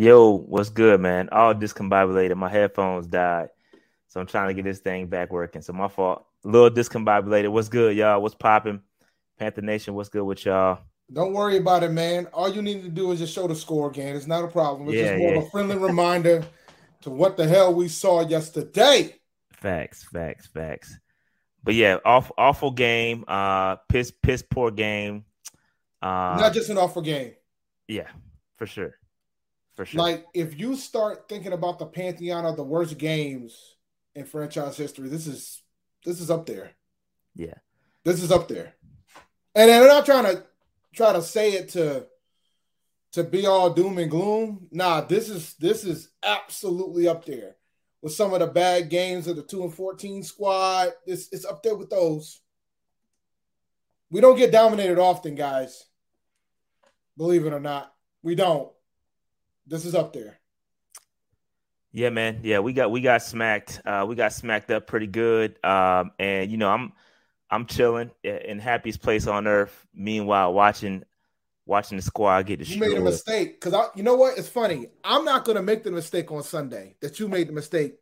Yo, 0.00 0.38
what's 0.38 0.70
good, 0.70 0.98
man? 0.98 1.28
All 1.30 1.54
discombobulated. 1.54 2.34
My 2.34 2.48
headphones 2.48 3.06
died. 3.06 3.50
So 4.08 4.18
I'm 4.18 4.26
trying 4.26 4.48
to 4.48 4.54
get 4.54 4.64
this 4.64 4.78
thing 4.78 5.08
back 5.08 5.30
working. 5.30 5.60
So 5.60 5.74
my 5.74 5.88
fault. 5.88 6.24
A 6.42 6.48
little 6.48 6.70
discombobulated. 6.70 7.52
What's 7.52 7.68
good, 7.68 7.94
y'all? 7.94 8.22
What's 8.22 8.34
popping? 8.34 8.80
Panther 9.38 9.60
Nation, 9.60 9.92
what's 9.92 10.08
good 10.08 10.24
with 10.24 10.46
y'all? 10.46 10.78
Don't 11.12 11.34
worry 11.34 11.58
about 11.58 11.82
it, 11.82 11.90
man. 11.90 12.28
All 12.32 12.48
you 12.48 12.62
need 12.62 12.82
to 12.82 12.88
do 12.88 13.12
is 13.12 13.18
just 13.18 13.34
show 13.34 13.46
the 13.46 13.54
score 13.54 13.90
again. 13.90 14.16
It's 14.16 14.26
not 14.26 14.42
a 14.42 14.48
problem. 14.48 14.88
It's 14.88 14.96
yeah, 14.96 15.02
just 15.02 15.18
more 15.18 15.32
yeah. 15.32 15.38
of 15.40 15.44
a 15.44 15.50
friendly 15.50 15.76
reminder 15.88 16.44
to 17.02 17.10
what 17.10 17.36
the 17.36 17.46
hell 17.46 17.74
we 17.74 17.88
saw 17.88 18.26
yesterday. 18.26 19.14
Facts, 19.52 20.04
facts, 20.04 20.46
facts. 20.46 20.98
But 21.62 21.74
yeah, 21.74 21.98
awful, 22.06 22.34
awful 22.38 22.70
game. 22.70 23.26
Uh, 23.28 23.76
piss, 23.90 24.10
piss 24.22 24.42
poor 24.50 24.70
game. 24.70 25.26
Uh, 26.00 26.38
not 26.40 26.54
just 26.54 26.70
an 26.70 26.78
awful 26.78 27.02
game. 27.02 27.34
Yeah, 27.86 28.08
for 28.56 28.66
sure. 28.66 28.94
For 29.80 29.86
sure. 29.86 30.02
Like 30.02 30.26
if 30.34 30.60
you 30.60 30.76
start 30.76 31.26
thinking 31.26 31.54
about 31.54 31.78
the 31.78 31.86
pantheon 31.86 32.44
of 32.44 32.58
the 32.58 32.62
worst 32.62 32.98
games 32.98 33.76
in 34.14 34.26
franchise 34.26 34.76
history, 34.76 35.08
this 35.08 35.26
is 35.26 35.62
this 36.04 36.20
is 36.20 36.30
up 36.30 36.44
there. 36.44 36.72
Yeah. 37.34 37.54
This 38.04 38.22
is 38.22 38.30
up 38.30 38.46
there. 38.46 38.74
And 39.54 39.70
I'm 39.70 39.86
not 39.86 40.04
trying 40.04 40.24
to 40.24 40.44
try 40.92 41.14
to 41.14 41.22
say 41.22 41.52
it 41.52 41.70
to 41.70 42.04
to 43.12 43.24
be 43.24 43.46
all 43.46 43.72
doom 43.72 43.96
and 43.96 44.10
gloom. 44.10 44.68
Nah, 44.70 45.00
this 45.00 45.30
is 45.30 45.54
this 45.54 45.82
is 45.84 46.10
absolutely 46.22 47.08
up 47.08 47.24
there 47.24 47.56
with 48.02 48.12
some 48.12 48.34
of 48.34 48.40
the 48.40 48.48
bad 48.48 48.90
games 48.90 49.26
of 49.28 49.36
the 49.36 49.42
two 49.42 49.62
and 49.62 49.72
fourteen 49.72 50.22
squad. 50.22 50.90
It's 51.06 51.32
it's 51.32 51.46
up 51.46 51.62
there 51.62 51.74
with 51.74 51.88
those. 51.88 52.42
We 54.10 54.20
don't 54.20 54.36
get 54.36 54.52
dominated 54.52 54.98
often, 54.98 55.36
guys. 55.36 55.86
Believe 57.16 57.46
it 57.46 57.54
or 57.54 57.60
not, 57.60 57.94
we 58.22 58.34
don't. 58.34 58.70
This 59.66 59.84
is 59.84 59.94
up 59.94 60.12
there. 60.12 60.38
Yeah, 61.92 62.10
man. 62.10 62.40
Yeah, 62.42 62.60
we 62.60 62.72
got 62.72 62.90
we 62.90 63.00
got 63.00 63.22
smacked. 63.22 63.80
Uh, 63.84 64.04
we 64.08 64.14
got 64.14 64.32
smacked 64.32 64.70
up 64.70 64.86
pretty 64.86 65.06
good. 65.08 65.62
Um, 65.64 66.12
and 66.18 66.50
you 66.50 66.56
know, 66.56 66.70
I'm 66.70 66.92
I'm 67.50 67.66
chilling 67.66 68.10
in 68.22 68.58
happiest 68.60 69.02
place 69.02 69.26
on 69.26 69.46
earth. 69.46 69.86
Meanwhile, 69.92 70.52
watching 70.52 71.04
watching 71.66 71.96
the 71.96 72.02
squad 72.02 72.46
get 72.46 72.60
destroyed. 72.60 72.82
You 72.82 72.94
made 72.94 72.98
a 72.98 73.04
mistake 73.04 73.60
because 73.60 73.74
I, 73.74 73.86
you 73.96 74.02
know 74.02 74.16
what? 74.16 74.38
It's 74.38 74.48
funny. 74.48 74.88
I'm 75.02 75.24
not 75.24 75.44
going 75.44 75.56
to 75.56 75.62
make 75.62 75.82
the 75.82 75.90
mistake 75.90 76.30
on 76.30 76.42
Sunday 76.42 76.96
that 77.00 77.18
you 77.18 77.28
made 77.28 77.48
the 77.48 77.52
mistake. 77.52 77.94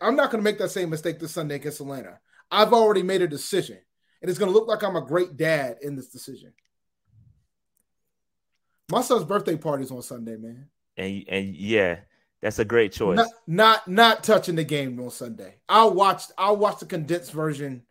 I'm 0.00 0.16
not 0.16 0.30
going 0.30 0.42
to 0.42 0.50
make 0.50 0.58
that 0.58 0.70
same 0.70 0.90
mistake 0.90 1.20
this 1.20 1.32
Sunday 1.32 1.56
against 1.56 1.80
Atlanta. 1.80 2.18
I've 2.50 2.72
already 2.72 3.02
made 3.02 3.22
a 3.22 3.28
decision, 3.28 3.78
and 4.20 4.28
it's 4.28 4.38
going 4.38 4.50
to 4.50 4.58
look 4.58 4.66
like 4.66 4.82
I'm 4.82 4.96
a 4.96 5.04
great 5.04 5.36
dad 5.36 5.76
in 5.82 5.94
this 5.94 6.08
decision. 6.08 6.52
My 8.90 9.02
son's 9.02 9.24
birthday 9.24 9.56
party's 9.56 9.90
on 9.90 10.02
Sunday, 10.02 10.36
man. 10.36 10.66
And 10.96 11.24
and 11.28 11.54
yeah, 11.54 12.00
that's 12.42 12.58
a 12.58 12.64
great 12.64 12.92
choice. 12.92 13.16
Not 13.16 13.28
not, 13.46 13.88
not 13.88 14.24
touching 14.24 14.56
the 14.56 14.64
game 14.64 14.98
on 15.00 15.10
Sunday. 15.10 15.56
I'll 15.68 15.92
watch 15.92 16.24
I'll 16.36 16.56
watch 16.56 16.80
the 16.80 16.86
condensed 16.86 17.32
version 17.32 17.82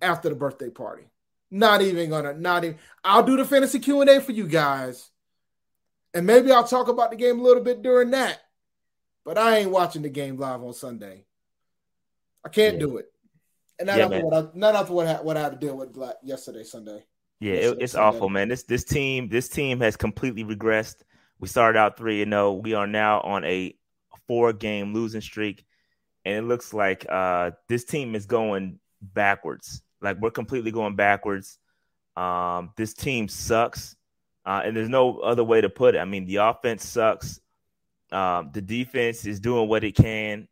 after 0.00 0.28
the 0.28 0.34
birthday 0.34 0.70
party. 0.70 1.04
Not 1.50 1.82
even 1.82 2.10
gonna 2.10 2.34
not 2.34 2.64
even 2.64 2.78
I'll 3.02 3.22
do 3.22 3.36
the 3.36 3.44
fantasy 3.44 3.78
Q&A 3.78 4.20
for 4.20 4.32
you 4.32 4.46
guys. 4.46 5.10
And 6.12 6.26
maybe 6.26 6.52
I'll 6.52 6.66
talk 6.66 6.88
about 6.88 7.10
the 7.10 7.16
game 7.16 7.40
a 7.40 7.42
little 7.42 7.62
bit 7.62 7.82
during 7.82 8.10
that. 8.10 8.40
But 9.24 9.38
I 9.38 9.58
ain't 9.58 9.70
watching 9.70 10.02
the 10.02 10.08
game 10.08 10.36
live 10.36 10.62
on 10.62 10.72
Sunday. 10.72 11.24
I 12.44 12.50
can't 12.50 12.74
yeah. 12.74 12.80
do 12.80 12.96
it. 12.98 13.06
And 13.78 13.88
not 13.88 13.98
yeah, 13.98 14.04
after 14.04 14.24
what 14.24 14.34
I 14.34 14.48
not 14.54 14.74
after 14.76 14.92
what 14.92 15.06
I, 15.06 15.22
what 15.22 15.36
I 15.36 15.40
had 15.40 15.60
to 15.60 15.66
deal 15.66 15.76
with 15.76 15.96
yesterday 16.22 16.62
Sunday. 16.62 17.04
Yeah, 17.44 17.56
it, 17.56 17.76
it's 17.78 17.94
awful, 17.94 18.30
man. 18.30 18.48
This 18.48 18.62
this 18.62 18.84
team 18.84 19.28
this 19.28 19.50
team 19.50 19.78
has 19.80 19.96
completely 19.96 20.44
regressed. 20.44 21.02
We 21.38 21.46
started 21.46 21.78
out 21.78 21.98
three 21.98 22.22
and 22.22 22.32
zero. 22.32 22.54
We 22.54 22.72
are 22.72 22.86
now 22.86 23.20
on 23.20 23.44
a 23.44 23.76
four 24.26 24.54
game 24.54 24.94
losing 24.94 25.20
streak, 25.20 25.66
and 26.24 26.36
it 26.36 26.48
looks 26.48 26.72
like 26.72 27.04
uh, 27.06 27.50
this 27.68 27.84
team 27.84 28.14
is 28.14 28.24
going 28.24 28.78
backwards. 29.02 29.82
Like 30.00 30.16
we're 30.22 30.30
completely 30.30 30.70
going 30.70 30.96
backwards. 30.96 31.58
Um, 32.16 32.70
this 32.78 32.94
team 32.94 33.28
sucks, 33.28 33.94
uh, 34.46 34.62
and 34.64 34.74
there's 34.74 34.88
no 34.88 35.18
other 35.18 35.44
way 35.44 35.60
to 35.60 35.68
put 35.68 35.96
it. 35.96 35.98
I 35.98 36.06
mean, 36.06 36.24
the 36.24 36.36
offense 36.36 36.86
sucks. 36.86 37.40
Um, 38.10 38.52
the 38.54 38.62
defense 38.62 39.26
is 39.26 39.38
doing 39.38 39.68
what 39.68 39.84
it 39.84 39.96
can. 39.96 40.48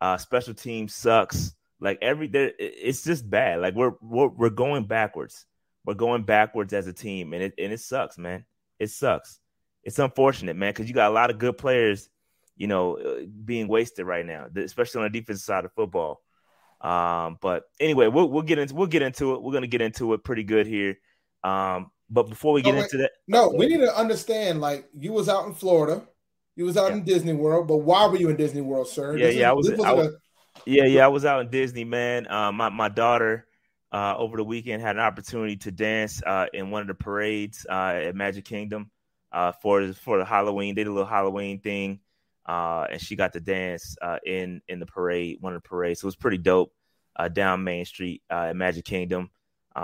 Uh, 0.00 0.16
special 0.16 0.54
team 0.54 0.88
sucks. 0.88 1.54
Like 1.78 1.98
every, 2.02 2.26
there, 2.26 2.50
it's 2.58 3.04
just 3.04 3.30
bad. 3.30 3.60
Like 3.60 3.76
we're 3.76 3.92
we're, 4.02 4.26
we're 4.26 4.50
going 4.50 4.86
backwards. 4.88 5.46
We're 5.84 5.94
going 5.94 6.22
backwards 6.22 6.72
as 6.72 6.86
a 6.86 6.92
team, 6.92 7.32
and 7.34 7.42
it 7.42 7.54
and 7.58 7.72
it 7.72 7.80
sucks, 7.80 8.16
man. 8.16 8.44
It 8.78 8.90
sucks. 8.90 9.40
It's 9.82 9.98
unfortunate, 9.98 10.56
man, 10.56 10.70
because 10.70 10.88
you 10.88 10.94
got 10.94 11.10
a 11.10 11.14
lot 11.14 11.30
of 11.30 11.38
good 11.38 11.58
players, 11.58 12.08
you 12.56 12.66
know, 12.66 12.96
uh, 12.96 13.26
being 13.44 13.68
wasted 13.68 14.06
right 14.06 14.24
now, 14.24 14.46
especially 14.56 15.04
on 15.04 15.12
the 15.12 15.20
defensive 15.20 15.44
side 15.44 15.64
of 15.66 15.72
football. 15.74 16.22
Um, 16.80 17.38
but 17.40 17.64
anyway, 17.78 18.08
we'll 18.08 18.28
we'll 18.28 18.42
get 18.42 18.58
into 18.58 18.74
we'll 18.74 18.86
get 18.86 19.02
into 19.02 19.34
it. 19.34 19.42
We're 19.42 19.52
gonna 19.52 19.66
get 19.66 19.82
into 19.82 20.14
it 20.14 20.24
pretty 20.24 20.42
good 20.42 20.66
here. 20.66 20.98
Um, 21.42 21.90
but 22.08 22.28
before 22.28 22.52
we 22.52 22.62
get 22.62 22.74
into 22.74 22.98
that, 22.98 23.12
no, 23.28 23.50
we 23.50 23.66
need 23.66 23.80
to 23.80 23.96
understand. 23.96 24.60
Like 24.60 24.88
you 24.94 25.12
was 25.12 25.28
out 25.28 25.46
in 25.46 25.54
Florida, 25.54 26.02
you 26.56 26.64
was 26.64 26.76
out 26.76 26.90
yeah. 26.90 26.96
in 26.96 27.04
Disney 27.04 27.32
World, 27.34 27.68
but 27.68 27.78
why 27.78 28.06
were 28.06 28.16
you 28.16 28.30
in 28.30 28.36
Disney 28.36 28.62
World, 28.62 28.88
sir? 28.88 29.16
Yeah, 29.16 29.26
this 29.26 29.36
yeah, 29.36 29.40
is, 29.40 29.50
I 29.50 29.52
was. 29.52 29.70
I 29.80 29.92
was 29.92 30.06
a... 30.06 30.10
yeah, 30.64 30.84
yeah, 30.84 31.04
I 31.04 31.08
was 31.08 31.24
out 31.24 31.42
in 31.42 31.50
Disney, 31.50 31.84
man. 31.84 32.30
Um, 32.30 32.56
my 32.56 32.70
my 32.70 32.88
daughter 32.88 33.46
uh, 33.94 34.16
over 34.18 34.36
the 34.36 34.44
weekend 34.44 34.82
had 34.82 34.96
an 34.96 35.02
opportunity 35.02 35.54
to 35.54 35.70
dance 35.70 36.20
uh, 36.26 36.46
in 36.52 36.72
one 36.72 36.82
of 36.82 36.88
the 36.88 36.94
parades 36.94 37.64
uh, 37.70 38.00
at 38.04 38.16
Magic 38.16 38.44
Kingdom 38.44 38.90
uh, 39.30 39.52
for 39.52 39.92
for 39.92 40.18
the 40.18 40.24
Halloween. 40.24 40.74
They 40.74 40.82
did 40.82 40.88
a 40.88 40.92
little 40.92 41.08
Halloween 41.08 41.60
thing, 41.60 42.00
uh, 42.44 42.88
and 42.90 43.00
she 43.00 43.14
got 43.14 43.34
to 43.34 43.40
dance 43.40 43.96
in 44.26 44.60
in 44.66 44.80
the 44.80 44.86
parade, 44.86 45.38
one 45.40 45.54
of 45.54 45.62
the 45.62 45.68
parades. 45.68 46.00
So 46.00 46.06
it 46.06 46.08
was 46.08 46.16
pretty 46.16 46.38
dope 46.38 46.72
down 47.32 47.62
Main 47.62 47.84
Street 47.84 48.22
at 48.28 48.56
Magic 48.56 48.84
Kingdom. 48.84 49.30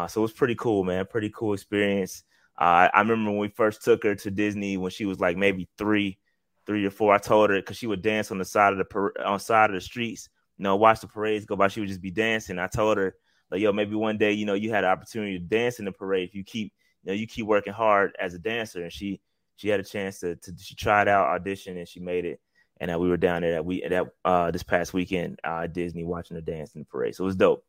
so 0.09 0.21
it 0.21 0.23
was 0.23 0.33
pretty 0.33 0.57
cool, 0.57 0.83
man. 0.83 1.07
Pretty 1.07 1.31
cool 1.31 1.55
experience. 1.55 2.25
I 2.59 2.91
remember 2.97 3.31
when 3.31 3.39
we 3.39 3.49
first 3.49 3.85
took 3.85 4.03
her 4.03 4.17
to 4.17 4.31
Disney 4.31 4.77
when 4.77 4.91
she 4.91 5.05
was 5.05 5.21
like 5.21 5.37
maybe 5.37 5.69
three, 5.79 6.19
three 6.67 6.85
or 6.85 6.91
four. 6.91 7.15
I 7.15 7.19
told 7.19 7.51
her 7.51 7.61
because 7.61 7.77
she 7.77 7.87
would 7.87 8.03
dance 8.03 8.33
on 8.33 8.39
the 8.39 8.45
side 8.45 8.73
of 8.73 8.79
the 8.79 8.85
par- 8.87 9.15
on 9.25 9.39
side 9.39 9.71
of 9.71 9.75
the 9.75 9.81
streets. 9.81 10.29
You 10.59 10.65
know, 10.65 10.75
watch 10.75 11.01
the 11.01 11.07
parades 11.07 11.45
go 11.45 11.55
by. 11.55 11.69
She 11.69 11.79
would 11.79 11.89
just 11.89 12.03
be 12.03 12.11
dancing. 12.11 12.59
I 12.59 12.67
told 12.67 12.99
her 12.99 13.15
like 13.51 13.61
yo, 13.61 13.73
maybe 13.73 13.95
one 13.95 14.19
day, 14.19 14.33
you 14.33 14.47
know, 14.47 14.55
you 14.55 14.71
had 14.71 14.85
an 14.85 14.91
opportunity 14.91 15.39
to 15.39 15.45
dance 15.45 15.79
in 15.79 15.85
the 15.85 15.93
parade 15.93 16.29
if 16.29 16.35
you 16.35 16.45
keep, 16.45 16.73
you 17.03 17.11
know, 17.11 17.17
you 17.17 17.27
keep 17.27 17.47
working 17.47 17.73
hard 17.73 18.17
as 18.21 18.35
a 18.35 18.39
dancer. 18.39 18.83
And 18.83 18.93
she 18.93 19.21
she 19.57 19.69
had 19.69 19.81
a 19.81 19.85
chance 19.85 20.21
to, 20.21 20.37
to 20.37 20.55
she 20.59 20.75
tried 20.75 21.09
out 21.09 21.29
audition 21.29 21.77
and 21.77 21.89
she 21.89 22.01
made 22.01 22.25
it. 22.25 22.41
And 22.81 22.91
uh, 22.91 22.99
we 22.99 23.09
were 23.09 23.17
down 23.17 23.43
there 23.43 23.53
that 23.53 23.65
we 23.65 23.87
that 23.89 24.07
uh 24.25 24.51
this 24.51 24.63
past 24.63 24.95
weekend 24.95 25.39
uh 25.45 25.67
Disney 25.67 26.05
watching 26.05 26.37
the 26.37 26.43
dance 26.43 26.75
in 26.75 26.81
the 26.81 26.87
parade. 26.87 27.15
So 27.15 27.25
it 27.25 27.27
was 27.27 27.37
dope. 27.37 27.65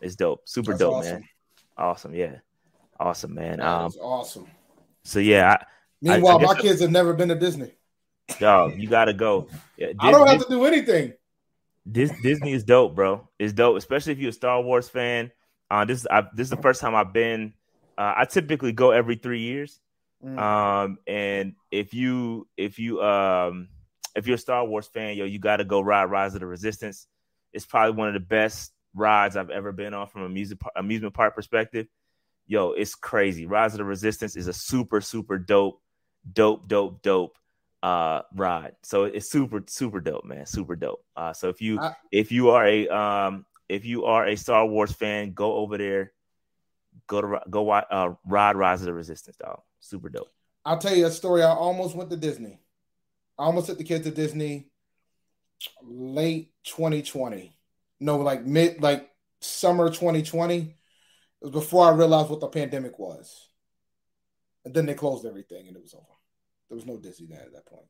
It's 0.00 0.16
dope. 0.16 0.48
Super 0.48 0.72
That's 0.72 0.80
dope, 0.80 0.94
awesome. 0.94 1.12
man. 1.12 1.28
Awesome, 1.76 2.14
yeah. 2.14 2.36
Awesome, 2.98 3.34
man. 3.34 3.60
Um 3.60 3.92
awesome. 4.00 4.46
So 5.02 5.18
yeah, 5.18 5.58
I, 5.60 5.64
Meanwhile, 6.00 6.38
I, 6.38 6.42
I 6.42 6.54
my 6.54 6.60
kids 6.60 6.80
have 6.80 6.90
never 6.90 7.12
been 7.12 7.28
to 7.28 7.34
Disney. 7.34 7.72
Yo, 8.40 8.68
you 8.68 8.88
gotta 8.88 9.12
go. 9.12 9.48
Yeah, 9.76 9.88
I 9.98 10.10
don't 10.10 10.26
have 10.26 10.42
to 10.42 10.48
do 10.48 10.64
anything. 10.64 11.12
This 11.86 12.10
Disney 12.22 12.52
is 12.52 12.64
dope, 12.64 12.94
bro. 12.94 13.28
It's 13.38 13.52
dope, 13.52 13.76
especially 13.76 14.12
if 14.12 14.18
you're 14.18 14.30
a 14.30 14.32
Star 14.32 14.62
Wars 14.62 14.88
fan. 14.88 15.30
Uh, 15.70 15.84
this 15.84 16.06
I, 16.10 16.22
this 16.34 16.46
is 16.46 16.50
the 16.50 16.62
first 16.62 16.80
time 16.80 16.94
I've 16.94 17.12
been. 17.12 17.52
Uh, 17.98 18.14
I 18.16 18.24
typically 18.24 18.72
go 18.72 18.90
every 18.90 19.16
three 19.16 19.40
years. 19.40 19.80
Mm. 20.24 20.38
Um, 20.38 20.98
and 21.06 21.54
if 21.70 21.92
you 21.92 22.48
if 22.56 22.78
you 22.78 23.02
um 23.02 23.68
if 24.16 24.26
you're 24.26 24.36
a 24.36 24.38
Star 24.38 24.64
Wars 24.64 24.86
fan, 24.86 25.16
yo, 25.16 25.26
you 25.26 25.38
got 25.38 25.58
to 25.58 25.64
go 25.64 25.80
ride 25.80 26.06
Rise 26.06 26.34
of 26.34 26.40
the 26.40 26.46
Resistance. 26.46 27.06
It's 27.52 27.66
probably 27.66 27.96
one 27.96 28.08
of 28.08 28.14
the 28.14 28.20
best 28.20 28.72
rides 28.94 29.36
I've 29.36 29.50
ever 29.50 29.72
been 29.72 29.92
on 29.92 30.06
from 30.06 30.22
a 30.22 30.28
music 30.28 30.58
amusement 30.76 31.14
park 31.14 31.34
perspective. 31.34 31.86
Yo, 32.46 32.72
it's 32.72 32.94
crazy. 32.94 33.44
Rise 33.44 33.74
of 33.74 33.78
the 33.78 33.84
Resistance 33.84 34.36
is 34.36 34.48
a 34.48 34.52
super 34.54 35.02
super 35.02 35.38
dope, 35.38 35.82
dope, 36.32 36.66
dope, 36.66 37.02
dope 37.02 37.36
uh 37.84 38.22
ride. 38.34 38.72
So 38.82 39.04
it's 39.04 39.30
super 39.30 39.62
super 39.66 40.00
dope, 40.00 40.24
man. 40.24 40.46
Super 40.46 40.74
dope. 40.74 41.04
Uh 41.14 41.34
so 41.34 41.50
if 41.50 41.60
you 41.60 41.78
I, 41.78 41.94
if 42.10 42.32
you 42.32 42.50
are 42.50 42.66
a 42.66 42.88
um 42.88 43.44
if 43.68 43.84
you 43.84 44.06
are 44.06 44.26
a 44.26 44.36
Star 44.36 44.66
Wars 44.66 44.90
fan, 44.90 45.32
go 45.32 45.56
over 45.56 45.76
there. 45.76 46.12
Go 47.06 47.20
to 47.20 47.40
go 47.50 47.70
uh 47.70 48.14
ride 48.24 48.56
Rise 48.56 48.80
of 48.80 48.86
the 48.86 48.94
Resistance, 48.94 49.36
dog. 49.36 49.60
Super 49.80 50.08
dope. 50.08 50.30
I'll 50.64 50.78
tell 50.78 50.96
you 50.96 51.06
a 51.06 51.10
story. 51.10 51.42
I 51.42 51.50
almost 51.50 51.94
went 51.94 52.08
to 52.08 52.16
Disney. 52.16 52.58
I 53.38 53.44
almost 53.44 53.66
took 53.66 53.76
the 53.76 53.84
kids 53.84 54.04
to 54.04 54.10
Disney 54.10 54.70
late 55.82 56.52
2020. 56.64 57.54
No, 58.00 58.16
like 58.16 58.46
mid 58.46 58.82
like 58.82 59.10
summer 59.42 59.90
2020. 59.90 60.56
It 60.58 60.74
was 61.42 61.50
before 61.50 61.86
I 61.86 61.94
realized 61.94 62.30
what 62.30 62.40
the 62.40 62.48
pandemic 62.48 62.98
was. 62.98 63.48
And 64.64 64.72
then 64.72 64.86
they 64.86 64.94
closed 64.94 65.26
everything 65.26 65.68
and 65.68 65.76
it 65.76 65.82
was 65.82 65.92
over. 65.92 66.06
There 66.68 66.76
was 66.76 66.86
no 66.86 66.96
Disney 66.96 67.26
there 67.26 67.40
at 67.40 67.52
that 67.52 67.66
point. 67.66 67.86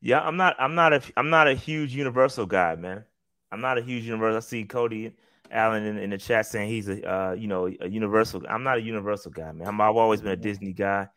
Yeah, 0.00 0.20
I'm 0.20 0.36
not. 0.36 0.56
I'm 0.58 0.74
not 0.74 0.92
a. 0.92 1.02
I'm 1.16 1.30
not 1.30 1.48
a 1.48 1.54
huge 1.54 1.94
Universal 1.94 2.46
guy, 2.46 2.76
man. 2.76 3.04
I'm 3.50 3.60
not 3.60 3.78
a 3.78 3.82
huge 3.82 4.04
Universal. 4.04 4.36
I 4.36 4.40
see 4.40 4.64
Cody 4.64 5.12
Allen 5.50 5.84
in, 5.84 5.98
in 5.98 6.10
the 6.10 6.18
chat 6.18 6.46
saying 6.46 6.68
he's 6.68 6.88
a, 6.88 7.10
uh, 7.10 7.32
you 7.32 7.48
know, 7.48 7.66
a 7.66 7.88
Universal. 7.88 8.42
I'm 8.48 8.62
not 8.62 8.78
a 8.78 8.82
Universal 8.82 9.32
guy, 9.32 9.52
man. 9.52 9.66
i 9.66 9.86
have 9.86 9.96
always 9.96 10.20
been 10.20 10.32
a 10.32 10.36
Disney 10.36 10.72
guy. 10.72 11.08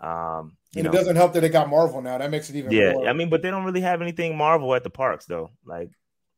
Um, 0.00 0.56
and 0.74 0.84
know, 0.84 0.90
it 0.90 0.92
doesn't 0.92 1.16
help 1.16 1.32
that 1.34 1.40
they 1.40 1.48
got 1.48 1.68
Marvel 1.68 2.02
now. 2.02 2.18
That 2.18 2.30
makes 2.30 2.50
it 2.50 2.56
even. 2.56 2.72
Yeah, 2.72 2.92
more. 2.92 3.08
I 3.08 3.12
mean, 3.12 3.30
but 3.30 3.42
they 3.42 3.50
don't 3.50 3.64
really 3.64 3.80
have 3.80 4.02
anything 4.02 4.36
Marvel 4.36 4.74
at 4.74 4.82
the 4.82 4.90
parks 4.90 5.26
though. 5.26 5.50
Like 5.64 5.90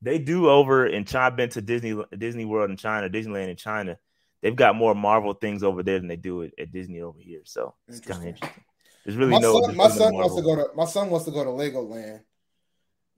they 0.03 0.19
do 0.19 0.49
over 0.49 0.87
in 0.87 1.05
China. 1.05 1.27
I've 1.27 1.37
been 1.37 1.49
to 1.51 1.63
Disney 1.63 2.01
Disney 2.17 2.45
World 2.45 2.71
in 2.71 2.77
China, 2.77 3.09
Disneyland 3.09 3.49
in 3.49 3.57
China. 3.57 3.99
They've 4.43 4.55
got 4.55 4.77
more 4.77 4.95
Marvel 4.95 5.33
things 5.33 5.63
over 5.63 5.83
there 5.83 5.99
than 5.99 6.09
they 6.09 6.17
do 6.17 6.43
at, 6.43 6.53
at 6.59 6.71
Disney 6.71 7.01
over 7.01 7.19
here. 7.19 7.41
So 7.45 7.75
it's 7.89 8.01
kind 8.01 8.23
of 8.23 8.29
interesting. 8.29 8.65
There's 9.07 9.17
really 9.17 9.31
my 9.31 9.39
no. 9.39 9.63
Son, 9.63 9.77
my 9.77 9.89
son 9.89 10.15
wants 10.15 10.35
to 10.35 10.43
go 10.43 10.57
to 10.57 10.67
my 10.75 10.85
son 10.85 11.11
wants 11.11 11.27
to 11.27 11.31
go 11.31 11.45
to 11.45 11.51
Legoland. 11.51 12.23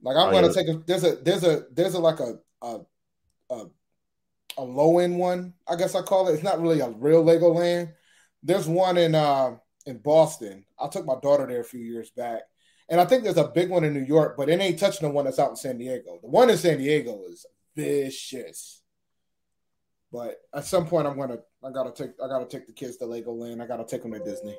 Like 0.03 0.17
I'm 0.17 0.29
oh, 0.29 0.31
gonna 0.31 0.47
yeah. 0.47 0.53
take 0.53 0.67
a 0.67 0.83
there's 0.85 1.03
a 1.03 1.15
there's 1.15 1.43
a 1.43 1.63
there's 1.71 1.95
a 1.95 1.99
like 1.99 2.19
a 2.19 2.35
a 2.61 2.79
a, 3.49 3.65
a 4.59 4.63
low 4.63 4.99
end 4.99 5.17
one. 5.17 5.55
I 5.67 5.75
guess 5.75 5.95
I 5.95 6.03
call 6.03 6.27
it. 6.27 6.33
It's 6.33 6.43
not 6.43 6.61
really 6.61 6.79
a 6.79 6.89
real 6.89 7.25
Legoland. 7.25 7.91
There's 8.43 8.67
one 8.67 8.97
in 8.97 9.15
uh 9.15 9.57
in 9.87 9.97
Boston. 9.97 10.63
I 10.79 10.89
took 10.89 11.07
my 11.07 11.15
daughter 11.23 11.47
there 11.47 11.61
a 11.61 11.65
few 11.65 11.81
years 11.81 12.11
back. 12.11 12.43
And 12.87 13.01
I 13.01 13.05
think 13.05 13.23
there's 13.23 13.37
a 13.37 13.47
big 13.47 13.69
one 13.71 13.83
in 13.83 13.93
New 13.93 14.05
York, 14.05 14.35
but 14.37 14.47
it 14.47 14.59
ain't 14.59 14.77
touching 14.77 15.07
the 15.07 15.13
one 15.13 15.25
that's 15.25 15.39
out 15.39 15.49
in 15.49 15.55
San 15.55 15.79
Diego. 15.79 16.19
The 16.21 16.27
one 16.27 16.51
in 16.51 16.57
San 16.57 16.77
Diego 16.77 17.21
is 17.29 17.47
vicious. 17.75 18.81
But 20.11 20.37
at 20.53 20.65
some 20.65 20.87
point, 20.87 21.07
I'm 21.07 21.17
gonna, 21.17 21.37
I 21.63 21.71
gotta 21.71 21.91
take, 21.91 22.11
I 22.23 22.27
gotta 22.27 22.45
take 22.45 22.67
the 22.67 22.73
kids 22.73 22.97
to 22.97 23.05
Legoland. 23.05 23.61
I 23.61 23.67
gotta 23.67 23.85
take 23.85 24.03
them 24.03 24.13
to 24.13 24.19
Disney. 24.19 24.57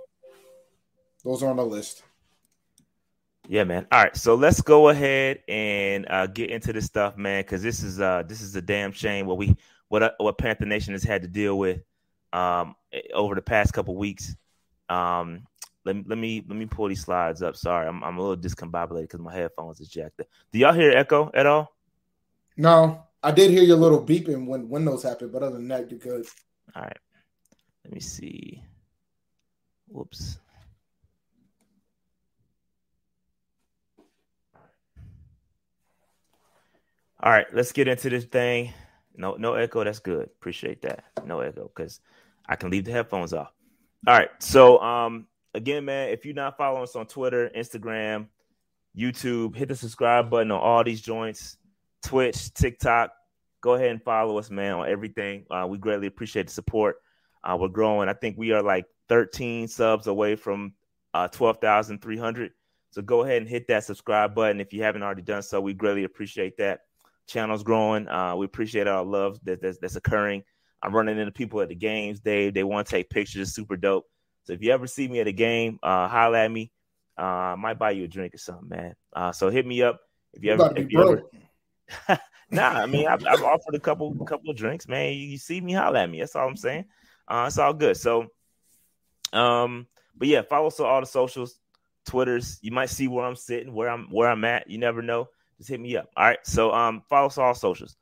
Those 1.24 1.42
are 1.42 1.50
on 1.50 1.56
the 1.56 1.64
list. 1.64 2.02
Yeah, 3.48 3.64
man. 3.64 3.86
All 3.90 4.02
right, 4.02 4.16
so 4.16 4.36
let's 4.36 4.60
go 4.60 4.90
ahead 4.90 5.40
and 5.48 6.06
uh, 6.08 6.26
get 6.28 6.50
into 6.50 6.72
this 6.72 6.84
stuff, 6.84 7.16
man, 7.16 7.42
because 7.42 7.62
this 7.62 7.82
is 7.82 8.00
uh 8.00 8.22
this 8.26 8.42
is 8.42 8.54
a 8.54 8.62
damn 8.62 8.92
shame 8.92 9.26
what 9.26 9.38
we 9.38 9.56
what 9.88 10.02
uh, 10.02 10.12
what 10.18 10.38
Panther 10.38 10.66
Nation 10.66 10.92
has 10.92 11.02
had 11.02 11.22
to 11.22 11.28
deal 11.28 11.58
with 11.58 11.82
um 12.32 12.76
over 13.12 13.34
the 13.34 13.42
past 13.42 13.72
couple 13.72 13.96
weeks. 13.96 14.36
Um, 14.88 15.46
let 15.84 15.96
me 15.96 16.04
let 16.06 16.18
me 16.18 16.44
let 16.46 16.56
me 16.56 16.66
pull 16.66 16.88
these 16.88 17.02
slides 17.02 17.42
up. 17.42 17.56
Sorry, 17.56 17.88
I'm 17.88 18.04
I'm 18.04 18.18
a 18.18 18.20
little 18.20 18.36
discombobulated 18.36 19.02
because 19.02 19.20
my 19.20 19.34
headphones 19.34 19.80
is 19.80 19.88
jacked. 19.88 20.22
Do 20.52 20.58
y'all 20.58 20.72
hear 20.72 20.92
echo 20.92 21.30
at 21.34 21.46
all? 21.46 21.74
No, 22.56 23.02
I 23.22 23.32
did 23.32 23.50
hear 23.50 23.62
your 23.62 23.78
little 23.78 24.04
beeping 24.04 24.46
when 24.46 24.68
Windows 24.68 25.02
happened, 25.02 25.32
but 25.32 25.42
other 25.42 25.56
than 25.56 25.68
that, 25.68 25.90
you're 25.90 25.98
good. 25.98 26.26
All 26.76 26.82
right, 26.82 26.98
let 27.84 27.92
me 27.92 28.00
see. 28.00 28.62
Whoops. 29.88 30.38
All 37.22 37.30
right, 37.30 37.46
let's 37.52 37.72
get 37.72 37.86
into 37.86 38.08
this 38.08 38.24
thing. 38.24 38.72
No, 39.14 39.34
no 39.34 39.54
echo. 39.54 39.84
That's 39.84 39.98
good. 39.98 40.24
Appreciate 40.24 40.80
that. 40.82 41.04
No 41.26 41.40
echo 41.40 41.70
because 41.74 42.00
I 42.48 42.56
can 42.56 42.70
leave 42.70 42.86
the 42.86 42.92
headphones 42.92 43.34
off. 43.34 43.52
All 44.06 44.16
right. 44.16 44.30
So, 44.38 44.80
um, 44.80 45.26
again, 45.54 45.84
man, 45.84 46.08
if 46.08 46.24
you're 46.24 46.34
not 46.34 46.56
following 46.56 46.84
us 46.84 46.96
on 46.96 47.06
Twitter, 47.06 47.50
Instagram, 47.54 48.28
YouTube, 48.96 49.54
hit 49.54 49.68
the 49.68 49.76
subscribe 49.76 50.30
button 50.30 50.50
on 50.50 50.60
all 50.60 50.82
these 50.82 51.02
joints, 51.02 51.58
Twitch, 52.02 52.54
TikTok. 52.54 53.12
Go 53.60 53.74
ahead 53.74 53.90
and 53.90 54.02
follow 54.02 54.38
us, 54.38 54.50
man, 54.50 54.72
on 54.72 54.88
everything. 54.88 55.44
Uh, 55.50 55.66
we 55.68 55.76
greatly 55.76 56.06
appreciate 56.06 56.46
the 56.46 56.52
support. 56.52 56.96
Uh, 57.44 57.58
we're 57.60 57.68
growing. 57.68 58.08
I 58.08 58.14
think 58.14 58.38
we 58.38 58.52
are 58.52 58.62
like 58.62 58.86
13 59.10 59.68
subs 59.68 60.06
away 60.06 60.36
from 60.36 60.72
uh, 61.12 61.28
12,300. 61.28 62.52
So 62.92 63.02
go 63.02 63.22
ahead 63.22 63.42
and 63.42 63.48
hit 63.48 63.68
that 63.68 63.84
subscribe 63.84 64.34
button 64.34 64.60
if 64.60 64.72
you 64.72 64.82
haven't 64.82 65.02
already 65.02 65.22
done 65.22 65.42
so. 65.42 65.60
We 65.60 65.74
greatly 65.74 66.04
appreciate 66.04 66.56
that. 66.56 66.80
Channel's 67.28 67.62
growing. 67.62 68.08
Uh, 68.08 68.36
we 68.36 68.46
appreciate 68.46 68.86
our 68.86 69.04
love 69.04 69.38
that, 69.44 69.62
that's, 69.62 69.78
that's 69.78 69.96
occurring. 69.96 70.42
I'm 70.82 70.94
running 70.94 71.18
into 71.18 71.32
people 71.32 71.60
at 71.60 71.68
the 71.68 71.74
games. 71.74 72.20
They 72.20 72.50
they 72.50 72.64
want 72.64 72.86
to 72.86 72.90
take 72.90 73.10
pictures. 73.10 73.54
Super 73.54 73.76
dope. 73.76 74.06
So 74.44 74.52
if 74.54 74.62
you 74.62 74.72
ever 74.72 74.86
see 74.86 75.06
me 75.06 75.20
at 75.20 75.26
a 75.26 75.32
game, 75.32 75.78
uh, 75.82 76.08
holler 76.08 76.38
at 76.38 76.50
me. 76.50 76.72
Uh, 77.18 77.52
I 77.52 77.54
might 77.56 77.78
buy 77.78 77.90
you 77.90 78.04
a 78.04 78.08
drink 78.08 78.34
or 78.34 78.38
something, 78.38 78.68
man. 78.68 78.94
Uh, 79.12 79.32
so 79.32 79.50
hit 79.50 79.66
me 79.66 79.82
up 79.82 80.00
if 80.32 80.42
you 80.42 80.52
ever. 80.52 80.72
If 80.74 80.90
you 80.90 81.02
ever... 82.08 82.20
nah, 82.50 82.68
I 82.68 82.86
mean 82.86 83.06
I've, 83.06 83.26
I've, 83.26 83.42
offered 83.42 83.74
a 83.74 83.80
couple 83.80 84.14
couple 84.24 84.50
of 84.50 84.56
drinks, 84.56 84.88
man. 84.88 85.12
You, 85.12 85.28
you, 85.28 85.38
see 85.38 85.60
me, 85.60 85.74
holler 85.74 85.98
at 85.98 86.10
me. 86.10 86.20
That's 86.20 86.34
all 86.34 86.48
I'm 86.48 86.56
saying. 86.56 86.86
Uh, 87.28 87.44
it's 87.46 87.58
all 87.58 87.74
good. 87.74 87.96
So, 87.96 88.28
um, 89.32 89.86
but 90.16 90.28
yeah, 90.28 90.42
follow 90.42 90.68
us 90.68 90.80
on 90.80 90.86
all 90.86 91.00
the 91.00 91.06
socials, 91.06 91.58
Twitters. 92.06 92.58
You 92.62 92.72
might 92.72 92.90
see 92.90 93.06
where 93.06 93.26
I'm 93.26 93.36
sitting, 93.36 93.74
where 93.74 93.90
I'm 93.90 94.06
where 94.10 94.30
I'm 94.30 94.44
at. 94.44 94.70
You 94.70 94.78
never 94.78 95.02
know. 95.02 95.28
Just 95.60 95.68
hit 95.68 95.78
me 95.78 95.94
up. 95.94 96.08
All 96.16 96.24
right. 96.24 96.38
So 96.42 96.72
um, 96.72 97.02
follow 97.10 97.26
us 97.26 97.36
on 97.36 97.44
all 97.44 97.54
socials. 97.54 97.94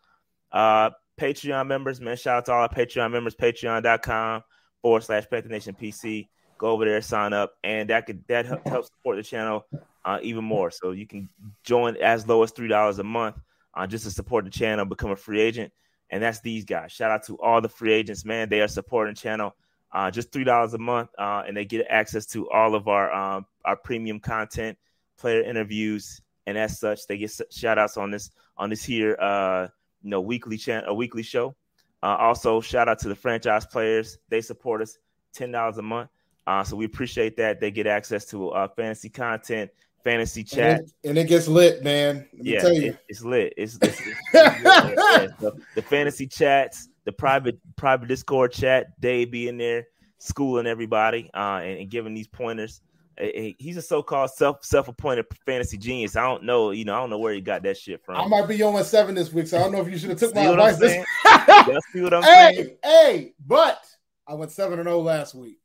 Uh, 0.53 0.91
Patreon 1.19 1.67
members, 1.67 2.01
man. 2.01 2.17
Shout 2.17 2.37
out 2.37 2.45
to 2.47 2.53
all 2.53 2.61
our 2.61 2.69
Patreon 2.69 3.11
members, 3.11 3.35
patreon.com 3.35 4.45
forward 4.81 5.03
slash 5.03 5.25
Nation 5.33 5.75
PC. 5.75 6.29
Go 6.57 6.69
over 6.69 6.85
there, 6.85 7.03
sign 7.03 7.33
up, 7.33 7.55
and 7.65 7.91
that 7.91 8.07
could 8.07 8.23
that 8.29 8.47
helps 8.47 8.89
support 8.89 9.17
the 9.17 9.25
channel 9.25 9.67
uh, 10.05 10.21
even 10.23 10.45
more. 10.45 10.71
So 10.71 10.93
you 10.93 11.05
can 11.05 11.29
join 11.65 11.97
as 11.97 12.29
low 12.29 12.45
as 12.45 12.53
three 12.53 12.69
dollars 12.69 13.01
a 13.01 13.05
month 13.05 13.35
uh, 13.75 13.89
just 13.89 14.05
to 14.05 14.13
support 14.13 14.45
the 14.45 14.53
channel, 14.53 14.85
become 14.85 15.11
a 15.11 15.17
free 15.17 15.41
agent, 15.41 15.73
and 16.11 16.23
that's 16.23 16.41
these 16.41 16.65
guys. 16.65 16.93
Shout 16.93 17.11
out 17.11 17.25
to 17.25 17.41
all 17.41 17.61
the 17.61 17.69
free 17.69 17.93
agents, 17.93 18.25
man. 18.25 18.49
They 18.49 18.61
are 18.61 18.69
supporting 18.69 19.17
channel. 19.17 19.57
Uh, 19.91 20.13
just 20.13 20.31
three 20.31 20.45
dollars 20.45 20.75
a 20.75 20.79
month, 20.79 21.11
uh, 21.19 21.43
and 21.47 21.57
they 21.57 21.65
get 21.65 21.85
access 21.91 22.27
to 22.27 22.49
all 22.51 22.77
of 22.77 22.87
our 22.87 23.13
um, 23.13 23.47
our 23.65 23.77
premium 23.77 24.21
content, 24.21 24.79
player 25.19 25.43
interviews, 25.43 26.21
and 26.49 26.57
as 26.57 26.81
such, 26.81 27.07
they 27.07 27.19
get 27.19 27.41
shout 27.51 27.79
outs 27.79 27.97
on 27.97 28.11
this 28.11 28.31
on 28.57 28.71
this 28.71 28.83
here 28.83 29.17
uh, 29.21 29.69
you 30.03 30.11
know 30.11 30.21
weekly 30.21 30.57
channel, 30.57 30.89
a 30.89 30.95
weekly 30.95 31.23
show. 31.23 31.55
Uh, 32.03 32.17
also, 32.17 32.61
shout 32.61 32.89
out 32.89 32.99
to 33.01 33.09
the 33.09 33.15
franchise 33.15 33.67
players; 33.67 34.19
they 34.31 34.41
support 34.41 34.81
us 34.81 34.99
ten 35.33 35.53
dollars 35.53 35.77
a 35.79 35.83
month. 35.83 36.09
Uh, 36.47 36.65
so 36.65 36.75
we 36.75 36.87
appreciate 36.87 37.37
that. 37.37 37.61
They 37.61 37.71
get 37.71 37.87
access 37.87 38.25
to 38.27 38.49
uh, 38.51 38.69
fantasy 38.69 39.11
content, 39.11 39.71
fantasy 40.03 40.43
chat, 40.43 40.81
and 40.81 40.89
it, 40.89 41.09
and 41.11 41.19
it 41.19 41.25
gets 41.25 41.49
lit, 41.49 41.85
man. 41.85 42.27
yeah, 42.33 42.61
it, 42.65 42.99
it's 43.09 43.23
lit. 43.23 43.53
It's, 43.59 43.77
it's, 43.83 44.01
it's, 44.01 44.21
it's 44.33 45.37
the, 45.41 45.53
the 45.75 45.83
fantasy 45.83 46.27
chats, 46.27 46.89
the 47.05 47.13
private 47.13 47.59
private 47.77 48.09
Discord 48.09 48.53
chat. 48.53 48.99
Dave 49.01 49.31
be 49.31 49.49
in 49.49 49.59
there 49.59 49.87
schooling 50.17 50.67
everybody 50.67 51.31
uh, 51.35 51.61
and, 51.63 51.81
and 51.81 51.91
giving 51.91 52.15
these 52.15 52.27
pointers 52.27 52.81
he's 53.19 53.77
a 53.77 53.83
so-called 53.83 54.31
self 54.31 54.65
self-appointed 54.65 55.27
fantasy 55.45 55.77
genius. 55.77 56.17
I 56.17 56.23
don't 56.23 56.45
know, 56.45 56.71
you 56.71 56.85
know, 56.85 56.95
I 56.95 56.99
don't 56.99 57.11
know 57.11 57.19
where 57.19 57.35
he 57.35 57.41
got 57.41 57.63
that 57.65 57.77
shit 57.77 58.05
from. 58.05 58.17
I 58.17 58.27
might 58.27 58.49
be 58.49 58.63
on 58.63 58.83
seven 58.85 59.15
this 59.15 59.33
week, 59.33 59.47
so 59.47 59.59
I 59.59 59.63
don't 59.63 59.73
know 59.73 59.81
if 59.81 59.89
you 59.89 59.99
should 59.99 60.11
have 60.11 60.19
took 60.19 60.35
my 60.35 60.43
advice. 60.43 60.79
This- 60.79 61.05
see 61.93 62.01
what 62.01 62.15
I'm 62.15 62.23
hey, 62.23 62.53
saying? 62.55 62.77
Hey, 62.83 63.35
but 63.45 63.85
I 64.27 64.35
went 64.35 64.53
seven 64.53 64.79
and 64.79 64.87
zero 64.87 64.99
oh 64.99 65.03
last 65.03 65.35
week. 65.35 65.59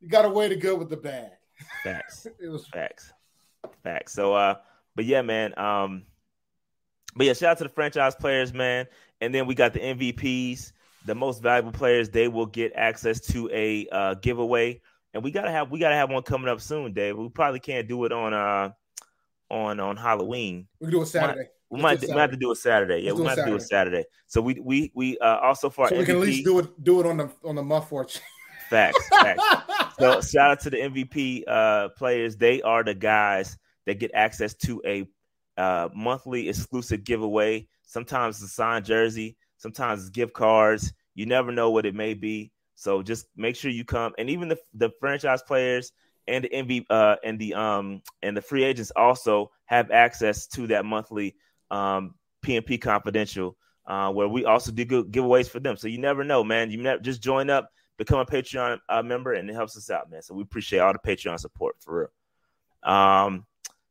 You 0.00 0.08
got 0.08 0.24
a 0.24 0.28
way 0.28 0.48
to 0.48 0.56
go 0.56 0.76
with 0.76 0.90
the 0.90 0.96
bad. 0.96 1.32
Facts. 1.82 2.26
it 2.40 2.48
was 2.48 2.66
facts. 2.66 3.12
Facts. 3.82 4.12
So, 4.12 4.34
uh, 4.34 4.56
but 4.94 5.04
yeah, 5.04 5.22
man. 5.22 5.58
Um, 5.58 6.04
but 7.16 7.26
yeah, 7.26 7.32
shout 7.32 7.52
out 7.52 7.58
to 7.58 7.64
the 7.64 7.70
franchise 7.70 8.14
players, 8.14 8.52
man. 8.52 8.86
And 9.20 9.34
then 9.34 9.46
we 9.46 9.54
got 9.54 9.72
the 9.72 9.80
MVPs, 9.80 10.72
the 11.06 11.14
most 11.14 11.42
valuable 11.42 11.72
players. 11.72 12.10
They 12.10 12.28
will 12.28 12.46
get 12.46 12.72
access 12.76 13.20
to 13.32 13.50
a 13.52 13.88
uh, 13.90 14.14
giveaway 14.14 14.80
and 15.14 15.22
we 15.22 15.30
gotta 15.30 15.50
have 15.50 15.70
we 15.70 15.78
gotta 15.78 15.94
have 15.94 16.10
one 16.10 16.22
coming 16.22 16.48
up 16.48 16.60
soon, 16.60 16.92
Dave. 16.92 17.16
We 17.16 17.28
probably 17.28 17.60
can't 17.60 17.88
do 17.88 18.04
it 18.04 18.12
on 18.12 18.34
uh 18.34 18.70
on 19.50 19.80
on 19.80 19.96
Halloween. 19.96 20.68
We 20.80 20.86
can 20.86 20.92
do 20.92 21.02
it 21.02 21.06
Saturday. 21.06 21.48
We 21.70 21.82
might, 21.82 22.00
we 22.00 22.08
might, 22.08 22.20
have 22.20 22.30
to 22.30 22.36
do 22.36 22.50
it 22.50 22.56
Saturday. 22.56 23.00
Yeah, 23.00 23.10
Let's 23.10 23.18
we 23.18 23.24
might 23.26 23.36
have 23.36 23.44
to 23.44 23.50
do 23.50 23.56
it 23.56 23.62
Saturday. 23.62 24.04
So 24.26 24.40
we 24.40 24.58
we 24.60 24.90
we 24.94 25.18
uh, 25.18 25.38
also 25.38 25.68
for 25.68 25.88
so 25.88 25.96
we 25.96 26.02
MVP, 26.02 26.06
can 26.06 26.16
at 26.16 26.20
least 26.22 26.44
do 26.44 26.58
it 26.60 26.84
do 26.84 27.00
it 27.00 27.06
on 27.06 27.18
the 27.18 27.30
on 27.44 27.54
the 27.54 27.62
muff 27.62 27.88
fortune. 27.88 28.22
Facts, 28.70 29.08
facts. 29.08 29.42
so 29.98 30.20
shout 30.20 30.50
out 30.50 30.60
to 30.60 30.70
the 30.70 30.76
MVP 30.76 31.44
uh, 31.46 31.88
players. 31.90 32.36
They 32.36 32.62
are 32.62 32.84
the 32.84 32.94
guys 32.94 33.56
that 33.86 33.98
get 33.98 34.10
access 34.14 34.54
to 34.54 34.82
a 34.86 35.08
uh, 35.58 35.88
monthly 35.94 36.48
exclusive 36.48 37.04
giveaway. 37.04 37.66
Sometimes 37.82 38.36
it's 38.36 38.52
a 38.52 38.54
signed 38.54 38.84
jersey, 38.84 39.36
sometimes 39.56 40.02
it's 40.02 40.10
gift 40.10 40.34
cards. 40.34 40.92
You 41.14 41.26
never 41.26 41.50
know 41.50 41.70
what 41.70 41.86
it 41.86 41.94
may 41.94 42.14
be. 42.14 42.52
So 42.78 43.02
just 43.02 43.26
make 43.36 43.56
sure 43.56 43.72
you 43.72 43.84
come, 43.84 44.12
and 44.18 44.30
even 44.30 44.48
the 44.48 44.58
the 44.72 44.90
franchise 45.00 45.42
players 45.42 45.92
and 46.28 46.44
the 46.44 46.48
MV 46.48 46.84
uh, 46.88 47.16
and 47.24 47.36
the 47.36 47.54
um 47.54 48.02
and 48.22 48.36
the 48.36 48.40
free 48.40 48.62
agents 48.62 48.92
also 48.94 49.50
have 49.64 49.90
access 49.90 50.46
to 50.48 50.68
that 50.68 50.84
monthly 50.84 51.34
um 51.72 52.14
PNP 52.44 52.80
confidential 52.80 53.56
uh, 53.88 54.12
where 54.12 54.28
we 54.28 54.44
also 54.44 54.70
do 54.70 54.84
good 54.84 55.10
giveaways 55.10 55.50
for 55.50 55.58
them. 55.58 55.76
So 55.76 55.88
you 55.88 55.98
never 55.98 56.22
know, 56.22 56.44
man. 56.44 56.70
You 56.70 56.80
never 56.80 57.02
just 57.02 57.20
join 57.20 57.50
up, 57.50 57.68
become 57.96 58.20
a 58.20 58.24
Patreon 58.24 58.78
uh, 58.88 59.02
member, 59.02 59.32
and 59.32 59.50
it 59.50 59.54
helps 59.54 59.76
us 59.76 59.90
out, 59.90 60.08
man. 60.08 60.22
So 60.22 60.34
we 60.34 60.42
appreciate 60.42 60.78
all 60.78 60.92
the 60.92 61.00
Patreon 61.00 61.40
support 61.40 61.74
for 61.80 62.08
real. 62.84 62.94
Um, 62.94 63.44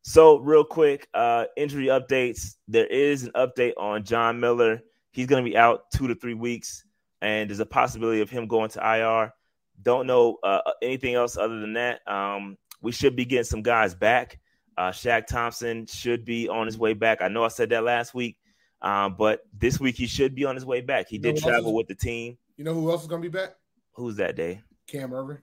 so 0.03 0.37
real 0.37 0.63
quick, 0.63 1.09
uh, 1.13 1.45
injury 1.57 1.87
updates. 1.87 2.55
There 2.69 2.87
is 2.87 3.23
an 3.23 3.31
update 3.35 3.73
on 3.75 4.05
John 4.05 4.39
Miller. 4.39 4.81
He's 5.11 5.27
going 5.27 5.43
to 5.43 5.49
be 5.49 5.57
out 5.57 5.91
two 5.93 6.07
to 6.07 6.15
three 6.15 6.35
weeks 6.35 6.85
and 7.21 7.49
there's 7.49 7.59
a 7.59 7.65
possibility 7.65 8.21
of 8.21 8.29
him 8.29 8.47
going 8.47 8.69
to 8.71 8.79
IR. 8.79 9.33
Don't 9.81 10.07
know 10.07 10.37
uh, 10.43 10.59
anything 10.81 11.13
else 11.13 11.37
other 11.37 11.59
than 11.59 11.73
that. 11.73 12.07
Um, 12.07 12.57
we 12.81 12.91
should 12.91 13.15
be 13.15 13.25
getting 13.25 13.43
some 13.43 13.61
guys 13.61 13.95
back. 13.95 14.39
Uh, 14.77 14.91
Shaq 14.91 15.25
Thompson 15.25 15.85
should 15.87 16.23
be 16.23 16.47
on 16.47 16.67
his 16.67 16.77
way 16.77 16.93
back. 16.93 17.21
I 17.21 17.27
know 17.27 17.43
I 17.43 17.47
said 17.47 17.69
that 17.71 17.83
last 17.83 18.13
week, 18.13 18.37
um, 18.81 19.15
but 19.17 19.41
this 19.57 19.79
week 19.79 19.95
he 19.95 20.05
should 20.05 20.35
be 20.35 20.45
on 20.45 20.55
his 20.55 20.65
way 20.65 20.81
back. 20.81 21.09
He 21.09 21.15
you 21.15 21.21
did 21.21 21.37
travel 21.37 21.71
is, 21.71 21.75
with 21.75 21.87
the 21.87 21.95
team. 21.95 22.37
You 22.57 22.63
know 22.63 22.73
who 22.73 22.91
else 22.91 23.01
is 23.01 23.07
going 23.07 23.21
to 23.21 23.29
be 23.29 23.35
back? 23.35 23.55
Who's 23.93 24.15
that 24.17 24.35
day? 24.35 24.61
Cam 24.87 25.09
Erving. 25.11 25.39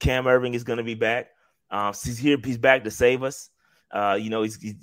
Cam 0.00 0.24
Erving 0.24 0.54
is 0.54 0.64
going 0.64 0.76
to 0.76 0.84
be 0.84 0.94
back. 0.94 1.30
Uh, 1.70 1.92
he's 1.92 2.18
here. 2.18 2.36
He's 2.42 2.58
back 2.58 2.84
to 2.84 2.90
save 2.90 3.22
us. 3.22 3.50
Uh, 3.90 4.18
you 4.20 4.28
know, 4.28 4.42
he's, 4.42 4.60
he's 4.60 4.74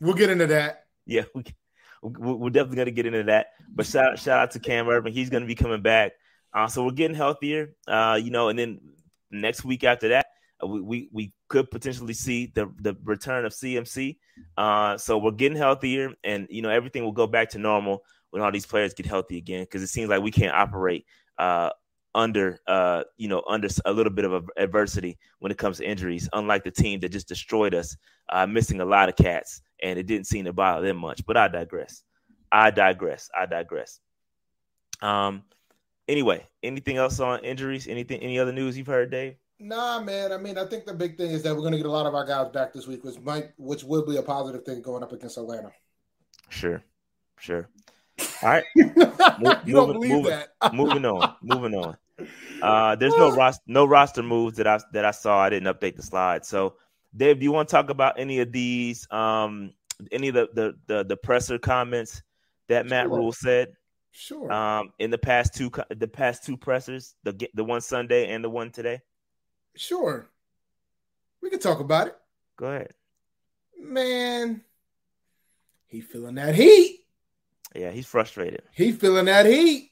we'll 0.00 0.14
get 0.14 0.30
into 0.30 0.46
that. 0.48 0.80
Yeah, 1.04 1.22
we, 1.34 1.42
we're 2.02 2.50
definitely 2.50 2.76
going 2.76 2.86
to 2.86 2.92
get 2.92 3.06
into 3.06 3.22
that. 3.24 3.48
But 3.74 3.86
shout 3.86 4.18
shout 4.18 4.40
out 4.40 4.50
to 4.52 4.58
Cam 4.58 4.86
Erving. 4.86 5.12
He's 5.12 5.30
going 5.30 5.42
to 5.42 5.46
be 5.46 5.54
coming 5.54 5.82
back. 5.82 6.12
Uh, 6.52 6.66
so 6.66 6.84
we're 6.84 6.92
getting 6.92 7.16
healthier. 7.16 7.74
Uh, 7.86 8.18
you 8.22 8.30
know, 8.30 8.48
and 8.48 8.58
then 8.58 8.80
next 9.30 9.64
week 9.64 9.84
after 9.84 10.08
that, 10.08 10.26
uh, 10.62 10.66
we, 10.66 10.80
we, 10.80 11.08
we 11.12 11.32
could 11.48 11.70
potentially 11.70 12.14
see 12.14 12.52
the 12.54 12.70
the 12.80 12.96
return 13.04 13.44
of 13.44 13.52
CMC. 13.52 14.18
Uh, 14.56 14.98
so 14.98 15.18
we're 15.18 15.30
getting 15.30 15.56
healthier, 15.56 16.12
and 16.24 16.46
you 16.50 16.62
know 16.62 16.70
everything 16.70 17.04
will 17.04 17.12
go 17.12 17.26
back 17.26 17.50
to 17.50 17.58
normal 17.58 18.02
when 18.30 18.42
all 18.42 18.52
these 18.52 18.66
players 18.66 18.94
get 18.94 19.06
healthy 19.06 19.38
again. 19.38 19.62
Because 19.62 19.82
it 19.82 19.88
seems 19.88 20.08
like 20.10 20.22
we 20.22 20.30
can't 20.30 20.54
operate 20.54 21.06
uh, 21.38 21.70
under 22.14 22.60
uh, 22.66 23.04
you 23.16 23.28
know 23.28 23.42
under 23.48 23.68
a 23.84 23.92
little 23.92 24.12
bit 24.12 24.24
of 24.24 24.50
adversity 24.56 25.18
when 25.38 25.52
it 25.52 25.58
comes 25.58 25.78
to 25.78 25.88
injuries. 25.88 26.28
Unlike 26.32 26.64
the 26.64 26.70
team 26.70 27.00
that 27.00 27.10
just 27.10 27.28
destroyed 27.28 27.74
us, 27.74 27.96
uh, 28.28 28.46
missing 28.46 28.80
a 28.80 28.84
lot 28.84 29.08
of 29.08 29.16
cats, 29.16 29.62
and 29.82 29.98
it 29.98 30.06
didn't 30.06 30.26
seem 30.26 30.44
to 30.44 30.52
bother 30.52 30.86
them 30.86 30.98
much. 30.98 31.24
But 31.26 31.36
I 31.36 31.48
digress. 31.48 32.02
I 32.50 32.70
digress. 32.70 33.30
I 33.38 33.46
digress. 33.46 34.00
Um. 35.00 35.42
Anyway, 36.08 36.46
anything 36.62 36.96
else 36.96 37.20
on 37.20 37.44
injuries? 37.44 37.86
Anything? 37.86 38.20
Any 38.20 38.38
other 38.38 38.52
news 38.52 38.76
you've 38.76 38.88
heard, 38.88 39.10
Dave? 39.10 39.36
Nah, 39.62 40.00
man. 40.00 40.32
I 40.32 40.38
mean, 40.38 40.58
I 40.58 40.66
think 40.66 40.86
the 40.86 40.92
big 40.92 41.16
thing 41.16 41.30
is 41.30 41.44
that 41.44 41.54
we're 41.54 41.60
going 41.60 41.72
to 41.72 41.78
get 41.78 41.86
a 41.86 41.90
lot 41.90 42.06
of 42.06 42.14
our 42.16 42.26
guys 42.26 42.48
back 42.48 42.72
this 42.72 42.88
week, 42.88 43.04
which 43.04 43.20
might, 43.20 43.50
which 43.56 43.84
will 43.84 44.04
be 44.04 44.16
a 44.16 44.22
positive 44.22 44.64
thing 44.64 44.82
going 44.82 45.04
up 45.04 45.12
against 45.12 45.38
Atlanta. 45.38 45.70
Sure, 46.48 46.82
sure. 47.38 47.68
All 48.42 48.48
right. 48.48 48.64
you 48.74 48.84
moving, 48.86 49.72
don't 49.72 49.92
believe 49.92 50.10
moving, 50.10 50.30
that. 50.30 50.74
moving 50.74 51.04
on. 51.04 51.34
Moving 51.42 51.74
on. 51.74 51.96
Uh, 52.60 52.94
there's 52.96 53.14
no 53.16 53.34
roster, 53.34 53.62
no 53.66 53.84
roster 53.84 54.22
moves 54.22 54.56
that 54.56 54.66
I 54.66 54.80
that 54.92 55.04
I 55.04 55.10
saw. 55.10 55.40
I 55.40 55.50
didn't 55.50 55.74
update 55.74 55.96
the 55.96 56.02
slide. 56.02 56.44
So, 56.44 56.74
Dave, 57.16 57.38
do 57.38 57.44
you 57.44 57.52
want 57.52 57.68
to 57.68 57.72
talk 57.72 57.90
about 57.90 58.18
any 58.18 58.40
of 58.40 58.52
these? 58.52 59.10
Um, 59.10 59.72
any 60.10 60.28
of 60.28 60.34
the 60.34 60.48
the 60.54 60.74
the, 60.86 61.04
the 61.04 61.16
presser 61.16 61.58
comments 61.58 62.22
that 62.68 62.86
Matt 62.86 63.06
sure. 63.06 63.16
Rhule 63.16 63.32
said? 63.32 63.74
Sure. 64.12 64.52
Um, 64.52 64.92
in 64.98 65.10
the 65.10 65.18
past 65.18 65.54
two 65.54 65.70
the 65.90 66.08
past 66.08 66.44
two 66.44 66.56
pressers, 66.56 67.14
the 67.24 67.48
the 67.54 67.64
one 67.64 67.80
Sunday 67.80 68.28
and 68.28 68.44
the 68.44 68.50
one 68.50 68.70
today. 68.70 69.00
Sure. 69.74 70.28
We 71.40 71.50
can 71.50 71.58
talk 71.58 71.80
about 71.80 72.08
it. 72.08 72.16
Go 72.56 72.66
ahead. 72.66 72.92
Man, 73.80 74.62
he 75.86 76.00
feeling 76.00 76.36
that 76.36 76.54
heat. 76.54 77.00
Yeah, 77.74 77.90
he's 77.90 78.06
frustrated. 78.06 78.62
He 78.72 78.92
feeling 78.92 79.26
that 79.26 79.46
heat. 79.46 79.90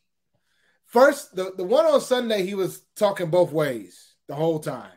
First, 0.87 1.35
the, 1.35 1.53
the 1.57 1.65
one 1.65 1.87
on 1.87 2.01
Sunday, 2.01 2.45
he 2.45 2.55
was 2.55 2.83
talking 2.97 3.31
both 3.31 3.53
ways 3.53 4.15
the 4.29 4.35
whole 4.35 4.59
time. 4.59 4.93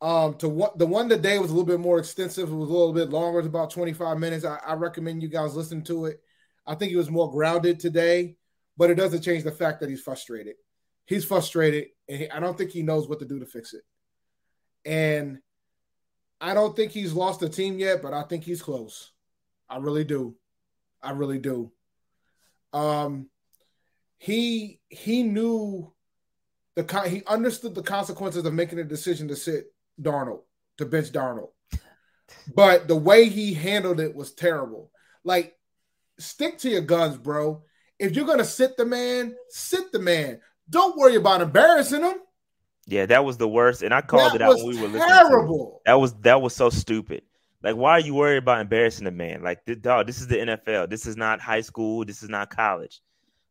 Um, 0.00 0.34
to 0.38 0.48
what 0.48 0.78
the 0.78 0.86
one 0.86 1.08
today 1.08 1.38
was 1.38 1.50
a 1.50 1.52
little 1.52 1.66
bit 1.66 1.80
more 1.80 1.98
extensive. 1.98 2.48
It 2.48 2.54
was 2.54 2.70
a 2.70 2.72
little 2.72 2.94
bit 2.94 3.10
longer. 3.10 3.40
It's 3.40 3.48
about 3.48 3.70
25 3.70 4.18
minutes. 4.18 4.44
I, 4.44 4.58
I 4.66 4.74
recommend 4.74 5.22
you 5.22 5.28
guys 5.28 5.54
listen 5.54 5.82
to 5.84 6.06
it. 6.06 6.20
I 6.66 6.74
think 6.74 6.90
he 6.90 6.96
was 6.96 7.10
more 7.10 7.30
grounded 7.30 7.80
today, 7.80 8.36
but 8.78 8.88
it 8.88 8.94
doesn't 8.94 9.22
change 9.22 9.44
the 9.44 9.50
fact 9.50 9.80
that 9.80 9.90
he's 9.90 10.00
frustrated. 10.00 10.54
He's 11.04 11.24
frustrated, 11.24 11.88
and 12.08 12.18
he, 12.18 12.30
I 12.30 12.40
don't 12.40 12.56
think 12.56 12.70
he 12.70 12.82
knows 12.82 13.08
what 13.08 13.18
to 13.18 13.26
do 13.26 13.40
to 13.40 13.46
fix 13.46 13.74
it. 13.74 13.82
And 14.84 15.38
I 16.40 16.54
don't 16.54 16.74
think 16.74 16.92
he's 16.92 17.12
lost 17.12 17.40
the 17.40 17.48
team 17.48 17.78
yet, 17.78 18.00
but 18.00 18.14
I 18.14 18.22
think 18.22 18.44
he's 18.44 18.62
close. 18.62 19.10
I 19.68 19.78
really 19.78 20.04
do. 20.04 20.36
I 21.02 21.12
really 21.12 21.38
do. 21.38 21.72
Um, 22.72 23.28
he 24.18 24.80
he 24.88 25.22
knew 25.22 25.92
the 26.76 27.08
he 27.08 27.22
understood 27.26 27.74
the 27.74 27.82
consequences 27.82 28.44
of 28.44 28.54
making 28.54 28.78
a 28.78 28.84
decision 28.84 29.28
to 29.28 29.36
sit 29.36 29.72
Darnold 30.00 30.42
to 30.78 30.86
bench 30.86 31.10
Darnold, 31.10 31.50
but 32.54 32.86
the 32.86 32.96
way 32.96 33.28
he 33.28 33.54
handled 33.54 34.00
it 34.00 34.14
was 34.14 34.32
terrible. 34.32 34.90
Like, 35.24 35.56
stick 36.18 36.58
to 36.58 36.70
your 36.70 36.82
guns, 36.82 37.16
bro. 37.16 37.62
If 37.98 38.14
you're 38.14 38.26
gonna 38.26 38.44
sit 38.44 38.76
the 38.76 38.86
man, 38.86 39.34
sit 39.48 39.92
the 39.92 39.98
man. 39.98 40.40
Don't 40.68 40.96
worry 40.96 41.16
about 41.16 41.42
embarrassing 41.42 42.02
him. 42.02 42.16
Yeah, 42.86 43.06
that 43.06 43.24
was 43.24 43.36
the 43.36 43.48
worst, 43.48 43.82
and 43.82 43.92
I 43.94 44.00
called 44.00 44.32
that 44.32 44.36
it 44.36 44.42
out 44.42 44.56
when 44.56 44.66
we 44.66 44.80
were 44.80 44.88
listening. 44.88 45.08
Terrible. 45.08 45.82
That 45.86 45.94
was 45.94 46.14
that 46.20 46.40
was 46.40 46.54
so 46.54 46.70
stupid. 46.70 47.22
Like, 47.62 47.76
why 47.76 47.92
are 47.92 48.00
you 48.00 48.14
worried 48.14 48.38
about 48.38 48.60
embarrassing 48.60 49.06
a 49.06 49.10
man? 49.10 49.42
Like, 49.42 49.60
dog, 49.82 50.06
this 50.06 50.20
is 50.20 50.26
the 50.26 50.36
NFL. 50.36 50.88
This 50.88 51.06
is 51.06 51.16
not 51.16 51.40
high 51.40 51.60
school. 51.60 52.04
This 52.04 52.22
is 52.22 52.28
not 52.28 52.50
college. 52.50 53.00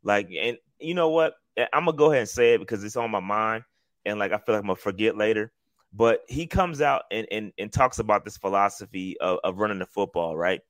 Like, 0.04 0.30
and 0.38 0.58
you 0.80 0.94
know 0.94 1.10
what? 1.10 1.34
I'm 1.74 1.86
gonna 1.86 1.98
go 1.98 2.06
ahead 2.06 2.22
and 2.22 2.30
say 2.30 2.54
it 2.54 2.60
because 2.60 2.84
it's 2.84 2.96
on 2.96 3.12
my 3.12 3.20
mind, 3.20 3.64
and 4.06 4.18
like 4.18 4.32
I 4.32 4.38
feel 4.38 4.56
like 4.56 4.62
I'm 4.62 4.68
gonna 4.68 4.78
forget 4.78 5.18
later. 5.18 5.52
But 5.92 6.22
he 6.28 6.48
comes 6.48 6.82
out 6.82 7.04
and 7.12 7.28
and, 7.32 7.52
and 7.58 7.72
talks 7.72 8.00
about 8.00 8.24
this 8.24 8.38
philosophy 8.38 9.18
of, 9.20 9.40
of 9.44 9.58
running 9.58 9.80
the 9.80 9.86
football, 9.86 10.38
right? 10.38 10.62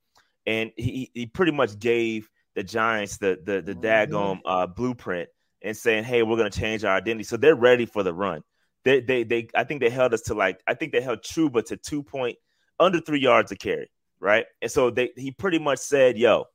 And 0.45 0.71
he 0.75 1.11
he 1.13 1.25
pretty 1.27 1.51
much 1.51 1.77
gave 1.77 2.29
the 2.55 2.63
Giants 2.63 3.17
the 3.17 3.39
the 3.43 3.61
the 3.61 3.75
daggone 3.75 4.39
uh, 4.45 4.67
blueprint 4.67 5.29
and 5.61 5.77
saying, 5.77 6.05
"Hey, 6.05 6.23
we're 6.23 6.37
gonna 6.37 6.49
change 6.49 6.83
our 6.83 6.95
identity." 6.95 7.23
So 7.23 7.37
they're 7.37 7.55
ready 7.55 7.85
for 7.85 8.03
the 8.03 8.13
run. 8.13 8.43
They 8.83 9.01
they 9.01 9.23
they 9.23 9.47
I 9.53 9.63
think 9.63 9.81
they 9.81 9.89
held 9.89 10.13
us 10.13 10.21
to 10.23 10.33
like 10.33 10.61
I 10.67 10.73
think 10.73 10.91
they 10.91 11.01
held 11.01 11.21
Chuba 11.21 11.63
to 11.65 11.77
two 11.77 12.01
point 12.01 12.37
under 12.79 12.99
three 12.99 13.19
yards 13.19 13.51
of 13.51 13.59
carry, 13.59 13.89
right? 14.19 14.45
And 14.61 14.71
so 14.71 14.89
they 14.89 15.11
he 15.15 15.31
pretty 15.31 15.59
much 15.59 15.79
said, 15.79 16.17
"Yo, 16.17 16.45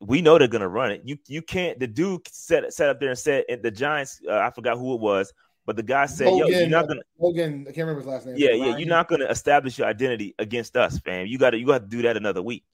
we 0.00 0.22
know 0.22 0.38
they're 0.38 0.48
gonna 0.48 0.68
run 0.68 0.90
it. 0.92 1.02
You 1.04 1.18
you 1.28 1.42
can't." 1.42 1.78
The 1.78 1.86
dude 1.86 2.26
set 2.28 2.72
set 2.72 2.88
up 2.88 3.00
there 3.00 3.10
and 3.10 3.18
said, 3.18 3.44
and 3.48 3.62
the 3.62 3.70
Giants, 3.70 4.20
uh, 4.28 4.38
I 4.38 4.50
forgot 4.50 4.78
who 4.78 4.94
it 4.94 5.00
was, 5.00 5.32
but 5.66 5.76
the 5.76 5.82
guy 5.82 6.06
said, 6.06 6.28
Logan, 6.28 6.52
"Yo, 6.52 6.58
you're 6.60 6.68
not 6.68 6.88
gonna." 6.88 7.02
Logan, 7.18 7.62
I 7.62 7.72
can't 7.72 7.88
remember 7.88 8.00
his 8.00 8.08
last 8.08 8.26
name. 8.26 8.36
Yeah, 8.38 8.52
yeah, 8.52 8.76
you're 8.76 8.88
not 8.88 9.08
gonna 9.08 9.26
establish 9.26 9.78
your 9.78 9.86
identity 9.86 10.34
against 10.38 10.76
us, 10.76 10.98
fam. 10.98 11.26
You 11.26 11.38
got 11.38 11.50
to 11.50 11.58
you 11.58 11.66
got 11.66 11.82
to 11.82 11.86
do 11.86 12.02
that 12.02 12.16
another 12.16 12.42
week. 12.42 12.64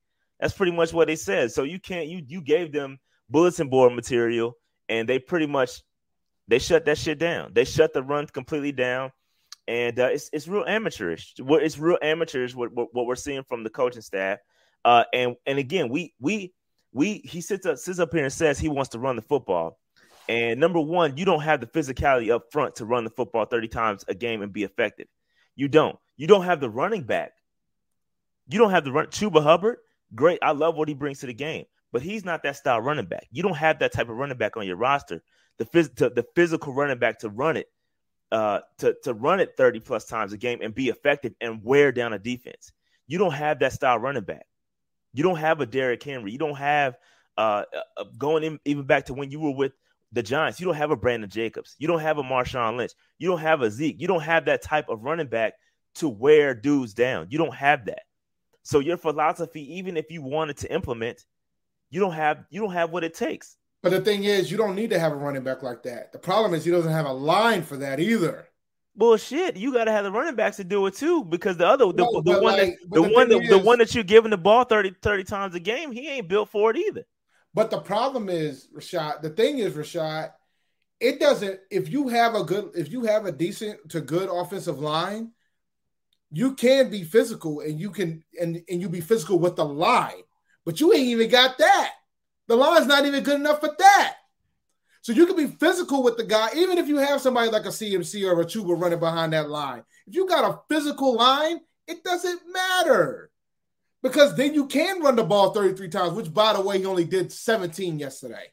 That's 0.40 0.54
pretty 0.54 0.72
much 0.72 0.92
what 0.92 1.08
they 1.08 1.16
said. 1.16 1.52
So 1.52 1.64
you 1.64 1.80
can't 1.80 2.06
you 2.06 2.22
you 2.26 2.40
gave 2.40 2.72
them 2.72 2.98
bulletin 3.28 3.68
board 3.68 3.92
material, 3.92 4.56
and 4.88 5.08
they 5.08 5.18
pretty 5.18 5.46
much 5.46 5.82
they 6.46 6.58
shut 6.58 6.84
that 6.86 6.96
shit 6.98 7.18
down. 7.18 7.52
They 7.52 7.64
shut 7.64 7.92
the 7.92 8.02
run 8.02 8.26
completely 8.26 8.72
down 8.72 9.12
and 9.68 10.00
uh, 10.00 10.06
it's 10.06 10.30
it's 10.32 10.48
real 10.48 10.64
amateurish. 10.64 11.34
It's 11.36 11.78
real 11.78 11.98
amateurish 12.02 12.54
what, 12.54 12.72
what, 12.72 12.88
what 12.92 13.06
we're 13.06 13.16
seeing 13.16 13.44
from 13.44 13.64
the 13.64 13.70
coaching 13.70 14.00
staff. 14.00 14.38
Uh, 14.82 15.04
and 15.12 15.36
and 15.46 15.58
again, 15.58 15.90
we 15.90 16.14
we 16.18 16.54
we 16.90 17.18
he 17.18 17.42
sits 17.42 17.66
up 17.66 17.76
sits 17.76 17.98
up 17.98 18.12
here 18.12 18.24
and 18.24 18.32
says 18.32 18.58
he 18.58 18.70
wants 18.70 18.90
to 18.90 18.98
run 18.98 19.14
the 19.14 19.22
football. 19.22 19.78
And 20.26 20.58
number 20.58 20.80
one, 20.80 21.18
you 21.18 21.26
don't 21.26 21.42
have 21.42 21.60
the 21.60 21.66
physicality 21.66 22.30
up 22.30 22.50
front 22.50 22.76
to 22.76 22.86
run 22.86 23.04
the 23.04 23.10
football 23.10 23.46
30 23.46 23.68
times 23.68 24.04
a 24.08 24.14
game 24.14 24.42
and 24.42 24.52
be 24.52 24.62
effective. 24.62 25.06
You 25.54 25.68
don't. 25.68 25.98
You 26.16 26.26
don't 26.26 26.44
have 26.44 26.60
the 26.60 26.68
running 26.68 27.02
back. 27.02 27.32
You 28.48 28.58
don't 28.58 28.70
have 28.70 28.84
the 28.84 28.92
run. 28.92 29.06
Chuba 29.06 29.42
Hubbard, 29.42 29.78
great. 30.14 30.38
I 30.42 30.52
love 30.52 30.76
what 30.76 30.88
he 30.88 30.94
brings 30.94 31.20
to 31.20 31.26
the 31.26 31.34
game, 31.34 31.64
but 31.92 32.02
he's 32.02 32.24
not 32.24 32.42
that 32.42 32.56
style 32.56 32.80
running 32.80 33.06
back. 33.06 33.26
You 33.30 33.42
don't 33.42 33.56
have 33.56 33.78
that 33.80 33.92
type 33.92 34.08
of 34.08 34.16
running 34.16 34.38
back 34.38 34.56
on 34.56 34.66
your 34.66 34.76
roster. 34.76 35.22
The 35.58 35.64
phys- 35.66 35.94
to, 35.96 36.08
the 36.10 36.26
physical 36.34 36.72
running 36.72 36.98
back 36.98 37.18
to 37.20 37.28
run 37.28 37.56
it 37.56 37.66
uh, 38.32 38.60
to 38.78 38.94
to 39.04 39.14
run 39.14 39.40
it 39.40 39.54
30 39.56 39.80
plus 39.80 40.04
times 40.04 40.32
a 40.32 40.36
game 40.36 40.60
and 40.62 40.74
be 40.74 40.88
effective 40.88 41.34
and 41.40 41.62
wear 41.62 41.92
down 41.92 42.12
a 42.12 42.18
defense. 42.18 42.72
You 43.06 43.18
don't 43.18 43.32
have 43.32 43.58
that 43.60 43.72
style 43.72 43.98
running 43.98 44.24
back. 44.24 44.46
You 45.14 45.22
don't 45.22 45.36
have 45.36 45.60
a 45.60 45.66
Derrick 45.66 46.02
Henry. 46.02 46.30
You 46.30 46.38
don't 46.38 46.56
have 46.56 46.96
uh, 47.36 47.64
uh, 47.96 48.04
going 48.18 48.44
in 48.44 48.60
even 48.64 48.84
back 48.84 49.06
to 49.06 49.14
when 49.14 49.30
you 49.30 49.40
were 49.40 49.54
with 49.54 49.72
the 50.12 50.22
Giants. 50.22 50.60
You 50.60 50.66
don't 50.66 50.74
have 50.74 50.90
a 50.90 50.96
Brandon 50.96 51.30
Jacobs. 51.30 51.74
You 51.78 51.88
don't 51.88 52.00
have 52.00 52.18
a 52.18 52.22
Marshawn 52.22 52.76
Lynch. 52.76 52.92
You 53.18 53.28
don't 53.28 53.40
have 53.40 53.62
a 53.62 53.70
Zeke. 53.70 54.00
You 54.00 54.08
don't 54.08 54.22
have 54.22 54.44
that 54.46 54.62
type 54.62 54.88
of 54.88 55.02
running 55.02 55.28
back 55.28 55.54
to 55.96 56.08
wear 56.08 56.54
dudes 56.54 56.94
down. 56.94 57.28
You 57.30 57.38
don't 57.38 57.54
have 57.54 57.86
that. 57.86 58.02
So 58.62 58.80
your 58.80 58.98
philosophy, 58.98 59.76
even 59.76 59.96
if 59.96 60.10
you 60.10 60.22
wanted 60.22 60.58
to 60.58 60.72
implement, 60.72 61.24
you 61.90 62.00
don't 62.00 62.12
have 62.12 62.44
you 62.50 62.60
don't 62.60 62.72
have 62.72 62.90
what 62.90 63.04
it 63.04 63.14
takes. 63.14 63.56
But 63.82 63.90
the 63.90 64.00
thing 64.00 64.24
is, 64.24 64.50
you 64.50 64.56
don't 64.56 64.74
need 64.74 64.90
to 64.90 64.98
have 64.98 65.12
a 65.12 65.16
running 65.16 65.44
back 65.44 65.62
like 65.62 65.84
that. 65.84 66.12
The 66.12 66.18
problem 66.18 66.54
is 66.54 66.64
he 66.64 66.70
doesn't 66.70 66.92
have 66.92 67.06
a 67.06 67.12
line 67.12 67.62
for 67.62 67.76
that 67.76 68.00
either. 68.00 68.48
Bullshit! 68.96 69.56
You 69.56 69.72
got 69.72 69.84
to 69.84 69.92
have 69.92 70.04
the 70.04 70.10
running 70.10 70.34
backs 70.34 70.56
to 70.56 70.64
do 70.64 70.84
it 70.86 70.96
too, 70.96 71.24
because 71.24 71.56
the 71.56 71.66
other, 71.66 71.86
the, 71.86 72.02
no, 72.02 72.20
the 72.20 72.40
one, 72.40 72.42
like, 72.42 72.70
that, 72.70 72.76
the, 72.90 73.02
the 73.02 73.08
one, 73.08 73.28
that, 73.28 73.42
is, 73.42 73.50
the 73.50 73.58
one 73.58 73.78
that 73.78 73.94
you're 73.94 74.02
giving 74.02 74.32
the 74.32 74.36
ball 74.36 74.64
30, 74.64 74.96
30 75.00 75.22
times 75.22 75.54
a 75.54 75.60
game, 75.60 75.92
he 75.92 76.08
ain't 76.08 76.28
built 76.28 76.48
for 76.48 76.72
it 76.72 76.76
either. 76.76 77.04
But 77.54 77.70
the 77.70 77.78
problem 77.78 78.28
is, 78.28 78.68
Rashad. 78.76 79.22
The 79.22 79.30
thing 79.30 79.58
is, 79.58 79.74
Rashad, 79.74 80.32
it 80.98 81.20
doesn't. 81.20 81.60
If 81.70 81.88
you 81.88 82.08
have 82.08 82.34
a 82.34 82.42
good, 82.42 82.70
if 82.74 82.90
you 82.90 83.04
have 83.04 83.24
a 83.26 83.32
decent 83.32 83.88
to 83.90 84.00
good 84.00 84.28
offensive 84.28 84.80
line, 84.80 85.30
you 86.32 86.54
can 86.54 86.90
be 86.90 87.04
physical 87.04 87.60
and 87.60 87.80
you 87.80 87.90
can 87.90 88.24
and 88.40 88.60
and 88.68 88.80
you 88.80 88.88
be 88.88 89.00
physical 89.00 89.38
with 89.38 89.54
the 89.54 89.64
line, 89.64 90.22
but 90.64 90.80
you 90.80 90.92
ain't 90.92 91.08
even 91.08 91.30
got 91.30 91.56
that. 91.58 91.92
The 92.48 92.56
line's 92.56 92.86
not 92.86 93.06
even 93.06 93.22
good 93.22 93.40
enough 93.40 93.60
for 93.60 93.74
that. 93.78 94.14
So 95.02 95.12
you 95.12 95.26
can 95.26 95.36
be 95.36 95.46
physical 95.46 96.02
with 96.02 96.16
the 96.16 96.24
guy, 96.24 96.48
even 96.56 96.76
if 96.76 96.88
you 96.88 96.96
have 96.96 97.20
somebody 97.20 97.50
like 97.50 97.64
a 97.64 97.68
CMC 97.68 98.30
or 98.30 98.40
a 98.40 98.44
Chuba 98.44 98.78
running 98.78 98.98
behind 98.98 99.32
that 99.32 99.48
line. 99.48 99.84
If 100.06 100.14
you 100.14 100.26
got 100.26 100.50
a 100.50 100.60
physical 100.68 101.14
line, 101.14 101.60
it 101.86 102.02
doesn't 102.02 102.40
matter 102.52 103.30
because 104.02 104.34
then 104.34 104.54
you 104.54 104.66
can 104.66 105.00
run 105.00 105.16
the 105.16 105.24
ball 105.24 105.52
33 105.52 105.88
times, 105.88 106.12
which, 106.12 106.32
by 106.32 106.52
the 106.52 106.60
way, 106.60 106.78
he 106.78 106.86
only 106.86 107.04
did 107.04 107.32
17 107.32 107.98
yesterday. 107.98 108.52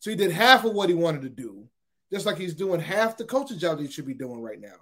So 0.00 0.10
he 0.10 0.16
did 0.16 0.30
half 0.30 0.64
of 0.64 0.74
what 0.74 0.88
he 0.88 0.94
wanted 0.94 1.22
to 1.22 1.28
do, 1.28 1.66
just 2.12 2.26
like 2.26 2.36
he's 2.36 2.54
doing 2.54 2.80
half 2.80 3.16
the 3.16 3.24
coaching 3.24 3.58
job 3.58 3.80
he 3.80 3.88
should 3.88 4.06
be 4.06 4.14
doing 4.14 4.42
right 4.42 4.60
now. 4.60 4.76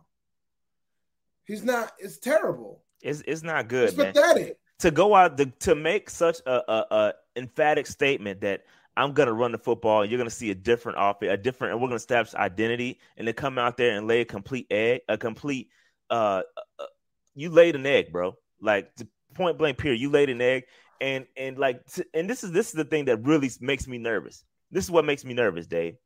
He's 1.45 1.63
not. 1.63 1.93
It's 1.99 2.19
terrible. 2.19 2.83
It's 3.01 3.23
it's 3.27 3.43
not 3.43 3.69
good. 3.69 3.89
It's 3.89 3.97
man. 3.97 4.13
pathetic. 4.13 4.59
To 4.81 4.91
go 4.91 5.15
out 5.15 5.37
to, 5.37 5.47
to 5.47 5.75
make 5.75 6.11
such 6.11 6.41
a, 6.45 6.73
a, 6.73 6.87
a 6.91 7.13
emphatic 7.37 7.87
statement 7.87 8.41
that 8.43 8.63
I'm 8.97 9.13
gonna 9.13 9.33
run 9.33 9.53
the 9.53 9.59
football 9.59 10.03
and 10.03 10.11
you're 10.11 10.19
gonna 10.19 10.31
see 10.31 10.51
a 10.51 10.55
different 10.55 10.99
offense, 11.01 11.33
a 11.33 11.37
different, 11.37 11.73
and 11.73 11.81
we're 11.81 11.89
gonna 11.89 11.97
establish 11.97 12.35
identity, 12.35 13.01
and 13.17 13.27
then 13.27 13.35
come 13.35 13.59
out 13.59 13.77
there 13.77 13.97
and 13.97 14.07
lay 14.07 14.21
a 14.21 14.25
complete 14.25 14.67
egg, 14.71 15.03
a 15.09 15.17
complete. 15.17 15.69
Uh, 16.11 16.43
uh 16.79 16.87
you 17.35 17.49
laid 17.49 17.75
an 17.75 17.87
egg, 17.87 18.13
bro. 18.13 18.37
Like 18.61 18.91
point 19.35 19.59
blank, 19.59 19.79
period. 19.79 20.01
You 20.01 20.11
laid 20.11 20.29
an 20.29 20.41
egg, 20.41 20.65
and 21.01 21.27
and 21.37 21.59
like, 21.59 21.81
and 22.13 22.29
this 22.29 22.45
is 22.45 22.53
this 22.53 22.69
is 22.69 22.75
the 22.75 22.85
thing 22.85 23.07
that 23.07 23.25
really 23.25 23.51
makes 23.61 23.89
me 23.89 23.99
nervous. 23.99 24.45
This 24.71 24.85
is 24.85 24.91
what 24.91 25.05
makes 25.05 25.25
me 25.25 25.35
nervous, 25.35 25.67
Dave 25.67 25.97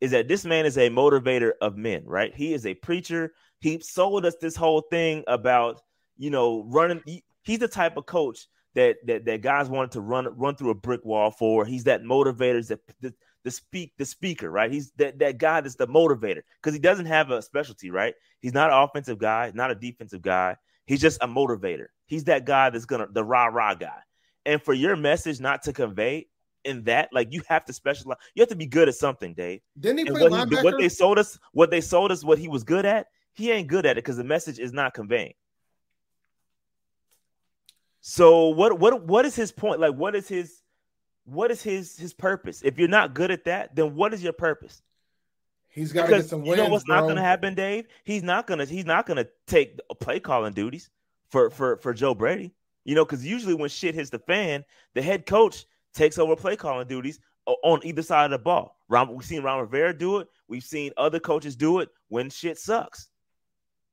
is 0.00 0.12
that 0.12 0.28
this 0.28 0.44
man 0.44 0.66
is 0.66 0.78
a 0.78 0.88
motivator 0.88 1.52
of 1.60 1.76
men, 1.76 2.02
right? 2.06 2.34
He 2.34 2.54
is 2.54 2.66
a 2.66 2.74
preacher. 2.74 3.32
He 3.60 3.80
sold 3.80 4.24
us 4.24 4.36
this 4.40 4.56
whole 4.56 4.80
thing 4.80 5.24
about, 5.26 5.82
you 6.16 6.30
know, 6.30 6.64
running. 6.68 7.02
He, 7.04 7.22
he's 7.42 7.58
the 7.58 7.68
type 7.68 7.96
of 7.96 8.06
coach 8.06 8.48
that 8.74 8.96
that 9.06 9.24
that 9.24 9.40
guys 9.42 9.68
wanted 9.68 9.92
to 9.92 10.00
run 10.00 10.26
run 10.36 10.54
through 10.54 10.70
a 10.70 10.74
brick 10.74 11.04
wall 11.04 11.30
for. 11.30 11.64
He's 11.64 11.84
that 11.84 12.02
motivator, 12.02 12.66
that 12.68 12.80
the, 13.00 13.14
the 13.44 13.50
speak 13.50 13.92
the 13.98 14.04
speaker, 14.04 14.50
right? 14.50 14.70
He's 14.70 14.90
that 14.92 15.18
that 15.18 15.38
guy 15.38 15.60
that's 15.60 15.76
the 15.76 15.86
motivator 15.86 16.42
because 16.60 16.74
he 16.74 16.80
doesn't 16.80 17.06
have 17.06 17.30
a 17.30 17.42
specialty, 17.42 17.90
right? 17.90 18.14
He's 18.40 18.54
not 18.54 18.70
an 18.70 18.78
offensive 18.78 19.18
guy, 19.18 19.52
not 19.54 19.70
a 19.70 19.74
defensive 19.74 20.22
guy. 20.22 20.56
He's 20.86 21.00
just 21.00 21.22
a 21.22 21.28
motivator. 21.28 21.86
He's 22.06 22.24
that 22.24 22.44
guy 22.44 22.70
that's 22.70 22.86
gonna 22.86 23.06
the 23.10 23.24
rah 23.24 23.46
rah 23.46 23.74
guy. 23.74 24.00
And 24.46 24.62
for 24.62 24.72
your 24.72 24.96
message 24.96 25.40
not 25.40 25.62
to 25.64 25.72
convey 25.72 26.26
in 26.64 26.84
that. 26.84 27.10
Like 27.12 27.32
you 27.32 27.42
have 27.48 27.64
to 27.66 27.72
specialize. 27.72 28.18
You 28.34 28.42
have 28.42 28.48
to 28.48 28.56
be 28.56 28.66
good 28.66 28.88
at 28.88 28.94
something, 28.94 29.34
Dave. 29.34 29.60
Didn't 29.78 29.98
he 29.98 30.04
play 30.04 30.28
what, 30.28 30.48
he, 30.48 30.56
what 30.56 30.78
they 30.78 30.88
sold 30.88 31.18
us, 31.18 31.38
what 31.52 31.70
they 31.70 31.80
sold 31.80 32.12
us, 32.12 32.24
what 32.24 32.38
he 32.38 32.48
was 32.48 32.64
good 32.64 32.84
at, 32.84 33.06
he 33.34 33.50
ain't 33.50 33.68
good 33.68 33.86
at 33.86 33.92
it 33.92 34.04
because 34.04 34.16
the 34.16 34.24
message 34.24 34.58
is 34.58 34.72
not 34.72 34.94
conveying. 34.94 35.34
So 38.00 38.48
what 38.48 38.78
what 38.78 39.04
what 39.04 39.26
is 39.26 39.36
his 39.36 39.52
point? 39.52 39.80
Like 39.80 39.94
what 39.94 40.14
is 40.14 40.28
his 40.28 40.62
what 41.24 41.50
is 41.50 41.62
his 41.62 41.96
his 41.96 42.12
purpose? 42.12 42.62
If 42.62 42.78
you're 42.78 42.88
not 42.88 43.14
good 43.14 43.30
at 43.30 43.44
that, 43.44 43.74
then 43.76 43.94
what 43.94 44.14
is 44.14 44.22
your 44.22 44.32
purpose? 44.32 44.82
He's 45.68 45.92
got 45.92 46.06
to 46.06 46.16
get 46.16 46.28
some 46.28 46.40
wins. 46.40 46.50
You 46.50 46.64
know 46.64 46.68
what's 46.68 46.84
bro. 46.84 46.96
not 46.96 47.02
going 47.02 47.16
to 47.16 47.22
happen, 47.22 47.54
Dave? 47.54 47.86
He's 48.04 48.22
not 48.22 48.46
going 48.46 48.58
to 48.58 48.64
he's 48.64 48.86
not 48.86 49.06
going 49.06 49.18
to 49.18 49.28
take 49.46 49.78
play 50.00 50.18
calling 50.18 50.52
duties 50.52 50.90
for 51.30 51.50
for 51.50 51.76
for 51.76 51.94
Joe 51.94 52.14
Brady. 52.14 52.54
You 52.84 52.94
know, 52.94 53.04
because 53.04 53.24
usually 53.24 53.54
when 53.54 53.68
shit 53.68 53.94
hits 53.94 54.10
the 54.10 54.18
fan, 54.18 54.64
the 54.94 55.02
head 55.02 55.26
coach 55.26 55.66
takes 55.94 56.18
over 56.18 56.34
play 56.34 56.56
calling 56.56 56.88
duties 56.88 57.20
on 57.46 57.80
either 57.84 58.02
side 58.02 58.24
of 58.24 58.30
the 58.30 58.38
ball. 58.38 58.76
We've 58.88 59.24
seen 59.24 59.42
Ron 59.42 59.60
Rivera 59.60 59.96
do 59.96 60.18
it. 60.18 60.28
We've 60.48 60.64
seen 60.64 60.92
other 60.96 61.20
coaches 61.20 61.54
do 61.54 61.80
it 61.80 61.90
when 62.08 62.30
shit 62.30 62.58
sucks. 62.58 63.08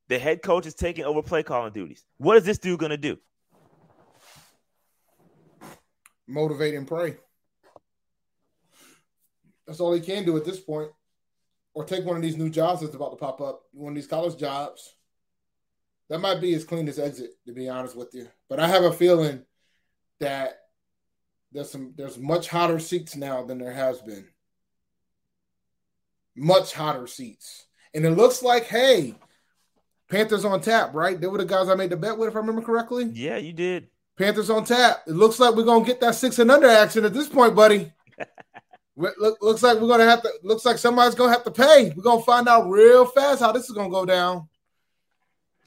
The 0.08 0.18
head 0.18 0.42
coach 0.42 0.66
is 0.66 0.74
taking 0.74 1.04
over 1.04 1.22
play 1.22 1.42
calling 1.42 1.72
duties. 1.72 2.04
What 2.16 2.36
is 2.36 2.44
this 2.44 2.58
dude 2.58 2.80
going 2.80 2.90
to 2.90 2.96
do? 2.96 3.18
Motivate 6.28 6.74
and 6.74 6.86
pray. 6.86 7.16
That's 9.66 9.80
all 9.80 9.92
he 9.94 10.00
can 10.00 10.24
do 10.24 10.36
at 10.36 10.44
this 10.44 10.60
point. 10.60 10.90
Or 11.74 11.84
take 11.84 12.04
one 12.04 12.16
of 12.16 12.22
these 12.22 12.36
new 12.36 12.50
jobs 12.50 12.80
that's 12.80 12.94
about 12.94 13.10
to 13.10 13.16
pop 13.16 13.40
up, 13.40 13.62
one 13.72 13.92
of 13.92 13.96
these 13.96 14.06
college 14.06 14.36
jobs. 14.38 14.94
That 16.08 16.20
might 16.20 16.40
be 16.40 16.52
his 16.52 16.64
cleanest 16.64 16.98
exit, 16.98 17.30
to 17.46 17.52
be 17.52 17.68
honest 17.68 17.96
with 17.96 18.14
you. 18.14 18.28
But 18.48 18.60
I 18.60 18.68
have 18.68 18.82
a 18.84 18.92
feeling 18.92 19.44
that 20.20 20.58
there's 21.52 21.70
some 21.70 21.94
there's 21.96 22.18
much 22.18 22.48
hotter 22.48 22.78
seats 22.78 23.16
now 23.16 23.44
than 23.44 23.58
there 23.58 23.72
has 23.72 24.00
been. 24.02 24.26
Much 26.36 26.72
hotter 26.72 27.06
seats. 27.06 27.66
And 27.94 28.04
it 28.04 28.10
looks 28.10 28.42
like, 28.42 28.64
hey, 28.64 29.14
Panthers 30.10 30.44
on 30.44 30.60
tap, 30.60 30.94
right? 30.94 31.20
They 31.20 31.26
were 31.26 31.38
the 31.38 31.44
guys 31.44 31.68
I 31.68 31.74
made 31.74 31.90
the 31.90 31.96
bet 31.96 32.16
with, 32.16 32.30
if 32.30 32.36
I 32.36 32.38
remember 32.38 32.62
correctly. 32.62 33.10
Yeah, 33.12 33.36
you 33.36 33.52
did. 33.52 33.88
Panthers 34.18 34.50
on 34.50 34.64
tap. 34.64 35.04
It 35.06 35.12
looks 35.12 35.38
like 35.38 35.54
we're 35.54 35.64
gonna 35.64 35.84
get 35.84 36.00
that 36.00 36.16
six 36.16 36.38
and 36.40 36.50
under 36.50 36.68
action 36.68 37.04
at 37.04 37.14
this 37.14 37.28
point, 37.28 37.54
buddy. 37.54 37.92
Look, 38.96 39.40
looks 39.40 39.62
like 39.62 39.78
we're 39.78 39.86
gonna 39.86 40.06
have 40.10 40.22
to. 40.22 40.30
Looks 40.42 40.64
like 40.64 40.76
somebody's 40.76 41.14
gonna 41.14 41.32
have 41.32 41.44
to 41.44 41.52
pay. 41.52 41.92
We're 41.96 42.02
gonna 42.02 42.22
find 42.22 42.48
out 42.48 42.68
real 42.68 43.06
fast 43.06 43.40
how 43.40 43.52
this 43.52 43.70
is 43.70 43.76
gonna 43.76 43.90
go 43.90 44.04
down. 44.04 44.48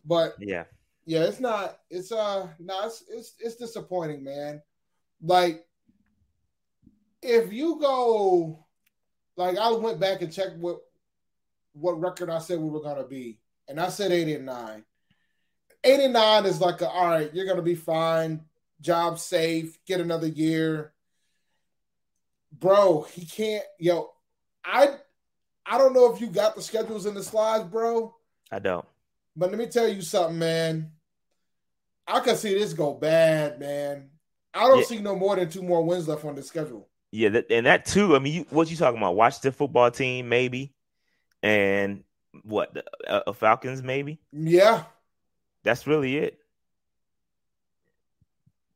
But 0.03 0.35
yeah, 0.37 0.65
yeah, 1.05 1.21
it's 1.21 1.39
not. 1.39 1.77
It's 1.89 2.11
uh, 2.11 2.49
no, 2.59 2.85
it's 2.85 3.05
it's, 3.09 3.35
it's 3.39 3.55
disappointing, 3.55 4.21
man. 4.21 4.61
Like 5.23 5.65
if 7.21 7.53
you 7.53 7.79
go, 7.79 8.65
like 9.37 9.57
I 9.57 9.71
went 9.71 10.01
back 10.01 10.21
and 10.21 10.33
checked 10.33 10.57
what 10.57 10.79
what 11.71 12.01
record 12.01 12.29
I 12.29 12.39
said 12.39 12.59
we 12.59 12.69
were 12.69 12.81
gonna 12.81 13.07
be, 13.07 13.39
and 13.69 13.79
I 13.79 13.87
said 13.87 14.11
eight 14.11 14.35
and 14.35 14.45
nine. 14.45 14.83
Eight 15.83 15.99
and 15.99 16.13
nine 16.13 16.45
is 16.45 16.61
like 16.61 16.81
a, 16.81 16.89
all 16.89 17.07
right, 17.07 17.33
you're 17.33 17.45
gonna 17.45 17.61
be 17.61 17.75
fine, 17.75 18.41
job 18.79 19.19
safe, 19.19 19.77
get 19.85 19.99
another 19.99 20.27
year. 20.27 20.93
Bro, 22.51 23.07
he 23.13 23.25
can't. 23.25 23.63
Yo, 23.79 24.11
I 24.63 24.95
I 25.65 25.77
don't 25.77 25.93
know 25.93 26.13
if 26.13 26.21
you 26.21 26.27
got 26.27 26.55
the 26.55 26.61
schedules 26.61 27.05
in 27.05 27.13
the 27.13 27.23
slides, 27.23 27.63
bro. 27.65 28.13
I 28.51 28.59
don't. 28.59 28.85
But 29.35 29.49
let 29.49 29.57
me 29.57 29.67
tell 29.67 29.87
you 29.87 30.01
something, 30.01 30.37
man. 30.37 30.91
I 32.07 32.19
can 32.19 32.35
see 32.35 32.53
this 32.53 32.73
go 32.73 32.93
bad, 32.93 33.59
man. 33.59 34.09
I 34.53 34.67
don't 34.67 34.79
yeah. 34.79 34.85
see 34.85 34.99
no 34.99 35.15
more 35.15 35.35
than 35.35 35.49
two 35.49 35.61
more 35.61 35.83
wins 35.83 36.07
left 36.07 36.25
on 36.25 36.35
the 36.35 36.43
schedule. 36.43 36.89
Yeah, 37.11 37.29
that, 37.29 37.51
and 37.51 37.65
that 37.65 37.85
too. 37.85 38.15
I 38.15 38.19
mean, 38.19 38.33
you, 38.33 38.45
what 38.49 38.69
you 38.69 38.77
talking 38.77 38.97
about? 38.97 39.15
Watch 39.15 39.41
the 39.41 39.51
football 39.51 39.91
team, 39.91 40.29
maybe, 40.29 40.73
and 41.41 42.03
what 42.43 42.73
the 42.73 42.83
uh, 43.07 43.21
uh, 43.27 43.33
Falcons, 43.33 43.81
maybe. 43.81 44.19
Yeah, 44.31 44.83
that's 45.63 45.87
really 45.87 46.17
it. 46.17 46.39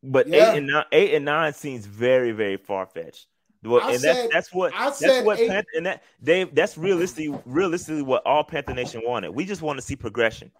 But 0.04 0.28
yeah. 0.28 0.52
eight 0.52 0.58
and 0.58 0.68
nine, 0.68 0.86
eight 0.92 1.14
and 1.16 1.26
nine 1.26 1.54
seems 1.54 1.86
very, 1.86 2.32
very 2.32 2.58
far 2.58 2.86
fetched. 2.86 3.28
Well, 3.64 3.88
and 3.88 4.00
said, 4.00 4.16
that's 4.16 4.34
that's 4.34 4.54
what 4.54 4.74
I 4.76 4.92
that's 4.92 5.26
what 5.26 5.40
eight, 5.40 5.50
Panther, 5.50 5.68
and 5.76 5.86
that 5.88 6.04
Dave. 6.24 6.54
That's 6.54 6.78
realistically, 6.78 7.40
realistically 7.46 8.04
what 8.04 8.26
all 8.26 8.44
Panther 8.44 8.74
Nation 8.74 9.02
wanted. 9.04 9.32
We 9.32 9.46
just 9.46 9.64
want 9.64 9.80
to 9.80 9.82
see 9.82 9.96
progression. 9.96 10.52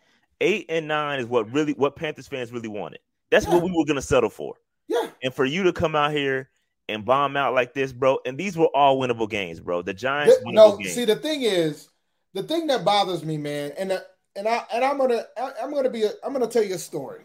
Eight 0.42 0.66
and 0.70 0.88
nine 0.88 1.20
is 1.20 1.28
what 1.28 1.52
really 1.54 1.74
what 1.74 1.96
Panthers 1.96 2.28
fans 2.28 2.52
really 2.52 2.68
wanted. 2.68 3.00
That's 3.30 3.46
yeah. 3.46 3.54
what 3.54 3.64
we 3.64 3.72
were 3.72 3.86
gonna 3.86 4.02
settle 4.02 4.32
for. 4.32 4.56
Yeah. 4.88 5.10
And 5.24 5.34
for 5.34 5.46
you 5.46 5.64
to 5.64 5.74
come 5.74 5.96
out 5.96 6.12
here 6.12 6.50
and 6.90 7.06
bomb 7.06 7.38
out 7.38 7.54
like 7.54 7.74
this, 7.74 7.94
bro. 7.94 8.20
And 8.26 8.38
these 8.38 8.58
were 8.58 8.70
all 8.76 9.00
winnable 9.00 9.30
games, 9.30 9.60
bro. 9.60 9.82
The 9.82 9.94
Giants. 9.94 10.38
The, 10.44 10.52
no, 10.52 10.78
games. 10.78 10.94
see, 10.94 11.06
the 11.06 11.16
thing 11.16 11.44
is, 11.44 11.90
the 12.34 12.44
thing 12.44 12.68
that 12.68 12.84
bothers 12.84 13.24
me, 13.24 13.38
man, 13.38 13.72
and 13.78 13.94
uh, 13.94 14.00
and 14.36 14.48
I 14.48 14.64
and 14.74 14.84
I'm 14.84 14.98
gonna 14.98 15.24
I, 15.38 15.52
am 15.62 15.74
gonna 15.74 15.90
be 15.90 16.04
a, 16.04 16.12
I'm 16.24 16.34
gonna 16.34 16.48
tell 16.48 16.64
you 16.64 16.76
a 16.76 16.80
story 16.80 17.24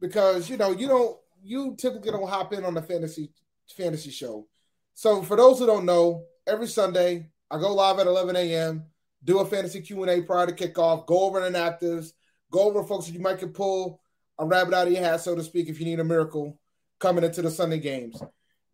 because 0.00 0.50
you 0.50 0.56
know 0.56 0.72
you 0.72 0.88
don't 0.88 1.16
you 1.42 1.74
typically 1.78 2.10
don't 2.10 2.28
hop 2.28 2.52
in 2.52 2.64
on 2.64 2.74
the 2.74 2.82
fantasy 2.82 3.30
fantasy 3.76 4.10
show. 4.10 4.46
So 4.94 5.22
for 5.22 5.36
those 5.36 5.58
who 5.58 5.66
don't 5.66 5.84
know, 5.84 6.24
every 6.46 6.68
Sunday 6.68 7.30
I 7.50 7.58
go 7.58 7.74
live 7.74 7.98
at 7.98 8.06
11 8.06 8.36
a.m. 8.36 8.84
Do 9.24 9.40
a 9.40 9.44
fantasy 9.44 9.80
Q 9.80 10.02
and 10.02 10.10
A 10.10 10.22
prior 10.22 10.46
to 10.46 10.52
kickoff. 10.52 11.06
Go 11.06 11.20
over 11.20 11.40
inactives. 11.40 12.12
Go 12.50 12.62
over 12.62 12.84
folks 12.84 13.06
that 13.06 13.12
you 13.12 13.20
might 13.20 13.38
can 13.38 13.50
pull 13.50 14.00
a 14.38 14.46
rabbit 14.46 14.74
out 14.74 14.86
of 14.86 14.92
your 14.92 15.02
hat, 15.02 15.20
so 15.20 15.34
to 15.34 15.42
speak, 15.42 15.68
if 15.68 15.80
you 15.80 15.86
need 15.86 16.00
a 16.00 16.04
miracle 16.04 16.58
coming 16.98 17.24
into 17.24 17.42
the 17.42 17.50
Sunday 17.50 17.78
games. 17.78 18.20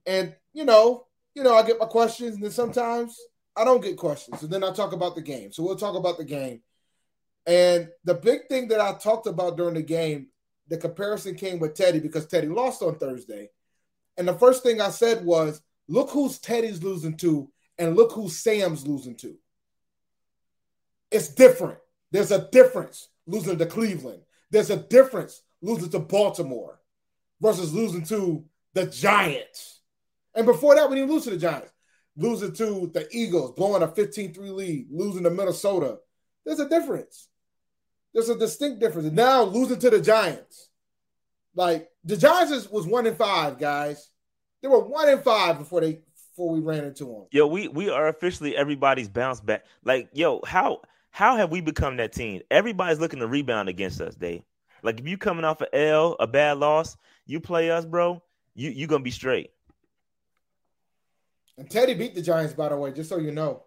And 0.06 0.34
you 0.52 0.64
know, 0.64 1.06
you 1.34 1.42
know, 1.42 1.54
I 1.54 1.62
get 1.62 1.78
my 1.78 1.86
questions, 1.86 2.34
and 2.34 2.44
then 2.44 2.50
sometimes 2.50 3.16
I 3.56 3.64
don't 3.64 3.82
get 3.82 3.96
questions, 3.96 4.42
and 4.42 4.50
then 4.50 4.64
I 4.64 4.72
talk 4.72 4.92
about 4.92 5.14
the 5.14 5.22
game. 5.22 5.52
So 5.52 5.62
we'll 5.62 5.76
talk 5.76 5.96
about 5.96 6.18
the 6.18 6.24
game. 6.24 6.62
And 7.46 7.88
the 8.04 8.14
big 8.14 8.46
thing 8.48 8.68
that 8.68 8.80
I 8.80 8.94
talked 8.94 9.26
about 9.26 9.56
during 9.56 9.74
the 9.74 9.82
game, 9.82 10.28
the 10.68 10.76
comparison 10.76 11.34
came 11.34 11.58
with 11.58 11.74
Teddy 11.74 11.98
because 11.98 12.26
Teddy 12.26 12.48
lost 12.48 12.82
on 12.82 12.96
Thursday. 12.96 13.50
And 14.16 14.28
the 14.28 14.34
first 14.34 14.62
thing 14.62 14.80
I 14.80 14.90
said 14.90 15.24
was, 15.24 15.60
look 15.88 16.10
who's 16.10 16.38
Teddy's 16.38 16.82
losing 16.82 17.16
to, 17.18 17.50
and 17.78 17.96
look 17.96 18.12
who 18.12 18.28
Sam's 18.28 18.86
losing 18.86 19.16
to. 19.16 19.36
It's 21.10 21.28
different. 21.28 21.78
There's 22.10 22.30
a 22.30 22.48
difference 22.50 23.08
losing 23.26 23.58
to 23.58 23.66
Cleveland. 23.66 24.22
There's 24.50 24.70
a 24.70 24.76
difference 24.76 25.42
losing 25.60 25.90
to 25.90 25.98
Baltimore 25.98 26.80
versus 27.40 27.72
losing 27.72 28.04
to 28.04 28.44
the 28.74 28.86
Giants. 28.86 29.80
And 30.34 30.46
before 30.46 30.74
that, 30.74 30.88
when 30.88 30.98
you 30.98 31.06
lose 31.06 31.24
to 31.24 31.30
the 31.30 31.36
Giants, 31.36 31.72
losing 32.16 32.52
to 32.54 32.90
the 32.92 33.08
Eagles, 33.10 33.52
blowing 33.52 33.82
a 33.82 33.88
15 33.88 34.32
3 34.32 34.50
lead, 34.50 34.86
losing 34.90 35.24
to 35.24 35.30
Minnesota, 35.30 35.98
there's 36.44 36.60
a 36.60 36.68
difference. 36.68 37.28
There's 38.12 38.28
a 38.28 38.38
distinct 38.38 38.80
difference. 38.80 39.10
Now 39.12 39.42
losing 39.42 39.78
to 39.78 39.90
the 39.90 40.00
Giants. 40.00 40.68
Like 41.54 41.90
the 42.04 42.16
Giants 42.16 42.68
was 42.70 42.86
one 42.86 43.06
in 43.06 43.14
five, 43.14 43.58
guys. 43.58 44.10
They 44.60 44.68
were 44.68 44.80
one 44.80 45.08
in 45.08 45.20
five 45.20 45.58
before 45.58 45.80
they 45.80 46.00
before 46.30 46.50
we 46.50 46.60
ran 46.60 46.84
into 46.84 47.04
them. 47.04 47.26
Yo, 47.30 47.46
we 47.46 47.68
we 47.68 47.90
are 47.90 48.08
officially 48.08 48.56
everybody's 48.56 49.08
bounce 49.08 49.40
back. 49.40 49.64
Like, 49.84 50.08
yo, 50.12 50.40
how 50.46 50.82
how 51.10 51.36
have 51.36 51.50
we 51.50 51.60
become 51.60 51.96
that 51.98 52.12
team? 52.12 52.42
Everybody's 52.50 53.00
looking 53.00 53.20
to 53.20 53.26
rebound 53.26 53.68
against 53.68 54.00
us, 54.00 54.14
Dave. 54.14 54.42
Like 54.82 54.98
if 54.98 55.06
you 55.06 55.18
coming 55.18 55.44
off 55.44 55.60
a 55.60 55.74
L, 55.74 56.16
a 56.20 56.26
bad 56.26 56.58
loss, 56.58 56.96
you 57.26 57.40
play 57.40 57.70
us, 57.70 57.84
bro. 57.84 58.22
You 58.54 58.70
you 58.70 58.86
gonna 58.86 59.04
be 59.04 59.10
straight. 59.10 59.50
And 61.58 61.70
Teddy 61.70 61.94
beat 61.94 62.14
the 62.14 62.22
Giants, 62.22 62.54
by 62.54 62.70
the 62.70 62.76
way, 62.76 62.92
just 62.92 63.10
so 63.10 63.18
you 63.18 63.30
know. 63.30 63.62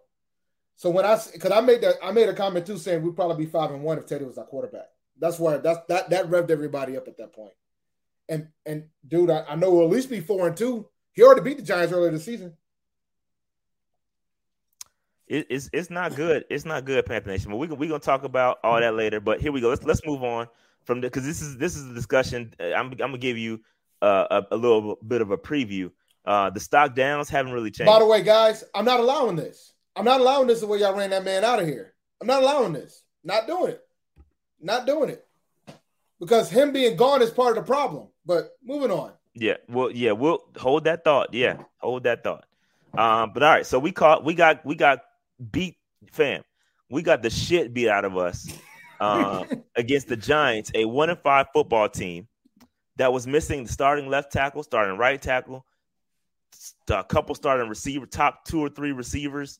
So 0.76 0.90
when 0.90 1.04
I 1.06 1.18
because 1.32 1.50
I 1.50 1.60
made 1.60 1.80
that 1.80 1.96
I 2.02 2.12
made 2.12 2.28
a 2.28 2.34
comment 2.34 2.66
too 2.66 2.78
saying 2.78 3.02
we'd 3.02 3.16
probably 3.16 3.44
be 3.44 3.50
five 3.50 3.70
and 3.70 3.82
one 3.82 3.98
if 3.98 4.06
Teddy 4.06 4.24
was 4.24 4.38
our 4.38 4.44
quarterback. 4.44 4.88
That's 5.18 5.38
why 5.38 5.56
that's 5.56 5.80
that 5.88 6.10
that 6.10 6.30
revved 6.30 6.50
everybody 6.50 6.96
up 6.96 7.08
at 7.08 7.16
that 7.16 7.32
point. 7.32 7.54
And 8.28 8.48
and 8.66 8.84
dude, 9.06 9.30
I, 9.30 9.44
I 9.48 9.56
know 9.56 9.70
we'll 9.70 9.86
at 9.86 9.90
least 9.90 10.10
be 10.10 10.20
four 10.20 10.46
and 10.46 10.56
two. 10.56 10.86
He 11.12 11.22
already 11.22 11.40
beat 11.40 11.56
the 11.56 11.62
Giants 11.62 11.94
earlier 11.94 12.10
this 12.10 12.24
season. 12.24 12.54
It, 15.26 15.46
it's 15.48 15.70
it's 15.72 15.88
not 15.88 16.14
good. 16.14 16.44
It's 16.50 16.66
not 16.66 16.84
good, 16.84 17.06
Panther 17.06 17.30
Nation. 17.30 17.50
But 17.50 17.56
we 17.56 17.68
we 17.68 17.88
gonna 17.88 17.98
talk 17.98 18.24
about 18.24 18.58
all 18.62 18.78
that 18.78 18.94
later. 18.94 19.18
But 19.18 19.40
here 19.40 19.52
we 19.52 19.62
go. 19.62 19.70
Let's 19.70 19.82
let's 19.82 20.04
move 20.04 20.22
on 20.22 20.46
from 20.84 21.00
the 21.00 21.06
because 21.06 21.24
this 21.24 21.40
is 21.40 21.56
this 21.56 21.74
is 21.74 21.88
the 21.88 21.94
discussion. 21.94 22.52
Uh, 22.60 22.74
I'm 22.74 22.90
I'm 22.92 22.96
gonna 22.98 23.18
give 23.18 23.38
you 23.38 23.62
uh, 24.02 24.42
a, 24.50 24.54
a 24.54 24.56
little 24.56 24.96
bit 25.06 25.22
of 25.22 25.30
a 25.30 25.38
preview. 25.38 25.90
Uh, 26.26 26.50
the 26.50 26.60
stock 26.60 26.94
downs 26.94 27.30
haven't 27.30 27.52
really 27.52 27.70
changed. 27.70 27.86
By 27.86 27.98
the 27.98 28.06
way, 28.06 28.22
guys, 28.22 28.62
I'm 28.74 28.84
not 28.84 29.00
allowing 29.00 29.36
this. 29.36 29.72
I'm 29.96 30.04
not 30.04 30.20
allowing 30.20 30.46
this 30.46 30.60
the 30.60 30.66
way 30.66 30.78
y'all 30.78 30.94
ran 30.94 31.10
that 31.10 31.24
man 31.24 31.42
out 31.42 31.60
of 31.60 31.66
here. 31.66 31.94
I'm 32.20 32.26
not 32.26 32.42
allowing 32.42 32.74
this. 32.74 33.02
Not 33.24 33.46
doing 33.46 33.72
it. 33.72 33.82
Not 34.60 34.86
doing 34.86 35.10
it. 35.10 35.26
Because 36.20 36.50
him 36.50 36.72
being 36.72 36.96
gone 36.96 37.22
is 37.22 37.30
part 37.30 37.56
of 37.56 37.64
the 37.64 37.66
problem. 37.66 38.08
But 38.24 38.50
moving 38.62 38.90
on. 38.90 39.12
Yeah, 39.34 39.56
well, 39.68 39.90
yeah, 39.90 40.12
we'll 40.12 40.44
hold 40.56 40.84
that 40.84 41.04
thought. 41.04 41.34
Yeah, 41.34 41.58
hold 41.78 42.04
that 42.04 42.24
thought. 42.24 42.44
Um, 42.96 43.32
but 43.34 43.42
all 43.42 43.50
right, 43.50 43.66
so 43.66 43.78
we 43.78 43.92
caught 43.92 44.24
we 44.24 44.34
got 44.34 44.64
we 44.64 44.74
got 44.74 45.00
beat 45.50 45.76
fam. 46.10 46.42
We 46.88 47.02
got 47.02 47.22
the 47.22 47.28
shit 47.28 47.74
beat 47.74 47.88
out 47.88 48.06
of 48.06 48.16
us 48.16 48.48
uh, 49.00 49.44
against 49.76 50.08
the 50.08 50.16
Giants, 50.16 50.70
a 50.74 50.86
one 50.86 51.10
and 51.10 51.18
five 51.18 51.48
football 51.52 51.88
team 51.88 52.28
that 52.96 53.12
was 53.12 53.26
missing 53.26 53.64
the 53.64 53.72
starting 53.72 54.08
left 54.08 54.32
tackle, 54.32 54.62
starting 54.62 54.96
right 54.96 55.20
tackle, 55.20 55.66
a 56.88 57.04
couple 57.04 57.34
starting 57.34 57.68
receiver, 57.68 58.06
top 58.06 58.44
two 58.46 58.60
or 58.60 58.70
three 58.70 58.92
receivers, 58.92 59.58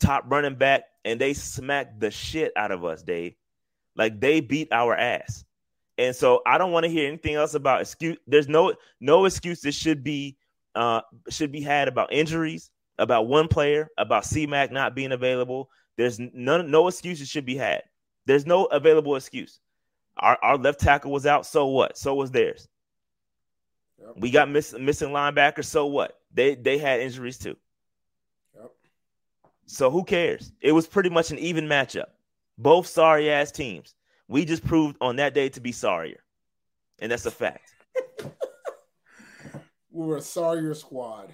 top 0.00 0.24
running 0.28 0.54
back, 0.54 0.84
and 1.04 1.20
they 1.20 1.34
smacked 1.34 2.00
the 2.00 2.10
shit 2.10 2.52
out 2.56 2.70
of 2.70 2.84
us, 2.84 3.02
Dave. 3.02 3.34
Like 3.96 4.20
they 4.20 4.40
beat 4.40 4.72
our 4.72 4.96
ass. 4.96 5.44
And 5.98 6.14
so 6.14 6.42
I 6.46 6.58
don't 6.58 6.72
want 6.72 6.84
to 6.84 6.90
hear 6.90 7.06
anything 7.06 7.34
else 7.34 7.54
about 7.54 7.80
excuse. 7.80 8.16
There's 8.26 8.48
no 8.48 8.74
no 9.00 9.24
excuses 9.26 9.74
should 9.74 10.02
be 10.02 10.36
uh 10.74 11.02
should 11.30 11.52
be 11.52 11.60
had 11.60 11.86
about 11.86 12.12
injuries, 12.12 12.70
about 12.98 13.28
one 13.28 13.46
player, 13.48 13.88
about 13.96 14.24
CMAC 14.24 14.72
not 14.72 14.96
being 14.96 15.12
available. 15.12 15.70
There's 15.96 16.18
none 16.18 16.70
no 16.70 16.88
excuses 16.88 17.28
should 17.28 17.46
be 17.46 17.56
had. 17.56 17.82
There's 18.26 18.46
no 18.46 18.64
available 18.66 19.14
excuse. 19.16 19.60
Our, 20.16 20.38
our 20.42 20.56
left 20.56 20.80
tackle 20.80 21.12
was 21.12 21.26
out, 21.26 21.46
so 21.46 21.66
what? 21.66 21.98
So 21.98 22.14
was 22.14 22.30
theirs. 22.30 22.68
Yep. 23.98 24.14
We 24.16 24.30
got 24.30 24.48
miss, 24.48 24.74
missing 24.78 25.10
linebackers, 25.10 25.66
so 25.66 25.86
what? 25.86 26.18
They 26.32 26.54
they 26.54 26.78
had 26.78 27.00
injuries 27.00 27.38
too. 27.38 27.56
So 29.66 29.90
who 29.90 30.04
cares? 30.04 30.52
It 30.60 30.72
was 30.72 30.86
pretty 30.86 31.10
much 31.10 31.30
an 31.30 31.38
even 31.38 31.66
matchup. 31.66 32.06
Both 32.58 32.86
sorry 32.86 33.30
ass 33.30 33.50
teams. 33.50 33.94
We 34.28 34.44
just 34.44 34.64
proved 34.64 34.96
on 35.00 35.16
that 35.16 35.34
day 35.34 35.48
to 35.50 35.60
be 35.60 35.72
sorrier. 35.72 36.20
And 37.00 37.10
that's 37.10 37.26
a 37.26 37.30
fact. 37.30 37.74
we 38.22 39.60
were 40.06 40.18
a 40.18 40.22
sorrier 40.22 40.74
squad. 40.74 41.32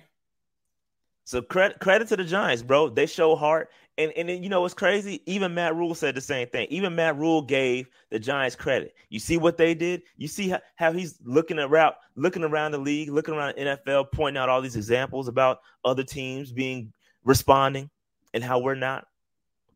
So 1.25 1.41
credit 1.41 1.79
credit 1.79 2.09
to 2.09 2.17
the 2.17 2.25
Giants, 2.25 2.63
bro. 2.63 2.89
They 2.89 3.07
show 3.07 3.37
heart. 3.37 3.71
And 3.99 4.13
and 4.17 4.29
then, 4.29 4.43
you 4.43 4.49
know 4.49 4.63
what's 4.63 4.75
crazy? 4.75 5.23
Even 5.27 5.55
Matt 5.55 5.77
Rhule 5.77 5.95
said 5.95 6.15
the 6.15 6.21
same 6.21 6.49
thing. 6.49 6.67
Even 6.71 6.97
Matt 6.97 7.17
Rhule 7.19 7.43
gave 7.43 7.89
the 8.11 8.19
Giants 8.19 8.57
credit. 8.57 8.95
You 9.11 9.21
see 9.21 9.37
what 9.37 9.57
they 9.57 9.75
did? 9.75 10.03
You 10.17 10.27
see 10.27 10.49
how, 10.49 10.61
how 10.75 10.93
he's 10.93 11.19
looking 11.23 11.59
around 11.59 11.95
looking 12.17 12.43
around 12.43 12.73
the 12.73 12.79
league, 12.79 13.11
looking 13.11 13.35
around 13.35 13.55
the 13.57 13.63
NFL, 13.63 14.11
pointing 14.13 14.41
out 14.41 14.49
all 14.49 14.61
these 14.61 14.77
examples 14.77 15.29
about 15.29 15.61
other 15.85 16.03
teams 16.03 16.51
being 16.51 16.93
responding 17.23 17.91
and 18.35 18.45
how 18.45 18.59
we're 18.59 18.75
not. 18.75 19.07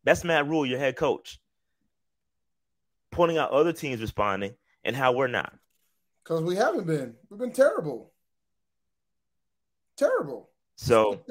That's 0.05 0.25
Matt 0.25 0.47
Rhule, 0.47 0.67
your 0.67 0.79
head 0.79 0.97
coach 0.97 1.41
pointing 3.15 3.39
out 3.39 3.51
other 3.51 3.73
teams 3.73 4.01
responding 4.01 4.55
and 4.85 4.95
how 4.95 5.13
we're 5.13 5.29
not. 5.29 5.55
Because 6.23 6.43
we 6.43 6.57
haven't 6.57 6.87
been. 6.87 7.15
We've 7.31 7.41
been 7.41 7.53
terrible. 7.53 8.11
Terrible. 9.97 10.51
So 10.77 11.23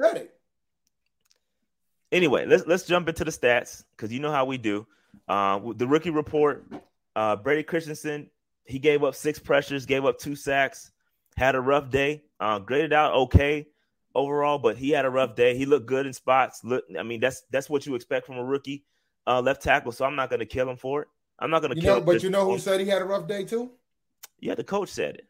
anyway, 2.10 2.46
let's 2.46 2.66
let's 2.66 2.84
jump 2.84 3.08
into 3.08 3.24
the 3.24 3.30
stats 3.30 3.84
because 3.90 4.12
you 4.12 4.20
know 4.20 4.30
how 4.30 4.46
we 4.46 4.56
do. 4.56 4.86
Uh, 5.28 5.60
the 5.76 5.86
rookie 5.86 6.10
report, 6.10 6.64
uh, 7.14 7.36
Brady 7.36 7.62
Christensen, 7.62 8.30
he 8.64 8.78
gave 8.78 9.04
up 9.04 9.14
six 9.14 9.38
pressures, 9.38 9.84
gave 9.84 10.04
up 10.04 10.18
two 10.18 10.34
sacks, 10.34 10.90
had 11.36 11.54
a 11.54 11.60
rough 11.60 11.90
day. 11.90 12.24
Uh, 12.40 12.58
graded 12.58 12.92
out 12.92 13.14
okay 13.14 13.66
overall, 14.14 14.58
but 14.58 14.76
he 14.76 14.90
had 14.90 15.04
a 15.04 15.10
rough 15.10 15.34
day. 15.34 15.56
He 15.56 15.66
looked 15.66 15.86
good 15.86 16.06
in 16.06 16.12
spots. 16.12 16.62
Look, 16.64 16.84
I 16.98 17.02
mean 17.02 17.20
that's 17.20 17.42
that's 17.50 17.68
what 17.68 17.86
you 17.86 17.94
expect 17.94 18.26
from 18.26 18.36
a 18.36 18.44
rookie 18.44 18.84
uh, 19.26 19.40
left 19.40 19.62
tackle. 19.62 19.92
So 19.92 20.04
I'm 20.04 20.16
not 20.16 20.30
going 20.30 20.40
to 20.40 20.46
kill 20.46 20.68
him 20.68 20.76
for 20.76 21.02
it. 21.02 21.08
I'm 21.38 21.50
not 21.50 21.62
going 21.62 21.74
to 21.74 21.80
kill. 21.80 21.96
Know, 21.96 22.00
but 22.00 22.22
you 22.22 22.30
know 22.30 22.50
who 22.50 22.58
said 22.58 22.80
he 22.80 22.86
had 22.86 23.02
a 23.02 23.04
rough 23.04 23.26
day 23.26 23.44
too? 23.44 23.72
Yeah, 24.40 24.54
the 24.54 24.64
coach 24.64 24.90
said 24.90 25.16
it. 25.16 25.26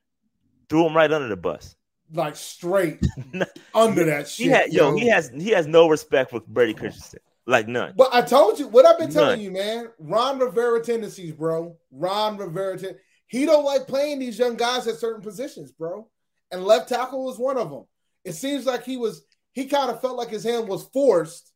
Threw 0.69 0.87
him 0.87 0.97
right 0.97 1.11
under 1.11 1.29
the 1.29 1.37
bus. 1.37 1.77
Like 2.13 2.37
straight 2.37 3.05
under 3.75 4.05
that 4.05 4.29
shit. 4.29 4.47
He 4.47 4.53
had, 4.53 4.73
yo, 4.73 4.91
yo, 4.91 4.97
he 4.97 5.09
has 5.09 5.31
he 5.31 5.51
has 5.51 5.67
no 5.67 5.89
respect 5.89 6.31
for 6.31 6.41
Brady 6.41 6.75
Christensen. 6.75 7.21
Like 7.47 7.69
none. 7.69 7.95
But 7.97 8.15
I 8.15 8.23
told 8.23 8.59
you 8.59 8.69
what 8.69 8.87
I've 8.87 8.99
been 8.99 9.11
telling 9.11 9.39
none. 9.39 9.41
you, 9.41 9.51
man. 9.51 9.89
Ron 9.99 10.39
Rivera 10.39 10.83
tendencies, 10.83 11.33
bro. 11.33 11.77
Ron 11.91 12.37
Rivera, 12.37 12.79
ten- 12.79 12.97
he 13.27 13.47
don't 13.47 13.65
like 13.65 13.87
playing 13.87 14.19
these 14.19 14.39
young 14.39 14.57
guys 14.57 14.87
at 14.87 14.97
certain 14.97 15.23
positions, 15.23 15.73
bro. 15.73 16.09
And 16.51 16.65
left 16.65 16.89
tackle 16.89 17.25
was 17.25 17.39
one 17.39 17.59
of 17.59 17.71
them. 17.71 17.85
It 18.25 18.33
seems 18.33 18.67
like 18.67 18.85
he 18.85 18.97
was 18.97 19.23
he 19.53 19.67
kind 19.67 19.91
of 19.91 20.01
felt 20.01 20.17
like 20.17 20.31
his 20.31 20.45
hand 20.45 20.69
was 20.69 20.85
forced. 20.93 21.53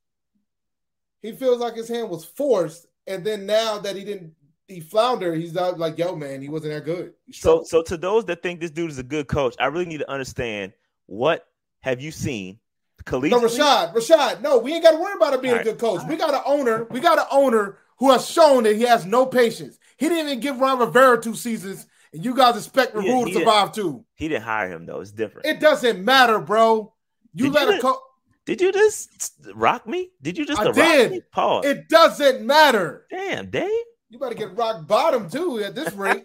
He 1.21 1.33
feels 1.33 1.59
like 1.59 1.75
his 1.75 1.89
hand 1.89 2.11
was 2.11 2.25
forced, 2.25 2.87
and 3.07 3.25
then 3.25 3.47
now 3.47 3.79
that 3.79 3.97
he 3.97 4.05
didn't 4.05 4.35
he 4.69 4.81
flounder. 4.81 5.35
He's 5.35 5.57
out 5.57 5.79
like, 5.79 5.99
yo, 5.99 6.15
man, 6.15 6.41
he 6.43 6.49
wasn't 6.49 6.75
that 6.75 6.85
good. 6.85 7.15
So, 7.33 7.65
so 7.65 7.83
to 7.83 7.97
those 7.97 8.27
that 8.27 8.43
think 8.43 8.61
this 8.61 8.71
dude 8.71 8.91
is 8.91 8.99
a 8.99 9.03
good 9.03 9.27
coach, 9.27 9.57
I 9.59 9.67
really 9.67 9.87
need 9.87 9.99
to 9.99 10.11
understand 10.11 10.73
what 11.07 11.47
have 11.81 12.01
you 12.01 12.11
seen? 12.11 12.59
Khalid 13.05 13.31
no, 13.31 13.41
Rashad, 13.41 13.95
Rashad. 13.95 14.43
No, 14.43 14.59
we 14.59 14.75
ain't 14.75 14.85
got 14.85 14.93
to 14.93 14.99
worry 14.99 15.15
about 15.17 15.33
him 15.33 15.41
being 15.41 15.57
a 15.57 15.65
good 15.65 15.79
coach. 15.79 16.03
We 16.09 16.17
got 16.17 16.35
an 16.35 16.43
owner. 16.45 16.85
We 16.91 17.01
got 17.01 17.19
an 17.19 17.25
owner 17.31 17.79
who 17.99 18.13
has 18.13 18.29
shown 18.29 18.65
that 18.65 18.77
he 18.77 18.83
has 18.83 19.07
no 19.07 19.25
patience. 19.25 19.79
He 19.97 20.09
didn't 20.09 20.27
even 20.27 20.41
give 20.41 20.61
Ron 20.61 20.79
Rivera 20.79 21.21
two 21.21 21.35
seasons, 21.35 21.87
and 22.13 22.25
you 22.25 22.35
guys 22.35 22.57
expect 22.57 22.95
the 22.95 23.01
Rhule 23.01 23.27
to 23.27 23.33
survive 23.33 23.73
too. 23.73 24.05
He 24.15 24.29
didn't 24.29 24.45
hire 24.45 24.71
him 24.71 24.87
though. 24.87 25.01
It's 25.01 25.13
different. 25.13 25.47
It 25.47 25.61
doesn't 25.61 26.05
matter, 26.05 26.41
bro. 26.41 26.95
You 27.35 27.47
did 27.47 27.55
let 27.55 27.69
you 27.69 27.79
a 27.79 27.81
coach. 27.81 27.99
Did 28.47 28.61
you 28.63 28.73
just 28.73 29.37
rock 29.55 29.87
me? 29.87 30.11
Did 30.23 30.39
you 30.39 30.47
just 30.47 30.61
I 30.61 30.73
did. 30.73 31.31
Pause. 31.31 31.67
It 31.67 31.89
doesn't 31.89 32.47
matter. 32.47 33.07
Damn, 33.11 33.51
Dave. 33.51 33.71
You 34.09 34.19
better 34.19 34.35
get 34.35 34.57
rock 34.57 34.87
bottom 34.87 35.29
too 35.29 35.59
at 35.61 35.75
this 35.75 35.93
rate. 35.93 36.25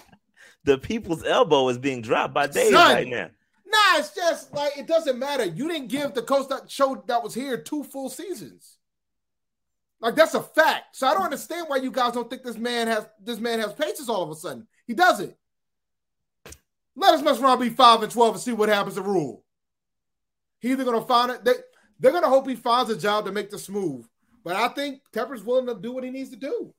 the 0.64 0.78
people's 0.78 1.24
elbow 1.24 1.68
is 1.68 1.78
being 1.78 2.00
dropped 2.00 2.32
by 2.32 2.46
Dave 2.46 2.72
Son, 2.72 2.94
right 2.94 3.08
now. 3.08 3.30
Nah, 3.66 3.98
it's 3.98 4.14
just 4.14 4.54
like 4.54 4.78
it 4.78 4.86
doesn't 4.86 5.18
matter. 5.18 5.44
You 5.44 5.68
didn't 5.68 5.88
give 5.88 6.14
the 6.14 6.22
coach 6.22 6.48
that 6.48 6.70
show 6.70 7.02
that 7.08 7.22
was 7.22 7.34
here 7.34 7.60
two 7.60 7.82
full 7.82 8.08
seasons. 8.08 8.78
Like 10.00 10.14
that's 10.14 10.34
a 10.34 10.42
fact. 10.42 10.96
So 10.96 11.06
I 11.06 11.14
don't 11.14 11.24
understand 11.24 11.66
why 11.68 11.78
you 11.78 11.90
guys 11.90 12.12
don't 12.12 12.30
think 12.30 12.44
this 12.44 12.56
man 12.56 12.86
has 12.86 13.06
this 13.20 13.40
man 13.40 13.58
has 13.58 13.72
patience 13.72 14.08
all 14.08 14.22
of 14.22 14.30
a 14.30 14.36
sudden. 14.36 14.66
He 14.88 14.94
doesn't. 14.94 15.36
Let 16.96 17.14
us 17.14 17.22
mess 17.22 17.38
around 17.38 17.60
be 17.60 17.68
five 17.68 18.02
and 18.02 18.10
twelve 18.10 18.34
and 18.34 18.42
see 18.42 18.52
what 18.52 18.68
happens 18.68 18.96
to 18.96 19.02
Rhule. 19.02 19.44
He's 20.58 20.72
either 20.72 20.84
gonna 20.84 21.02
find 21.02 21.30
it. 21.30 21.44
They 21.44 21.52
they're 22.00 22.10
gonna 22.10 22.28
hope 22.28 22.48
he 22.48 22.56
finds 22.56 22.90
a 22.90 22.96
job 22.96 23.26
to 23.26 23.32
make 23.32 23.50
this 23.50 23.68
move. 23.68 24.08
But 24.42 24.56
I 24.56 24.68
think 24.68 25.02
Tepper's 25.12 25.44
willing 25.44 25.66
to 25.66 25.80
do 25.80 25.92
what 25.92 26.02
he 26.02 26.10
needs 26.10 26.30
to 26.30 26.36
do. 26.36 26.74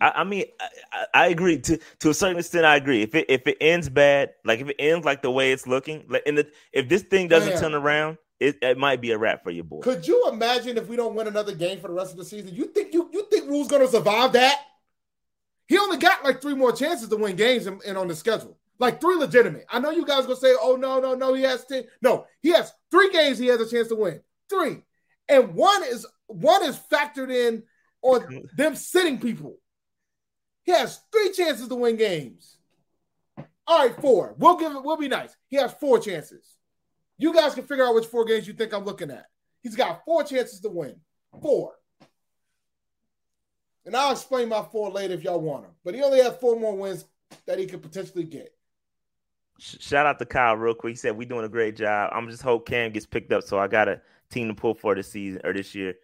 I, 0.00 0.12
I 0.16 0.24
mean, 0.24 0.44
I, 0.92 1.06
I, 1.14 1.26
agree 1.28 1.58
to 1.60 1.78
to 2.00 2.10
a 2.10 2.14
certain 2.14 2.38
extent. 2.38 2.64
I 2.64 2.76
agree. 2.76 3.02
If 3.02 3.14
it 3.14 3.26
if 3.28 3.46
it 3.46 3.56
ends 3.60 3.88
bad, 3.88 4.30
like 4.44 4.60
if 4.60 4.68
it 4.68 4.76
ends 4.78 5.06
like 5.06 5.22
the 5.22 5.30
way 5.30 5.52
it's 5.52 5.66
looking, 5.66 6.04
like 6.08 6.24
in 6.26 6.34
the 6.34 6.48
if 6.72 6.88
this 6.88 7.02
thing 7.02 7.28
doesn't 7.28 7.58
turn 7.58 7.74
around, 7.74 8.18
it, 8.40 8.58
it 8.62 8.78
might 8.78 9.00
be 9.00 9.12
a 9.12 9.18
wrap 9.18 9.42
for 9.42 9.50
your 9.50 9.64
boy. 9.64 9.80
Could 9.80 10.06
you 10.06 10.28
imagine 10.28 10.76
if 10.76 10.88
we 10.88 10.96
don't 10.96 11.14
win 11.14 11.28
another 11.28 11.54
game 11.54 11.80
for 11.80 11.88
the 11.88 11.94
rest 11.94 12.12
of 12.12 12.18
the 12.18 12.24
season? 12.24 12.54
You 12.54 12.66
think 12.66 12.92
you 12.92 13.08
you 13.12 13.26
think 13.30 13.48
Rhule's 13.48 13.68
going 13.68 13.82
to 13.82 13.88
survive 13.88 14.32
that? 14.32 14.60
He 15.68 15.78
only 15.78 15.98
got 15.98 16.24
like 16.24 16.42
three 16.42 16.54
more 16.54 16.72
chances 16.72 17.08
to 17.08 17.16
win 17.16 17.36
games 17.36 17.66
and, 17.66 17.80
and 17.82 17.96
on 17.96 18.08
the 18.08 18.16
schedule. 18.16 18.58
Like 18.80 19.00
three 19.00 19.16
legitimate. 19.16 19.66
I 19.68 19.78
know 19.78 19.90
you 19.90 20.06
guys 20.06 20.22
gonna 20.22 20.36
say, 20.36 20.54
"Oh 20.60 20.76
no, 20.76 20.98
no, 20.98 21.14
no." 21.14 21.34
He 21.34 21.42
has 21.42 21.64
ten. 21.64 21.84
No, 22.00 22.26
he 22.40 22.50
has 22.50 22.72
three 22.90 23.10
games. 23.10 23.38
He 23.38 23.46
has 23.46 23.60
a 23.60 23.68
chance 23.68 23.88
to 23.88 23.94
win. 23.96 24.20
Three, 24.48 24.82
and 25.28 25.54
one 25.54 25.82
is 25.84 26.06
one 26.26 26.64
is 26.64 26.78
factored 26.90 27.30
in 27.30 27.64
on 28.02 28.48
them 28.56 28.74
sitting 28.76 29.18
people. 29.18 29.58
He 30.62 30.72
has 30.72 31.00
three 31.12 31.32
chances 31.32 31.68
to 31.68 31.74
win 31.74 31.96
games. 31.96 32.56
All 33.66 33.86
right, 33.86 34.00
four. 34.00 34.34
We'll 34.38 34.56
give 34.56 34.72
it, 34.72 34.82
we'll 34.82 34.96
be 34.96 35.08
nice. 35.08 35.36
He 35.48 35.56
has 35.56 35.72
four 35.74 35.98
chances. 35.98 36.56
You 37.18 37.34
guys 37.34 37.54
can 37.54 37.64
figure 37.64 37.84
out 37.84 37.94
which 37.94 38.06
four 38.06 38.24
games 38.24 38.46
you 38.46 38.54
think 38.54 38.72
I'm 38.72 38.84
looking 38.84 39.10
at. 39.10 39.26
He's 39.62 39.76
got 39.76 40.04
four 40.04 40.24
chances 40.24 40.60
to 40.60 40.68
win. 40.68 41.00
Four. 41.42 41.72
And 43.88 43.96
I'll 43.96 44.12
explain 44.12 44.50
my 44.50 44.62
four 44.70 44.90
later 44.90 45.14
if 45.14 45.24
y'all 45.24 45.40
want 45.40 45.62
them. 45.62 45.72
But 45.82 45.94
he 45.94 46.02
only 46.02 46.20
has 46.20 46.36
four 46.36 46.60
more 46.60 46.76
wins 46.76 47.06
that 47.46 47.58
he 47.58 47.64
could 47.64 47.80
potentially 47.80 48.22
get. 48.22 48.54
Shout 49.58 50.04
out 50.04 50.18
to 50.18 50.26
Kyle 50.26 50.56
real 50.56 50.74
quick. 50.74 50.90
He 50.90 50.96
said 50.96 51.16
we're 51.16 51.26
doing 51.26 51.46
a 51.46 51.48
great 51.48 51.74
job. 51.74 52.10
I'm 52.12 52.28
just 52.28 52.42
hope 52.42 52.68
Cam 52.68 52.92
gets 52.92 53.06
picked 53.06 53.32
up, 53.32 53.44
so 53.44 53.58
I 53.58 53.66
got 53.66 53.88
a 53.88 54.02
team 54.30 54.48
to 54.48 54.54
pull 54.54 54.74
for 54.74 54.94
this 54.94 55.10
season 55.10 55.40
or 55.42 55.54
this 55.54 55.74
year. 55.74 55.94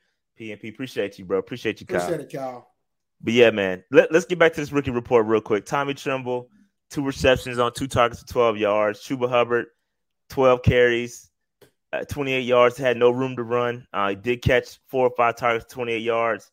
PNP, 0.41 0.71
appreciate 0.71 1.19
you, 1.19 1.27
bro. 1.27 1.37
Appreciate 1.39 1.79
you, 1.79 1.87
Kyle. 1.87 2.01
Appreciate 2.01 2.21
it, 2.21 2.33
Kyle. 2.35 2.71
But 3.21 3.35
yeah, 3.35 3.51
man, 3.51 3.85
Let, 3.91 4.15
us 4.15 4.25
get 4.25 4.39
back 4.39 4.55
to 4.55 4.61
this 4.63 4.73
rookie 4.73 4.91
report 4.91 5.27
real 5.27 5.43
quick. 5.43 5.67
Tommy 5.67 5.93
Tremble, 5.93 6.49
two 6.89 7.05
receptions 7.05 7.59
on 7.59 7.75
two 7.75 7.87
targets 7.87 8.23
for 8.23 8.29
12 8.29 8.57
yards. 8.57 9.07
Chuba 9.07 9.29
Hubbard, 9.29 9.67
12 10.31 10.63
carries, 10.63 11.31
uh, 11.93 12.03
28 12.05 12.41
yards, 12.41 12.79
had 12.79 12.97
no 12.97 13.11
room 13.11 13.37
to 13.37 13.43
run. 13.43 13.87
Uh, 13.93 14.09
he 14.09 14.15
did 14.17 14.41
catch 14.41 14.79
four 14.89 15.07
or 15.07 15.15
five 15.15 15.37
targets, 15.37 15.71
28 15.71 15.99
yards. 15.99 16.51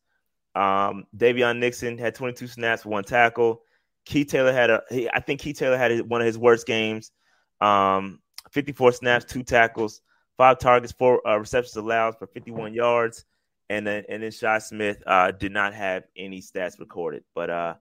Um, 0.55 1.05
Daviyon 1.15 1.59
Nixon 1.59 1.97
had 1.97 2.15
22 2.15 2.47
snaps, 2.47 2.85
one 2.85 3.03
tackle. 3.03 3.61
Keith 4.05 4.27
Taylor 4.27 4.51
had 4.51 4.69
a, 4.69 4.81
he, 4.89 5.09
I 5.09 5.19
think 5.19 5.41
Keith 5.41 5.57
Taylor 5.57 5.77
had 5.77 6.01
one 6.01 6.21
of 6.21 6.27
his 6.27 6.37
worst 6.37 6.65
games. 6.65 7.11
Um, 7.59 8.19
54 8.51 8.93
snaps, 8.93 9.25
two 9.25 9.43
tackles, 9.43 10.01
five 10.37 10.59
targets, 10.59 10.91
four 10.91 11.25
uh, 11.27 11.37
receptions 11.37 11.75
allowed 11.75 12.17
for 12.17 12.27
51 12.27 12.73
yards. 12.73 13.25
And 13.69 13.87
then 13.87 14.03
and 14.09 14.21
then 14.21 14.31
Shi 14.31 14.59
Smith 14.59 15.01
uh, 15.07 15.31
did 15.31 15.53
not 15.53 15.73
have 15.73 16.03
any 16.17 16.41
stats 16.41 16.77
recorded. 16.77 17.23
But 17.33 17.49
uh, 17.49 17.75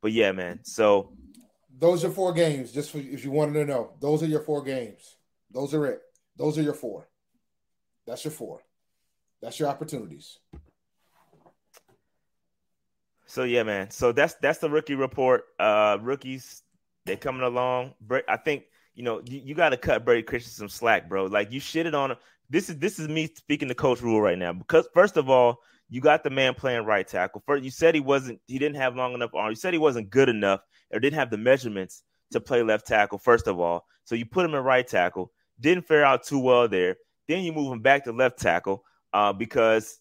but 0.00 0.12
yeah, 0.12 0.32
man. 0.32 0.60
So 0.62 1.12
those 1.78 2.04
are 2.06 2.10
four 2.10 2.32
games. 2.32 2.72
Just 2.72 2.90
for, 2.90 2.98
if 2.98 3.22
you 3.22 3.30
wanted 3.30 3.52
to 3.54 3.66
know, 3.66 3.90
those 4.00 4.22
are 4.22 4.26
your 4.26 4.40
four 4.40 4.62
games. 4.62 5.16
Those 5.50 5.74
are 5.74 5.84
it. 5.86 6.00
Those 6.36 6.56
are 6.56 6.62
your 6.62 6.74
four. 6.74 7.08
That's 8.06 8.24
your 8.24 8.32
four. 8.32 8.62
That's 9.42 9.60
your 9.60 9.68
opportunities. 9.68 10.38
So 13.26 13.42
yeah, 13.42 13.62
man. 13.64 13.90
So 13.90 14.12
that's 14.12 14.34
that's 14.34 14.58
the 14.58 14.70
rookie 14.70 14.94
report. 14.94 15.44
Uh 15.58 15.98
rookies, 16.00 16.62
they 17.04 17.16
coming 17.16 17.42
along. 17.42 17.94
I 18.28 18.36
think 18.36 18.64
you 18.94 19.02
know 19.02 19.20
you, 19.24 19.40
you 19.44 19.54
got 19.54 19.70
to 19.70 19.76
cut 19.76 20.04
Brady 20.04 20.22
Christian 20.22 20.52
some 20.52 20.68
slack, 20.68 21.08
bro. 21.08 21.26
Like 21.26 21.52
you 21.52 21.60
shitted 21.60 21.94
on 21.94 22.12
him. 22.12 22.16
This 22.48 22.70
is 22.70 22.78
this 22.78 22.98
is 22.98 23.08
me 23.08 23.28
speaking 23.34 23.68
to 23.68 23.74
Coach 23.74 24.00
Rhule 24.00 24.20
right 24.20 24.38
now 24.38 24.52
because 24.52 24.88
first 24.94 25.16
of 25.16 25.28
all, 25.28 25.58
you 25.88 26.00
got 26.00 26.22
the 26.22 26.30
man 26.30 26.54
playing 26.54 26.84
right 26.84 27.06
tackle. 27.06 27.42
First, 27.46 27.64
you 27.64 27.70
said 27.70 27.94
he 27.94 28.00
wasn't. 28.00 28.40
He 28.46 28.58
didn't 28.58 28.76
have 28.76 28.96
long 28.96 29.14
enough 29.14 29.34
arm. 29.34 29.50
You 29.50 29.56
said 29.56 29.74
he 29.74 29.78
wasn't 29.78 30.10
good 30.10 30.28
enough 30.28 30.60
or 30.92 31.00
didn't 31.00 31.18
have 31.18 31.30
the 31.30 31.38
measurements 31.38 32.02
to 32.32 32.40
play 32.40 32.62
left 32.62 32.86
tackle. 32.86 33.18
First 33.18 33.48
of 33.48 33.58
all, 33.58 33.86
so 34.04 34.14
you 34.14 34.24
put 34.24 34.44
him 34.44 34.54
in 34.54 34.62
right 34.62 34.86
tackle. 34.86 35.32
Didn't 35.58 35.86
fare 35.86 36.04
out 36.04 36.24
too 36.24 36.38
well 36.38 36.68
there. 36.68 36.96
Then 37.28 37.42
you 37.42 37.52
move 37.52 37.72
him 37.72 37.80
back 37.80 38.04
to 38.04 38.12
left 38.12 38.38
tackle 38.38 38.84
uh, 39.16 39.32
because 39.32 39.98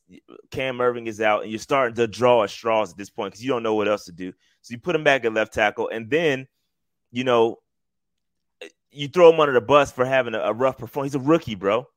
Cam 0.51 0.79
Erving 0.79 1.07
is 1.07 1.21
out 1.21 1.43
and 1.43 1.49
you're 1.49 1.57
starting 1.57 1.95
to 1.95 2.05
draw 2.05 2.43
at 2.43 2.49
straws 2.49 2.91
at 2.91 2.97
this 2.97 3.09
point 3.09 3.31
because 3.31 3.41
you 3.41 3.49
don't 3.49 3.63
know 3.63 3.73
what 3.73 3.87
else 3.87 4.03
to 4.05 4.11
do. 4.11 4.33
So 4.61 4.73
you 4.73 4.77
put 4.77 4.93
him 4.93 5.05
back 5.05 5.23
at 5.23 5.33
left 5.33 5.53
tackle, 5.53 5.87
and 5.87 6.09
then 6.09 6.47
you 7.13 7.23
know 7.23 7.59
you 8.91 9.07
throw 9.07 9.31
him 9.31 9.39
under 9.39 9.53
the 9.53 9.61
bus 9.61 9.89
for 9.89 10.03
having 10.03 10.35
a, 10.35 10.39
a 10.39 10.51
rough 10.51 10.77
performance. 10.77 11.13
He's 11.13 11.21
a 11.21 11.25
rookie, 11.25 11.55
bro. 11.55 11.87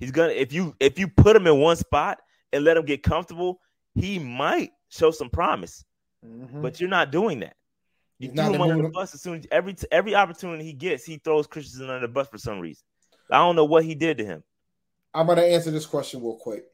He's 0.00 0.10
gonna 0.10 0.32
if 0.32 0.52
you 0.52 0.74
if 0.80 0.98
you 0.98 1.06
put 1.06 1.36
him 1.36 1.46
in 1.46 1.60
one 1.60 1.76
spot 1.76 2.18
and 2.52 2.64
let 2.64 2.76
him 2.76 2.84
get 2.84 3.04
comfortable, 3.04 3.60
he 3.94 4.18
might 4.18 4.72
show 4.88 5.12
some 5.12 5.30
promise. 5.30 5.84
Mm-hmm. 6.26 6.62
But 6.62 6.80
you're 6.80 6.90
not 6.90 7.12
doing 7.12 7.40
that. 7.40 7.54
You 8.18 8.30
He's 8.30 8.40
threw 8.40 8.54
him 8.54 8.60
under 8.60 8.82
the 8.82 8.88
bus 8.88 9.14
as 9.14 9.22
soon 9.22 9.38
as 9.38 9.46
every 9.52 9.76
every 9.92 10.16
opportunity 10.16 10.64
he 10.64 10.72
gets, 10.72 11.04
he 11.04 11.18
throws 11.18 11.46
Christensen 11.46 11.90
under 11.90 12.08
the 12.08 12.12
bus 12.12 12.26
for 12.26 12.38
some 12.38 12.58
reason. 12.58 12.82
I 13.30 13.36
don't 13.36 13.54
know 13.54 13.66
what 13.66 13.84
he 13.84 13.94
did 13.94 14.18
to 14.18 14.24
him. 14.24 14.42
I'm 15.14 15.26
going 15.26 15.38
to 15.38 15.46
answer 15.46 15.70
this 15.70 15.86
question 15.86 16.20
real 16.20 16.36
quick. 16.36 16.64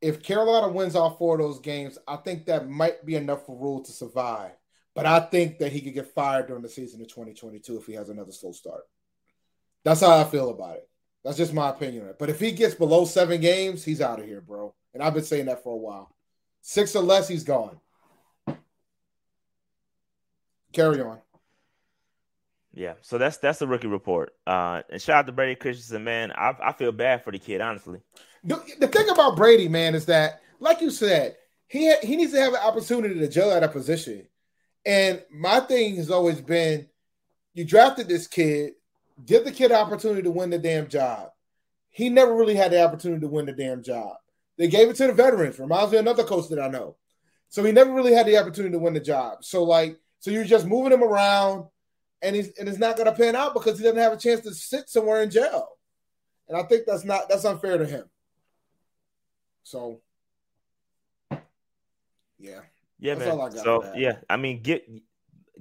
If 0.00 0.22
Carolina 0.22 0.68
wins 0.68 0.94
all 0.94 1.10
four 1.16 1.34
of 1.34 1.40
those 1.40 1.58
games, 1.58 1.98
I 2.06 2.16
think 2.16 2.46
that 2.46 2.68
might 2.68 3.04
be 3.04 3.16
enough 3.16 3.44
for 3.44 3.58
Rhule 3.58 3.82
to 3.82 3.92
survive. 3.92 4.52
But 4.94 5.04
I 5.04 5.20
think 5.20 5.58
that 5.58 5.72
he 5.72 5.80
could 5.80 5.94
get 5.94 6.14
fired 6.14 6.46
during 6.46 6.62
the 6.62 6.68
season 6.68 7.00
of 7.00 7.08
2022 7.08 7.76
if 7.76 7.86
he 7.86 7.94
has 7.94 8.08
another 8.08 8.32
slow 8.32 8.52
start. 8.52 8.82
That's 9.84 10.00
how 10.00 10.16
I 10.16 10.24
feel 10.24 10.50
about 10.50 10.76
it. 10.76 10.88
That's 11.24 11.36
just 11.36 11.52
my 11.52 11.70
opinion. 11.70 12.14
But 12.18 12.30
if 12.30 12.38
he 12.38 12.52
gets 12.52 12.74
below 12.74 13.04
seven 13.04 13.40
games, 13.40 13.84
he's 13.84 14.00
out 14.00 14.20
of 14.20 14.26
here, 14.26 14.40
bro. 14.40 14.74
And 14.94 15.02
I've 15.02 15.14
been 15.14 15.24
saying 15.24 15.46
that 15.46 15.62
for 15.62 15.74
a 15.74 15.76
while. 15.76 16.14
Six 16.62 16.94
or 16.94 17.02
less, 17.02 17.28
he's 17.28 17.44
gone. 17.44 17.80
Carry 20.72 21.00
on. 21.00 21.18
Yeah, 22.76 22.92
so 23.00 23.16
that's 23.16 23.38
that's 23.38 23.58
the 23.58 23.66
rookie 23.66 23.86
report. 23.86 24.34
Uh, 24.46 24.82
and 24.90 25.00
shout 25.00 25.20
out 25.20 25.26
to 25.26 25.32
Brady 25.32 25.54
Christensen, 25.54 26.04
man. 26.04 26.30
I, 26.32 26.54
I 26.62 26.72
feel 26.72 26.92
bad 26.92 27.24
for 27.24 27.32
the 27.32 27.38
kid, 27.38 27.62
honestly. 27.62 28.00
The, 28.44 28.62
the 28.78 28.86
thing 28.86 29.08
about 29.08 29.34
Brady, 29.34 29.66
man, 29.66 29.94
is 29.94 30.04
that, 30.06 30.42
like 30.60 30.82
you 30.82 30.90
said, 30.90 31.36
he 31.68 31.88
ha- 31.88 32.00
he 32.02 32.16
needs 32.16 32.32
to 32.32 32.40
have 32.40 32.52
an 32.52 32.60
opportunity 32.62 33.18
to 33.18 33.28
gel 33.28 33.50
at 33.50 33.64
a 33.64 33.68
position. 33.68 34.28
And 34.84 35.22
my 35.32 35.60
thing 35.60 35.96
has 35.96 36.10
always 36.10 36.42
been, 36.42 36.86
you 37.54 37.64
drafted 37.64 38.08
this 38.08 38.26
kid, 38.26 38.74
give 39.24 39.46
the 39.46 39.52
kid 39.52 39.72
opportunity 39.72 40.22
to 40.22 40.30
win 40.30 40.50
the 40.50 40.58
damn 40.58 40.86
job. 40.86 41.30
He 41.88 42.10
never 42.10 42.36
really 42.36 42.56
had 42.56 42.72
the 42.72 42.84
opportunity 42.84 43.22
to 43.22 43.28
win 43.28 43.46
the 43.46 43.52
damn 43.52 43.82
job. 43.82 44.16
They 44.58 44.68
gave 44.68 44.90
it 44.90 44.96
to 44.96 45.06
the 45.06 45.14
veterans. 45.14 45.58
Reminds 45.58 45.92
me 45.92 45.98
of 45.98 46.04
another 46.04 46.24
coach 46.24 46.50
that 46.50 46.60
I 46.60 46.68
know. 46.68 46.96
So 47.48 47.64
he 47.64 47.72
never 47.72 47.94
really 47.94 48.12
had 48.12 48.26
the 48.26 48.36
opportunity 48.36 48.72
to 48.72 48.78
win 48.78 48.92
the 48.92 49.00
job. 49.00 49.44
So 49.44 49.64
like, 49.64 49.98
so 50.18 50.30
you're 50.30 50.44
just 50.44 50.66
moving 50.66 50.92
him 50.92 51.02
around 51.02 51.68
and 52.26 52.34
he's 52.34 52.50
and 52.58 52.68
it's 52.68 52.78
not 52.78 52.96
going 52.96 53.06
to 53.06 53.12
pan 53.12 53.36
out 53.36 53.54
because 53.54 53.78
he 53.78 53.84
doesn't 53.84 54.00
have 54.00 54.12
a 54.12 54.16
chance 54.16 54.40
to 54.40 54.52
sit 54.52 54.88
somewhere 54.88 55.22
in 55.22 55.30
jail. 55.30 55.68
And 56.48 56.58
I 56.58 56.64
think 56.64 56.84
that's 56.86 57.04
not 57.04 57.28
that's 57.28 57.44
unfair 57.44 57.78
to 57.78 57.86
him. 57.86 58.04
So, 59.62 60.00
yeah, 62.38 62.60
yeah, 62.98 63.14
man. 63.14 63.52
so 63.52 63.92
yeah, 63.94 64.16
I 64.28 64.36
mean, 64.36 64.62
get 64.62 64.88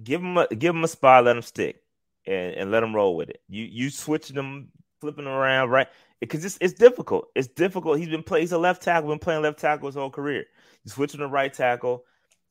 give 0.04 0.22
him 0.22 0.38
a 0.38 0.48
give 0.48 0.76
him 0.76 0.84
a 0.84 0.88
spot, 0.88 1.26
let 1.26 1.36
him 1.36 1.44
stick, 1.44 1.82
and 2.26 2.54
and 2.56 2.72
let 2.72 2.84
him 2.84 2.96
roll 2.96 3.16
with 3.16 3.30
it. 3.30 3.42
You 3.48 3.64
you 3.64 3.90
switching 3.92 4.36
them, 4.36 4.70
flipping 5.02 5.26
them 5.26 5.34
around, 5.34 5.70
right? 5.70 5.88
Because 6.20 6.44
it's 6.44 6.58
it's 6.62 6.74
difficult. 6.74 7.30
It's 7.36 7.48
difficult. 7.48 8.00
He's 8.00 8.10
been 8.10 8.24
playing. 8.24 8.44
He's 8.44 8.52
a 8.52 8.58
left 8.58 8.82
tackle. 8.82 9.10
Been 9.10 9.20
playing 9.20 9.44
left 9.44 9.60
tackle 9.60 9.88
his 9.88 9.96
whole 9.96 10.10
career. 10.10 10.46
You 10.84 10.92
switching 10.92 11.20
to 11.20 11.28
right 11.28 11.54
tackle. 11.54 12.06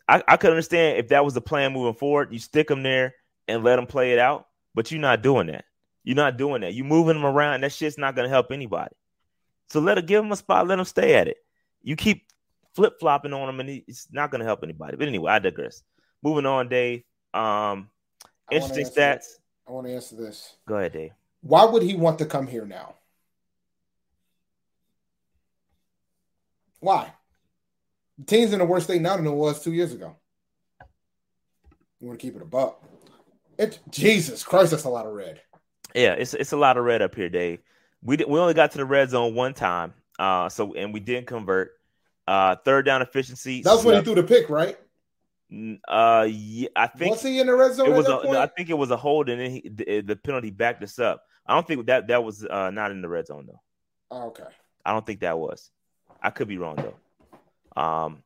I, 0.07 0.23
I 0.29 0.37
could 0.37 0.51
understand 0.51 0.99
if 0.99 1.09
that 1.09 1.25
was 1.25 1.35
the 1.35 1.41
plan 1.41 1.73
moving 1.73 1.95
forward. 1.95 2.33
You 2.33 2.39
stick 2.39 2.71
him 2.71 2.83
there 2.83 3.15
and 3.49 3.65
let 3.65 3.77
them 3.77 3.87
play 3.87 4.13
it 4.13 4.19
out. 4.19 4.47
But 4.75 4.91
you're 4.91 5.01
not 5.01 5.23
doing 5.23 5.47
that. 5.49 5.65
You're 6.03 6.17
not 6.17 6.37
doing 6.37 6.63
that. 6.63 6.75
You're 6.75 6.85
moving 6.85 7.15
them 7.15 7.25
around. 7.25 7.63
That 7.63 7.73
shit's 7.73 7.99
not 7.99 8.15
going 8.15 8.25
to 8.25 8.31
help 8.31 8.51
anybody. 8.51 8.95
So 9.71 9.81
let 9.81 9.99
it 9.99 10.07
give 10.07 10.23
them 10.23 10.33
a 10.33 10.37
spot. 10.37 10.67
Let 10.67 10.77
them 10.77 10.85
stay 10.85 11.15
at 11.15 11.29
it. 11.29 11.39
You 11.83 11.97
keep 11.97 12.27
flip 12.75 12.95
flopping 13.01 13.33
on 13.33 13.47
them, 13.47 13.61
and 13.61 13.83
it's 13.87 14.09
not 14.13 14.31
going 14.31 14.41
to 14.41 14.45
help 14.45 14.63
anybody. 14.63 14.97
But 14.97 15.09
anyway, 15.09 15.33
I 15.33 15.39
digress. 15.39 15.83
Moving 16.23 16.47
on, 16.47 16.69
Dave. 16.69 17.05
Um, 17.33 17.89
interesting 18.51 18.87
stats. 18.87 18.93
This. 18.95 19.39
I 19.67 19.73
want 19.73 19.87
to 19.87 19.95
answer 19.95 20.17
this. 20.17 20.57
Go 20.67 20.77
ahead, 20.77 20.93
Dave. 20.93 21.13
Why 21.41 21.65
would 21.65 21.83
he 21.83 21.95
want 21.95 22.19
to 22.19 22.27
come 22.27 22.47
here 22.47 22.67
now? 22.67 22.95
Why? 26.81 27.13
The 28.19 28.25
team's 28.27 28.53
in 28.53 28.61
a 28.61 28.65
worse 28.65 28.85
state 28.85 29.01
now 29.01 29.17
than 29.17 29.27
it 29.27 29.31
was 29.31 29.63
two 29.63 29.73
years 29.73 29.93
ago. 29.93 30.17
You 32.01 32.09
want 32.09 32.21
to 32.21 32.27
keep 32.27 32.37
it 32.37 32.43
a 32.43 32.47
buck. 32.47 32.83
It 33.59 33.79
Jesus 33.91 34.43
Christ, 34.43 34.71
that's 34.71 34.85
a 34.85 34.89
lot 34.89 35.07
of 35.07 35.13
red. 35.13 35.41
Yeah, 35.95 36.13
it's 36.13 36.35
it's 36.35 36.53
a 36.53 36.57
lot 36.57 36.77
of 36.77 36.85
red 36.85 37.03
up 37.03 37.15
here, 37.15 37.29
Dave. 37.29 37.61
We 38.03 38.17
we 38.17 38.39
only 38.39 38.55
got 38.55 38.73
to 38.73 38.79
the 38.79 38.85
red 38.85 39.11
zone 39.11 39.35
one 39.35 39.55
time, 39.55 39.95
uh, 40.19 40.49
so 40.49 40.75
and 40.75 40.93
we 40.93 41.01
didn't 41.01 41.27
convert. 41.27 41.73
Uh, 42.27 42.57
third 42.65 42.87
down 42.87 43.03
efficiency. 43.03 43.63
That's 43.63 43.85
when 43.85 43.97
he 43.97 44.03
threw 44.03 44.15
the 44.15 44.23
pick, 44.23 44.49
right? 44.49 44.79
Uh, 45.87 46.27
yeah, 46.29 46.69
I 46.75 46.87
think 46.87 47.13
was 47.13 47.23
he 47.23 47.39
in 47.39 47.47
the 47.47 47.55
red 47.55 47.75
zone? 47.75 47.87
It 47.87 47.95
was. 47.95 48.09
A, 48.09 48.41
I 48.41 48.47
think 48.47 48.71
it 48.71 48.79
was 48.79 48.91
a 48.91 48.97
hold, 48.97 49.29
and 49.29 49.41
then 49.41 49.51
he, 49.51 49.69
the, 49.69 50.01
the, 50.01 50.17
penalty 50.17 50.51
backed 50.51 50.83
us 50.83 50.99
up. 50.99 51.23
I 51.47 51.55
don't 51.55 51.67
think 51.67 51.87
that 51.87 52.09
that 52.09 52.25
was 52.25 52.45
uh, 52.45 52.71
not 52.71 52.91
in 52.91 53.03
the 53.03 53.09
red 53.09 53.27
zone 53.27 53.47
though. 53.47 53.61
Oh, 54.11 54.29
okay. 54.29 54.45
I 54.85 54.93
don't 54.93 55.05
think 55.05 55.21
that 55.21 55.39
was. 55.39 55.71
I 56.23 56.31
could 56.31 56.49
be 56.49 56.59
wrong 56.59 56.77
though. 56.77 57.81
Um, 57.81 58.23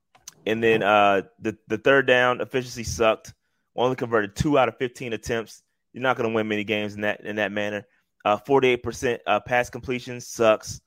and 0.47 0.63
then 0.63 0.83
uh, 0.83 1.23
the 1.41 1.59
the 1.67 1.79
third 1.79 2.07
down 2.07 2.41
efficiency 2.41 2.85
sucked 2.85 3.35
only 3.79 3.97
converted 3.97 4.37
two 4.37 4.59
out 4.59 4.69
of 4.69 4.77
15 4.77 5.13
attempts. 5.13 5.63
You're 5.93 6.03
not 6.03 6.17
going 6.17 6.29
to 6.29 6.35
win 6.35 6.49
many 6.49 6.65
games 6.65 6.95
in 6.95 7.01
that 7.03 7.21
in 7.25 7.37
that 7.37 7.53
manner. 7.53 7.87
Uh, 8.25 8.37
48% 8.37 9.19
uh, 9.27 9.41
pass 9.41 9.71
completion 9.71 10.21
sucks. 10.21 10.81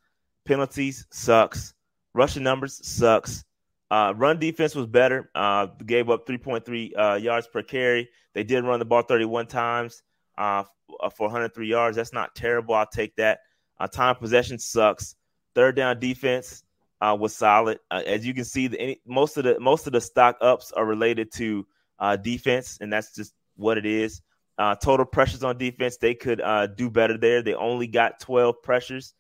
Penalties 0.46 1.08
sucks. 1.12 1.74
Rushing 2.14 2.44
numbers 2.44 2.86
sucks. 2.86 3.44
Uh, 3.90 4.14
run 4.16 4.40
defense 4.40 4.76
was 4.76 4.86
better. 4.86 5.30
Uh, 5.34 5.68
gave 5.86 6.10
up 6.10 6.28
3.3 6.28 6.92
uh, 6.98 7.16
yards 7.16 7.48
per 7.48 7.64
carry. 7.64 8.10
They 8.34 8.44
did 8.44 8.64
run 8.64 8.80
the 8.80 8.86
ball 8.86 9.02
31 9.02 9.48
times 9.48 10.04
uh, 10.38 10.64
uh, 11.00 11.10
for 11.10 11.28
103 11.28 11.68
yards. 11.68 11.98
That's 11.98 12.14
not 12.14 12.36
terrible. 12.36 12.76
I'll 12.76 12.86
take 12.86 13.16
that. 13.16 13.40
Uh, 13.80 13.88
time 13.88 14.16
possession 14.16 14.60
sucks. 14.60 15.16
Third 15.56 15.76
down 15.76 16.00
defense 16.00 16.64
uh, 17.02 17.18
was 17.20 17.36
solid. 17.36 17.80
As 17.90 18.26
you 18.26 18.34
can 18.34 18.46
see, 18.46 18.68
the, 18.68 18.80
any, 18.80 19.02
most 19.06 19.38
of 19.38 19.44
the 19.44 19.60
most 19.60 19.88
of 19.88 19.94
the 19.94 20.02
stock 20.02 20.38
ups 20.40 20.72
are 20.72 20.86
related 20.86 21.32
to 21.34 21.66
uh, 22.02 22.18
defense, 22.18 22.80
and 22.82 22.92
that's 22.92 23.16
just 23.16 23.34
what 23.56 23.78
it 23.78 23.86
is. 23.86 24.22
Uh, 24.58 24.76
total 24.76 25.06
pressures 25.06 25.44
on 25.44 25.58
defense, 25.58 25.98
they 25.98 26.14
could 26.14 26.42
uh, 26.42 26.68
do 26.68 26.90
better 26.90 27.18
there. 27.18 27.42
They 27.42 27.54
only 27.54 27.88
got 27.88 28.20
12 28.20 28.62
pressures. 28.62 29.14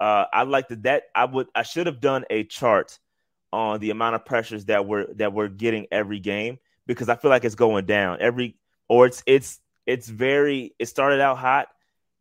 Uh, 0.00 0.24
I 0.32 0.44
like 0.44 0.68
that. 0.68 0.84
That 0.84 1.02
I 1.14 1.26
would. 1.26 1.48
I 1.54 1.64
should 1.64 1.86
have 1.86 2.00
done 2.00 2.24
a 2.30 2.44
chart 2.44 2.98
on 3.52 3.80
the 3.80 3.90
amount 3.90 4.14
of 4.14 4.24
pressures 4.24 4.66
that 4.66 4.86
we're 4.86 5.12
that 5.14 5.32
we're 5.32 5.48
getting 5.48 5.88
every 5.90 6.20
game 6.20 6.58
because 6.86 7.08
I 7.08 7.16
feel 7.16 7.30
like 7.30 7.44
it's 7.44 7.56
going 7.56 7.84
down 7.84 8.18
every 8.20 8.56
or 8.88 9.06
it's 9.06 9.22
it's 9.26 9.60
it's 9.86 10.08
very. 10.08 10.74
It 10.78 10.86
started 10.86 11.20
out 11.20 11.38
hot 11.38 11.68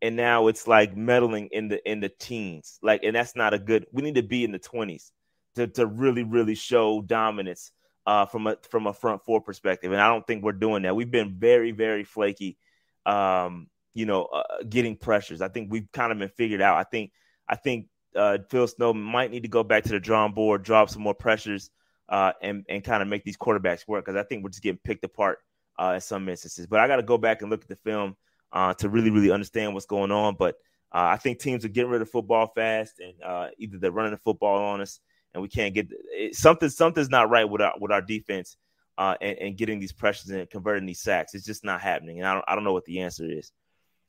and 0.01 0.15
now 0.15 0.47
it's 0.47 0.67
like 0.67 0.95
meddling 0.95 1.49
in 1.51 1.67
the 1.67 1.89
in 1.89 1.99
the 1.99 2.09
teens. 2.09 2.79
Like, 2.81 3.03
and 3.03 3.15
that's 3.15 3.35
not 3.35 3.53
a 3.53 3.59
good. 3.59 3.85
We 3.91 4.01
need 4.01 4.15
to 4.15 4.23
be 4.23 4.43
in 4.43 4.51
the 4.51 4.59
20s 4.59 5.11
to 5.55 5.67
to 5.67 5.85
really 5.85 6.23
really 6.23 6.55
show 6.55 7.01
dominance 7.01 7.71
uh, 8.07 8.25
from 8.25 8.47
a 8.47 8.55
from 8.69 8.87
a 8.87 8.93
front 8.93 9.23
four 9.25 9.41
perspective, 9.41 9.91
and 9.91 10.01
I 10.01 10.07
don't 10.07 10.25
think 10.25 10.41
we're 10.41 10.53
doing 10.53 10.83
that. 10.83 10.95
We've 10.95 11.11
been 11.11 11.35
very 11.37 11.71
very 11.71 12.05
flaky, 12.05 12.57
um, 13.05 13.67
you 13.93 14.05
know, 14.05 14.23
uh, 14.23 14.63
getting 14.67 14.95
pressures. 14.95 15.41
I 15.41 15.49
think 15.49 15.69
we've 15.69 15.91
kind 15.91 16.13
of 16.13 16.17
been 16.17 16.29
figured 16.29 16.61
out. 16.61 16.77
I 16.77 16.83
think 16.83 17.11
I 17.49 17.57
think 17.57 17.87
uh, 18.15 18.37
Phil 18.49 18.65
Snow 18.65 18.93
might 18.93 19.29
need 19.29 19.43
to 19.43 19.49
go 19.49 19.61
back 19.61 19.83
to 19.83 19.89
the 19.89 19.99
drawing 19.99 20.31
board, 20.31 20.63
drop 20.63 20.89
some 20.89 21.01
more 21.01 21.13
pressures, 21.13 21.69
uh, 22.07 22.31
and 22.41 22.65
and 22.69 22.81
kind 22.81 23.03
of 23.03 23.09
make 23.09 23.25
these 23.25 23.37
quarterbacks 23.37 23.85
work 23.89 24.05
because 24.05 24.17
I 24.17 24.23
think 24.23 24.41
we're 24.41 24.51
just 24.51 24.63
getting 24.63 24.79
picked 24.81 25.03
apart 25.03 25.39
uh, 25.77 25.91
in 25.95 26.01
some 26.01 26.29
instances. 26.29 26.65
But 26.65 26.79
I 26.79 26.87
got 26.87 26.95
to 26.95 27.03
go 27.03 27.17
back 27.17 27.41
and 27.41 27.51
look 27.51 27.63
at 27.63 27.67
the 27.67 27.75
film 27.75 28.15
uh, 28.53 28.73
to 28.75 28.87
really 28.87 29.09
really 29.09 29.31
understand 29.31 29.73
what's 29.73 29.85
going 29.85 30.11
on. 30.11 30.35
But 30.39 30.55
uh, 30.93 31.11
I 31.11 31.17
think 31.17 31.39
teams 31.39 31.65
are 31.65 31.69
getting 31.69 31.91
rid 31.91 32.01
of 32.01 32.09
football 32.09 32.47
fast, 32.55 33.01
and 33.01 33.21
uh, 33.21 33.49
either 33.57 33.77
they're 33.77 33.91
running 33.91 34.13
the 34.13 34.17
football 34.17 34.63
on 34.63 34.79
us, 34.79 35.01
and 35.37 35.43
we 35.43 35.47
can't 35.47 35.73
get 35.73 35.87
it, 35.91 36.35
something. 36.35 36.69
Something's 36.69 37.09
not 37.09 37.29
right 37.29 37.47
with 37.47 37.61
our 37.61 37.73
with 37.79 37.91
our 37.91 38.01
defense. 38.01 38.57
Uh, 38.97 39.15
and, 39.21 39.37
and, 39.37 39.57
getting 39.57 39.79
these 39.79 39.91
pressures 39.91 40.31
and 40.31 40.49
converting 40.49 40.87
these 40.87 40.99
sacks. 40.99 41.35
It's 41.35 41.45
just 41.45 41.63
not 41.63 41.79
happening. 41.79 42.17
And 42.17 42.27
I 42.27 42.33
don't, 42.33 42.45
I 42.47 42.55
don't 42.55 42.63
know 42.63 42.73
what 42.73 42.85
the 42.85 43.01
answer 43.01 43.29
is. 43.29 43.51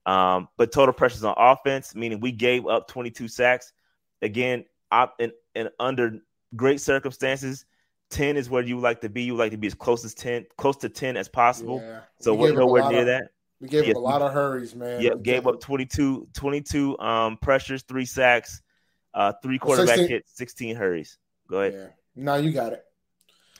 Um, 0.06 0.48
but 0.56 0.72
total 0.72 0.94
pressures 0.94 1.24
on 1.24 1.34
offense, 1.36 1.94
meaning 1.94 2.20
we 2.20 2.32
gave 2.32 2.66
up 2.66 2.88
22 2.88 3.28
sacks. 3.28 3.74
Again, 4.22 4.64
op, 4.90 5.14
in, 5.18 5.30
in 5.54 5.68
under 5.78 6.20
great 6.56 6.80
circumstances, 6.80 7.66
10 8.12 8.38
is 8.38 8.48
where 8.48 8.62
you 8.62 8.80
like 8.80 9.02
to 9.02 9.10
be. 9.10 9.24
You 9.24 9.36
like 9.36 9.50
to 9.50 9.58
be 9.58 9.66
as 9.66 9.74
close 9.74 10.06
as 10.06 10.14
10, 10.14 10.46
close 10.56 10.78
to 10.78 10.88
10 10.88 11.18
as 11.18 11.28
possible. 11.28 11.82
Yeah. 11.84 12.00
So 12.20 12.32
we 12.32 12.50
we're 12.50 12.58
nowhere 12.58 12.88
near 12.88 13.00
of, 13.00 13.06
that. 13.08 13.30
We 13.60 13.68
gave 13.68 13.84
yeah. 13.84 13.90
up 13.90 13.96
a 13.96 14.00
lot 14.00 14.22
of 14.22 14.32
hurries, 14.32 14.74
man. 14.74 15.02
Yeah, 15.02 15.10
gave 15.20 15.46
up 15.46 15.60
22, 15.60 16.28
22 16.32 16.98
um, 16.98 17.36
pressures, 17.36 17.82
three 17.82 18.06
sacks, 18.06 18.62
uh, 19.18 19.32
three 19.42 19.58
quarterback 19.58 19.96
16. 19.96 20.08
hits, 20.08 20.32
16 20.36 20.76
hurries. 20.76 21.18
Go 21.50 21.60
ahead. 21.60 21.74
Yeah. 21.74 21.88
No, 22.14 22.36
you 22.36 22.52
got 22.52 22.72
it. 22.72 22.84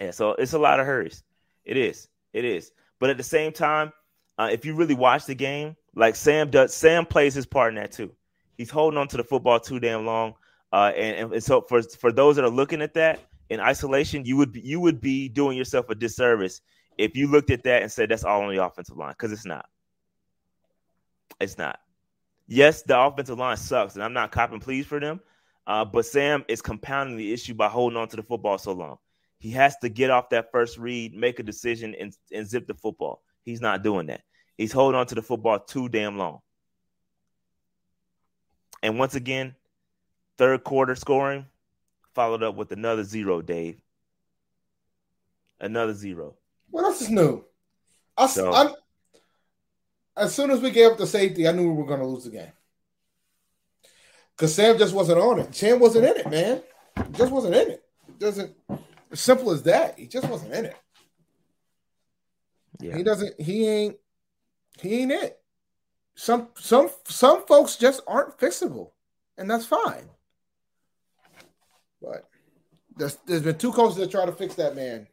Yeah, 0.01 0.13
so 0.13 0.31
it's 0.31 0.53
a 0.53 0.59
lot 0.59 0.79
of 0.79 0.87
hurries. 0.87 1.25
It 1.65 1.77
is. 1.77 2.09
It 2.33 2.45
is. 2.45 2.71
But 3.01 3.11
at 3.11 3.17
the 3.17 3.25
same 3.25 3.53
time, 3.53 3.93
uh, 4.39 4.49
if 4.53 4.65
you 4.65 4.75
really 4.75 4.95
watch 4.95 5.27
the 5.27 5.35
game, 5.35 5.77
like 5.97 6.15
Sam 6.15 6.49
does, 6.49 6.73
Sam 6.73 7.05
plays 7.05 7.35
his 7.35 7.45
part 7.45 7.73
in 7.73 7.75
that 7.75 7.91
too. 7.91 8.13
He's 8.57 8.71
holding 8.71 8.99
on 8.99 9.09
to 9.09 9.17
the 9.17 9.25
football 9.25 9.59
too 9.59 9.81
damn 9.81 10.07
long. 10.07 10.35
Uh, 10.73 10.93
and, 10.97 11.33
and 11.33 11.43
so 11.43 11.63
for 11.63 11.83
for 11.83 12.13
those 12.13 12.37
that 12.37 12.45
are 12.45 12.51
looking 12.51 12.81
at 12.81 12.95
that 12.95 13.21
in 13.51 13.59
isolation, 13.59 14.25
you 14.25 14.37
would 14.37 14.53
be, 14.53 14.61
you 14.61 14.79
would 14.79 15.01
be 15.01 15.29
doing 15.29 15.57
yourself 15.57 15.89
a 15.91 15.95
disservice 15.95 16.61
if 16.99 17.17
you 17.17 17.27
looked 17.27 17.51
at 17.51 17.65
that 17.65 17.83
and 17.83 17.91
said 17.91 18.11
that's 18.11 18.25
all 18.25 18.43
on 18.43 18.55
the 18.55 18.65
offensive 18.65 18.97
line 18.97 19.13
because 19.13 19.33
it's 19.33 19.47
not. 19.47 19.67
It's 21.41 21.59
not. 21.59 21.81
Yes, 22.47 22.83
the 22.83 22.99
offensive 22.99 23.39
line 23.39 23.57
sucks, 23.57 23.95
and 23.95 24.05
I'm 24.05 24.13
not 24.13 24.31
copping 24.31 24.61
pleas 24.61 24.87
for 24.87 25.01
them. 25.01 25.21
Uh, 25.69 25.85
but 25.85 26.07
Sam 26.07 26.47
is 26.49 26.63
compounding 26.63 27.19
the 27.19 27.31
issue 27.31 27.53
by 27.53 27.69
holding 27.69 27.99
on 27.99 28.09
to 28.09 28.17
the 28.17 28.23
football 28.23 28.57
so 28.57 28.73
long. 28.73 28.97
He 29.39 29.51
has 29.51 29.77
to 29.83 29.91
get 29.91 30.09
off 30.09 30.31
that 30.31 30.51
first 30.51 30.79
read, 30.79 31.15
make 31.15 31.39
a 31.39 31.43
decision, 31.43 31.95
and, 31.95 32.17
and 32.33 32.49
zip 32.49 32.67
the 32.67 32.75
football. 32.75 33.23
He's 33.43 33.61
not 33.61 33.83
doing 33.83 34.07
that. 34.07 34.23
He's 34.57 34.73
holding 34.73 34.99
on 34.99 35.07
to 35.09 35.15
the 35.15 35.23
football 35.23 35.61
too 35.61 35.91
damn 35.91 36.17
long. 36.17 36.41
And 38.83 38.99
once 38.99 39.15
again, 39.15 39.55
third 40.39 40.65
quarter 40.65 40.95
scoring 40.95 41.45
followed 42.15 42.43
up 42.43 42.57
with 42.57 42.73
another 42.73 43.05
zero, 43.05 43.43
Dave. 43.43 43.79
Another 45.61 45.93
zero. 45.93 46.37
What 46.71 46.85
else 46.85 47.03
is 47.03 47.11
new? 47.11 47.45
I, 48.17 48.27
so, 48.27 48.53
I'm, 48.53 48.75
as 50.17 50.35
soon 50.35 50.51
as 50.51 50.61
we 50.61 50.71
gave 50.71 50.93
up 50.93 50.99
the 50.99 51.07
safety, 51.07 51.47
I 51.47 51.53
knew 51.53 51.71
we 51.71 51.77
were 51.77 51.87
going 51.87 52.01
to 52.01 52.07
lose 52.07 52.25
the 52.25 52.31
game. 52.31 52.53
Because 54.39 54.55
Sam 54.55 54.79
just 54.79 54.95
wasn't 54.95 55.19
on 55.19 55.41
it. 55.41 55.53
Sam 55.53 55.81
wasn't 55.81 56.05
in 56.05 56.17
it, 56.17 56.31
man. 56.31 56.63
Just 57.11 57.33
wasn't 57.33 57.57
in 57.57 57.73
it. 57.73 57.83
it. 58.09 58.19
Doesn't 58.21 58.55
as 59.11 59.21
simple 59.21 59.51
as 59.51 59.65
that. 59.65 59.99
He 59.99 60.07
just 60.07 60.29
wasn't 60.29 60.55
in 60.55 60.67
it. 60.67 60.77
Yeah. 62.81 62.97
He 62.97 63.03
doesn't. 63.03 63.41
He 63.41 63.67
ain't. 63.67 63.97
He 64.81 65.01
ain't 65.01 65.11
it. 65.11 65.41
Some 66.15 66.49
some 66.57 66.89
some 67.05 67.45
folks 67.47 67.75
just 67.77 68.01
aren't 68.07 68.39
fixable, 68.39 68.93
and 69.37 69.51
that's 69.51 69.67
fine. 69.67 70.09
But 72.01 72.29
there's 72.97 73.19
there's 73.27 73.43
been 73.43 73.59
two 73.59 73.73
coaches 73.73 73.97
that 73.97 74.13
try 74.13 74.25
to 74.25 74.33
fix 74.33 74.55
that 74.55 74.77
man. 74.77 75.09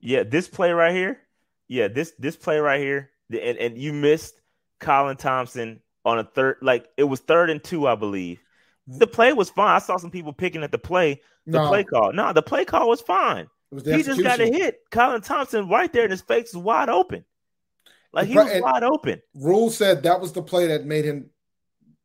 Yeah, 0.00 0.24
this 0.24 0.48
play 0.48 0.72
right 0.72 0.94
here. 0.94 1.20
Yeah, 1.68 1.86
this 1.86 2.14
this 2.18 2.34
play 2.34 2.58
right 2.58 2.80
here, 2.80 3.10
and 3.30 3.58
and 3.58 3.78
you 3.78 3.92
missed 3.92 4.40
Colin 4.80 5.16
Thompson 5.16 5.80
on 6.04 6.18
a 6.18 6.24
third. 6.24 6.58
Like 6.62 6.88
it 6.96 7.04
was 7.04 7.20
third 7.20 7.50
and 7.50 7.62
two, 7.62 7.86
I 7.86 7.94
believe. 7.94 8.40
The 8.86 9.06
play 9.06 9.32
was 9.32 9.50
fine. 9.50 9.76
I 9.76 9.78
saw 9.78 9.96
some 9.96 10.10
people 10.10 10.32
picking 10.32 10.62
at 10.62 10.70
the 10.70 10.78
play. 10.78 11.20
The 11.46 11.58
no. 11.58 11.68
play 11.68 11.84
call. 11.84 12.12
No, 12.12 12.32
the 12.32 12.42
play 12.42 12.64
call 12.64 12.88
was 12.88 13.00
fine. 13.00 13.48
Was 13.70 13.84
he 13.84 14.02
just 14.02 14.22
got 14.22 14.40
a 14.40 14.46
hit. 14.46 14.80
Colin 14.90 15.20
Thompson 15.20 15.68
right 15.68 15.92
there, 15.92 16.04
and 16.04 16.10
his 16.12 16.22
face 16.22 16.50
is 16.50 16.56
wide 16.56 16.88
open. 16.88 17.24
Like 18.12 18.28
he 18.28 18.34
was 18.34 18.60
wide 18.62 18.82
open. 18.82 19.20
Rhule 19.34 19.70
said 19.70 20.04
that 20.04 20.20
was 20.20 20.32
the 20.32 20.42
play 20.42 20.68
that 20.68 20.86
made 20.86 21.04
him 21.04 21.30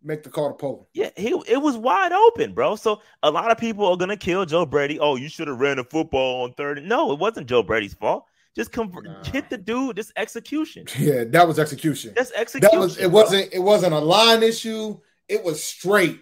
make 0.03 0.23
the 0.23 0.29
call 0.29 0.49
to 0.49 0.55
Poland. 0.55 0.85
Yeah, 0.93 1.09
he 1.15 1.29
it 1.47 1.61
was 1.61 1.77
wide 1.77 2.11
open, 2.11 2.53
bro. 2.53 2.75
So 2.75 3.01
a 3.23 3.31
lot 3.31 3.51
of 3.51 3.57
people 3.57 3.85
are 3.85 3.97
gonna 3.97 4.17
kill 4.17 4.45
Joe 4.45 4.65
Brady. 4.65 4.99
Oh, 4.99 5.15
you 5.15 5.29
should 5.29 5.47
have 5.47 5.59
ran 5.59 5.77
the 5.77 5.83
football 5.83 6.43
on 6.43 6.53
third. 6.53 6.83
No, 6.83 7.11
it 7.11 7.19
wasn't 7.19 7.47
Joe 7.47 7.63
Brady's 7.63 7.93
fault. 7.93 8.25
Just 8.55 8.71
come 8.71 8.91
nah. 8.91 9.23
hit 9.23 9.49
the 9.49 9.57
dude. 9.57 9.95
Just 9.95 10.11
execution. 10.17 10.85
Yeah, 10.97 11.23
that 11.25 11.47
was 11.47 11.59
execution. 11.59 12.13
That's 12.15 12.31
execution. 12.33 12.77
That 12.77 12.81
was 12.81 12.97
it. 12.97 13.09
Bro. 13.09 13.21
Wasn't 13.21 13.53
it? 13.53 13.59
Wasn't 13.59 13.93
a 13.93 13.99
line 13.99 14.43
issue. 14.43 14.99
It 15.29 15.43
was 15.43 15.63
straight 15.63 16.19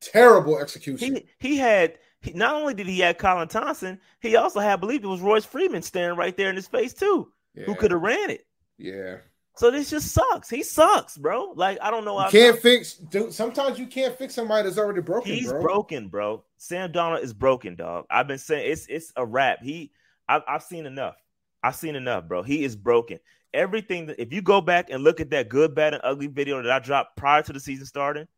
terrible 0.00 0.58
execution. 0.58 1.16
He 1.16 1.48
he 1.48 1.56
had. 1.56 1.98
He, 2.22 2.32
not 2.32 2.54
only 2.54 2.74
did 2.74 2.86
he 2.86 2.98
have 2.98 3.16
Colin 3.16 3.48
Thompson, 3.48 3.98
he 4.20 4.36
also 4.36 4.60
had, 4.60 4.74
I 4.74 4.76
believe 4.76 5.02
it 5.02 5.06
was 5.06 5.22
Royce 5.22 5.46
Freeman 5.46 5.80
staring 5.80 6.18
right 6.18 6.36
there 6.36 6.50
in 6.50 6.56
his 6.56 6.68
face 6.68 6.92
too, 6.92 7.32
yeah. 7.54 7.64
who 7.64 7.74
could 7.74 7.92
have 7.92 8.02
ran 8.02 8.28
it. 8.28 8.46
Yeah. 8.76 9.16
So 9.56 9.70
this 9.70 9.90
just 9.90 10.12
sucks. 10.12 10.48
He 10.48 10.62
sucks, 10.62 11.18
bro. 11.18 11.52
Like 11.54 11.78
I 11.82 11.90
don't 11.90 12.04
know. 12.04 12.18
You 12.24 12.30
can't 12.30 12.58
fix. 12.58 12.94
Dude, 12.94 13.32
sometimes 13.32 13.78
you 13.78 13.86
can't 13.86 14.16
fix 14.16 14.34
somebody 14.34 14.64
that's 14.64 14.78
already 14.78 15.02
broken. 15.02 15.32
He's 15.32 15.50
bro. 15.50 15.60
broken, 15.60 16.08
bro. 16.08 16.44
Sam 16.56 16.92
Darnold 16.92 17.22
is 17.22 17.34
broken, 17.34 17.74
dog. 17.74 18.06
I've 18.10 18.28
been 18.28 18.38
saying 18.38 18.70
it's 18.70 18.86
it's 18.86 19.12
a 19.16 19.26
wrap. 19.26 19.62
He, 19.62 19.92
I've, 20.28 20.42
I've 20.48 20.62
seen 20.62 20.86
enough. 20.86 21.16
I've 21.62 21.76
seen 21.76 21.94
enough, 21.94 22.26
bro. 22.26 22.42
He 22.42 22.64
is 22.64 22.76
broken. 22.76 23.18
Everything 23.52 24.06
that 24.06 24.20
if 24.20 24.32
you 24.32 24.40
go 24.40 24.60
back 24.60 24.88
and 24.88 25.04
look 25.04 25.20
at 25.20 25.30
that 25.30 25.48
good, 25.48 25.74
bad, 25.74 25.92
and 25.92 26.02
ugly 26.04 26.28
video 26.28 26.62
that 26.62 26.70
I 26.70 26.78
dropped 26.78 27.16
prior 27.16 27.42
to 27.42 27.52
the 27.52 27.60
season 27.60 27.84
starting, 27.84 28.28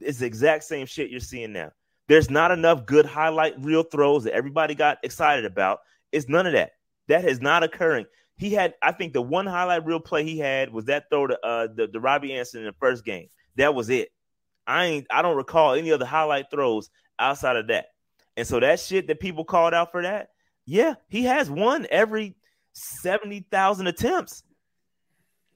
it's 0.00 0.18
the 0.18 0.26
exact 0.26 0.64
same 0.64 0.86
shit 0.86 1.10
you're 1.10 1.20
seeing 1.20 1.52
now. 1.52 1.70
There's 2.08 2.30
not 2.30 2.50
enough 2.50 2.86
good 2.86 3.04
highlight 3.04 3.60
reel 3.62 3.82
throws 3.82 4.24
that 4.24 4.32
everybody 4.32 4.74
got 4.74 4.98
excited 5.02 5.44
about. 5.44 5.80
It's 6.10 6.28
none 6.28 6.46
of 6.46 6.54
that. 6.54 6.72
That 7.08 7.24
is 7.24 7.40
not 7.40 7.62
occurring. 7.62 8.06
He 8.36 8.50
had, 8.50 8.74
I 8.82 8.92
think, 8.92 9.12
the 9.12 9.22
one 9.22 9.46
highlight 9.46 9.84
reel 9.84 10.00
play 10.00 10.24
he 10.24 10.38
had 10.38 10.72
was 10.72 10.86
that 10.86 11.04
throw 11.10 11.26
to 11.26 11.38
uh, 11.44 11.68
the 11.74 11.88
the 11.88 12.00
Robbie 12.00 12.32
Anderson 12.32 12.60
in 12.60 12.66
the 12.66 12.74
first 12.80 13.04
game. 13.04 13.28
That 13.56 13.74
was 13.74 13.90
it. 13.90 14.10
I 14.66 14.84
ain't, 14.84 15.06
I 15.10 15.22
don't 15.22 15.36
recall 15.36 15.74
any 15.74 15.92
other 15.92 16.06
highlight 16.06 16.50
throws 16.50 16.90
outside 17.18 17.56
of 17.56 17.68
that. 17.68 17.86
And 18.36 18.46
so 18.46 18.60
that 18.60 18.78
shit 18.78 19.08
that 19.08 19.20
people 19.20 19.44
called 19.44 19.74
out 19.74 19.90
for 19.90 20.02
that, 20.02 20.28
yeah, 20.66 20.94
he 21.08 21.24
has 21.24 21.50
won 21.50 21.86
every 21.90 22.36
seventy 22.72 23.44
thousand 23.50 23.88
attempts, 23.88 24.44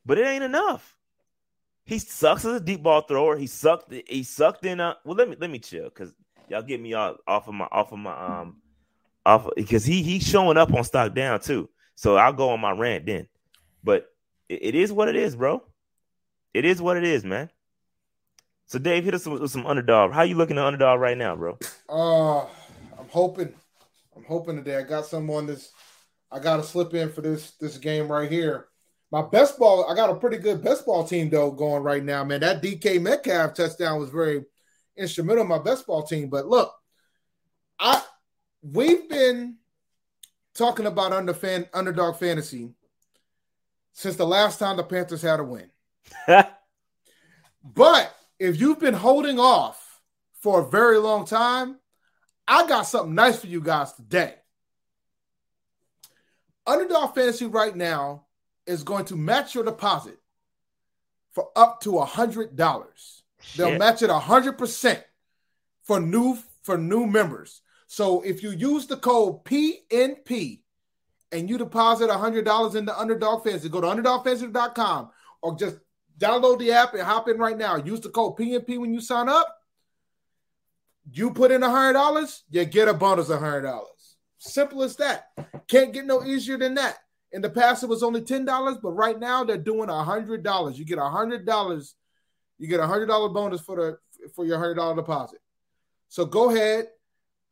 but 0.04 0.18
it 0.18 0.26
ain't 0.26 0.42
enough. 0.42 0.91
He 1.84 1.98
sucks 1.98 2.44
as 2.44 2.54
a 2.56 2.60
deep 2.60 2.82
ball 2.82 3.02
thrower. 3.02 3.36
He 3.36 3.46
sucked. 3.46 3.92
He 3.92 4.22
sucked 4.22 4.64
in. 4.64 4.80
Uh, 4.80 4.94
well, 5.04 5.16
let 5.16 5.28
me 5.28 5.36
let 5.38 5.50
me 5.50 5.58
chill 5.58 5.84
because 5.84 6.12
y'all 6.48 6.62
get 6.62 6.80
me 6.80 6.94
off, 6.94 7.16
off 7.26 7.48
of 7.48 7.54
my 7.54 7.66
off 7.70 7.92
of 7.92 7.98
my 7.98 8.12
um 8.12 8.56
off 9.26 9.48
because 9.56 9.84
he 9.84 10.02
he's 10.02 10.22
showing 10.26 10.56
up 10.56 10.72
on 10.72 10.84
stock 10.84 11.14
down 11.14 11.40
too. 11.40 11.68
So 11.94 12.16
I'll 12.16 12.32
go 12.32 12.50
on 12.50 12.60
my 12.60 12.72
rant 12.72 13.06
then. 13.06 13.26
But 13.82 14.06
it, 14.48 14.60
it 14.62 14.74
is 14.74 14.92
what 14.92 15.08
it 15.08 15.16
is, 15.16 15.34
bro. 15.34 15.62
It 16.54 16.64
is 16.64 16.80
what 16.80 16.96
it 16.96 17.04
is, 17.04 17.24
man. 17.24 17.50
So 18.66 18.78
Dave, 18.78 19.04
hit 19.04 19.14
us 19.14 19.26
with, 19.26 19.42
with 19.42 19.50
some 19.50 19.66
underdog. 19.66 20.12
How 20.12 20.22
you 20.22 20.36
looking 20.36 20.58
at 20.58 20.64
underdog 20.64 21.00
right 21.00 21.18
now, 21.18 21.36
bro? 21.36 21.58
Uh 21.88 22.46
I'm 23.02 23.08
hoping. 23.08 23.52
I'm 24.16 24.24
hoping 24.24 24.56
today. 24.56 24.76
I 24.76 24.82
got 24.82 25.06
someone 25.06 25.46
that's. 25.46 25.72
I 26.30 26.38
got 26.38 26.58
to 26.58 26.62
slip 26.62 26.94
in 26.94 27.10
for 27.10 27.20
this 27.20 27.52
this 27.52 27.76
game 27.76 28.10
right 28.10 28.30
here. 28.30 28.68
My 29.12 29.20
best 29.20 29.58
ball, 29.58 29.84
I 29.90 29.94
got 29.94 30.08
a 30.08 30.14
pretty 30.14 30.38
good 30.38 30.64
best 30.64 30.86
ball 30.86 31.04
team 31.04 31.28
though 31.28 31.50
going 31.50 31.82
right 31.82 32.02
now, 32.02 32.24
man. 32.24 32.40
That 32.40 32.62
DK 32.62 32.98
Metcalf 32.98 33.52
touchdown 33.52 34.00
was 34.00 34.08
very 34.08 34.42
instrumental 34.96 35.42
in 35.42 35.48
my 35.48 35.58
best 35.58 35.86
ball 35.86 36.02
team. 36.02 36.30
But 36.30 36.46
look, 36.46 36.74
I 37.78 38.02
we've 38.62 39.06
been 39.10 39.58
talking 40.54 40.86
about 40.86 41.12
under 41.12 41.34
fan, 41.34 41.68
underdog 41.74 42.16
fantasy 42.16 42.70
since 43.92 44.16
the 44.16 44.26
last 44.26 44.58
time 44.58 44.78
the 44.78 44.82
Panthers 44.82 45.20
had 45.20 45.40
a 45.40 45.44
win. 45.44 45.70
but 47.62 48.16
if 48.38 48.58
you've 48.58 48.80
been 48.80 48.94
holding 48.94 49.38
off 49.38 50.00
for 50.40 50.62
a 50.62 50.70
very 50.70 50.96
long 50.96 51.26
time, 51.26 51.76
I 52.48 52.66
got 52.66 52.82
something 52.84 53.14
nice 53.14 53.38
for 53.38 53.46
you 53.46 53.60
guys 53.60 53.92
today. 53.92 54.36
Underdog 56.66 57.14
fantasy 57.14 57.44
right 57.44 57.76
now 57.76 58.24
is 58.72 58.82
going 58.82 59.04
to 59.06 59.16
match 59.16 59.54
your 59.54 59.64
deposit 59.64 60.18
for 61.32 61.50
up 61.54 61.80
to 61.82 61.98
a 61.98 62.04
hundred 62.04 62.56
dollars. 62.56 63.22
They'll 63.56 63.78
match 63.78 64.02
it 64.02 64.10
a 64.10 64.18
hundred 64.18 64.58
percent 64.58 65.02
for 65.84 66.00
new 66.00 66.38
for 66.62 66.78
new 66.78 67.06
members. 67.06 67.60
So 67.86 68.22
if 68.22 68.42
you 68.42 68.50
use 68.50 68.86
the 68.86 68.96
code 68.96 69.44
PNP 69.44 70.60
and 71.30 71.50
you 71.50 71.58
deposit 71.58 72.08
a 72.08 72.14
$100 72.14 72.74
in 72.74 72.86
the 72.86 72.98
Underdog 72.98 73.44
Fantasy, 73.44 73.68
go 73.68 73.82
to 73.82 73.86
underdogfantasy.com 73.86 75.10
or 75.42 75.56
just 75.56 75.76
download 76.18 76.58
the 76.58 76.72
app 76.72 76.94
and 76.94 77.02
hop 77.02 77.28
in 77.28 77.36
right 77.38 77.58
now. 77.58 77.76
Use 77.76 78.00
the 78.00 78.08
code 78.08 78.36
PNP 78.36 78.78
when 78.78 78.94
you 78.94 79.00
sign 79.00 79.28
up. 79.28 79.58
You 81.10 81.32
put 81.32 81.50
in 81.50 81.62
a 81.62 81.68
$100, 81.68 82.40
you 82.50 82.64
get 82.64 82.88
a 82.88 82.94
bonus 82.94 83.28
of 83.28 83.40
$100. 83.40 83.82
Simple 84.38 84.82
as 84.84 84.96
that. 84.96 85.30
Can't 85.68 85.92
get 85.92 86.06
no 86.06 86.24
easier 86.24 86.56
than 86.56 86.74
that. 86.74 86.98
In 87.32 87.40
the 87.40 87.50
past, 87.50 87.82
it 87.82 87.88
was 87.88 88.02
only 88.02 88.20
$10, 88.20 88.82
but 88.82 88.90
right 88.90 89.18
now 89.18 89.42
they're 89.42 89.56
doing 89.56 89.88
a 89.88 89.92
$100. 89.92 90.76
You 90.76 90.84
get 90.84 90.98
a 90.98 91.02
$100. 91.02 91.94
You 92.58 92.68
get 92.68 92.80
a 92.80 92.84
$100 92.84 93.34
bonus 93.34 93.60
for 93.60 93.76
the 93.76 94.28
for 94.34 94.44
your 94.44 94.58
$100 94.58 94.96
deposit. 94.96 95.40
So 96.08 96.24
go 96.24 96.50
ahead, 96.50 96.86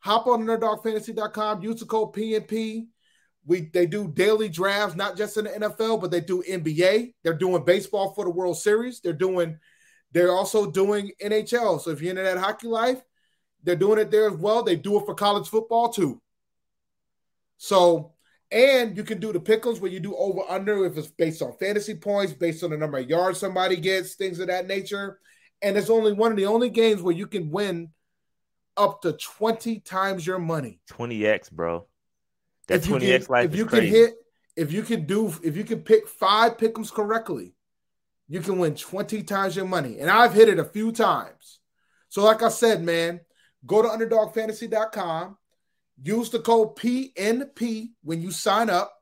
hop 0.01 0.27
on 0.27 0.45
underdogfantasy.com, 0.45 1.63
use 1.63 1.81
the 1.81 1.87
code 1.87 2.13
PNP. 2.15 2.87
We 3.47 3.71
they 3.73 3.87
do 3.87 4.07
daily 4.07 4.49
drafts, 4.51 4.97
not 4.97 5.17
just 5.17 5.37
in 5.39 5.45
the 5.45 5.51
NFL, 5.51 6.01
but 6.01 6.11
they 6.11 6.21
do 6.21 6.43
NBA. 6.43 7.15
They're 7.25 7.35
doing 7.35 7.65
baseball 7.65 8.13
for 8.13 8.25
the 8.25 8.31
World 8.31 8.59
Series. 8.59 9.01
They're 9.01 9.15
doing, 9.15 9.59
they're 10.13 10.31
also 10.33 10.71
doing 10.71 11.13
NHL. 11.23 11.81
So 11.81 11.91
if 11.91 12.03
you're 12.03 12.11
into 12.11 12.23
that 12.23 12.37
hockey 12.39 12.69
life, 12.69 13.03
they're 13.63 13.77
doing 13.77 13.99
it 13.99 14.11
there 14.11 14.29
as 14.29 14.37
well. 14.37 14.63
They 14.63 14.77
do 14.77 14.99
it 14.99 15.07
for 15.07 15.15
college 15.15 15.49
football 15.49 15.89
too. 15.89 16.21
So, 17.57 18.13
and 18.53 18.97
you 18.97 19.05
can 19.05 19.21
do 19.21 19.33
the 19.33 19.41
pickles 19.41 19.81
where 19.81 19.91
you 19.91 20.01
do 20.01 20.17
over 20.17 20.43
under 20.49 20.85
if 20.85 20.97
it's 20.97 21.09
based 21.09 21.43
on 21.43 21.57
fantasy 21.59 21.95
points, 21.95 22.33
based 22.33 22.65
on 22.65 22.71
the 22.71 22.77
number 22.77 22.99
of 22.99 23.09
yards 23.09 23.39
somebody 23.39 23.77
gets, 23.77 24.15
things 24.15 24.41
of 24.41 24.49
that 24.49 24.67
nature. 24.67 25.21
And 25.63 25.77
it's 25.77 25.91
only 25.91 26.13
one 26.13 26.33
of 26.33 26.37
the 26.37 26.47
only 26.47 26.71
games 26.71 27.03
where 27.03 27.15
you 27.15 27.27
can 27.27 27.51
win 27.51 27.91
up 28.77 29.03
to 29.03 29.13
20 29.13 29.81
times 29.81 30.27
your 30.27 30.39
money. 30.39 30.81
20x, 30.91 31.51
bro. 31.53 31.87
That 32.69 32.83
20x 32.83 33.29
life 33.29 33.51
If 33.51 33.57
you 33.57 33.67
can 33.67 33.85
hit, 33.85 34.15
if 34.57 34.73
you 34.73 34.83
can 34.83 35.07
do, 35.07 35.33
if 35.43 35.57
you 35.57 35.65
can 35.65 35.81
pick 35.83 36.09
five 36.09 36.57
pickums 36.57 36.93
correctly, 36.93 37.55
you 38.29 38.41
can 38.41 38.59
win 38.59 38.75
20 38.75 39.23
times 39.25 39.57
your 39.57 39.65
money. 39.65 39.99
And 39.99 40.11
I've 40.11 40.33
hit 40.33 40.49
it 40.49 40.59
a 40.59 40.65
few 40.65 40.93
times. 40.93 41.59
So, 42.09 42.25
like 42.25 42.43
I 42.43 42.49
said, 42.49 42.83
man, 42.83 43.21
go 43.67 43.83
to 43.83 43.89
underdogfantasy.com, 43.89 45.37
use 46.03 46.31
the 46.31 46.41
code 46.41 46.77
PNP 46.77 47.91
when 48.03 48.23
you 48.23 48.31
sign 48.31 48.71
up, 48.71 48.93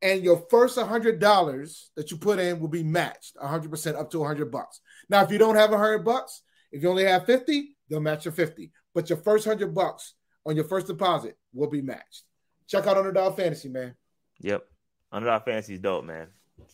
and 0.00 0.22
your 0.22 0.44
first 0.50 0.78
$100 0.78 1.88
that 1.96 2.10
you 2.10 2.16
put 2.16 2.38
in 2.38 2.60
will 2.60 2.68
be 2.68 2.84
matched 2.84 3.36
100% 3.36 3.98
up 3.98 4.10
to 4.10 4.20
100 4.20 4.50
bucks. 4.50 4.80
Now, 5.08 5.22
if 5.22 5.30
you 5.30 5.38
don't 5.38 5.56
have 5.56 5.70
100 5.70 6.04
bucks, 6.04 6.42
if 6.70 6.82
you 6.82 6.90
only 6.90 7.04
have 7.04 7.26
50, 7.26 7.76
they'll 7.88 8.00
match 8.00 8.24
your 8.24 8.32
50. 8.32 8.70
But 8.94 9.08
your 9.10 9.18
first 9.18 9.46
100 9.46 9.74
bucks 9.74 10.14
on 10.46 10.54
your 10.54 10.64
first 10.64 10.86
deposit 10.86 11.36
will 11.52 11.68
be 11.68 11.82
matched. 11.82 12.24
Check 12.68 12.86
out 12.86 12.96
Underdog 12.96 13.36
Fantasy, 13.36 13.68
man. 13.68 13.94
Yep. 14.40 14.64
Underdog 15.10 15.44
Fantasy 15.44 15.74
is 15.74 15.80
dope, 15.80 16.04
man. 16.04 16.28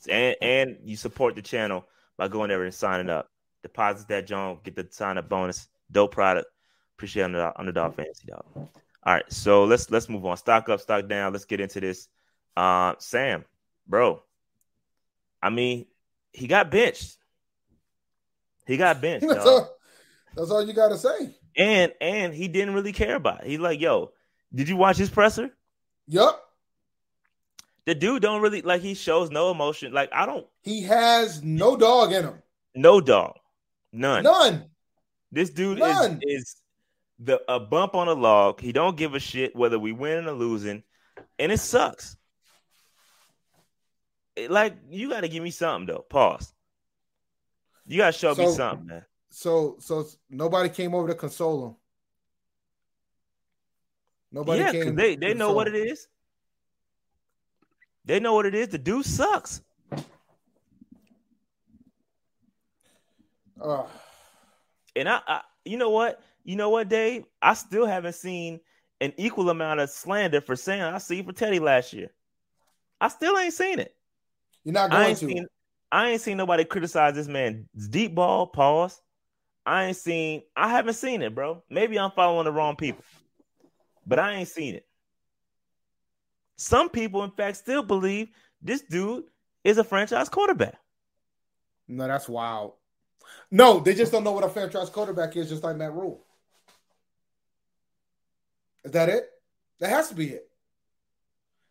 And 0.08 0.36
and 0.42 0.76
you 0.82 0.96
support 0.96 1.34
the 1.36 1.42
channel 1.42 1.86
by 2.16 2.28
going 2.28 2.48
there 2.48 2.62
and 2.64 2.74
signing 2.74 3.10
up. 3.10 3.28
Deposit 3.62 4.08
that 4.08 4.26
John, 4.26 4.58
get 4.64 4.74
the 4.76 4.86
sign 4.90 5.18
up 5.18 5.28
bonus. 5.28 5.68
Dope 5.90 6.12
product. 6.12 6.46
Appreciate 6.96 7.24
Underdog, 7.24 7.54
Underdog 7.56 7.94
Fantasy, 7.94 8.26
dog. 8.26 8.44
All 9.06 9.12
right, 9.12 9.32
so 9.32 9.64
let's 9.64 9.90
let's 9.90 10.08
move 10.08 10.24
on. 10.24 10.36
Stock 10.36 10.68
up, 10.68 10.80
stock 10.80 11.08
down. 11.08 11.32
Let's 11.32 11.44
get 11.44 11.60
into 11.60 11.80
this. 11.80 12.08
Uh, 12.56 12.94
Sam, 12.98 13.44
bro. 13.86 14.22
I 15.42 15.50
mean, 15.50 15.86
he 16.32 16.46
got 16.46 16.70
benched. 16.70 17.18
He 18.66 18.76
got 18.78 19.00
benched. 19.02 19.28
that's, 19.28 19.44
all, 19.44 19.76
that's 20.34 20.50
all 20.50 20.66
you 20.66 20.72
got 20.72 20.88
to 20.88 20.98
say. 20.98 21.34
And 21.56 21.92
and 22.00 22.34
he 22.34 22.48
didn't 22.48 22.74
really 22.74 22.92
care 22.92 23.16
about 23.16 23.44
it. 23.44 23.48
He's 23.48 23.60
like, 23.60 23.80
yo, 23.80 24.12
did 24.54 24.68
you 24.68 24.76
watch 24.76 24.96
his 24.96 25.10
presser? 25.10 25.50
Yep. 26.08 26.40
The 27.86 27.94
dude 27.94 28.22
don't 28.22 28.40
really 28.40 28.62
like 28.62 28.80
he 28.80 28.94
shows 28.94 29.30
no 29.30 29.50
emotion. 29.50 29.92
Like 29.92 30.08
I 30.12 30.24
don't 30.24 30.46
He 30.62 30.82
has 30.84 31.42
no 31.42 31.76
dog 31.76 32.12
in 32.12 32.24
him. 32.24 32.42
No 32.74 33.00
dog. 33.00 33.36
None. 33.92 34.24
None. 34.24 34.64
This 35.30 35.50
dude 35.50 35.78
None. 35.78 36.20
is 36.22 36.40
is 36.40 36.56
the 37.18 37.40
a 37.48 37.60
bump 37.60 37.94
on 37.94 38.08
a 38.08 38.12
log. 38.12 38.60
He 38.60 38.72
don't 38.72 38.96
give 38.96 39.14
a 39.14 39.20
shit 39.20 39.54
whether 39.54 39.78
we 39.78 39.92
win 39.92 40.26
or 40.26 40.32
losing, 40.32 40.82
and 41.38 41.52
it 41.52 41.60
sucks. 41.60 42.16
It, 44.36 44.50
like 44.50 44.76
you 44.90 45.08
got 45.08 45.20
to 45.20 45.28
give 45.28 45.42
me 45.42 45.50
something 45.50 45.86
though. 45.94 46.04
Pause. 46.08 46.52
You 47.86 47.98
got 47.98 48.12
to 48.14 48.18
show 48.18 48.34
so, 48.34 48.46
me 48.46 48.52
something, 48.52 48.86
man. 48.86 49.04
So 49.30 49.76
so 49.80 50.06
nobody 50.30 50.68
came 50.68 50.94
over 50.94 51.08
to 51.08 51.14
console 51.14 51.66
him. 51.66 51.76
Nobody 54.32 54.60
yeah, 54.60 54.72
came. 54.72 54.96
They 54.96 55.16
they 55.16 55.34
know 55.34 55.52
what 55.52 55.68
it 55.68 55.76
is. 55.76 56.08
They 58.04 58.20
know 58.20 58.34
what 58.34 58.46
it 58.46 58.54
is. 58.54 58.68
The 58.68 58.78
dude 58.78 59.06
sucks. 59.06 59.62
Uh, 63.60 63.84
and 64.94 65.08
I, 65.08 65.20
I, 65.26 65.40
you 65.64 65.78
know 65.78 65.90
what? 65.90 66.20
You 66.44 66.56
know 66.56 66.70
what, 66.70 66.88
Dave? 66.88 67.24
I 67.40 67.54
still 67.54 67.86
haven't 67.86 68.14
seen 68.14 68.60
an 69.00 69.12
equal 69.16 69.50
amount 69.50 69.80
of 69.80 69.90
slander 69.90 70.40
for 70.40 70.56
saying 70.56 70.82
I 70.82 70.98
see 70.98 71.22
for 71.22 71.32
Teddy 71.32 71.58
last 71.58 71.92
year. 71.92 72.10
I 73.00 73.08
still 73.08 73.36
ain't 73.38 73.54
seen 73.54 73.78
it. 73.78 73.94
You're 74.62 74.74
not 74.74 74.90
going 74.90 75.02
I 75.02 75.08
ain't 75.08 75.18
to. 75.18 75.26
Seen, 75.26 75.46
I 75.90 76.10
ain't 76.10 76.20
seen 76.20 76.36
nobody 76.36 76.64
criticize 76.64 77.14
this 77.14 77.28
man's 77.28 77.66
deep 77.88 78.14
ball 78.14 78.46
pause. 78.46 79.00
I 79.66 79.86
ain't 79.86 79.96
seen. 79.96 80.42
I 80.54 80.68
haven't 80.68 80.94
seen 80.94 81.22
it, 81.22 81.34
bro. 81.34 81.62
Maybe 81.70 81.98
I'm 81.98 82.10
following 82.10 82.44
the 82.44 82.52
wrong 82.52 82.76
people, 82.76 83.04
but 84.06 84.18
I 84.18 84.34
ain't 84.34 84.48
seen 84.48 84.74
it. 84.74 84.86
Some 86.56 86.88
people, 86.88 87.24
in 87.24 87.30
fact, 87.30 87.56
still 87.56 87.82
believe 87.82 88.28
this 88.62 88.82
dude 88.82 89.24
is 89.64 89.78
a 89.78 89.84
franchise 89.84 90.28
quarterback. 90.28 90.76
No, 91.88 92.06
that's 92.06 92.28
wild. 92.28 92.74
No, 93.50 93.80
they 93.80 93.94
just 93.94 94.12
don't 94.12 94.24
know 94.24 94.32
what 94.32 94.44
a 94.44 94.48
franchise 94.48 94.90
quarterback 94.90 95.36
is, 95.36 95.48
just 95.48 95.62
like 95.62 95.76
Matt 95.76 95.92
Rhule. 95.92 96.23
Is 98.84 98.92
that 98.92 99.08
it? 99.08 99.28
That 99.80 99.90
has 99.90 100.08
to 100.08 100.14
be 100.14 100.28
it. 100.28 100.48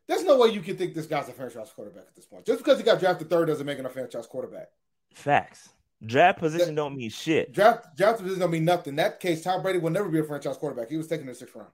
There's 0.08 0.24
no 0.24 0.38
way 0.38 0.50
you 0.50 0.62
can 0.62 0.76
think 0.76 0.94
this 0.94 1.06
guy's 1.06 1.30
a 1.30 1.34
franchise 1.34 1.72
quarterback 1.74 2.06
at 2.08 2.16
this 2.16 2.26
point. 2.26 2.46
Just 2.46 2.60
because 2.60 2.78
he 2.78 2.84
got 2.84 3.00
drafted 3.00 3.30
third 3.30 3.48
doesn't 3.48 3.66
make 3.66 3.78
him 3.78 3.86
a 3.86 3.90
franchise 3.90 4.28
quarterback. 4.28 4.68
Facts. 5.14 5.70
Draft 6.06 6.40
position 6.40 6.70
that, 6.70 6.76
don't 6.76 6.98
mean 6.98 7.10
shit. 7.10 7.54
Draft 7.54 7.96
draft 7.96 8.20
position 8.20 8.40
don't 8.40 8.52
mean 8.52 8.66
nothing. 8.66 8.92
In 8.92 8.96
that 8.98 9.22
case, 9.22 9.42
Tom 9.42 9.62
Brady 9.62 9.80
will 9.80 9.90
never 9.90 10.10
be 10.10 10.20
a 10.20 10.24
franchise 10.24 10.58
quarterback. 10.58 10.90
He 10.90 10.98
was 10.98 11.08
taken 11.08 11.22
in 11.22 11.28
the 11.30 11.36
sixth 11.36 11.56
round. 11.56 11.70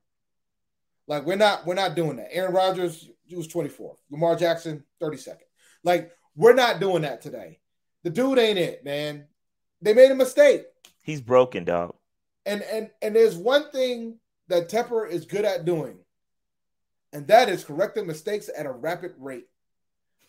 Like 1.08 1.26
we're 1.26 1.36
not 1.36 1.66
we're 1.66 1.74
not 1.74 1.96
doing 1.96 2.18
that. 2.18 2.32
Aaron 2.32 2.54
Rodgers 2.54 3.10
he 3.26 3.36
was 3.36 3.48
24. 3.48 3.96
Lamar 4.12 4.36
Jackson 4.36 4.84
32nd. 5.02 5.38
Like 5.84 6.12
we're 6.36 6.54
not 6.54 6.80
doing 6.80 7.02
that 7.02 7.22
today. 7.22 7.60
The 8.04 8.12
dude 8.12 8.38
ain't 8.38 8.60
it, 8.60 8.86
man. 8.86 9.26
They 9.82 9.94
made 9.94 10.12
a 10.12 10.16
mistake. 10.16 10.66
He's 11.04 11.22
broken, 11.22 11.64
dog. 11.64 11.96
And 12.46 12.62
and 12.62 12.92
and 13.02 13.16
there's 13.16 13.36
one 13.36 13.72
thing 13.72 14.20
that 14.50 14.70
Tepper 14.70 15.10
is 15.10 15.26
good 15.26 15.46
at 15.46 15.66
doing, 15.66 15.98
and 17.14 17.28
that 17.28 17.50
is 17.50 17.64
correcting 17.64 18.06
mistakes 18.06 18.50
at 18.56 18.66
a 18.66 18.72
rapid 18.72 19.14
rate. 19.18 19.48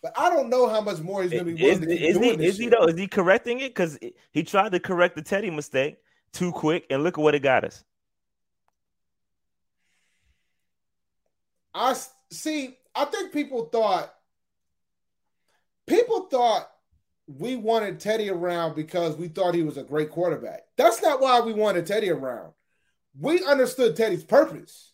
But 0.01 0.17
I 0.17 0.29
don't 0.29 0.49
know 0.49 0.67
how 0.67 0.81
much 0.81 0.99
more 0.99 1.21
he's 1.21 1.31
going 1.31 1.45
to 1.45 1.53
be 1.53 1.61
willing 1.61 1.83
is, 1.83 1.87
to 1.87 1.97
keep 1.97 2.01
is 2.01 2.17
doing 2.17 2.39
he, 2.39 2.45
Is 2.45 2.57
he 2.57 2.69
though? 2.69 2.85
Is 2.85 2.97
he 2.97 3.07
correcting 3.07 3.59
it? 3.59 3.69
Because 3.69 3.99
he 4.31 4.43
tried 4.43 4.71
to 4.71 4.79
correct 4.79 5.15
the 5.15 5.21
Teddy 5.21 5.49
mistake 5.49 5.97
too 6.33 6.51
quick, 6.51 6.85
and 6.89 7.03
look 7.03 7.17
at 7.17 7.21
what 7.21 7.35
it 7.35 7.41
got 7.41 7.63
us. 7.63 7.83
I 11.73 11.95
see. 12.31 12.77
I 12.95 13.05
think 13.05 13.31
people 13.31 13.65
thought 13.65 14.13
people 15.87 16.27
thought 16.31 16.69
we 17.27 17.55
wanted 17.55 17.99
Teddy 17.99 18.29
around 18.29 18.75
because 18.75 19.15
we 19.15 19.27
thought 19.27 19.55
he 19.55 19.63
was 19.63 19.77
a 19.77 19.83
great 19.83 20.09
quarterback. 20.09 20.61
That's 20.77 21.01
not 21.01 21.21
why 21.21 21.39
we 21.41 21.53
wanted 21.53 21.85
Teddy 21.85 22.09
around. 22.09 22.53
We 23.19 23.43
understood 23.43 23.95
Teddy's 23.95 24.23
purpose. 24.23 24.93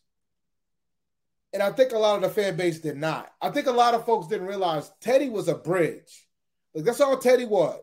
And 1.54 1.64
I 1.64 1.72
think 1.72 1.92
a 1.92 1.98
lot 1.98 2.18
of 2.18 2.22
the 2.22 2.30
fan 2.30 2.56
base 2.56 2.80
did 2.80 2.98
not. 2.98 3.32
I 3.42 3.50
think 3.50 3.68
a 3.68 3.72
lot 3.72 3.94
of 3.94 4.06
folks 4.06 4.28
didn't 4.28 4.48
realize 4.48 4.92
Teddy 5.00 5.30
was 5.30 5.48
a 5.48 5.56
bridge. 5.56 6.28
Like 6.74 6.86
that's 6.86 7.02
all 7.02 7.18
Teddy 7.18 7.46
was. 7.46 7.82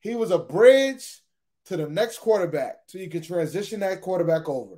He 0.00 0.14
was 0.14 0.30
a 0.30 0.38
bridge 0.38 1.20
to 1.66 1.76
the 1.76 1.88
next 1.88 2.18
quarterback 2.18 2.78
so 2.86 2.98
you 2.98 3.10
could 3.10 3.22
transition 3.22 3.80
that 3.80 4.00
quarterback 4.00 4.48
over. 4.48 4.76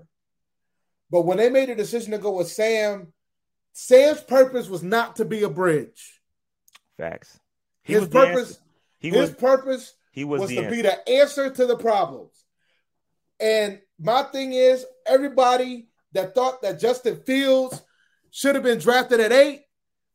But 1.10 1.22
when 1.22 1.38
they 1.38 1.48
made 1.48 1.70
a 1.70 1.74
decision 1.74 2.10
to 2.12 2.18
go 2.18 2.32
with 2.32 2.48
Sam 2.48 3.12
Sam's 3.72 4.20
purpose 4.20 4.68
was 4.68 4.82
not 4.82 5.16
to 5.16 5.24
be 5.24 5.42
a 5.42 5.48
bridge. 5.48 6.20
Facts. 6.98 7.38
He 7.82 7.94
his 7.94 8.08
purpose, 8.08 8.60
he 8.98 9.10
his 9.10 9.30
was, 9.30 9.36
purpose 9.36 9.94
he 10.12 10.24
was, 10.24 10.42
was 10.42 10.50
to 10.50 10.58
answer. 10.58 10.70
be 10.70 10.82
the 10.82 11.08
answer 11.08 11.50
to 11.50 11.66
the 11.66 11.76
problems. 11.76 12.32
And 13.40 13.80
my 14.02 14.24
thing 14.24 14.52
is, 14.52 14.84
everybody 15.06 15.86
that 16.12 16.34
thought 16.34 16.60
that 16.62 16.80
Justin 16.80 17.16
Fields 17.24 17.80
should 18.30 18.54
have 18.54 18.64
been 18.64 18.78
drafted 18.78 19.20
at 19.20 19.32
eight 19.32 19.62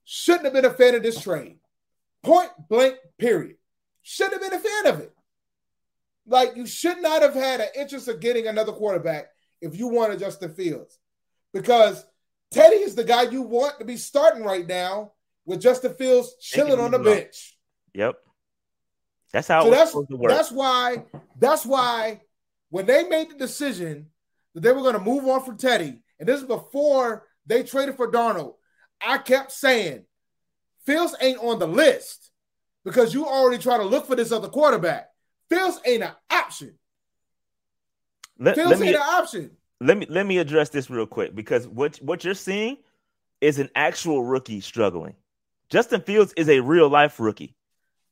shouldn't 0.04 0.46
have 0.46 0.54
been 0.54 0.66
a 0.66 0.74
fan 0.74 0.96
of 0.96 1.04
this 1.04 1.22
trade. 1.22 1.58
Point 2.24 2.50
blank, 2.70 2.98
period. 3.18 3.56
Shouldn't 4.02 4.42
have 4.42 4.52
been 4.52 4.60
a 4.60 4.64
fan 4.64 4.94
of 4.94 5.00
it. 5.00 5.14
Like 6.26 6.56
you 6.56 6.66
should 6.66 7.02
not 7.02 7.22
have 7.22 7.34
had 7.34 7.62
an 7.62 7.70
interest 7.76 8.08
of 8.08 8.20
getting 8.20 8.48
another 8.48 8.74
quarterback 8.74 9.30
if 9.62 9.78
you 9.78 9.88
wanted 9.88 10.20
Justin 10.20 10.54
Fields, 10.54 11.00
because 11.54 12.06
Teddy 12.52 12.78
is 12.78 12.96
the 12.96 13.04
guy 13.04 13.24
you 13.24 13.42
want 13.42 13.80
to 13.80 13.86
be 13.86 13.98
starting 13.98 14.44
right 14.44 14.68
now 14.68 15.14
with 15.46 15.62
Justin 15.62 15.94
Fields 15.94 16.36
chilling 16.42 16.80
on 16.80 16.92
the 16.92 17.00
bench. 17.00 17.58
Yep. 17.94 18.16
That's 19.34 19.48
how 19.48 19.64
so 19.64 19.72
that's, 19.72 19.96
That's 20.28 20.52
why, 20.52 21.06
that's 21.40 21.66
why 21.66 22.22
when 22.70 22.86
they 22.86 23.08
made 23.08 23.30
the 23.30 23.36
decision 23.36 24.08
that 24.54 24.62
they 24.62 24.72
were 24.72 24.82
going 24.82 24.94
to 24.94 25.00
move 25.00 25.26
on 25.28 25.44
from 25.44 25.58
Teddy, 25.58 26.02
and 26.20 26.28
this 26.28 26.42
is 26.42 26.48
before 26.48 27.28
they 27.46 27.64
traded 27.64 27.96
for 27.96 28.12
Darnold, 28.12 28.56
I 29.02 29.18
kept 29.20 29.52
saying, 29.52 30.06
Fields 30.86 31.16
ain't 31.22 31.40
on 31.40 31.60
the 31.60 31.68
list 31.68 32.32
because 32.84 33.14
you 33.14 33.26
already 33.26 33.62
try 33.62 33.78
to 33.78 33.84
look 33.84 34.08
for 34.08 34.16
this 34.16 34.32
other 34.32 34.48
quarterback. 34.48 35.10
Fields 35.50 35.80
ain't 35.86 36.04
an 36.04 36.14
option. 36.30 36.78
Let, 38.40 38.56
Fields 38.56 38.72
let 38.72 38.80
me, 38.80 38.88
ain't 38.88 38.96
an 38.96 39.02
option. 39.02 39.52
Let 39.80 39.98
me 39.98 40.08
let 40.10 40.26
me 40.26 40.38
address 40.38 40.70
this 40.70 40.90
real 40.90 41.06
quick 41.06 41.36
because 41.36 41.68
what 41.68 41.98
what 41.98 42.24
you're 42.24 42.34
seeing 42.34 42.78
is 43.42 43.60
an 43.60 43.70
actual 43.76 44.24
rookie 44.24 44.62
struggling. 44.62 45.16
Justin 45.70 46.02
Fields 46.02 46.34
is 46.38 46.50
a 46.50 46.62
real 46.62 46.90
life 46.90 47.20
rookie, 47.20 47.56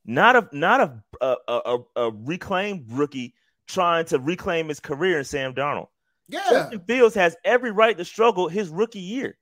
not 0.06 0.36
a 0.36 0.50
not 0.52 0.82
a 0.82 1.04
a, 1.22 1.38
a, 1.48 1.78
a 1.96 2.12
reclaimed 2.12 2.86
rookie 2.90 3.34
trying 3.68 4.06
to 4.06 4.20
reclaim 4.20 4.68
his 4.68 4.80
career 4.80 5.20
in 5.20 5.26
Sam 5.26 5.54
Darnold. 5.54 5.88
Yeah, 6.28 6.50
Justin 6.50 6.82
Fields 6.88 7.16
has 7.16 7.36
every 7.44 7.72
right 7.72 7.98
to 7.98 8.06
struggle 8.06 8.48
his 8.48 8.70
rookie 8.70 9.00
year. 9.00 9.38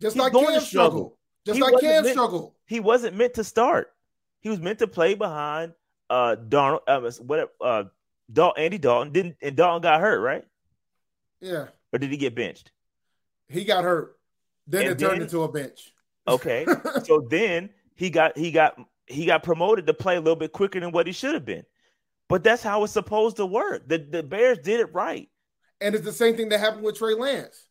Just 0.00 0.14
He's 0.14 0.22
like 0.22 0.32
Cam 0.32 0.60
struggle. 0.60 1.18
Just 1.44 1.56
he 1.56 1.62
like 1.62 1.80
Cam 1.80 2.02
meant, 2.02 2.14
struggle. 2.14 2.54
He 2.66 2.80
wasn't 2.80 3.16
meant 3.16 3.34
to 3.34 3.44
start. 3.44 3.92
He 4.40 4.48
was 4.48 4.60
meant 4.60 4.78
to 4.80 4.86
play 4.86 5.14
behind 5.14 5.72
uh 6.08 6.36
Darnold, 6.36 6.80
uh, 6.86 7.10
whatever, 7.22 7.50
uh, 7.60 7.84
Dalton, 8.32 8.64
Andy 8.64 8.78
Dalton. 8.78 9.12
Didn't 9.12 9.36
and 9.42 9.56
Dalton 9.56 9.82
got 9.82 10.00
hurt, 10.00 10.20
right? 10.20 10.44
Yeah. 11.40 11.66
Or 11.92 11.98
did 11.98 12.10
he 12.10 12.16
get 12.16 12.34
benched? 12.34 12.72
He 13.48 13.64
got 13.64 13.84
hurt. 13.84 14.16
Then 14.66 14.82
and 14.82 14.90
it 14.90 14.98
then, 14.98 15.10
turned 15.10 15.22
into 15.22 15.42
a 15.42 15.52
bench. 15.52 15.92
Okay. 16.26 16.66
so 17.04 17.26
then 17.28 17.70
he 17.94 18.10
got 18.10 18.36
he 18.36 18.50
got 18.50 18.78
he 19.06 19.26
got 19.26 19.42
promoted 19.42 19.86
to 19.86 19.94
play 19.94 20.16
a 20.16 20.20
little 20.20 20.36
bit 20.36 20.52
quicker 20.52 20.80
than 20.80 20.92
what 20.92 21.06
he 21.06 21.12
should 21.12 21.34
have 21.34 21.44
been. 21.44 21.64
But 22.28 22.42
that's 22.42 22.62
how 22.62 22.82
it's 22.84 22.92
supposed 22.92 23.36
to 23.36 23.46
work. 23.46 23.88
The 23.88 23.98
the 23.98 24.22
Bears 24.22 24.58
did 24.58 24.80
it 24.80 24.92
right. 24.92 25.28
And 25.80 25.94
it's 25.94 26.04
the 26.04 26.12
same 26.12 26.36
thing 26.36 26.48
that 26.48 26.60
happened 26.60 26.84
with 26.84 26.98
Trey 26.98 27.14
Lance. 27.14 27.66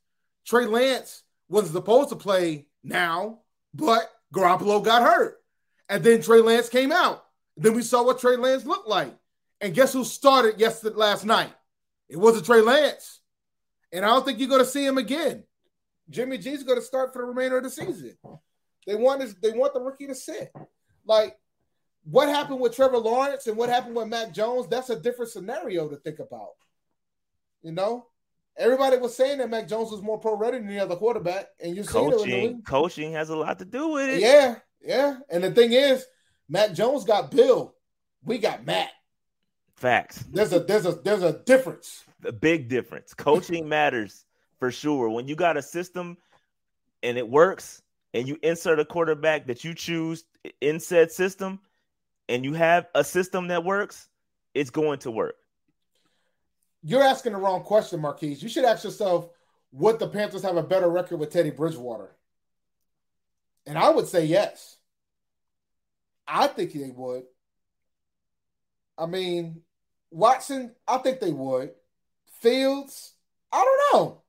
Trey 0.46 0.66
Lance 0.66 1.24
was 1.50 1.70
supposed 1.72 2.10
to 2.10 2.16
play 2.16 2.68
now, 2.84 3.40
but 3.74 4.10
Garoppolo 4.34 4.84
got 4.84 5.02
hurt. 5.02 5.38
And 5.90 6.04
then 6.04 6.22
Trey 6.22 6.42
Lance 6.42 6.70
came 6.70 6.92
out. 6.92 7.24
Then 7.58 7.74
we 7.74 7.82
saw 7.82 8.04
what 8.04 8.20
Trey 8.20 8.38
Lance 8.38 8.66
looked 8.66 8.88
like. 8.88 9.16
And 9.62 9.74
guess 9.74 9.94
who 9.94 10.04
started 10.04 10.60
yesterday 10.60 10.96
last 10.96 11.26
night? 11.26 11.54
It 12.10 12.18
wasn't 12.18 12.46
Trey 12.46 12.62
Lance. 12.62 13.22
And 13.92 14.06
I 14.06 14.10
don't 14.10 14.26
think 14.26 14.40
you're 14.40 14.50
going 14.50 14.64
to 14.64 14.70
see 14.70 14.86
him 14.86 14.98
again. 14.98 15.44
Jimmy 16.10 16.38
G's 16.38 16.64
going 16.64 16.78
to 16.78 16.86
start 16.86 17.14
for 17.14 17.20
the 17.20 17.28
remainder 17.28 17.58
of 17.58 17.64
the 17.64 17.70
season. 17.70 18.16
They 18.86 18.96
want 18.96 19.22
this, 19.22 19.34
they 19.42 19.52
want 19.52 19.74
the 19.74 19.80
rookie 19.80 20.08
to 20.08 20.16
sit. 20.16 20.52
Like 21.06 21.38
what 22.06 22.30
happened 22.30 22.60
with 22.60 22.76
Trevor 22.76 22.98
Lawrence 22.98 23.48
and 23.48 23.58
what 23.58 23.70
happened 23.70 23.96
with 23.96 24.08
Mac 24.08 24.32
Jones, 24.32 24.68
that's 24.68 24.90
a 24.90 25.00
different 25.00 25.32
scenario 25.32 25.90
to 25.90 25.96
think 25.98 26.20
about. 26.20 26.52
You 27.64 27.72
know, 27.72 28.06
everybody 28.56 28.98
was 28.98 29.16
saying 29.16 29.40
that 29.40 29.50
Mac 29.50 29.68
Jones 29.68 29.92
was 29.92 30.02
more 30.02 30.20
pro 30.20 30.36
ready 30.38 30.60
than 30.60 30.68
the 30.68 30.80
other 30.80 30.96
quarterback, 30.96 31.48
and 31.60 31.76
you 31.76 31.84
see 31.84 31.92
coaching. 31.92 32.62
Coaching 32.62 33.14
has 33.14 33.30
a 33.30 33.36
lot 33.36 33.60
to 33.60 33.66
do 33.66 33.90
with 33.90 34.10
it. 34.10 34.22
Yeah, 34.22 34.56
yeah. 34.82 35.18
And 35.30 35.44
the 35.44 35.52
thing 35.52 35.74
is, 35.74 36.06
Mac 36.48 36.74
Jones 36.74 37.06
got 37.06 37.32
Bill, 37.32 37.74
we 38.24 38.38
got 38.38 38.66
Matt. 38.66 38.92
Facts. 39.76 40.24
There's 40.32 40.54
a 40.54 40.60
there's 40.60 40.86
a 40.86 40.94
there's 40.94 41.24
a 41.24 41.40
difference. 41.46 42.06
A 42.24 42.32
big 42.32 42.70
difference. 42.70 43.14
Coaching 43.14 43.68
matters 43.70 44.26
for 44.60 44.72
sure. 44.72 45.10
When 45.10 45.28
you 45.28 45.36
got 45.36 45.58
a 45.58 45.62
system 45.62 46.18
and 47.04 47.18
it 47.18 47.28
works, 47.28 47.82
and 48.14 48.28
you 48.28 48.38
insert 48.42 48.80
a 48.80 48.86
quarterback 48.86 49.48
that 49.48 49.64
you 49.64 49.74
choose 49.74 50.24
in 50.62 50.80
said 50.80 51.12
system, 51.12 51.60
and 52.30 52.44
you 52.44 52.54
have 52.54 52.88
a 52.96 53.04
system 53.04 53.48
that 53.48 53.64
works, 53.64 54.08
it's 54.54 54.70
going 54.70 55.00
to 55.00 55.12
work. 55.12 55.36
You're 56.84 57.04
asking 57.04 57.34
the 57.34 57.40
wrong 57.40 57.64
question, 57.64 58.00
Marquise. 58.00 58.44
You 58.44 58.50
should 58.50 58.66
ask 58.66 58.84
yourself, 58.84 59.30
would 59.72 60.00
the 60.00 60.08
Panthers 60.08 60.44
have 60.44 60.58
a 60.58 60.64
better 60.64 60.90
record 60.90 61.18
with 61.18 61.32
Teddy 61.32 61.50
Bridgewater? 61.50 62.16
And 63.66 63.78
I 63.78 63.90
would 63.90 64.08
say 64.08 64.26
yes. 64.26 64.78
I 66.28 66.48
think 66.48 66.74
they 66.74 66.92
would. 66.92 67.24
I 68.98 69.06
mean, 69.08 69.62
Watson, 70.12 70.76
I 70.88 71.00
think 71.00 71.20
they 71.20 71.32
would. 71.32 71.72
Fields, 72.40 73.14
I 73.52 73.64
don't 73.64 73.94
know. 73.94 74.22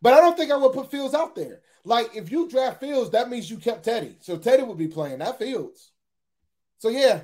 But 0.00 0.12
I 0.12 0.20
don't 0.20 0.36
think 0.36 0.52
I 0.52 0.56
would 0.56 0.72
put 0.72 0.90
Fields 0.90 1.14
out 1.14 1.34
there. 1.34 1.62
Like, 1.84 2.14
if 2.14 2.30
you 2.30 2.48
draft 2.48 2.80
Fields, 2.80 3.10
that 3.10 3.30
means 3.30 3.50
you 3.50 3.56
kept 3.56 3.84
Teddy. 3.84 4.16
So 4.20 4.36
Teddy 4.36 4.62
would 4.62 4.78
be 4.78 4.88
playing, 4.88 5.18
that 5.18 5.38
Fields. 5.38 5.92
So 6.78 6.88
yeah. 6.88 7.22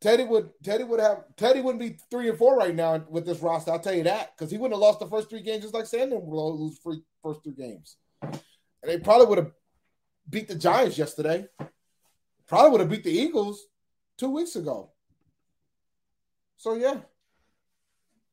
Teddy 0.00 0.24
would 0.24 0.50
Teddy 0.64 0.84
would 0.84 1.00
have 1.00 1.24
Teddy 1.36 1.60
wouldn't 1.60 1.80
be 1.80 1.96
three 2.10 2.28
and 2.28 2.36
four 2.36 2.56
right 2.56 2.74
now 2.74 3.04
with 3.08 3.24
this 3.24 3.38
roster. 3.38 3.70
I'll 3.70 3.78
tell 3.78 3.94
you 3.94 4.02
that 4.02 4.36
because 4.36 4.50
he 4.50 4.58
wouldn't 4.58 4.74
have 4.74 4.80
lost 4.80 4.98
the 4.98 5.06
first 5.06 5.30
three 5.30 5.42
games 5.42 5.62
just 5.62 5.74
like 5.74 5.86
Sanders 5.86 6.20
would 6.20 6.36
lose 6.36 6.78
free 6.78 7.02
first 7.22 7.44
three 7.44 7.54
games, 7.54 7.96
and 8.20 8.40
they 8.82 8.98
probably 8.98 9.26
would 9.26 9.38
have 9.38 9.52
beat 10.28 10.48
the 10.48 10.56
Giants 10.56 10.98
yesterday. 10.98 11.46
Probably 12.48 12.70
would 12.72 12.80
have 12.80 12.90
beat 12.90 13.04
the 13.04 13.12
Eagles 13.12 13.64
two 14.18 14.30
weeks 14.30 14.56
ago. 14.56 14.90
So 16.56 16.74
yeah. 16.74 16.96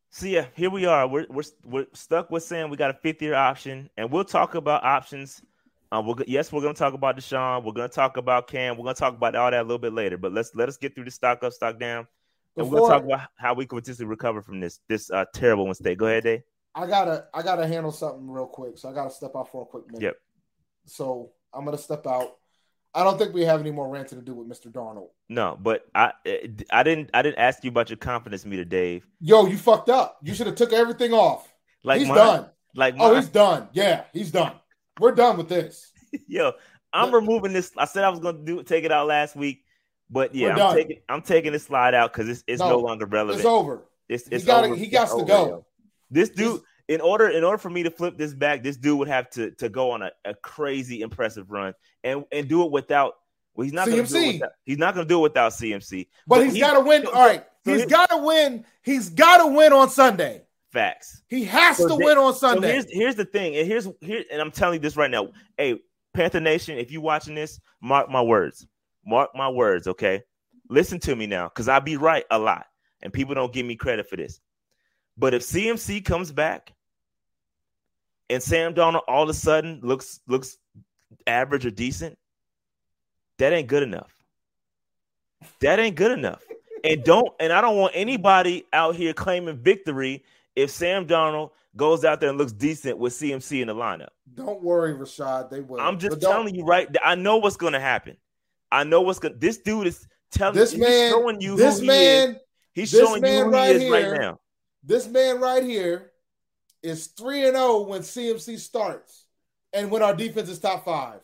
So 0.10 0.26
yeah, 0.26 0.48
here 0.56 0.72
we 0.72 0.88
are. 0.88 1.08
We're 1.08 1.28
we're 1.30 1.44
we're 1.64 1.88
stuck 1.94 2.32
with 2.32 2.42
saying 2.42 2.72
We 2.72 2.78
got 2.78 2.90
a 2.90 2.96
fifth 2.96 3.22
year 3.22 3.36
option, 3.36 3.92
and 3.96 4.10
we'll 4.12 4.24
talk 4.24 4.56
about 4.56 4.84
options. 4.84 5.40
Uh, 5.92 6.04
we're, 6.06 6.16
yes, 6.28 6.52
we're 6.52 6.62
going 6.62 6.74
to 6.74 6.80
talk 6.80 6.94
about 6.94 7.18
Deshaun. 7.18 7.64
We're 7.64 7.74
going 7.74 7.90
to 7.90 7.96
talk 7.96 8.18
about 8.18 8.48
Cam. 8.48 8.78
We're 8.78 8.84
going 8.84 8.96
to 8.96 9.00
talk 9.00 9.16
about 9.16 9.36
all 9.36 9.50
that 9.50 9.60
a 9.60 9.64
little 9.64 9.80
bit 9.80 9.94
later. 9.94 10.18
But 10.18 10.34
let's 10.34 10.54
let 10.54 10.70
us 10.70 10.78
get 10.78 10.94
through 10.94 11.06
the 11.06 11.12
stock 11.12 11.44
up, 11.44 11.52
stock 11.52 11.80
down, 11.80 12.08
and 12.56 12.66
Before, 12.66 12.72
we're 12.72 12.78
going 12.80 12.92
to 12.92 12.96
talk 12.96 13.06
about 13.06 13.30
how 13.38 13.54
we 13.56 13.66
can 13.66 13.80
potentially 13.80 14.06
recover 14.06 14.42
from 14.42 14.60
this 14.60 14.80
this 14.88 15.10
uh, 15.10 15.26
terrible 15.34 15.68
mistake. 15.68 15.98
Go 15.98 16.06
ahead, 16.06 16.24
Dave. 16.24 16.42
I 16.76 16.86
gotta 16.86 17.26
I 17.34 17.42
gotta 17.42 17.68
handle 17.68 17.92
something 17.92 18.30
real 18.30 18.46
quick, 18.46 18.78
so 18.78 18.90
I 18.90 18.94
gotta 18.94 19.10
step 19.10 19.32
out 19.36 19.52
for 19.52 19.64
a 19.64 19.66
quick 19.66 19.88
minute. 19.88 20.04
Yep. 20.04 20.16
So 20.86 21.32
I'm 21.54 21.66
gonna 21.66 21.78
step 21.78 22.06
out. 22.06 22.38
I 22.94 23.04
don't 23.04 23.18
think 23.18 23.34
we 23.34 23.44
have 23.44 23.60
any 23.60 23.72
more 23.72 23.88
ranting 23.90 24.20
to 24.20 24.26
do 24.26 24.34
with 24.34 24.48
Mr. 24.48 24.72
Darnold. 24.72 25.10
No, 25.28 25.58
but 25.60 25.88
I 25.94 26.14
I 26.72 26.84
didn't 26.84 27.10
I 27.14 27.22
didn't 27.22 27.40
ask 27.40 27.64
you 27.64 27.70
about 27.70 27.90
your 27.90 27.98
confidence 27.98 28.46
meter, 28.46 28.66
Dave. 28.66 29.06
Yo, 29.20 29.46
you 29.48 29.58
fucked 29.58 29.90
up. 29.90 30.20
You 30.24 30.34
should 30.34 30.48
have 30.48 30.56
took 30.56 30.74
everything 30.74 31.14
off. 31.14 31.52
Like 31.84 32.00
he's 32.00 32.08
mine, 32.08 32.18
done. 32.18 32.50
Like 32.76 32.96
oh, 33.00 33.16
he's 33.16 33.30
done. 33.30 33.68
Yeah, 33.74 34.04
he's 34.14 34.32
done. 34.32 34.54
We're 35.00 35.14
done 35.14 35.38
with 35.38 35.50
this. 35.50 35.92
Yo, 36.28 36.54
I'm 36.94 37.14
removing 37.14 37.54
this. 37.54 37.72
I 37.78 37.86
said 37.86 38.04
I 38.04 38.10
was 38.10 38.20
gonna 38.20 38.44
do 38.44 38.64
take 38.64 38.84
it 38.84 38.92
out 38.92 39.08
last 39.08 39.36
week, 39.36 39.64
but 40.10 40.34
yeah, 40.36 40.56
I'm 40.56 40.76
taking 40.76 40.98
I'm 41.08 41.22
taking 41.22 41.52
this 41.52 41.64
slide 41.64 41.94
out 41.94 42.14
because 42.14 42.30
it's 42.30 42.44
it's 42.48 42.60
no, 42.60 42.70
no, 42.70 42.80
longer 42.80 43.06
relevant. 43.06 43.40
It's 43.40 43.46
over. 43.46 43.86
It's 44.08 44.28
it's 44.30 44.44
he 44.44 44.48
got 44.48 44.66
over. 44.66 44.76
He 44.76 44.88
got 44.88 45.10
to 45.18 45.26
go. 45.26 45.48
Yo. 45.48 45.66
This 46.12 46.30
dude, 46.30 46.62
in 46.88 47.02
order 47.02 47.30
in 47.30 47.44
order 47.44 47.60
for 47.60 47.70
me 47.70 47.84
to 47.84 47.92
flip 47.92 48.18
this 48.18 48.34
back, 48.34 48.64
this 48.64 48.78
dude 48.78 48.98
would 49.00 49.08
have 49.08 49.30
to 49.32 49.52
to 49.52 49.70
go 49.70 49.92
on 49.92 50.02
a, 50.02 50.12
a 50.26 50.34
crazy 50.34 51.02
impressive 51.02 51.52
run 51.52 51.74
and 52.04 52.26
and 52.32 52.48
do 52.48 52.66
it 52.66 52.72
without 52.72 53.14
well, 53.60 53.66
he's 53.66 53.74
not 53.74 53.88
going 53.88 54.06
to 54.06 54.12
do 54.12 54.18
it 54.18 54.34
without, 54.34 54.52
he's 54.64 54.78
not 54.78 54.94
going 54.96 55.06
to 55.06 55.10
do 55.10 55.20
it 55.20 55.22
without 55.22 55.52
CMC. 55.52 56.08
But, 56.26 56.38
but 56.38 56.46
he's 56.46 56.58
got 56.58 56.76
to 56.76 56.80
win. 56.80 57.06
All 57.14 57.28
right, 57.28 57.44
so 57.66 57.74
he's 57.74 57.86
got 57.86 58.10
to 58.10 58.18
win. 58.18 58.66
He's 58.84 59.10
got 59.10 59.40
to 59.40 59.48
win 59.48 59.74
on 59.74 59.90
Sunday. 59.90 60.44
Facts. 60.72 61.24
He 61.28 61.44
has 61.46 61.78
so 61.78 61.88
to 61.88 61.96
win 61.96 62.18
on 62.18 62.34
Sunday. 62.36 62.68
So 62.68 62.74
here's 62.74 62.92
here's 62.92 63.16
the 63.16 63.26
thing, 63.26 63.56
and 63.56 63.68
here's 63.68 63.88
here, 64.02 64.24
and 64.32 64.40
I'm 64.40 64.52
telling 64.52 64.76
you 64.76 64.80
this 64.80 64.96
right 64.96 65.10
now. 65.10 65.30
Hey, 65.58 65.80
Panther 66.14 66.40
Nation, 66.40 66.78
if 66.78 66.92
you 66.92 67.02
watching 67.02 67.34
this, 67.34 67.60
mark 67.82 68.10
my 68.10 68.22
words. 68.22 68.68
Mark 69.06 69.32
my 69.34 69.50
words, 69.50 69.88
okay? 69.88 70.22
Listen 70.70 71.00
to 71.00 71.16
me 71.16 71.26
now, 71.26 71.48
because 71.48 71.68
I 71.68 71.80
be 71.80 71.98
right 71.98 72.24
a 72.30 72.38
lot, 72.38 72.68
and 73.02 73.12
people 73.12 73.34
don't 73.34 73.52
give 73.52 73.66
me 73.66 73.76
credit 73.76 74.08
for 74.08 74.16
this. 74.16 74.42
But 75.18 75.34
if 75.34 75.42
CMC 75.42 76.06
comes 76.06 76.32
back 76.32 76.74
and 78.30 78.42
Sam 78.42 78.74
Darnold 78.74 79.02
all 79.08 79.24
of 79.24 79.30
a 79.30 79.34
sudden 79.34 79.80
looks 79.82 80.22
looks 80.28 80.58
average 81.26 81.66
or 81.66 81.72
decent, 81.72 82.18
that 83.38 83.54
ain't 83.54 83.68
good 83.68 83.84
enough. 83.84 84.14
That 85.62 85.80
ain't 85.80 85.96
good 85.96 86.12
enough. 86.12 86.44
And 86.84 87.04
don't 87.04 87.34
and 87.40 87.52
I 87.52 87.60
don't 87.60 87.78
want 87.78 87.94
anybody 87.96 88.66
out 88.72 88.96
here 88.96 89.14
claiming 89.14 89.58
victory 89.58 90.24
if 90.62 90.70
Sam 90.70 91.08
Darnold 91.08 91.52
goes 91.76 92.04
out 92.04 92.20
there 92.20 92.30
and 92.30 92.38
looks 92.38 92.52
decent 92.52 92.98
with 92.98 93.14
CMC 93.14 93.62
in 93.62 93.68
the 93.68 93.76
lineup. 93.76 94.10
Don't 94.34 94.62
worry, 94.62 94.94
Rashad. 94.94 95.50
They 95.50 95.62
will. 95.62 95.80
I'm 95.80 96.00
just 96.00 96.22
telling 96.22 96.56
you 96.56 96.64
right. 96.64 96.88
I 97.04 97.16
know 97.16 97.38
what's 97.38 97.58
going 97.58 97.74
to 97.74 97.80
happen. 97.80 98.18
I 98.72 98.84
know 98.84 99.02
what's 99.02 99.20
going. 99.20 99.36
This 99.40 99.58
dude 99.58 99.88
is 99.88 100.08
telling. 100.32 100.56
This 100.56 100.76
man 100.76 101.12
showing 101.12 101.42
you. 101.42 101.56
This 101.56 101.82
man. 101.82 102.38
He 102.74 102.82
he's 102.82 102.92
showing 102.92 103.26
you 103.26 103.46
who 103.46 103.50
right 103.50 103.70
he 103.70 103.76
is 103.76 103.82
here, 103.82 104.12
right 104.12 104.22
now. 104.22 104.40
This 104.84 105.08
man 105.08 105.40
right 105.40 105.64
here 105.64 106.12
is 106.84 107.08
three 107.08 107.46
and 107.46 107.56
zero 107.56 107.68
oh 107.68 107.82
when 107.84 108.02
CMC 108.02 108.60
starts, 108.60 109.26
and 109.74 109.90
when 109.92 110.02
our 110.02 110.16
defense 110.16 110.50
is 110.50 110.60
top 110.60 110.86
five. 110.86 111.20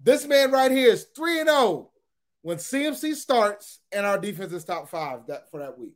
This 0.00 0.26
man 0.26 0.50
right 0.50 0.70
here 0.70 0.92
is 0.92 1.04
3 1.16 1.40
and 1.40 1.48
0 1.48 1.90
when 2.42 2.58
CMC 2.58 3.14
starts 3.14 3.80
and 3.90 4.06
our 4.06 4.18
defense 4.18 4.52
is 4.52 4.64
top 4.64 4.88
five 4.88 5.26
that 5.26 5.50
for 5.50 5.60
that 5.60 5.78
week. 5.78 5.94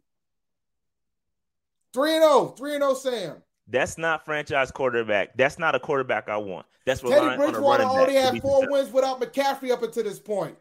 3 1.92 2.14
and 2.14 2.22
0, 2.22 2.46
3 2.48 2.74
and 2.74 2.82
0 2.82 2.94
Sam. 2.94 3.42
That's 3.68 3.98
not 3.98 4.24
franchise 4.24 4.70
quarterback. 4.70 5.36
That's 5.36 5.58
not 5.58 5.74
a 5.74 5.80
quarterback 5.80 6.28
I 6.28 6.36
want. 6.36 6.66
That's 6.86 7.02
what 7.02 7.10
Teddy 7.10 7.36
Bridgewater 7.36 7.84
already 7.84 8.14
had 8.14 8.40
four 8.40 8.68
wins 8.68 8.92
without 8.92 9.20
McCaffrey 9.20 9.70
up 9.70 9.82
until 9.82 10.04
this 10.04 10.18
point, 10.18 10.56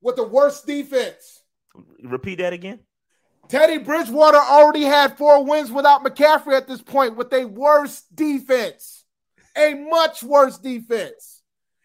with 0.00 0.16
the 0.16 0.26
worst 0.26 0.66
defense. 0.66 1.42
Repeat 2.02 2.38
that 2.38 2.54
again. 2.54 2.80
Teddy 3.48 3.78
Bridgewater 3.78 4.38
already 4.38 4.82
had 4.82 5.18
four 5.18 5.44
wins 5.44 5.70
without 5.70 6.02
McCaffrey 6.04 6.56
at 6.56 6.66
this 6.66 6.82
point, 6.82 7.16
with 7.16 7.32
a 7.32 7.44
worse 7.44 8.02
defense, 8.14 9.04
a 9.56 9.74
much 9.74 10.22
worse 10.22 10.58
defense. 10.58 11.42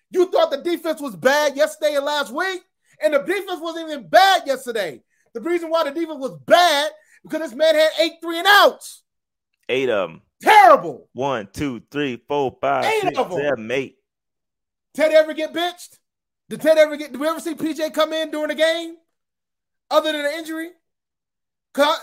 You 0.10 0.30
thought 0.32 0.52
the 0.52 0.58
defense 0.58 1.02
was 1.02 1.16
bad 1.16 1.56
yesterday 1.56 1.96
and 1.96 2.06
last 2.06 2.34
week, 2.34 2.62
and 3.04 3.14
the 3.14 3.20
defense 3.20 3.60
wasn't 3.62 3.90
even 3.90 4.08
bad 4.08 4.44
yesterday. 4.46 5.04
The 5.34 5.42
reason 5.42 5.70
why 5.70 5.84
the 5.84 5.92
defense 5.92 6.20
was 6.20 6.38
bad 6.46 6.92
because 7.24 7.40
this 7.42 7.54
man 7.54 7.76
had 7.76 7.92
eight 8.00 8.14
three 8.22 8.40
and 8.40 8.48
outs. 8.48 9.04
Eight 9.70 9.90
of 9.90 10.10
them. 10.10 10.22
Terrible. 10.42 11.08
One, 11.14 11.48
two, 11.54 11.82
three, 11.92 12.22
four, 12.28 12.58
five, 12.60 12.86
eight 12.86 13.02
six, 13.02 13.18
seven, 13.18 13.32
eight. 13.34 13.42
Ted 13.42 13.60
mate. 13.60 13.96
Ted 14.94 15.12
ever 15.14 15.34
get 15.34 15.54
benched? 15.54 16.00
Did 16.50 16.62
Ted 16.62 16.78
ever 16.78 16.98
get? 16.98 17.12
Did 17.12 17.22
we 17.22 17.28
ever 17.28 17.40
see 17.40 17.54
PJ 17.54 17.94
come 17.94 18.12
in 18.12 18.32
during 18.32 18.50
the 18.50 18.56
game, 18.56 18.96
other 19.90 20.12
than 20.12 20.26
an 20.26 20.34
injury? 20.34 20.70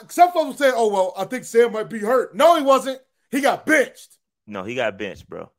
Some 0.08 0.32
folks 0.32 0.58
say, 0.58 0.70
"Oh 0.74 0.88
well, 0.88 1.12
I 1.16 1.24
think 1.24 1.44
Sam 1.44 1.72
might 1.72 1.90
be 1.90 1.98
hurt." 1.98 2.34
No, 2.34 2.56
he 2.56 2.62
wasn't. 2.62 3.00
He 3.30 3.40
got 3.40 3.66
benched. 3.66 4.16
No, 4.46 4.62
he 4.62 4.74
got 4.74 4.96
benched, 4.96 5.28
bro. 5.28 5.50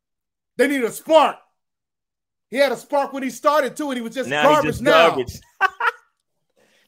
They 0.57 0.67
need 0.67 0.83
a 0.83 0.91
spark. 0.91 1.37
He 2.49 2.57
had 2.57 2.71
a 2.71 2.77
spark 2.77 3.13
when 3.13 3.21
he 3.21 3.29
started 3.29 3.77
too, 3.77 3.89
and 3.89 3.97
he 3.97 4.01
was 4.01 4.15
just 4.15 4.29
now 4.29 4.43
garbage. 4.43 4.71
Just 4.71 4.81
now, 4.81 5.09
garbage. 5.09 5.39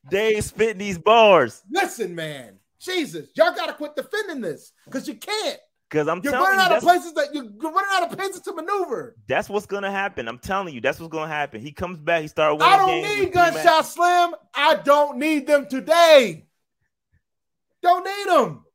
they 0.10 0.42
spitting 0.42 0.80
these 0.80 0.98
bars. 0.98 1.62
Listen, 1.70 2.16
man, 2.16 2.58
Jesus, 2.82 3.30
y'all 3.36 3.54
got 3.54 3.68
to 3.68 3.74
quit 3.74 3.96
defending 3.96 4.42
this 4.42 4.74
because 4.86 5.08
you 5.08 5.16
can't. 5.16 5.60
Because 5.92 6.08
I'm 6.08 6.22
you're 6.24 6.32
running 6.32 6.60
you, 6.60 6.66
out 6.66 6.72
of 6.72 6.82
places 6.82 7.14
that 7.14 7.36
you're 7.36 7.44
running 7.44 7.92
out 7.92 8.10
of 8.10 8.18
places 8.18 8.40
to 8.42 8.54
maneuver. 8.54 9.18
That's 9.28 9.50
what's 9.50 9.66
gonna 9.66 9.92
happen. 9.92 10.30
I'm 10.30 10.40
telling 10.40 10.74
you, 10.74 10.80
that's 10.80 11.02
what's 11.02 11.12
gonna 11.12 11.28
happen. 11.28 11.60
He 11.60 11.74
comes 11.74 12.00
back, 12.00 12.22
he 12.22 12.30
started 12.30 12.56
winning. 12.56 12.74
I 12.74 12.78
don't 12.78 13.02
need 13.02 13.34
gunshot 13.34 13.86
slim. 13.86 14.36
I 14.56 14.76
don't 14.76 15.18
need 15.18 15.48
them 15.48 15.68
today. 15.68 16.46
Don't 17.84 18.06
need 18.06 18.34
them. 18.34 18.66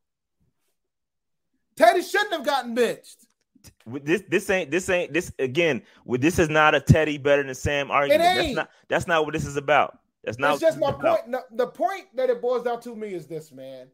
Teddy 1.74 2.02
shouldn't 2.02 2.32
have 2.32 2.44
gotten 2.44 2.74
benched. 2.74 3.26
This 3.86 4.22
this 4.28 4.50
ain't 4.50 4.70
this 4.70 4.90
ain't 4.90 5.14
this 5.14 5.32
again. 5.38 5.80
This 6.06 6.38
is 6.38 6.50
not 6.50 6.74
a 6.74 6.80
Teddy 6.80 7.16
better 7.16 7.42
than 7.42 7.54
Sam 7.54 7.90
argument. 7.90 8.22
That's 8.22 8.54
not 8.54 8.70
that's 8.88 9.06
not 9.06 9.24
what 9.24 9.32
this 9.32 9.46
is 9.46 9.56
about. 9.56 9.98
That's 10.22 10.38
not. 10.38 10.52
It's 10.52 10.60
just 10.60 10.78
my 10.78 10.92
point. 10.92 11.34
The 11.52 11.66
point 11.68 12.14
that 12.14 12.28
it 12.28 12.42
boils 12.42 12.62
down 12.62 12.82
to 12.82 12.94
me 12.94 13.14
is 13.14 13.26
this, 13.26 13.52
man 13.52 13.88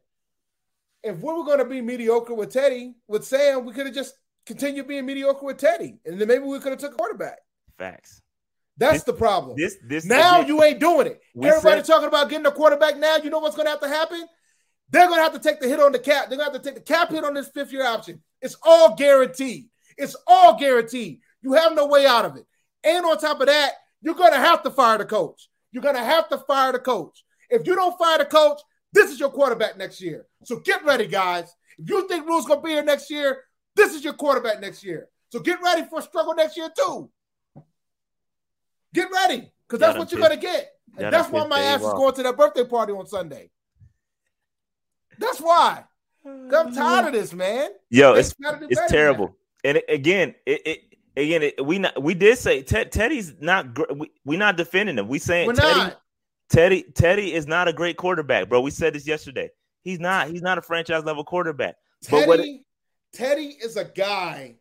if 1.03 1.17
we 1.17 1.33
were 1.33 1.43
going 1.43 1.59
to 1.59 1.65
be 1.65 1.81
mediocre 1.81 2.33
with 2.33 2.51
Teddy, 2.51 2.95
with 3.07 3.25
Sam, 3.25 3.65
we 3.65 3.73
could 3.73 3.85
have 3.85 3.95
just 3.95 4.15
continued 4.45 4.87
being 4.87 5.05
mediocre 5.05 5.45
with 5.45 5.57
Teddy, 5.57 5.99
and 6.05 6.19
then 6.19 6.27
maybe 6.27 6.43
we 6.43 6.59
could 6.59 6.71
have 6.71 6.79
took 6.79 6.93
a 6.93 6.97
quarterback. 6.97 7.39
Facts. 7.77 8.21
That's 8.77 8.93
this, 8.93 9.03
the 9.03 9.13
problem. 9.13 9.55
This 9.55 9.77
this 9.87 10.05
now 10.05 10.41
you 10.41 10.63
ain't 10.63 10.79
doing 10.79 11.05
it. 11.05 11.21
Everybody 11.37 11.81
said, 11.81 11.85
talking 11.85 12.07
about 12.07 12.29
getting 12.29 12.45
a 12.45 12.51
quarterback 12.51 12.97
now. 12.97 13.17
You 13.17 13.29
know 13.29 13.39
what's 13.39 13.55
going 13.55 13.67
to 13.67 13.71
have 13.71 13.81
to 13.81 13.87
happen? 13.87 14.25
They're 14.89 15.07
going 15.07 15.19
to 15.19 15.23
have 15.23 15.33
to 15.33 15.39
take 15.39 15.59
the 15.59 15.67
hit 15.67 15.79
on 15.79 15.91
the 15.91 15.99
cap. 15.99 16.29
They're 16.29 16.37
going 16.37 16.49
to 16.49 16.53
have 16.53 16.61
to 16.61 16.69
take 16.69 16.75
the 16.75 16.93
cap 16.93 17.11
hit 17.11 17.23
on 17.23 17.33
this 17.35 17.49
fifth 17.49 17.71
year 17.71 17.85
option. 17.85 18.21
It's 18.41 18.55
all 18.63 18.95
guaranteed. 18.95 19.65
It's 19.97 20.15
all 20.25 20.57
guaranteed. 20.57 21.19
You 21.41 21.53
have 21.53 21.75
no 21.75 21.85
way 21.85 22.05
out 22.05 22.25
of 22.25 22.35
it. 22.35 22.45
And 22.83 23.05
on 23.05 23.17
top 23.19 23.41
of 23.41 23.47
that, 23.47 23.73
you're 24.01 24.15
going 24.15 24.33
to 24.33 24.39
have 24.39 24.63
to 24.63 24.71
fire 24.71 24.97
the 24.97 25.05
coach. 25.05 25.49
You're 25.71 25.83
going 25.83 25.95
to 25.95 26.03
have 26.03 26.29
to 26.29 26.37
fire 26.39 26.71
the 26.71 26.79
coach. 26.79 27.23
If 27.49 27.67
you 27.67 27.75
don't 27.75 27.97
fire 27.97 28.17
the 28.17 28.25
coach, 28.25 28.59
this 28.93 29.11
is 29.11 29.19
your 29.19 29.29
quarterback 29.29 29.77
next 29.77 29.99
year. 29.99 30.25
So 30.43 30.59
get 30.59 30.85
ready, 30.85 31.07
guys. 31.07 31.53
If 31.77 31.89
you 31.89 32.07
think 32.07 32.25
Rhule's 32.27 32.45
going 32.45 32.59
to 32.59 32.63
be 32.63 32.71
here 32.71 32.83
next 32.83 33.09
year, 33.09 33.41
this 33.75 33.93
is 33.93 34.03
your 34.03 34.13
quarterback 34.13 34.61
next 34.61 34.83
year. 34.83 35.09
So 35.31 35.39
get 35.39 35.61
ready 35.61 35.83
for 35.89 35.99
a 35.99 36.01
struggle 36.01 36.35
next 36.35 36.55
year, 36.55 36.69
too. 36.77 37.09
Get 38.93 39.09
ready, 39.11 39.51
because 39.67 39.79
that's 39.79 39.97
what 39.97 40.11
you're 40.11 40.21
going 40.21 40.31
to 40.31 40.37
get. 40.37 40.69
And 40.97 41.11
that's 41.11 41.29
why 41.29 41.47
my 41.47 41.59
ass 41.59 41.81
is 41.81 41.91
going 41.93 42.13
to 42.13 42.23
that 42.23 42.37
birthday 42.37 42.63
party 42.63 42.93
on 42.93 43.07
Sunday. 43.07 43.49
That's 45.17 45.39
why. 45.39 45.83
I'm 46.25 46.73
tired 46.73 47.07
of 47.07 47.13
this, 47.13 47.33
man. 47.33 47.71
Yo, 47.89 48.13
it's, 48.13 48.35
it's 48.39 48.91
terrible. 48.91 49.35
And 49.63 49.77
it, 49.77 49.85
again, 49.89 50.35
it, 50.45 50.61
it 50.65 50.79
again 51.17 51.43
it, 51.43 51.65
we 51.65 51.79
not, 51.79 52.01
we 52.01 52.13
did 52.13 52.37
say 52.37 52.61
Teddy's 52.61 53.33
not 53.39 53.77
we, 53.95 54.11
we 54.23 54.37
not 54.37 54.57
defending 54.57 54.97
him. 54.97 55.07
We 55.07 55.19
saying 55.19 55.47
We're 55.47 55.53
Teddy, 55.53 55.79
not. 55.79 56.01
Teddy 56.53 56.83
Teddy 56.93 57.33
is 57.33 57.47
not 57.47 57.67
a 57.67 57.73
great 57.73 57.97
quarterback, 57.97 58.47
bro. 58.47 58.61
We 58.61 58.69
said 58.69 58.93
this 58.93 59.07
yesterday. 59.07 59.49
He's 59.81 59.99
not. 59.99 60.29
He's 60.29 60.43
not 60.43 60.59
a 60.59 60.61
franchise 60.61 61.03
level 61.03 61.23
quarterback. 61.23 61.75
Teddy, 62.03 62.63
Teddy 63.11 63.57
is 63.59 63.75
a 63.75 63.85
guy 63.85 64.57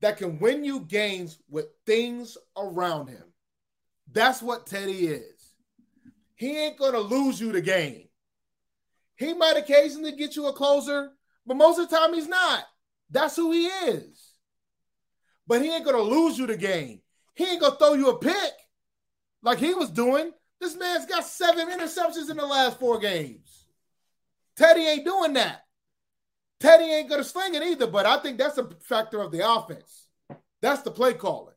that 0.00 0.16
can 0.16 0.38
win 0.38 0.64
you 0.64 0.80
games 0.80 1.40
with 1.50 1.66
things 1.84 2.38
around 2.56 3.08
him. 3.08 3.24
That's 4.12 4.40
what 4.40 4.66
Teddy 4.66 5.08
is. 5.08 5.54
He 6.36 6.56
ain't 6.56 6.78
gonna 6.78 7.00
lose 7.00 7.40
you 7.40 7.50
the 7.50 7.62
game. 7.62 8.04
He 9.16 9.34
might 9.34 9.56
occasionally 9.56 10.12
get 10.12 10.36
you 10.36 10.46
a 10.46 10.52
closer, 10.52 11.10
but 11.44 11.56
most 11.56 11.80
of 11.80 11.90
the 11.90 11.96
time 11.96 12.14
he's 12.14 12.28
not. 12.28 12.62
That's 13.10 13.34
who 13.34 13.50
he 13.50 13.66
is. 13.66 14.34
But 15.48 15.62
he 15.62 15.74
ain't 15.74 15.84
gonna 15.84 16.00
lose 16.00 16.38
you 16.38 16.46
the 16.46 16.56
game. 16.56 17.00
He 17.34 17.44
ain't 17.44 17.60
gonna 17.60 17.74
throw 17.74 17.94
you 17.94 18.10
a 18.10 18.18
pick 18.20 18.52
like 19.42 19.58
he 19.58 19.74
was 19.74 19.90
doing 19.90 20.30
this 20.60 20.76
man's 20.76 21.06
got 21.06 21.24
seven 21.24 21.68
interceptions 21.68 22.30
in 22.30 22.36
the 22.36 22.46
last 22.46 22.78
four 22.78 22.98
games. 22.98 23.66
Teddy 24.56 24.82
ain't 24.82 25.04
doing 25.04 25.34
that. 25.34 25.64
Teddy 26.60 26.84
ain't 26.84 27.08
going 27.08 27.22
to 27.22 27.28
sling 27.28 27.54
it 27.54 27.62
either, 27.62 27.86
but 27.86 28.06
I 28.06 28.18
think 28.18 28.38
that's 28.38 28.58
a 28.58 28.68
factor 28.80 29.20
of 29.20 29.30
the 29.30 29.48
offense. 29.48 30.06
That's 30.60 30.82
the 30.82 30.90
play 30.90 31.14
calling. 31.14 31.54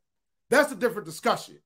That's 0.49 0.71
a 0.71 0.75
different 0.75 1.07
discussion. 1.07 1.57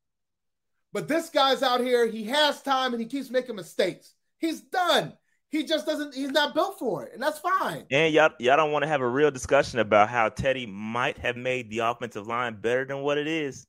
But 0.93 1.09
this 1.09 1.29
guy's 1.29 1.61
out 1.61 1.81
here, 1.81 2.07
he 2.07 2.23
has 2.25 2.61
time 2.61 2.93
and 2.93 3.01
he 3.01 3.07
keeps 3.07 3.29
making 3.29 3.57
mistakes. 3.57 4.13
He's 4.38 4.61
done. 4.61 5.13
He 5.49 5.65
just 5.65 5.86
doesn't, 5.86 6.13
he's 6.15 6.31
not 6.31 6.53
built 6.53 6.79
for 6.79 7.03
it, 7.03 7.13
and 7.13 7.21
that's 7.21 7.39
fine. 7.39 7.86
And 7.91 8.13
y'all, 8.13 8.31
y'all 8.39 8.57
don't 8.57 8.71
want 8.71 8.83
to 8.83 8.88
have 8.88 9.01
a 9.01 9.07
real 9.07 9.31
discussion 9.31 9.79
about 9.79 10.09
how 10.09 10.29
Teddy 10.29 10.65
might 10.65 11.17
have 11.17 11.38
made 11.38 11.69
the 11.69 11.79
offensive 11.79 12.27
line 12.27 12.55
better 12.59 12.86
than 12.86 13.01
what 13.01 13.17
it 13.17 13.27
is 13.27 13.67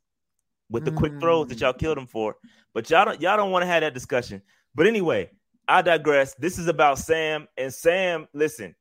with 0.70 0.84
the 0.84 0.90
mm. 0.90 0.96
quick 0.96 1.20
throws 1.20 1.48
that 1.48 1.60
y'all 1.60 1.72
killed 1.72 1.98
him 1.98 2.06
for. 2.06 2.36
But 2.77 2.91
y'all 2.91 3.07
don't 3.07 3.22
y'all 3.22 3.39
don't 3.39 3.53
want 3.53 3.62
to 3.62 3.66
have 3.66 3.81
that 3.81 3.95
discussion. 3.95 4.43
But 4.74 4.87
anyway, 4.87 5.31
I 5.66 5.81
digress. 5.81 6.35
This 6.35 6.59
is 6.59 6.68
about 6.68 6.99
Sam 6.99 7.49
and 7.57 7.72
Sam. 7.72 8.29
Listen, 8.35 8.74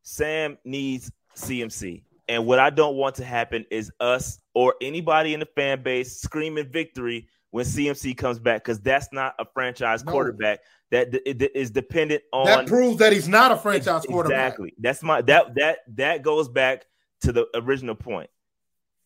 Sam 0.00 0.56
needs 0.64 1.12
CMC. 1.36 2.04
And 2.30 2.46
what 2.46 2.58
I 2.58 2.70
don't 2.70 2.96
want 2.96 3.16
to 3.16 3.26
happen 3.26 3.66
is 3.70 3.92
us 4.00 4.38
or 4.54 4.76
anybody 4.80 5.34
in 5.34 5.40
the 5.40 5.46
fan 5.54 5.82
base 5.82 6.22
screaming 6.22 6.70
victory 6.70 7.28
when 7.50 7.66
CMC 7.66 8.16
comes 8.16 8.38
back 8.38 8.64
because 8.64 8.80
that's 8.80 9.12
not 9.12 9.34
a 9.38 9.44
franchise 9.44 10.02
no. 10.06 10.12
quarterback 10.12 10.60
that 10.90 11.14
is 11.54 11.70
dependent 11.70 12.22
on. 12.32 12.46
That 12.46 12.66
proves 12.66 12.96
that 12.96 13.12
he's 13.12 13.28
not 13.28 13.52
a 13.52 13.58
franchise 13.58 14.06
quarterback. 14.06 14.52
Exactly. 14.54 14.72
That's 14.78 15.02
my 15.02 15.20
that 15.20 15.54
that 15.56 15.80
that 15.96 16.22
goes 16.22 16.48
back 16.48 16.86
to 17.20 17.32
the 17.32 17.46
original 17.54 17.94
point 17.94 18.30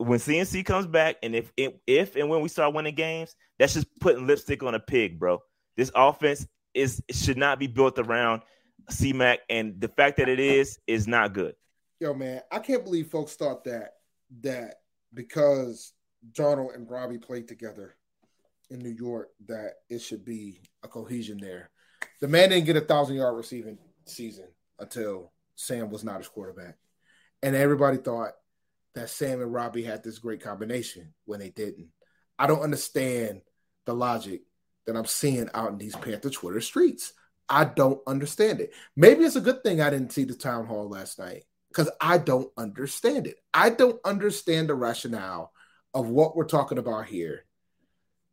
when 0.03 0.19
CMC 0.19 0.65
comes 0.65 0.87
back, 0.87 1.17
and 1.23 1.35
if 1.35 1.53
if 1.57 2.17
and 2.17 2.29
when 2.29 2.41
we 2.41 2.49
start 2.49 2.75
winning 2.75 2.95
games, 2.95 3.35
that's 3.59 3.75
just 3.75 3.87
putting 4.01 4.27
lipstick 4.27 4.63
on 4.63 4.75
a 4.75 4.81
pig, 4.81 5.19
bro. 5.19 5.41
This 5.77 5.91
offense 5.95 6.47
is 6.75 7.03
should 7.11 7.37
not 7.37 7.59
be 7.59 7.67
built 7.67 7.99
around 7.99 8.43
C-Mac, 8.89 9.41
and 9.49 9.81
the 9.81 9.89
fact 9.89 10.17
that 10.19 10.29
it 10.29 10.41
is 10.41 10.79
is 10.87 11.07
not 11.07 11.33
good. 11.33 11.55
Yo, 12.01 12.15
man, 12.15 12.41
I 12.51 12.59
can't 12.59 12.85
believe 12.85 13.09
folks 13.09 13.35
thought 13.35 13.65
that 13.65 13.95
that 14.41 14.77
because 15.15 15.93
Darnold 16.33 16.75
and 16.75 16.91
Robbie 16.91 17.19
played 17.19 17.49
together 17.49 17.95
in 18.71 18.81
New 18.81 18.91
York 18.91 19.31
that 19.47 19.75
it 19.89 20.01
should 20.01 20.25
be 20.25 20.61
a 20.83 20.89
cohesion 20.89 21.39
there. 21.41 21.71
The 22.21 22.29
man 22.29 22.49
didn't 22.49 22.67
get 22.67 22.77
a 22.77 22.81
thousand 22.81 23.17
yard 23.17 23.37
receiving 23.37 23.79
season 24.07 24.49
until 24.79 25.33
Sam 25.55 25.91
was 25.91 26.03
not 26.03 26.19
his 26.19 26.29
quarterback, 26.29 26.77
and 27.43 27.55
everybody 27.55 27.99
thought 27.99 28.33
that 28.95 29.11
Sam 29.11 29.41
and 29.41 29.53
Robbie 29.53 29.83
had 29.83 30.03
this 30.03 30.19
great 30.19 30.43
combination 30.43 31.15
when 31.25 31.41
they 31.41 31.51
didn't. 31.51 31.89
I 32.39 32.47
don't 32.47 32.63
understand 32.63 33.43
the 33.87 33.95
logic 33.95 34.43
that 34.87 34.97
I'm 34.97 35.07
seeing 35.07 35.49
out 35.55 35.71
in 35.71 35.79
these 35.79 35.97
Panther 35.97 36.31
Twitter 36.31 36.61
streets. 36.61 37.13
I 37.49 37.65
don't 37.65 38.01
understand 38.07 38.61
it. 38.61 38.73
Maybe 38.97 39.25
it's 39.25 39.37
a 39.37 39.41
good 39.41 39.63
thing 39.63 39.81
I 39.81 39.91
didn't 39.91 40.13
see 40.13 40.25
the 40.25 40.35
town 40.35 40.67
hall 40.67 40.89
last 40.89 41.19
night 41.19 41.45
because 41.69 41.91
I 42.01 42.19
don't 42.19 42.51
understand 42.57 43.27
it. 43.27 43.37
I 43.53 43.71
don't 43.71 44.01
understand 44.05 44.69
the 44.69 44.75
rationale 44.75 45.53
of 45.95 46.09
what 46.09 46.37
we're 46.37 46.45
talking 46.45 46.79
about 46.79 47.07
here. 47.07 47.45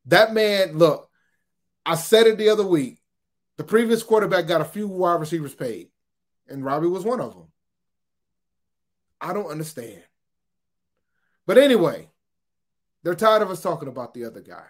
That 0.06 0.34
man, 0.34 0.78
look, 0.78 1.10
I 1.86 1.96
said 1.96 2.28
it 2.28 2.38
the 2.38 2.50
other 2.50 2.66
week. 2.66 3.02
The 3.58 3.64
previous 3.64 4.04
quarterback 4.04 4.48
got 4.48 4.62
a 4.62 4.66
few 4.66 4.88
wide 4.88 5.20
receivers 5.20 5.54
paid, 5.54 5.90
and 6.48 6.64
Robbie 6.64 6.88
was 6.88 7.04
one 7.04 7.20
of 7.20 7.34
them. 7.34 7.48
I 9.20 9.34
don't 9.34 9.52
understand. 9.52 10.02
But 11.50 11.58
anyway, 11.58 12.08
they're 13.02 13.16
tired 13.16 13.42
of 13.42 13.50
us 13.50 13.60
talking 13.60 13.88
about 13.88 14.14
the 14.14 14.24
other 14.24 14.40
guy. 14.40 14.68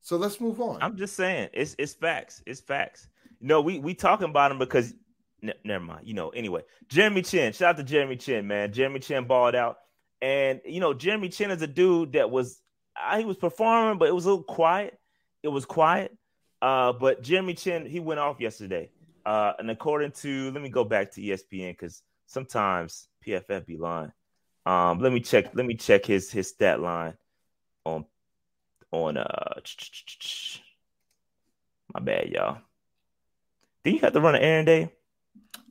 So 0.00 0.16
let's 0.16 0.40
move 0.40 0.60
on. 0.60 0.80
I'm 0.80 0.96
just 0.96 1.16
saying, 1.16 1.48
it's 1.52 1.74
it's 1.80 1.94
facts. 1.94 2.44
It's 2.46 2.60
facts. 2.60 3.08
No, 3.40 3.60
we 3.60 3.80
we 3.80 3.94
talking 3.94 4.28
about 4.28 4.52
him 4.52 4.60
because 4.60 4.94
Ne- 5.42 5.52
never 5.64 5.82
mind. 5.82 6.06
You 6.06 6.14
know, 6.14 6.28
anyway, 6.28 6.62
Jeremy 6.86 7.22
Chinn. 7.22 7.52
Shout 7.52 7.70
out 7.70 7.76
to 7.78 7.82
Jeremy 7.82 8.14
Chinn, 8.14 8.46
man. 8.46 8.72
Jeremy 8.72 9.00
Chinn 9.00 9.24
balled 9.24 9.56
out, 9.56 9.78
and 10.22 10.60
you 10.64 10.78
know, 10.78 10.94
Jeremy 10.94 11.28
Chinn 11.28 11.50
is 11.50 11.60
a 11.60 11.66
dude 11.66 12.12
that 12.12 12.30
was 12.30 12.62
uh, 12.94 13.18
he 13.18 13.24
was 13.24 13.36
performing, 13.36 13.98
but 13.98 14.06
it 14.06 14.14
was 14.14 14.26
a 14.26 14.28
little 14.28 14.44
quiet. 14.44 14.96
It 15.42 15.48
was 15.48 15.64
quiet. 15.64 16.16
Uh, 16.62 16.92
but 16.92 17.20
Jeremy 17.20 17.54
Chinn 17.54 17.84
he 17.84 17.98
went 17.98 18.20
off 18.20 18.38
yesterday. 18.38 18.92
Uh, 19.26 19.54
and 19.58 19.68
according 19.68 20.12
to 20.12 20.52
let 20.52 20.62
me 20.62 20.68
go 20.68 20.84
back 20.84 21.10
to 21.14 21.20
ESPN 21.20 21.72
because 21.72 22.04
sometimes 22.26 23.08
PFF 23.26 23.66
be 23.66 23.76
lying. 23.76 24.12
Um, 24.70 25.00
let 25.00 25.12
me 25.12 25.18
check. 25.18 25.52
Let 25.54 25.66
me 25.66 25.74
check 25.74 26.06
his 26.06 26.30
his 26.30 26.48
stat 26.48 26.80
line 26.80 27.14
on 27.84 28.04
on 28.92 29.16
uh. 29.16 29.60
My 31.92 31.98
bad, 32.00 32.28
y'all. 32.28 32.58
Do 33.82 33.90
you 33.90 33.98
have 33.98 34.12
to 34.12 34.20
run 34.20 34.36
an 34.36 34.42
errand 34.42 34.66
day? 34.66 34.92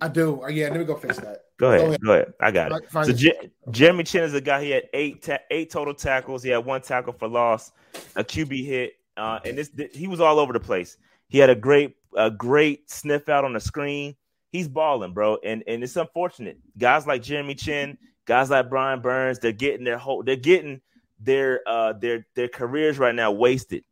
I 0.01 0.09
do. 0.09 0.43
Uh, 0.43 0.47
yeah, 0.47 0.67
let 0.67 0.79
me 0.79 0.83
go 0.85 0.97
fix 0.97 1.15
that. 1.17 1.45
Go 1.57 1.71
ahead. 1.71 1.79
Go 1.79 1.85
ahead. 1.87 2.01
Go 2.01 2.11
ahead. 2.11 2.33
I 2.41 2.51
got 2.51 2.71
it. 2.73 2.91
so 2.91 3.13
J- 3.13 3.51
Jeremy 3.71 4.03
Chinn 4.03 4.23
is 4.23 4.33
a 4.33 4.41
guy. 4.41 4.61
He 4.63 4.71
had 4.71 4.83
eight 4.93 5.21
ta- 5.21 5.39
eight 5.49 5.69
total 5.69 5.93
tackles. 5.93 6.43
He 6.43 6.49
had 6.49 6.65
one 6.65 6.81
tackle 6.81 7.13
for 7.13 7.29
loss, 7.29 7.71
a 8.17 8.23
QB 8.23 8.65
hit, 8.65 8.95
uh, 9.15 9.39
and 9.45 9.57
this 9.57 9.71
he 9.93 10.07
was 10.07 10.19
all 10.19 10.39
over 10.39 10.51
the 10.51 10.59
place. 10.59 10.97
He 11.29 11.37
had 11.37 11.49
a 11.49 11.55
great 11.55 11.95
a 12.17 12.29
great 12.29 12.91
sniff 12.91 13.29
out 13.29 13.45
on 13.45 13.53
the 13.53 13.61
screen. 13.61 14.17
He's 14.51 14.67
balling, 14.67 15.13
bro, 15.13 15.37
and 15.43 15.63
and 15.67 15.83
it's 15.83 15.95
unfortunate. 15.95 16.57
Guys 16.77 17.05
like 17.05 17.21
Jeremy 17.21 17.55
Chinn, 17.55 17.97
guys 18.25 18.49
like 18.49 18.69
Brian 18.69 19.01
Burns, 19.01 19.39
they're 19.39 19.51
getting 19.51 19.83
their 19.83 19.97
whole 19.97 20.23
they're 20.23 20.35
getting 20.35 20.81
their 21.19 21.61
uh 21.67 21.93
their 21.93 22.25
their 22.35 22.47
careers 22.47 22.97
right 22.97 23.13
now 23.13 23.31
wasted 23.31 23.83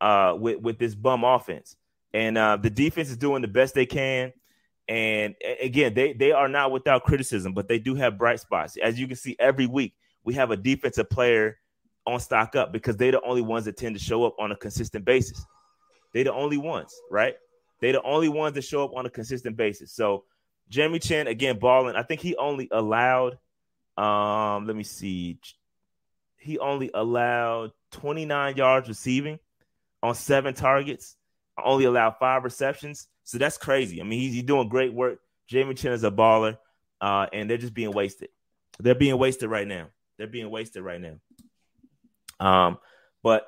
uh 0.00 0.36
with 0.38 0.60
with 0.60 0.78
this 0.78 0.94
bum 0.94 1.24
offense. 1.24 1.76
And 2.12 2.36
uh 2.36 2.58
the 2.58 2.70
defense 2.70 3.08
is 3.08 3.16
doing 3.16 3.42
the 3.42 3.48
best 3.48 3.74
they 3.74 3.86
can. 3.86 4.32
And 4.88 5.34
again, 5.60 5.94
they 5.94 6.12
they 6.12 6.32
are 6.32 6.48
not 6.48 6.72
without 6.72 7.04
criticism, 7.04 7.54
but 7.54 7.68
they 7.68 7.78
do 7.78 7.94
have 7.94 8.18
bright 8.18 8.40
spots. 8.40 8.76
As 8.82 9.00
you 9.00 9.06
can 9.06 9.16
see, 9.16 9.36
every 9.38 9.66
week 9.66 9.94
we 10.24 10.34
have 10.34 10.50
a 10.50 10.56
defensive 10.56 11.08
player 11.08 11.58
on 12.06 12.20
stock 12.20 12.56
up 12.56 12.72
because 12.72 12.96
they're 12.96 13.12
the 13.12 13.22
only 13.22 13.42
ones 13.42 13.64
that 13.64 13.76
tend 13.76 13.94
to 13.94 14.02
show 14.02 14.24
up 14.24 14.34
on 14.38 14.52
a 14.52 14.56
consistent 14.56 15.04
basis. 15.04 15.44
They're 16.12 16.24
the 16.24 16.32
only 16.34 16.58
ones, 16.58 16.94
right? 17.10 17.34
They're 17.82 17.92
the 17.94 18.02
only 18.02 18.28
ones 18.28 18.54
that 18.54 18.62
show 18.62 18.84
up 18.84 18.94
on 18.94 19.06
a 19.06 19.10
consistent 19.10 19.56
basis. 19.56 19.92
So 19.92 20.22
Jeremy 20.68 21.00
Chinn 21.00 21.26
again 21.26 21.58
balling. 21.58 21.96
I 21.96 22.04
think 22.04 22.20
he 22.20 22.36
only 22.36 22.68
allowed 22.70 23.38
um 23.98 24.66
let 24.68 24.76
me 24.76 24.84
see. 24.84 25.40
He 26.36 26.60
only 26.60 26.92
allowed 26.94 27.72
29 27.90 28.56
yards 28.56 28.88
receiving 28.88 29.40
on 30.00 30.14
seven 30.14 30.54
targets. 30.54 31.16
Only 31.62 31.84
allowed 31.84 32.14
five 32.20 32.44
receptions. 32.44 33.08
So 33.24 33.38
that's 33.38 33.58
crazy. 33.58 34.00
I 34.00 34.04
mean, 34.04 34.20
he's, 34.20 34.32
he's 34.32 34.42
doing 34.44 34.68
great 34.68 34.94
work. 34.94 35.18
Jamie 35.48 35.74
Chin 35.74 35.92
is 35.92 36.04
a 36.04 36.10
baller, 36.10 36.58
uh, 37.00 37.26
and 37.32 37.50
they're 37.50 37.58
just 37.58 37.74
being 37.74 37.92
wasted. 37.92 38.30
They're 38.78 38.94
being 38.94 39.18
wasted 39.18 39.50
right 39.50 39.66
now. 39.66 39.88
They're 40.18 40.26
being 40.26 40.50
wasted 40.50 40.82
right 40.82 41.00
now. 41.00 41.18
Um, 42.40 42.78
but 43.22 43.46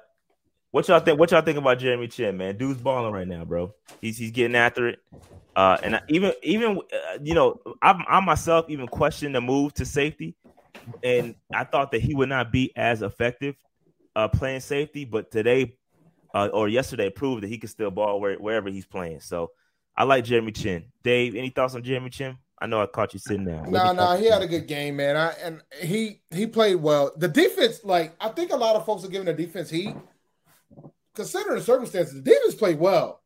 what 0.75 0.89
y'all 0.89 0.99
think? 0.99 1.21
What 1.21 1.31
y'all 1.31 1.41
think 1.41 1.57
about 1.57 1.79
Jeremy 1.79 2.09
Chinn, 2.09 2.37
man? 2.37 2.57
Dude's 2.57 2.81
balling 2.81 3.13
right 3.13 3.29
now, 3.29 3.45
bro. 3.45 3.73
He's 4.01 4.19
he's 4.19 4.33
getting 4.33 4.57
after 4.57 4.89
it. 4.89 4.99
Uh, 5.55 5.79
and 5.85 5.95
I, 5.95 6.01
even 6.09 6.33
even 6.43 6.79
uh, 6.79 7.19
you 7.23 7.33
know, 7.33 7.61
I, 7.81 7.93
I 8.09 8.19
myself 8.19 8.67
even 8.69 8.89
questioned 8.89 9.37
the 9.37 9.41
move 9.41 9.73
to 9.75 9.87
safety, 9.87 10.35
and 11.05 11.37
I 11.55 11.63
thought 11.63 11.93
that 11.93 12.01
he 12.01 12.17
would 12.17 12.29
not 12.29 12.51
be 12.51 12.73
as 12.75 13.03
effective 13.03 13.55
uh, 14.17 14.27
playing 14.27 14.59
safety. 14.59 15.05
But 15.05 15.31
today, 15.31 15.77
uh, 16.35 16.49
or 16.53 16.69
yesterday, 16.69 17.09
proved 17.09 17.45
that 17.45 17.49
he 17.49 17.59
can 17.59 17.69
still 17.69 17.93
ball 17.93 18.21
where, 18.21 18.35
wherever 18.35 18.69
he's 18.69 18.85
playing. 18.85 19.21
So 19.21 19.53
I 19.97 20.03
like 20.03 20.25
Jeremy 20.25 20.51
Chinn. 20.51 20.87
Dave, 21.05 21.37
any 21.37 21.51
thoughts 21.51 21.77
on 21.77 21.85
Jeremy 21.85 22.11
Chinn? 22.11 22.37
I 22.59 22.67
know 22.67 22.83
I 22.83 22.87
caught 22.87 23.15
you 23.15 23.21
sitting 23.21 23.45
there. 23.45 23.65
No, 23.65 23.93
no, 23.93 24.17
he 24.17 24.29
had 24.29 24.43
a 24.43 24.49
good 24.49 24.67
game, 24.67 24.97
man. 24.97 25.17
I 25.17 25.35
and 25.41 25.61
he 25.81 26.23
he 26.33 26.49
played 26.49 26.77
well. 26.77 27.13
The 27.17 27.29
defense, 27.29 27.85
like 27.85 28.17
I 28.21 28.31
think 28.31 28.51
a 28.51 28.57
lot 28.57 28.75
of 28.75 28.85
folks 28.85 29.05
are 29.05 29.09
giving 29.09 29.27
the 29.27 29.35
defense 29.35 29.71
heat. 29.71 29.95
Considering 31.15 31.59
the 31.59 31.65
circumstances, 31.65 32.15
the 32.15 32.23
defense 32.23 32.55
played 32.55 32.79
well. 32.79 33.23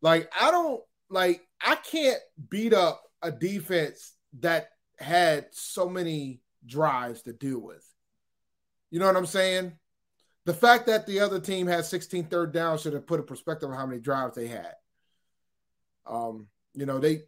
Like 0.00 0.30
I 0.38 0.50
don't 0.50 0.82
like 1.08 1.46
I 1.60 1.76
can't 1.76 2.18
beat 2.50 2.74
up 2.74 3.02
a 3.22 3.30
defense 3.30 4.12
that 4.40 4.70
had 4.98 5.46
so 5.52 5.88
many 5.88 6.40
drives 6.66 7.22
to 7.22 7.32
deal 7.32 7.60
with. 7.60 7.86
You 8.90 8.98
know 8.98 9.06
what 9.06 9.16
I'm 9.16 9.26
saying? 9.26 9.72
The 10.44 10.54
fact 10.54 10.86
that 10.86 11.06
the 11.06 11.20
other 11.20 11.38
team 11.38 11.66
had 11.66 11.84
16 11.84 12.24
third 12.24 12.52
down 12.52 12.78
should 12.78 12.94
have 12.94 13.06
put 13.06 13.20
a 13.20 13.24
perspective 13.24 13.70
on 13.70 13.76
how 13.76 13.86
many 13.86 14.00
drives 14.00 14.34
they 14.34 14.48
had. 14.48 14.74
Um, 16.04 16.48
you 16.74 16.86
know, 16.86 16.98
they 16.98 17.22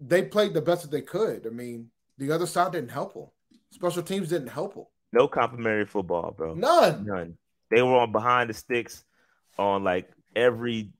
they 0.00 0.22
played 0.22 0.52
the 0.52 0.60
best 0.60 0.82
that 0.82 0.90
they 0.90 1.00
could. 1.00 1.46
I 1.46 1.50
mean, 1.50 1.90
the 2.18 2.32
other 2.32 2.46
side 2.46 2.72
didn't 2.72 2.90
help 2.90 3.14
them. 3.14 3.28
Special 3.70 4.02
teams 4.02 4.28
didn't 4.28 4.48
help 4.48 4.74
them. 4.74 4.84
No 5.12 5.28
complimentary 5.28 5.86
football, 5.86 6.32
bro. 6.36 6.54
None. 6.54 7.06
None. 7.06 7.38
They 7.70 7.82
were 7.82 7.96
on 7.96 8.12
behind 8.12 8.50
the 8.50 8.54
sticks 8.54 9.04
on 9.58 9.84
like 9.84 10.10
every 10.34 10.92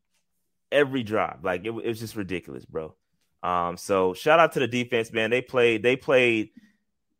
every 0.70 1.02
drive. 1.02 1.44
Like 1.44 1.62
it, 1.64 1.70
it 1.70 1.88
was 1.88 2.00
just 2.00 2.16
ridiculous, 2.16 2.64
bro. 2.64 2.94
Um, 3.42 3.76
so 3.76 4.14
shout 4.14 4.38
out 4.38 4.52
to 4.52 4.60
the 4.60 4.68
defense, 4.68 5.12
man. 5.12 5.30
They 5.30 5.42
played, 5.42 5.82
they 5.82 5.96
played 5.96 6.50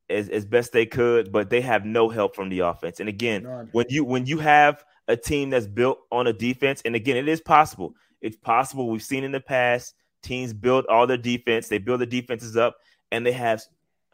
as, 0.09 0.29
as 0.29 0.45
best 0.45 0.73
they 0.73 0.87
could, 0.87 1.33
but 1.33 1.51
they 1.51 1.61
have 1.61 1.85
no 1.85 2.09
help 2.09 2.37
from 2.37 2.49
the 2.49 2.61
offense. 2.61 3.01
And 3.01 3.09
again, 3.09 3.43
None. 3.43 3.69
when 3.73 3.87
you 3.89 4.05
when 4.05 4.27
you 4.27 4.39
have 4.39 4.85
a 5.09 5.17
team 5.17 5.51
that's 5.51 5.67
built 5.67 5.99
on 6.11 6.27
a 6.27 6.33
defense, 6.33 6.83
and 6.85 6.95
again, 6.95 7.17
it 7.17 7.29
is 7.29 7.41
possible. 7.41 7.95
It's 8.21 8.37
possible. 8.37 8.89
We've 8.89 9.03
seen 9.03 9.25
in 9.25 9.33
the 9.33 9.41
past 9.41 9.95
teams 10.23 10.53
build 10.53 10.87
all 10.87 11.07
their 11.07 11.17
defense, 11.17 11.69
they 11.69 11.79
build 11.79 12.01
the 12.01 12.07
defenses 12.07 12.57
up, 12.57 12.77
and 13.11 13.27
they 13.27 13.33
have 13.33 13.63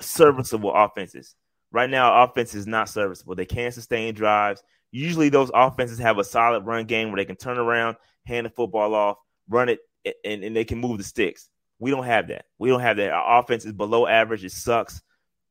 serviceable 0.01 0.73
offenses. 0.75 1.35
Right 1.71 1.91
now, 1.91 2.25
offense 2.25 2.55
is 2.55 2.66
not 2.66 2.89
serviceable. 2.89 3.35
They 3.35 3.45
can't 3.45 3.75
sustain 3.75 4.14
drives. 4.14 4.62
Usually, 4.91 5.28
those 5.28 5.51
offenses 5.53 5.99
have 5.99 6.18
a 6.18 6.24
solid 6.24 6.64
run 6.64 6.86
game 6.86 7.11
where 7.11 7.16
they 7.16 7.24
can 7.24 7.36
turn 7.36 7.59
around, 7.59 7.97
hand 8.24 8.47
the 8.47 8.51
football 8.51 8.95
off, 8.95 9.18
run 9.49 9.68
it, 9.68 9.80
and, 10.24 10.43
and 10.43 10.57
they 10.57 10.64
can 10.64 10.78
move 10.78 10.99
the 10.99 11.05
sticks. 11.05 11.49
We 11.78 11.91
don't 11.91 12.05
have 12.05 12.28
that. 12.28 12.47
We 12.59 12.70
don't 12.70 12.80
have 12.80 12.97
that. 12.97 13.11
Our 13.11 13.41
offense 13.41 13.64
is 13.64 13.72
below 13.72 14.07
average. 14.07 14.45
It 14.45 14.53
sucks, 14.53 15.03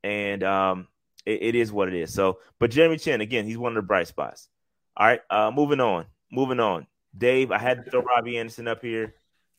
and 0.04 0.44
um, 0.44 0.88
it, 1.26 1.42
it 1.42 1.56
is 1.56 1.72
what 1.72 1.88
it 1.88 1.94
is. 1.94 2.14
So, 2.14 2.40
but 2.60 2.72
Jeremy 2.72 2.98
Chinn 2.98 3.22
again, 3.22 3.46
he's 3.46 3.58
one 3.58 3.74
of 3.74 3.84
the 3.84 3.88
bright 3.88 4.08
spots. 4.08 4.50
All 4.96 5.08
right, 5.08 5.22
uh, 5.30 5.52
moving 5.54 5.80
on. 5.80 6.06
Moving 6.32 6.60
on. 6.60 6.88
Dave, 7.16 7.52
I 7.52 7.58
had 7.58 7.86
to 7.86 7.92
throw 7.92 8.02
Robbie 8.02 8.38
Anderson 8.38 8.68
up 8.68 8.82
here. 8.82 9.16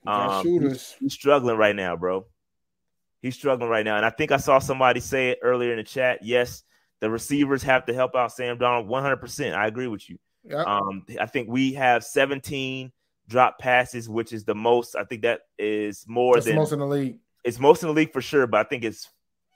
Um, 0.07 0.45
he's, 0.45 0.97
he's 1.01 1.12
struggling 1.12 1.57
right 1.57 1.74
now, 1.74 1.97
bro. 1.97 2.26
He's 3.22 3.35
struggling 3.35 3.70
right 3.70 3.85
now, 3.85 3.97
and 3.97 4.07
I 4.07 4.11
think 4.11 4.31
I 4.31 4.37
saw 4.37 4.59
somebody 4.59 5.01
say 5.01 5.31
it 5.31 5.39
earlier 5.43 5.72
in 5.72 5.79
the 5.79 5.85
chat. 5.85 6.20
Yes, 6.22 6.62
the 7.01 7.11
receivers 7.11 7.63
have 7.63 7.87
to 7.87 7.95
help 7.95 8.15
out 8.15 8.33
Sam 8.33 8.59
Darnold 8.59 8.87
100. 8.87 9.17
percent 9.17 9.55
I 9.55 9.67
agree 9.67 9.87
with 9.87 10.09
you. 10.09 10.19
Yep. 10.45 10.67
Um, 10.67 11.05
I 11.21 11.27
think 11.27 11.49
we 11.49 11.75
have 11.75 12.05
17 12.05 12.93
drop 13.29 13.59
passes, 13.59 14.09
which 14.09 14.33
is 14.33 14.45
the 14.45 14.55
most. 14.55 14.97
I 14.97 15.05
think 15.05 15.23
that 15.23 15.41
is 15.59 16.05
more 16.09 16.35
That's 16.35 16.47
than 16.47 16.57
most 16.57 16.73
in 16.73 16.79
the 16.79 16.87
league. 16.87 17.19
It's 17.45 17.59
most 17.59 17.83
in 17.83 17.89
the 17.89 17.95
league 17.95 18.13
for 18.13 18.21
sure, 18.21 18.47
but 18.47 18.65
I 18.65 18.69
think 18.69 18.85
it's 18.85 19.09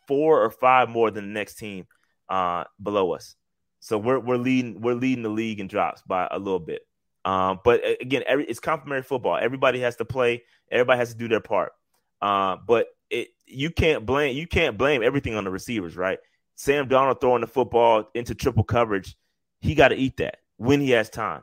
four 0.06 0.42
or 0.42 0.50
five 0.50 0.88
more 0.88 1.10
than 1.10 1.26
the 1.26 1.32
next 1.32 1.54
team 1.54 1.86
uh, 2.28 2.64
below 2.82 3.12
us. 3.12 3.34
So 3.80 3.98
we're 3.98 4.20
we're 4.20 4.36
leading 4.36 4.80
we're 4.80 4.94
leading 4.94 5.22
the 5.22 5.28
league 5.28 5.58
in 5.58 5.66
drops 5.66 6.02
by 6.02 6.28
a 6.30 6.38
little 6.38 6.60
bit. 6.60 6.82
Um, 7.24 7.60
but 7.64 7.82
again, 8.00 8.22
every, 8.26 8.44
it's 8.46 8.60
complementary 8.60 9.04
football. 9.04 9.36
Everybody 9.36 9.80
has 9.80 9.96
to 9.96 10.04
play. 10.04 10.42
Everybody 10.70 10.98
has 10.98 11.12
to 11.12 11.18
do 11.18 11.28
their 11.28 11.40
part. 11.40 11.72
Uh, 12.20 12.56
but 12.66 12.86
it 13.10 13.28
you 13.46 13.70
can't 13.70 14.06
blame 14.06 14.36
you 14.36 14.46
can't 14.46 14.78
blame 14.78 15.02
everything 15.02 15.34
on 15.34 15.44
the 15.44 15.50
receivers, 15.50 15.96
right? 15.96 16.18
Sam 16.56 16.88
Darnold 16.88 17.20
throwing 17.20 17.40
the 17.40 17.46
football 17.46 18.10
into 18.14 18.34
triple 18.34 18.64
coverage, 18.64 19.16
he 19.60 19.74
got 19.74 19.88
to 19.88 19.96
eat 19.96 20.18
that 20.18 20.38
when 20.56 20.80
he 20.80 20.90
has 20.90 21.10
time. 21.10 21.42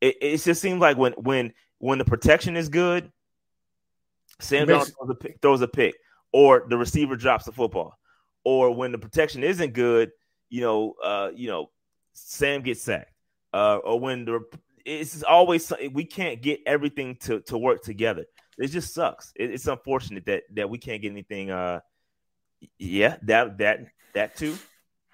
It, 0.00 0.16
it 0.20 0.42
just 0.42 0.60
seems 0.60 0.80
like 0.80 0.96
when 0.96 1.12
when 1.12 1.52
when 1.78 1.98
the 1.98 2.04
protection 2.04 2.56
is 2.56 2.68
good, 2.68 3.10
Sam 4.40 4.66
Darnold 4.66 4.92
throws 4.96 5.10
a, 5.10 5.14
pick, 5.14 5.38
throws 5.40 5.60
a 5.62 5.68
pick, 5.68 5.94
or 6.32 6.66
the 6.68 6.76
receiver 6.76 7.16
drops 7.16 7.44
the 7.44 7.52
football, 7.52 7.94
or 8.44 8.74
when 8.74 8.92
the 8.92 8.98
protection 8.98 9.42
isn't 9.42 9.72
good, 9.72 10.10
you 10.48 10.60
know, 10.60 10.94
uh, 11.02 11.30
you 11.34 11.48
know, 11.48 11.70
Sam 12.12 12.62
gets 12.62 12.82
sacked, 12.82 13.12
uh, 13.52 13.76
or 13.76 14.00
when 14.00 14.24
the 14.24 14.44
it's 14.84 15.22
always 15.24 15.72
we 15.92 16.04
can't 16.04 16.40
get 16.40 16.60
everything 16.64 17.16
to 17.16 17.40
to 17.42 17.58
work 17.58 17.82
together. 17.82 18.24
It 18.58 18.68
just 18.68 18.94
sucks. 18.94 19.32
It, 19.34 19.50
it's 19.50 19.66
unfortunate 19.66 20.24
that 20.26 20.44
that 20.54 20.70
we 20.70 20.78
can't 20.78 21.02
get 21.02 21.10
anything. 21.10 21.50
Uh, 21.50 21.80
yeah, 22.78 23.16
that 23.22 23.58
that 23.58 23.86
that 24.14 24.36
too, 24.36 24.56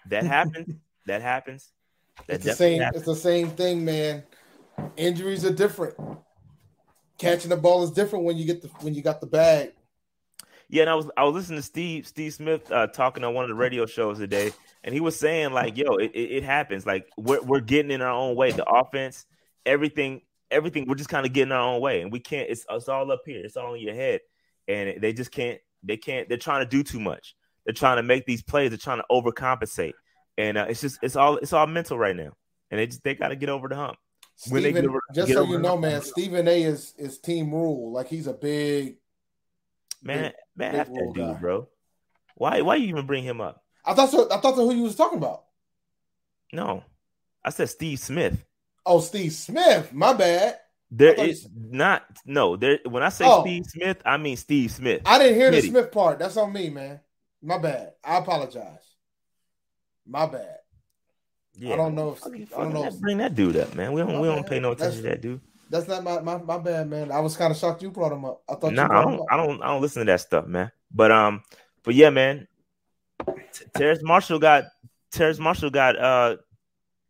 that 0.08 0.24
happens. 0.24 0.74
that 1.06 1.22
happens. 1.22 1.70
That 2.26 2.36
it's 2.36 2.44
the 2.44 2.54
same. 2.54 2.80
Happens. 2.80 3.02
It's 3.02 3.06
the 3.06 3.16
same 3.16 3.50
thing, 3.50 3.84
man. 3.84 4.22
Injuries 4.96 5.44
are 5.44 5.52
different 5.52 5.96
catching 7.22 7.50
the 7.50 7.56
ball 7.56 7.84
is 7.84 7.90
different 7.92 8.24
when 8.24 8.36
you 8.36 8.44
get 8.44 8.60
the 8.60 8.68
when 8.80 8.94
you 8.94 9.02
got 9.02 9.20
the 9.20 9.26
bag. 9.26 9.72
Yeah, 10.68 10.82
and 10.82 10.90
I 10.90 10.94
was 10.94 11.10
I 11.16 11.24
was 11.24 11.34
listening 11.34 11.58
to 11.58 11.62
Steve 11.62 12.06
Steve 12.06 12.34
Smith 12.34 12.70
uh, 12.72 12.88
talking 12.88 13.24
on 13.24 13.34
one 13.34 13.44
of 13.44 13.48
the 13.48 13.54
radio 13.54 13.86
shows 13.86 14.18
today, 14.18 14.52
and 14.82 14.94
he 14.94 15.00
was 15.00 15.18
saying 15.18 15.52
like, 15.52 15.76
"Yo, 15.76 15.96
it, 15.96 16.10
it, 16.14 16.30
it 16.36 16.42
happens. 16.42 16.84
Like 16.86 17.06
we're 17.16 17.42
we're 17.42 17.60
getting 17.60 17.90
in 17.90 18.02
our 18.02 18.12
own 18.12 18.36
way. 18.36 18.52
The 18.52 18.64
offense, 18.64 19.26
everything, 19.64 20.22
everything. 20.50 20.86
We're 20.86 20.96
just 20.96 21.10
kind 21.10 21.26
of 21.26 21.32
getting 21.32 21.52
our 21.52 21.74
own 21.74 21.80
way, 21.80 22.02
and 22.02 22.10
we 22.10 22.20
can't. 22.20 22.50
It's 22.50 22.64
it's 22.68 22.88
all 22.88 23.10
up 23.12 23.22
here. 23.26 23.42
It's 23.44 23.56
all 23.56 23.74
in 23.74 23.82
your 23.82 23.94
head, 23.94 24.20
and 24.66 25.00
they 25.00 25.12
just 25.12 25.30
can't 25.30 25.60
they 25.82 25.96
can't. 25.96 26.28
They're 26.28 26.38
trying 26.38 26.64
to 26.64 26.68
do 26.68 26.82
too 26.82 27.00
much. 27.00 27.34
They're 27.64 27.74
trying 27.74 27.96
to 27.96 28.02
make 28.02 28.26
these 28.26 28.42
plays. 28.42 28.70
They're 28.70 28.78
trying 28.78 28.98
to 28.98 29.04
overcompensate, 29.10 29.92
and 30.36 30.58
uh, 30.58 30.66
it's 30.68 30.80
just 30.80 30.98
it's 31.02 31.16
all 31.16 31.36
it's 31.36 31.52
all 31.52 31.66
mental 31.66 31.98
right 31.98 32.16
now, 32.16 32.32
and 32.70 32.80
they 32.80 32.86
just 32.86 33.04
they 33.04 33.14
got 33.14 33.28
to 33.28 33.36
get 33.36 33.48
over 33.48 33.68
the 33.68 33.76
hump. 33.76 33.96
When 34.48 34.62
Stephen, 34.62 34.88
over, 34.88 35.00
just 35.14 35.32
so 35.32 35.44
you 35.44 35.58
know, 35.58 35.76
man, 35.76 36.02
Stephen 36.02 36.48
A 36.48 36.62
is 36.62 36.94
is 36.98 37.18
team 37.18 37.52
Rhule. 37.52 37.92
Like 37.92 38.08
he's 38.08 38.26
a 38.26 38.32
big 38.32 38.96
man. 40.02 40.24
Big, 40.24 40.32
man, 40.56 40.72
big 40.72 40.72
that 40.72 40.94
dude, 40.94 41.14
guy. 41.14 41.32
bro. 41.34 41.68
Why 42.34 42.62
why 42.62 42.76
you 42.76 42.88
even 42.88 43.06
bring 43.06 43.24
him 43.24 43.40
up? 43.40 43.62
I 43.84 43.94
thought 43.94 44.10
so. 44.10 44.28
I 44.30 44.38
thought 44.38 44.56
so. 44.56 44.68
Who 44.68 44.74
you 44.74 44.82
was 44.82 44.96
talking 44.96 45.18
about? 45.18 45.44
No, 46.52 46.82
I 47.44 47.50
said 47.50 47.68
Steve 47.68 47.98
Smith. 47.98 48.44
Oh, 48.84 49.00
Steve 49.00 49.32
Smith. 49.32 49.92
My 49.92 50.12
bad. 50.12 50.58
There 50.94 51.14
is 51.14 51.48
not 51.56 52.04
no 52.26 52.56
there. 52.56 52.78
When 52.84 53.02
I 53.02 53.08
say 53.08 53.24
oh. 53.26 53.40
Steve 53.40 53.64
Smith, 53.64 54.02
I 54.04 54.18
mean 54.18 54.36
Steve 54.36 54.70
Smith. 54.70 55.00
I 55.06 55.18
didn't 55.18 55.36
hear 55.36 55.50
Smitty. 55.50 55.62
the 55.62 55.68
Smith 55.68 55.90
part. 55.90 56.18
That's 56.18 56.36
on 56.36 56.52
me, 56.52 56.68
man. 56.68 57.00
My 57.40 57.56
bad. 57.56 57.94
I 58.04 58.18
apologize. 58.18 58.94
My 60.06 60.26
bad. 60.26 60.58
Yeah, 61.54 61.72
I 61.72 61.76
don't 61.76 61.94
know 61.94 62.12
if 62.12 62.26
I 62.26 62.62
don't 62.62 62.74
know. 62.74 62.84
If, 62.84 63.00
bring 63.00 63.16
that 63.18 63.34
dude 63.34 63.56
up, 63.56 63.74
man. 63.74 63.92
We 63.92 64.02
don't 64.02 64.20
we 64.20 64.28
don't 64.28 64.46
pay 64.46 64.60
no 64.60 64.72
attention 64.72 65.02
that's, 65.02 65.02
to 65.02 65.08
that 65.08 65.20
dude. 65.22 65.40
That's 65.70 65.88
not 65.88 66.04
my, 66.04 66.20
my 66.20 66.36
my 66.36 66.58
bad, 66.58 66.90
man. 66.90 67.10
I 67.10 67.20
was 67.20 67.38
kind 67.38 67.50
of 67.50 67.56
shocked 67.56 67.82
you 67.82 67.90
brought 67.90 68.12
him 68.12 68.26
up. 68.26 68.42
I 68.46 68.56
thought. 68.56 68.74
No, 68.74 68.86
nah, 68.86 69.00
I 69.00 69.02
don't. 69.02 69.22
I 69.30 69.36
don't. 69.38 69.62
I 69.62 69.68
don't 69.68 69.80
listen 69.80 70.00
to 70.00 70.12
that 70.12 70.20
stuff, 70.20 70.46
man. 70.46 70.70
But 70.90 71.10
um, 71.10 71.42
but 71.84 71.94
yeah, 71.94 72.10
man. 72.10 72.48
Terrace 73.74 74.02
Marshall 74.02 74.38
got 74.38 74.64
Terrace 75.10 75.38
Marshall 75.38 75.70
got 75.70 75.96
uh 75.96 76.36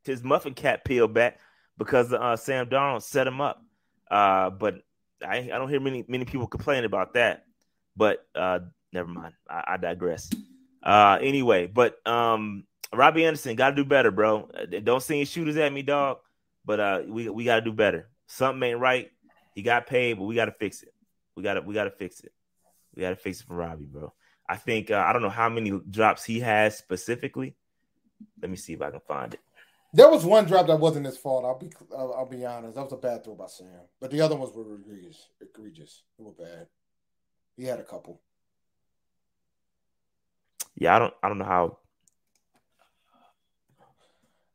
his 0.04 0.22
muffin 0.22 0.54
cap 0.54 0.84
peeled 0.84 1.14
back 1.14 1.40
because 1.78 2.12
uh, 2.12 2.36
Sam 2.36 2.66
Darnold 2.66 3.02
set 3.02 3.26
him 3.26 3.40
up. 3.40 3.60
Uh, 4.12 4.50
but 4.50 4.82
I, 5.26 5.38
I 5.38 5.58
don't 5.58 5.70
hear 5.70 5.80
many 5.80 6.04
many 6.06 6.26
people 6.26 6.46
complain 6.46 6.84
about 6.84 7.14
that. 7.14 7.44
But 7.96 8.26
uh, 8.34 8.60
never 8.92 9.08
mind. 9.08 9.32
I, 9.48 9.64
I 9.68 9.76
digress. 9.78 10.30
Uh, 10.82 11.18
anyway, 11.20 11.66
but 11.66 12.06
um, 12.06 12.64
Robbie 12.92 13.24
Anderson 13.24 13.56
got 13.56 13.70
to 13.70 13.76
do 13.76 13.84
better, 13.84 14.10
bro. 14.10 14.50
Uh, 14.54 14.80
don't 14.84 15.02
send 15.02 15.26
shooters 15.26 15.56
at 15.56 15.72
me, 15.72 15.82
dog. 15.82 16.18
But 16.64 16.80
uh, 16.80 17.00
we 17.08 17.28
we 17.30 17.44
got 17.44 17.56
to 17.56 17.62
do 17.62 17.72
better. 17.72 18.10
Something 18.26 18.70
ain't 18.70 18.78
right. 18.78 19.10
He 19.54 19.62
got 19.62 19.86
paid, 19.86 20.18
but 20.18 20.24
we 20.24 20.34
got 20.34 20.46
to 20.46 20.52
fix 20.52 20.82
it. 20.82 20.92
We 21.34 21.42
got 21.42 21.54
to 21.54 21.62
we 21.62 21.74
got 21.74 21.84
to 21.84 21.90
fix 21.90 22.20
it. 22.20 22.32
We 22.94 23.00
got 23.02 23.10
to 23.10 23.16
fix 23.16 23.40
it 23.40 23.46
for 23.46 23.54
Robbie, 23.54 23.86
bro. 23.86 24.12
I 24.46 24.56
think 24.56 24.90
uh, 24.90 25.02
I 25.06 25.12
don't 25.12 25.22
know 25.22 25.30
how 25.30 25.48
many 25.48 25.70
drops 25.90 26.24
he 26.24 26.40
has 26.40 26.76
specifically. 26.76 27.56
Let 28.40 28.50
me 28.50 28.56
see 28.56 28.74
if 28.74 28.82
I 28.82 28.90
can 28.90 29.00
find 29.00 29.34
it. 29.34 29.40
There 29.94 30.08
was 30.08 30.24
one 30.24 30.46
drop 30.46 30.66
that 30.68 30.80
wasn't 30.80 31.06
his 31.06 31.18
fault. 31.18 31.44
I'll 31.44 31.58
be 31.58 31.70
I'll, 31.96 32.14
I'll, 32.14 32.26
be 32.26 32.44
honest. 32.46 32.76
That 32.76 32.84
was 32.84 32.92
a 32.94 32.96
bad 32.96 33.24
throw 33.24 33.34
by 33.34 33.46
Sam. 33.46 33.66
But 34.00 34.10
the 34.10 34.22
other 34.22 34.36
ones 34.36 34.54
were 34.54 34.74
egregious. 34.74 35.28
Egregious. 35.40 36.02
They 36.18 36.24
were 36.24 36.32
bad. 36.32 36.66
He 37.56 37.64
had 37.64 37.78
a 37.78 37.84
couple. 37.84 38.20
Yeah, 40.76 40.96
I 40.96 40.98
don't 40.98 41.14
I 41.22 41.28
don't 41.28 41.38
know 41.38 41.44
how. 41.44 41.78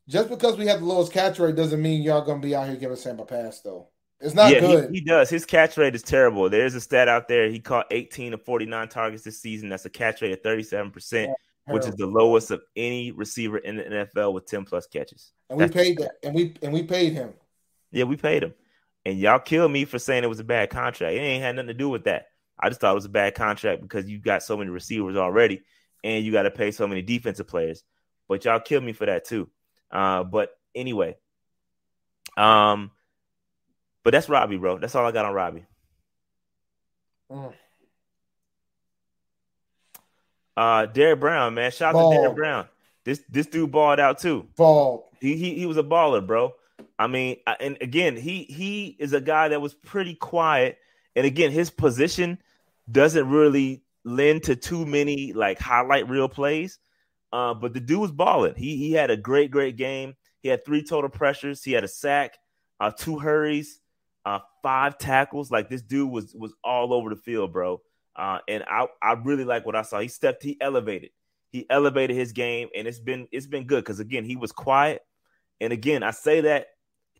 Just 0.09 0.29
because 0.29 0.57
we 0.57 0.65
have 0.67 0.79
the 0.79 0.85
lowest 0.85 1.11
catch 1.11 1.37
rate 1.37 1.55
doesn't 1.55 1.81
mean 1.81 2.01
y'all 2.01 2.25
gonna 2.25 2.39
be 2.39 2.55
out 2.55 2.67
here 2.67 2.77
giving 2.77 2.97
Sam 2.97 3.19
a 3.19 3.25
pass 3.25 3.61
though. 3.61 3.89
It's 4.19 4.33
not 4.33 4.51
yeah, 4.51 4.61
good. 4.61 4.89
He, 4.89 4.99
he, 4.99 5.05
does. 5.05 5.29
His 5.29 5.45
catch 5.45 5.77
rate 5.77 5.93
is 5.93 6.01
terrible. 6.01 6.49
There's 6.49 6.73
a 6.73 6.81
stat 6.81 7.07
out 7.07 7.27
there. 7.27 7.49
He 7.49 7.59
caught 7.59 7.85
18 7.91 8.33
of 8.33 8.41
49 8.43 8.87
targets 8.87 9.23
this 9.23 9.39
season. 9.39 9.69
That's 9.69 9.85
a 9.85 9.91
catch 9.91 10.23
rate 10.23 10.31
of 10.31 10.41
37%. 10.41 11.27
Yeah 11.27 11.33
which 11.67 11.85
is 11.85 11.95
the 11.95 12.07
lowest 12.07 12.51
of 12.51 12.61
any 12.75 13.11
receiver 13.11 13.57
in 13.57 13.77
the 13.77 13.83
NFL 13.83 14.33
with 14.33 14.45
10 14.45 14.65
plus 14.65 14.87
catches. 14.87 15.31
And 15.49 15.57
we 15.57 15.65
That's 15.65 15.75
paid 15.75 15.97
that, 15.97 16.11
and 16.23 16.33
we 16.33 16.53
and 16.61 16.73
we 16.73 16.83
paid 16.83 17.13
him. 17.13 17.33
Yeah, 17.91 18.05
we 18.05 18.15
paid 18.15 18.43
him. 18.43 18.53
And 19.05 19.17
y'all 19.19 19.39
killed 19.39 19.71
me 19.71 19.85
for 19.85 19.99
saying 19.99 20.23
it 20.23 20.27
was 20.27 20.39
a 20.39 20.45
bad 20.45 20.69
contract. 20.69 21.13
It 21.13 21.19
ain't 21.19 21.43
had 21.43 21.55
nothing 21.55 21.67
to 21.67 21.73
do 21.73 21.89
with 21.89 22.05
that. 22.05 22.27
I 22.59 22.69
just 22.69 22.81
thought 22.81 22.91
it 22.91 22.95
was 22.95 23.05
a 23.05 23.09
bad 23.09 23.35
contract 23.35 23.81
because 23.81 24.09
you 24.09 24.19
got 24.19 24.43
so 24.43 24.57
many 24.57 24.69
receivers 24.69 25.15
already 25.15 25.61
and 26.03 26.25
you 26.25 26.31
got 26.31 26.43
to 26.43 26.51
pay 26.51 26.71
so 26.71 26.87
many 26.87 27.01
defensive 27.01 27.47
players. 27.47 27.83
But 28.27 28.45
y'all 28.45 28.59
killed 28.59 28.83
me 28.83 28.93
for 28.93 29.05
that 29.05 29.25
too. 29.25 29.49
Uh, 29.91 30.23
but 30.23 30.51
anyway, 30.75 31.15
um, 32.35 32.91
but 34.03 34.11
that's 34.11 34.29
Robbie, 34.29 34.57
bro. 34.57 34.77
That's 34.77 34.95
all 34.95 35.05
I 35.05 35.11
got 35.11 35.25
on 35.25 35.33
Robbie. 35.33 35.65
Mm. 37.31 37.53
Uh, 40.57 40.87
Derrick 40.87 41.19
Brown, 41.19 41.53
man, 41.53 41.69
shout 41.69 41.95
out 41.95 42.09
to 42.09 42.17
Derrick 42.17 42.35
Brown. 42.35 42.67
This 43.05 43.21
this 43.29 43.45
dude 43.45 43.71
balled 43.71 43.99
out 43.99 44.17
too. 44.17 44.47
Ball. 44.57 45.09
He, 45.21 45.37
he 45.37 45.53
he 45.53 45.65
was 45.67 45.77
a 45.77 45.83
baller, 45.83 46.25
bro. 46.25 46.53
I 46.97 47.05
mean, 47.05 47.37
and 47.59 47.77
again, 47.79 48.17
he 48.17 48.43
he 48.43 48.95
is 48.99 49.13
a 49.13 49.21
guy 49.21 49.49
that 49.49 49.61
was 49.61 49.75
pretty 49.75 50.15
quiet, 50.15 50.79
and 51.15 51.25
again, 51.25 51.51
his 51.51 51.69
position 51.69 52.39
doesn't 52.91 53.29
really 53.29 53.83
lend 54.03 54.43
to 54.43 54.55
too 54.55 54.85
many 54.85 55.31
like 55.31 55.59
highlight 55.59 56.09
reel 56.09 56.27
plays. 56.27 56.79
Uh, 57.31 57.53
but 57.53 57.73
the 57.73 57.79
dude 57.79 57.99
was 57.99 58.11
balling. 58.11 58.55
He 58.55 58.77
he 58.77 58.93
had 58.93 59.11
a 59.11 59.17
great 59.17 59.51
great 59.51 59.77
game. 59.77 60.15
He 60.41 60.49
had 60.49 60.65
three 60.65 60.83
total 60.83 61.09
pressures. 61.09 61.63
He 61.63 61.73
had 61.73 61.83
a 61.83 61.87
sack, 61.87 62.37
uh, 62.79 62.91
two 62.91 63.19
hurries, 63.19 63.79
uh, 64.25 64.39
five 64.63 64.97
tackles. 64.97 65.51
Like 65.51 65.69
this 65.69 65.83
dude 65.83 66.09
was 66.09 66.33
was 66.33 66.53
all 66.63 66.93
over 66.93 67.11
the 67.11 67.15
field, 67.15 67.53
bro. 67.53 67.81
Uh, 68.17 68.39
and 68.47 68.63
I, 68.63 68.87
I 69.01 69.13
really 69.13 69.45
like 69.45 69.65
what 69.65 69.75
I 69.75 69.83
saw. 69.83 69.99
He 69.99 70.07
stepped, 70.07 70.41
he 70.41 70.57
elevated, 70.59 71.11
he 71.51 71.67
elevated 71.69 72.17
his 72.17 72.31
game, 72.31 72.69
and 72.75 72.87
it's 72.87 72.99
been 72.99 73.27
it's 73.31 73.45
been 73.45 73.67
good 73.67 73.83
because 73.83 73.99
again 73.99 74.25
he 74.25 74.35
was 74.35 74.51
quiet, 74.51 75.01
and 75.61 75.71
again 75.71 76.01
I 76.01 76.11
say 76.11 76.41
that 76.41 76.67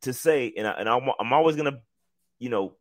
to 0.01 0.13
say, 0.13 0.53
and 0.57 0.67
I, 0.67 0.71
and 0.71 0.89
I'm, 0.89 1.09
I'm 1.19 1.33
always 1.33 1.55
gonna, 1.55 1.79
you 2.39 2.49
know, 2.49 2.75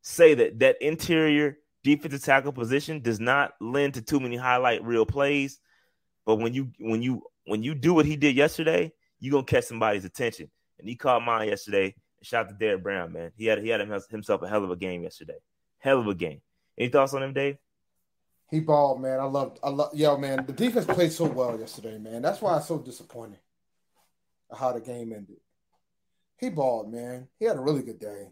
say 0.00 0.34
that 0.34 0.60
that 0.60 0.80
interior 0.80 1.58
defensive 1.84 2.22
tackle 2.22 2.52
position 2.52 3.00
does 3.00 3.20
not 3.20 3.52
lend 3.60 3.94
to 3.94 4.02
too 4.02 4.18
many 4.18 4.36
highlight 4.36 4.82
reel 4.82 5.04
plays, 5.04 5.60
but 6.24 6.36
when 6.36 6.54
you 6.54 6.70
when 6.78 7.02
you 7.02 7.22
when 7.44 7.62
you 7.62 7.74
do 7.74 7.92
what 7.92 8.06
he 8.06 8.16
did 8.16 8.34
yesterday, 8.34 8.92
you 9.20 9.30
gonna 9.30 9.44
catch 9.44 9.64
somebody's 9.64 10.06
attention, 10.06 10.50
and 10.78 10.88
he 10.88 10.96
caught 10.96 11.22
mine 11.22 11.48
yesterday. 11.48 11.94
Shout 12.22 12.46
out 12.46 12.48
to 12.48 12.54
Derrick 12.56 12.82
Brown, 12.82 13.12
man. 13.12 13.30
He 13.36 13.44
had 13.44 13.58
he 13.60 13.68
had 13.68 13.80
himself 14.10 14.40
a 14.42 14.48
hell 14.48 14.64
of 14.64 14.70
a 14.70 14.76
game 14.76 15.02
yesterday, 15.02 15.38
hell 15.78 16.00
of 16.00 16.06
a 16.06 16.14
game. 16.14 16.40
Any 16.78 16.88
thoughts 16.88 17.12
on 17.14 17.22
him, 17.22 17.32
Dave? 17.32 17.58
He 18.50 18.60
balled, 18.60 19.02
man. 19.02 19.20
I 19.20 19.24
love, 19.24 19.58
I 19.62 19.68
love, 19.68 19.94
yo, 19.94 20.16
man. 20.16 20.44
The 20.46 20.52
defense 20.52 20.86
played 20.86 21.12
so 21.12 21.26
well 21.26 21.58
yesterday, 21.58 21.98
man. 21.98 22.22
That's 22.22 22.40
why 22.40 22.54
I'm 22.54 22.62
so 22.62 22.78
disappointed 22.78 23.40
how 24.56 24.72
the 24.72 24.80
game 24.80 25.12
ended. 25.12 25.36
He 26.38 26.48
balled, 26.48 26.90
man. 26.90 27.28
He 27.38 27.44
had 27.44 27.56
a 27.56 27.60
really 27.60 27.82
good 27.82 27.98
day. 27.98 28.28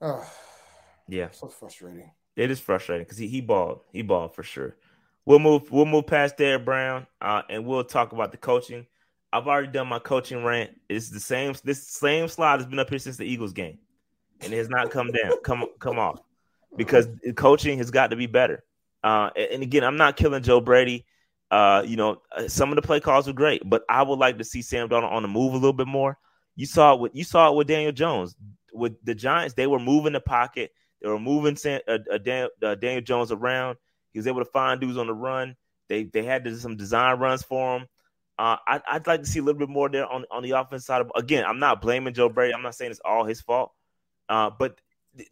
Oh, 0.00 0.26
yeah, 1.08 1.28
so 1.30 1.48
frustrating. 1.48 2.10
It 2.36 2.50
is 2.50 2.60
frustrating 2.60 3.04
because 3.04 3.18
he 3.18 3.28
he 3.28 3.40
balled, 3.40 3.80
he 3.92 4.02
balled 4.02 4.34
for 4.34 4.42
sure. 4.42 4.76
We'll 5.26 5.38
move, 5.38 5.70
we'll 5.70 5.86
move 5.86 6.06
past 6.06 6.36
Derrick 6.36 6.64
Brown, 6.64 7.06
uh, 7.20 7.42
and 7.48 7.66
we'll 7.66 7.84
talk 7.84 8.12
about 8.12 8.30
the 8.30 8.36
coaching. 8.36 8.86
I've 9.32 9.46
already 9.46 9.68
done 9.68 9.88
my 9.88 9.98
coaching 9.98 10.44
rant. 10.44 10.70
It's 10.88 11.10
the 11.10 11.20
same. 11.20 11.54
This 11.64 11.86
same 11.88 12.28
slide 12.28 12.60
has 12.60 12.66
been 12.66 12.78
up 12.78 12.90
here 12.90 12.98
since 12.98 13.16
the 13.16 13.24
Eagles 13.24 13.52
game 13.52 13.78
and 14.44 14.52
it 14.52 14.58
has 14.58 14.68
not 14.68 14.90
come 14.90 15.10
down, 15.10 15.32
come 15.42 15.66
come 15.78 15.98
off, 15.98 16.20
because 16.76 17.08
coaching 17.36 17.78
has 17.78 17.90
got 17.90 18.10
to 18.10 18.16
be 18.16 18.26
better. 18.26 18.64
Uh, 19.02 19.30
and 19.36 19.62
again, 19.62 19.84
I'm 19.84 19.96
not 19.96 20.16
killing 20.16 20.42
Joe 20.42 20.60
Brady. 20.60 21.04
Uh, 21.50 21.82
you 21.86 21.96
know, 21.96 22.22
uh, 22.36 22.48
some 22.48 22.70
of 22.70 22.76
the 22.76 22.82
play 22.82 23.00
calls 23.00 23.26
were 23.26 23.32
great, 23.32 23.62
but 23.68 23.84
I 23.88 24.02
would 24.02 24.18
like 24.18 24.38
to 24.38 24.44
see 24.44 24.62
Sam 24.62 24.88
Darnold 24.88 25.12
on 25.12 25.22
the 25.22 25.28
move 25.28 25.52
a 25.52 25.56
little 25.56 25.72
bit 25.72 25.86
more. 25.86 26.18
You 26.56 26.66
saw 26.66 26.94
it 26.94 27.00
with 27.00 27.14
you 27.14 27.24
saw 27.24 27.50
it 27.50 27.56
with 27.56 27.66
Daniel 27.66 27.92
Jones 27.92 28.34
with 28.72 28.94
the 29.04 29.14
Giants. 29.14 29.54
They 29.54 29.66
were 29.66 29.78
moving 29.78 30.12
the 30.12 30.20
pocket. 30.20 30.72
They 31.00 31.08
were 31.08 31.20
moving 31.20 31.56
Sam, 31.56 31.80
uh, 31.86 31.98
uh, 32.10 32.18
Daniel, 32.18 32.50
uh, 32.62 32.74
Daniel 32.74 33.02
Jones 33.02 33.30
around. 33.30 33.76
He 34.12 34.18
was 34.18 34.26
able 34.26 34.40
to 34.40 34.50
find 34.50 34.80
dudes 34.80 34.96
on 34.96 35.06
the 35.06 35.14
run. 35.14 35.56
They 35.88 36.04
they 36.04 36.22
had 36.22 36.48
some 36.56 36.76
design 36.76 37.18
runs 37.18 37.42
for 37.42 37.78
him. 37.78 37.86
Uh, 38.38 38.56
I, 38.66 38.80
would 38.94 39.06
like 39.06 39.20
to 39.20 39.26
see 39.26 39.38
a 39.38 39.42
little 39.42 39.58
bit 39.58 39.68
more 39.68 39.88
there 39.88 40.06
on, 40.06 40.24
on 40.30 40.42
the 40.42 40.52
offense 40.52 40.84
side. 40.84 41.02
Of, 41.02 41.12
again, 41.14 41.44
I'm 41.46 41.60
not 41.60 41.80
blaming 41.80 42.14
Joe 42.14 42.28
Brady. 42.28 42.52
I'm 42.52 42.62
not 42.62 42.74
saying 42.74 42.90
it's 42.90 43.00
all 43.04 43.24
his 43.24 43.40
fault. 43.40 43.70
Uh, 44.28 44.50
but 44.58 44.80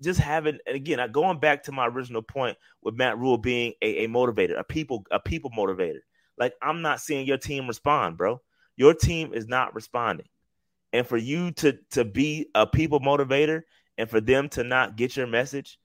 just 0.01 0.21
having, 0.21 0.59
and 0.67 0.77
again, 0.77 0.99
going 1.11 1.39
back 1.39 1.65
to 1.65 1.73
my 1.73 1.87
original 1.87 2.23
point 2.23 2.57
with 2.83 2.95
Matt 2.95 3.19
Rhule 3.19 3.39
being 3.39 3.73
a, 3.83 4.05
a 4.05 4.09
motivator, 4.09 4.59
a 4.59 4.65
people, 4.65 5.05
a 5.11 5.19
people 5.19 5.51
motivator. 5.51 6.01
Like 6.39 6.55
I'm 6.63 6.83
not 6.83 7.01
seeing 7.01 7.27
your 7.27 7.39
team 7.39 7.67
respond, 7.67 8.17
bro. 8.17 8.41
Your 8.77 8.95
team 8.95 9.35
is 9.35 9.47
not 9.47 9.75
responding, 9.75 10.27
and 10.93 11.07
for 11.07 11.17
you 11.17 11.53
to 11.53 11.79
to 11.91 12.05
be 12.05 12.49
a 12.55 12.67
people 12.67 13.01
motivator 13.01 13.63
and 13.99 14.09
for 14.09 14.21
them 14.21 14.49
to 14.51 14.65
not 14.65 14.97
get 14.97 15.17
your 15.17 15.27
message, 15.27 15.79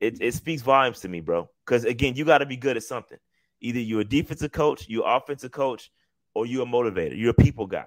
it, 0.00 0.18
it 0.20 0.32
speaks 0.34 0.62
volumes 0.62 1.00
to 1.00 1.08
me, 1.08 1.20
bro. 1.20 1.50
Because 1.66 1.84
again, 1.84 2.14
you 2.14 2.24
got 2.24 2.38
to 2.38 2.46
be 2.46 2.56
good 2.56 2.76
at 2.76 2.84
something. 2.84 3.18
Either 3.60 3.80
you're 3.80 4.02
a 4.02 4.04
defensive 4.04 4.52
coach, 4.52 4.88
you're 4.88 5.06
offensive 5.06 5.50
coach, 5.50 5.90
or 6.34 6.46
you're 6.46 6.62
a 6.62 6.66
motivator. 6.66 7.18
You're 7.18 7.30
a 7.30 7.34
people 7.34 7.66
guy, 7.66 7.86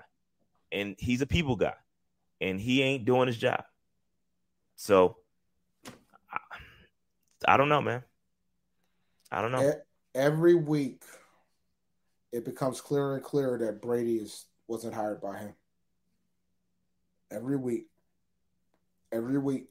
and 0.72 0.96
he's 1.00 1.22
a 1.22 1.28
people 1.28 1.56
guy, 1.56 1.76
and 2.42 2.60
he 2.60 2.82
ain't 2.84 3.06
doing 3.06 3.28
his 3.28 3.38
job. 3.38 3.64
So 4.78 5.18
I, 6.32 6.38
I 7.48 7.58
don't 7.58 7.68
know, 7.68 7.82
man. 7.82 8.04
I 9.32 9.42
don't 9.42 9.52
know. 9.52 9.74
Every 10.16 10.56
week, 10.56 11.04
it 12.32 12.46
becomes 12.46 12.80
clearer 12.80 13.16
and 13.16 13.24
clearer 13.24 13.58
that 13.58 13.82
Brady 13.82 14.16
is 14.18 14.46
wasn't 14.68 14.94
hired 14.94 15.22
by 15.22 15.38
him. 15.38 15.54
Every 17.30 17.58
week, 17.58 17.88
every 19.12 19.38
week. 19.38 19.68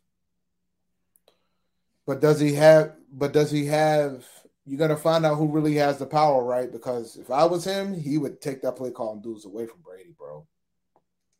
But 2.07 2.21
does 2.21 2.39
he 2.39 2.55
have? 2.55 2.95
But 3.11 3.33
does 3.33 3.51
he 3.51 3.67
have? 3.67 4.27
You're 4.67 4.79
gonna 4.79 4.97
find 4.97 5.25
out 5.25 5.37
who 5.37 5.49
really 5.49 5.77
has 5.77 5.99
the 5.99 6.07
power, 6.07 6.45
right? 6.45 6.71
Because 6.71 7.17
if 7.17 7.31
I 7.31 7.45
was 7.45 7.65
him, 7.65 7.95
he 7.95 8.19
would 8.19 8.41
take 8.41 8.63
that 8.63 8.77
play 8.77 8.91
call 8.91 9.13
and 9.13 9.23
dudes 9.23 9.45
away 9.45 9.67
from 9.67 9.81
Brady, 9.81 10.15
bro. 10.17 10.47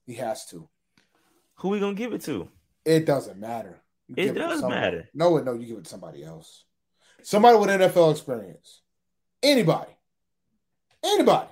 He 0.07 0.15
has 0.15 0.47
to. 0.47 0.69
Who 1.57 1.71
we 1.71 1.81
gonna 1.81 1.95
give 1.95 2.13
it 2.13 2.23
to? 2.23 2.49
It 2.87 3.05
doesn't 3.05 3.39
matter. 3.39 3.83
You 4.09 4.15
It 4.17 4.35
does 4.35 4.61
somebody. 4.61 4.81
matter. 4.81 5.09
No, 5.13 5.37
no, 5.39 5.55
you 5.55 5.67
give 5.67 5.79
it 5.79 5.85
to 5.85 5.91
somebody 5.91 6.25
else. 6.25 6.65
Somebody 7.23 7.59
with 7.59 7.69
NFL 7.69 8.13
experience. 8.13 8.83
Anybody. 9.43 9.91
Anybody. 11.05 11.49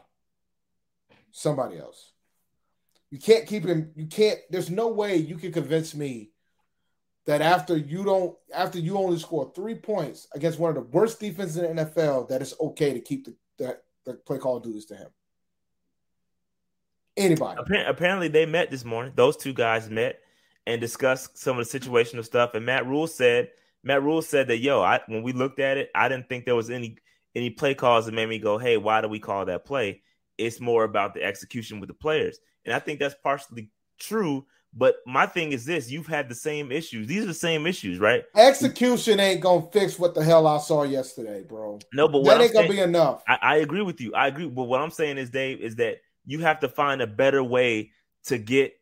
Somebody 1.33 1.79
else. 1.79 2.13
You 3.11 3.19
can't 3.19 3.47
keep 3.47 3.65
him. 3.65 3.91
You 3.97 4.07
can't. 4.07 4.39
There's 4.51 4.71
no 4.71 4.89
way 4.89 5.17
you 5.17 5.37
can 5.37 5.53
convince 5.53 5.95
me 5.95 6.31
that 7.27 7.41
after 7.41 7.77
you 7.77 8.05
don't, 8.05 8.37
after 8.55 8.79
you 8.79 8.97
only 8.97 9.19
score 9.19 9.51
three 9.55 9.75
points 9.75 10.29
against 10.35 10.59
one 10.61 10.69
of 10.69 10.77
the 10.77 10.83
worst 10.83 11.19
defenses 11.19 11.57
in 11.57 11.77
the 11.77 11.85
NFL, 11.85 12.29
that 12.29 12.41
it's 12.43 12.55
okay 12.61 12.93
to 12.93 13.01
keep 13.01 13.25
the 13.27 13.35
the, 13.59 13.79
the 14.07 14.15
play 14.15 14.39
call 14.39 14.61
do 14.61 14.73
this 14.73 14.87
to 14.87 14.97
him. 14.97 15.09
Anybody. 17.17 17.61
Apparently, 17.87 18.29
they 18.29 18.47
met 18.47 18.71
this 18.71 18.85
morning. 18.85 19.13
Those 19.17 19.37
two 19.37 19.53
guys 19.53 19.89
met 19.91 20.21
and 20.67 20.81
discuss 20.81 21.29
some 21.35 21.59
of 21.59 21.69
the 21.69 21.79
situational 21.79 22.25
stuff. 22.25 22.55
And 22.55 22.65
Matt 22.65 22.87
Rhule 22.87 23.07
said, 23.07 23.51
Matt 23.83 24.03
Rhule 24.03 24.23
said 24.23 24.49
that, 24.49 24.59
yo, 24.59 24.83
I, 24.83 25.01
when 25.07 25.23
we 25.23 25.33
looked 25.33 25.61
at 25.61 25.77
it, 25.77 25.91
I 25.95 26.09
didn't 26.09 26.29
think 26.29 26.45
there 26.45 26.57
was 26.57 26.71
any 26.71 26.99
any 27.35 27.51
play 27.51 27.75
calls 27.75 28.07
that 28.07 28.15
made 28.15 28.29
me 28.29 28.39
go, 28.39 28.59
hey, 28.59 28.77
why 28.77 29.01
do 29.01 29.09
we 29.09 29.19
call 29.19 29.45
that 29.45 29.65
play? 29.65 30.03
It's 30.39 30.61
more 30.61 30.85
about 30.85 31.15
the 31.15 31.23
execution 31.23 31.81
with 31.81 31.89
the 31.89 31.95
players, 31.95 32.39
and 32.65 32.75
I 32.75 32.79
think 32.79 32.99
that's 32.99 33.15
partially 33.23 33.71
true. 33.99 34.47
But 34.77 34.97
my 35.07 35.27
thing 35.27 35.53
is 35.53 35.65
this: 35.65 35.91
you've 35.91 36.09
had 36.09 36.29
the 36.29 36.35
same 36.35 36.73
issues. 36.73 37.07
These 37.07 37.23
are 37.23 37.29
the 37.29 37.35
same 37.35 37.67
issues, 37.67 38.01
right? 38.01 38.25
Execution 38.35 39.21
ain't 39.21 39.41
gonna 39.41 39.67
fix 39.73 39.97
what 39.99 40.15
the 40.15 40.25
hell 40.25 40.49
I 40.49 40.59
saw 40.59 40.83
yesterday, 40.83 41.45
bro. 41.45 41.79
No, 41.93 42.09
but 42.09 42.23
what 42.23 42.39
That 42.39 42.45
ain't 42.45 42.53
gonna 42.53 42.69
be 42.69 42.81
enough. 42.81 43.23
I, 43.29 43.39
I 43.41 43.57
agree 43.57 43.83
with 43.83 44.01
you. 44.01 44.13
I 44.15 44.27
agree. 44.27 44.49
But 44.49 44.65
what 44.65 44.81
I'm 44.81 44.91
saying 44.91 45.19
is, 45.19 45.31
Dave, 45.31 45.61
is 45.61 45.77
that 45.77 45.99
you 46.27 46.41
have 46.41 46.59
to 46.61 46.69
find 46.69 47.01
a 47.01 47.07
better 47.07 47.45
way 47.45 47.93
to 48.25 48.39
get 48.39 48.75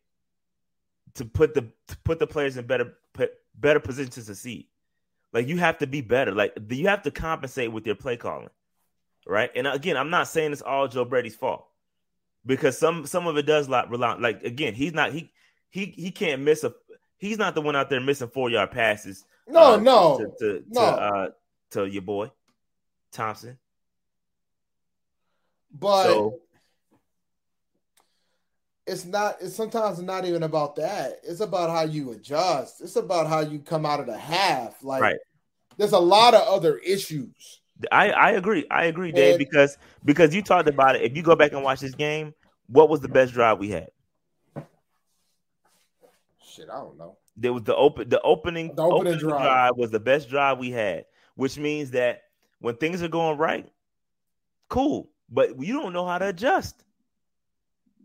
to 1.15 1.25
put 1.25 1.53
the 1.53 1.61
to 1.87 1.97
put 2.03 2.19
the 2.19 2.27
players 2.27 2.57
in 2.57 2.65
better 2.65 2.93
put 3.13 3.33
better 3.55 3.79
position 3.79 4.11
to 4.11 4.21
succeed. 4.21 4.67
Like 5.31 5.47
you 5.47 5.57
have 5.57 5.79
to 5.79 5.87
be 5.87 6.01
better. 6.01 6.31
Like 6.31 6.53
you 6.69 6.87
have 6.87 7.03
to 7.03 7.11
compensate 7.11 7.71
with 7.71 7.85
your 7.85 7.95
play 7.95 8.17
calling, 8.17 8.49
right? 9.25 9.51
And 9.55 9.67
again, 9.67 9.97
I'm 9.97 10.09
not 10.09 10.27
saying 10.27 10.53
it's 10.53 10.61
all 10.61 10.87
Joe 10.87 11.05
Brady's 11.05 11.35
fault 11.35 11.65
because 12.45 12.77
some 12.77 13.05
some 13.05 13.27
of 13.27 13.37
it 13.37 13.45
does 13.45 13.69
like 13.69 13.89
rely. 13.89 14.15
Like 14.15 14.43
again, 14.43 14.73
he's 14.73 14.93
not 14.93 15.11
he 15.11 15.31
he 15.69 15.85
he 15.85 16.11
can't 16.11 16.41
miss 16.41 16.63
a. 16.63 16.73
He's 17.17 17.37
not 17.37 17.55
the 17.55 17.61
one 17.61 17.75
out 17.75 17.89
there 17.89 18.01
missing 18.01 18.27
four 18.27 18.49
yard 18.49 18.71
passes. 18.71 19.25
No, 19.47 19.73
uh, 19.73 19.77
no, 19.77 20.17
to 20.17 20.25
to, 20.25 20.59
to, 20.59 20.63
no. 20.69 20.81
uh, 20.81 21.29
to 21.71 21.85
your 21.85 22.01
boy 22.01 22.31
Thompson. 23.11 23.57
but 25.71 26.03
so 26.03 26.39
it's 28.85 29.05
not. 29.05 29.37
It's 29.41 29.55
sometimes 29.55 30.01
not 30.01 30.25
even 30.25 30.43
about 30.43 30.75
that. 30.75 31.19
It's 31.23 31.39
about 31.39 31.69
how 31.69 31.83
you 31.83 32.11
adjust. 32.11 32.81
It's 32.81 32.95
about 32.95 33.27
how 33.27 33.39
you 33.41 33.59
come 33.59 33.85
out 33.85 33.99
of 33.99 34.05
the 34.07 34.17
half. 34.17 34.83
Like, 34.83 35.01
Right. 35.01 35.17
there's 35.77 35.93
a 35.93 35.99
lot 35.99 36.33
of 36.33 36.41
other 36.47 36.77
issues. 36.79 37.61
I, 37.91 38.11
I 38.11 38.31
agree. 38.31 38.65
I 38.69 38.85
agree, 38.85 39.11
Dave, 39.11 39.37
because 39.37 39.77
because 40.05 40.33
you 40.35 40.41
talked 40.41 40.69
about 40.69 40.95
it. 40.95 41.01
If 41.01 41.15
you 41.15 41.23
go 41.23 41.35
back 41.35 41.53
and 41.53 41.63
watch 41.63 41.79
this 41.79 41.95
game, 41.95 42.33
what 42.67 42.89
was 42.89 42.99
the 43.01 43.07
best 43.09 43.33
drive 43.33 43.57
we 43.59 43.69
had? 43.69 43.89
Shit, 46.43 46.69
I 46.69 46.77
don't 46.77 46.97
know. 46.97 47.17
There 47.35 47.51
was 47.51 47.63
the 47.63 47.75
open 47.75 48.09
the 48.09 48.21
opening 48.21 48.75
The 48.75 48.83
opening 48.83 49.17
drive. 49.17 49.75
was 49.75 49.89
the 49.91 49.99
best 49.99 50.29
drive 50.29 50.59
we 50.59 50.69
had, 50.71 51.05
which 51.35 51.57
means 51.57 51.91
that 51.91 52.23
when 52.59 52.75
things 52.75 53.01
are 53.01 53.07
going 53.07 53.37
right, 53.37 53.67
cool. 54.69 55.09
But 55.29 55.59
you 55.59 55.73
don't 55.81 55.93
know 55.93 56.05
how 56.05 56.19
to 56.19 56.27
adjust. 56.27 56.82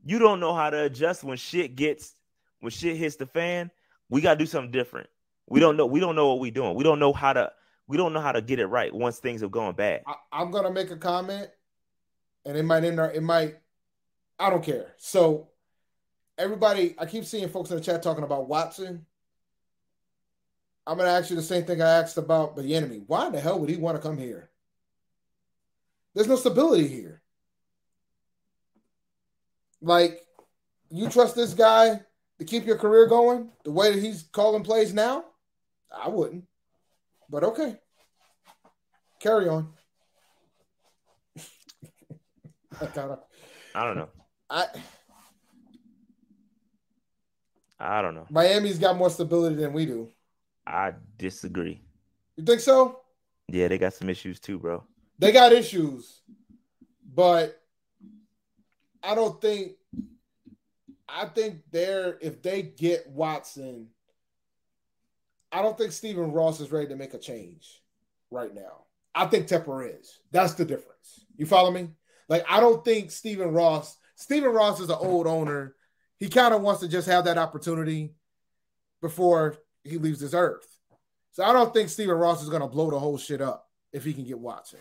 You 0.08 0.18
don't 0.18 0.40
know 0.40 0.54
how 0.54 0.70
to 0.70 0.84
adjust 0.84 1.22
when 1.22 1.36
shit 1.36 1.76
gets 1.76 2.14
when 2.60 2.70
shit 2.70 2.96
hits 2.96 3.16
the 3.16 3.26
fan. 3.26 3.70
We 4.08 4.22
gotta 4.22 4.38
do 4.38 4.46
something 4.46 4.70
different. 4.70 5.06
We 5.46 5.60
don't 5.60 5.76
know. 5.76 5.84
We 5.84 6.00
don't 6.00 6.16
know 6.16 6.28
what 6.28 6.40
we're 6.40 6.50
doing. 6.50 6.76
We 6.76 6.82
don't 6.82 6.98
know 6.98 7.12
how 7.12 7.34
to. 7.34 7.52
We 7.86 7.98
don't 7.98 8.14
know 8.14 8.20
how 8.22 8.32
to 8.32 8.40
get 8.40 8.58
it 8.58 8.68
right 8.68 8.92
once 8.94 9.18
things 9.18 9.42
are 9.42 9.50
going 9.50 9.74
bad. 9.74 10.04
I, 10.06 10.14
I'm 10.32 10.50
gonna 10.50 10.70
make 10.70 10.90
a 10.90 10.96
comment, 10.96 11.50
and 12.46 12.56
it 12.56 12.62
might 12.62 12.84
end. 12.84 12.98
It 12.98 13.22
might. 13.22 13.56
I 14.38 14.48
don't 14.48 14.64
care. 14.64 14.94
So, 14.96 15.48
everybody, 16.38 16.94
I 16.98 17.04
keep 17.04 17.26
seeing 17.26 17.50
folks 17.50 17.70
in 17.70 17.76
the 17.76 17.82
chat 17.82 18.02
talking 18.02 18.24
about 18.24 18.48
Watson. 18.48 19.04
I'm 20.86 20.96
gonna 20.96 21.10
ask 21.10 21.28
you 21.28 21.36
the 21.36 21.42
same 21.42 21.66
thing 21.66 21.82
I 21.82 21.98
asked 22.00 22.16
about 22.16 22.56
the 22.56 22.74
enemy. 22.74 23.02
Why 23.06 23.28
the 23.28 23.40
hell 23.40 23.58
would 23.58 23.68
he 23.68 23.76
want 23.76 23.98
to 23.98 24.02
come 24.02 24.16
here? 24.16 24.48
There's 26.14 26.28
no 26.28 26.36
stability 26.36 26.88
here. 26.88 27.17
Like, 29.80 30.20
you 30.90 31.08
trust 31.08 31.36
this 31.36 31.54
guy 31.54 32.00
to 32.38 32.44
keep 32.44 32.66
your 32.66 32.76
career 32.76 33.06
going 33.06 33.50
the 33.64 33.70
way 33.70 33.92
that 33.92 34.02
he's 34.02 34.24
calling 34.32 34.62
plays 34.62 34.92
now? 34.92 35.24
I 35.94 36.08
wouldn't. 36.08 36.44
But 37.30 37.44
okay. 37.44 37.76
Carry 39.20 39.48
on. 39.48 39.72
I 42.80 42.86
gotta 42.94 43.18
I 43.74 43.84
don't 43.84 43.96
know. 43.96 44.08
I 44.48 44.66
I 47.80 48.02
don't 48.02 48.14
know. 48.14 48.26
Miami's 48.30 48.78
got 48.78 48.96
more 48.96 49.10
stability 49.10 49.56
than 49.56 49.72
we 49.72 49.86
do. 49.86 50.08
I 50.66 50.92
disagree. 51.16 51.80
You 52.36 52.44
think 52.44 52.60
so? 52.60 53.00
Yeah, 53.48 53.68
they 53.68 53.78
got 53.78 53.94
some 53.94 54.10
issues 54.10 54.40
too, 54.40 54.58
bro. 54.58 54.84
They 55.18 55.32
got 55.32 55.52
issues, 55.52 56.20
but 57.14 57.60
I 59.02 59.14
don't 59.14 59.40
think 59.40 59.72
I 61.08 61.26
think 61.26 61.62
they're 61.70 62.18
if 62.20 62.42
they 62.42 62.62
get 62.62 63.08
Watson, 63.08 63.88
I 65.50 65.62
don't 65.62 65.78
think 65.78 65.92
Stephen 65.92 66.32
Ross 66.32 66.60
is 66.60 66.72
ready 66.72 66.88
to 66.88 66.96
make 66.96 67.14
a 67.14 67.18
change 67.18 67.82
right 68.30 68.54
now. 68.54 68.84
I 69.14 69.26
think 69.26 69.46
Tepper 69.46 69.98
is. 69.98 70.18
That's 70.30 70.54
the 70.54 70.64
difference. 70.64 71.24
You 71.36 71.46
follow 71.46 71.70
me? 71.70 71.90
Like 72.28 72.44
I 72.48 72.60
don't 72.60 72.84
think 72.84 73.10
Stephen 73.10 73.52
Ross. 73.52 73.96
Stephen 74.16 74.50
Ross 74.50 74.80
is 74.80 74.90
an 74.90 74.96
old 74.98 75.26
owner. 75.26 75.74
He 76.18 76.28
kind 76.28 76.52
of 76.52 76.62
wants 76.62 76.80
to 76.80 76.88
just 76.88 77.08
have 77.08 77.24
that 77.24 77.38
opportunity 77.38 78.14
before 79.00 79.56
he 79.84 79.98
leaves 79.98 80.20
this 80.20 80.34
earth. 80.34 80.66
So 81.32 81.44
I 81.44 81.52
don't 81.52 81.72
think 81.72 81.88
Stephen 81.88 82.16
Ross 82.16 82.42
is 82.42 82.48
going 82.48 82.62
to 82.62 82.68
blow 82.68 82.90
the 82.90 82.98
whole 82.98 83.16
shit 83.16 83.40
up 83.40 83.68
if 83.92 84.04
he 84.04 84.12
can 84.12 84.24
get 84.24 84.38
Watson. 84.38 84.80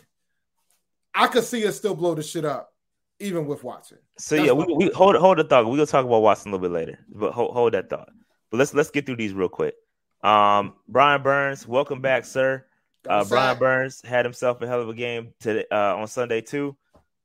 I 1.13 1.27
could 1.27 1.43
see 1.43 1.65
us 1.67 1.75
still 1.75 1.95
blow 1.95 2.15
the 2.15 2.23
shit 2.23 2.45
up, 2.45 2.73
even 3.19 3.45
with 3.45 3.63
Watson. 3.63 3.99
So 4.17 4.35
That's 4.35 4.47
yeah, 4.47 4.53
we, 4.53 4.73
we 4.73 4.91
hold 4.91 5.15
hold 5.15 5.37
the 5.37 5.43
thought. 5.43 5.65
We're 5.65 5.77
gonna 5.77 5.85
talk 5.85 6.05
about 6.05 6.21
Watson 6.21 6.51
a 6.51 6.55
little 6.55 6.69
bit 6.69 6.73
later, 6.73 6.99
but 7.09 7.33
hold, 7.33 7.53
hold 7.53 7.73
that 7.73 7.89
thought. 7.89 8.09
But 8.49 8.57
let's 8.57 8.73
let's 8.73 8.91
get 8.91 9.05
through 9.05 9.17
these 9.17 9.33
real 9.33 9.49
quick. 9.49 9.75
Um, 10.23 10.73
Brian 10.87 11.21
Burns, 11.21 11.67
welcome 11.67 12.01
back, 12.01 12.25
sir. 12.25 12.65
Uh, 13.07 13.23
Brian. 13.25 13.57
Burns 13.57 14.01
had 14.01 14.25
himself 14.25 14.61
a 14.61 14.67
hell 14.67 14.81
of 14.81 14.89
a 14.89 14.93
game 14.93 15.33
today 15.39 15.65
uh, 15.71 15.95
on 15.95 16.07
Sunday 16.07 16.41
too. 16.41 16.75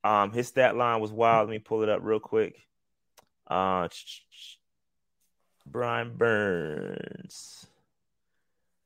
Um, 0.05 0.33
his 0.33 0.49
stat 0.49 0.77
line 0.77 1.01
was 1.01 1.13
wild. 1.13 1.49
Let 1.49 1.53
me 1.53 1.59
pull 1.59 1.83
it 1.83 1.89
up 1.89 2.01
real 2.03 2.21
quick. 2.21 2.57
Uh, 3.47 3.89
Brian 5.67 6.17
Burns. 6.17 7.67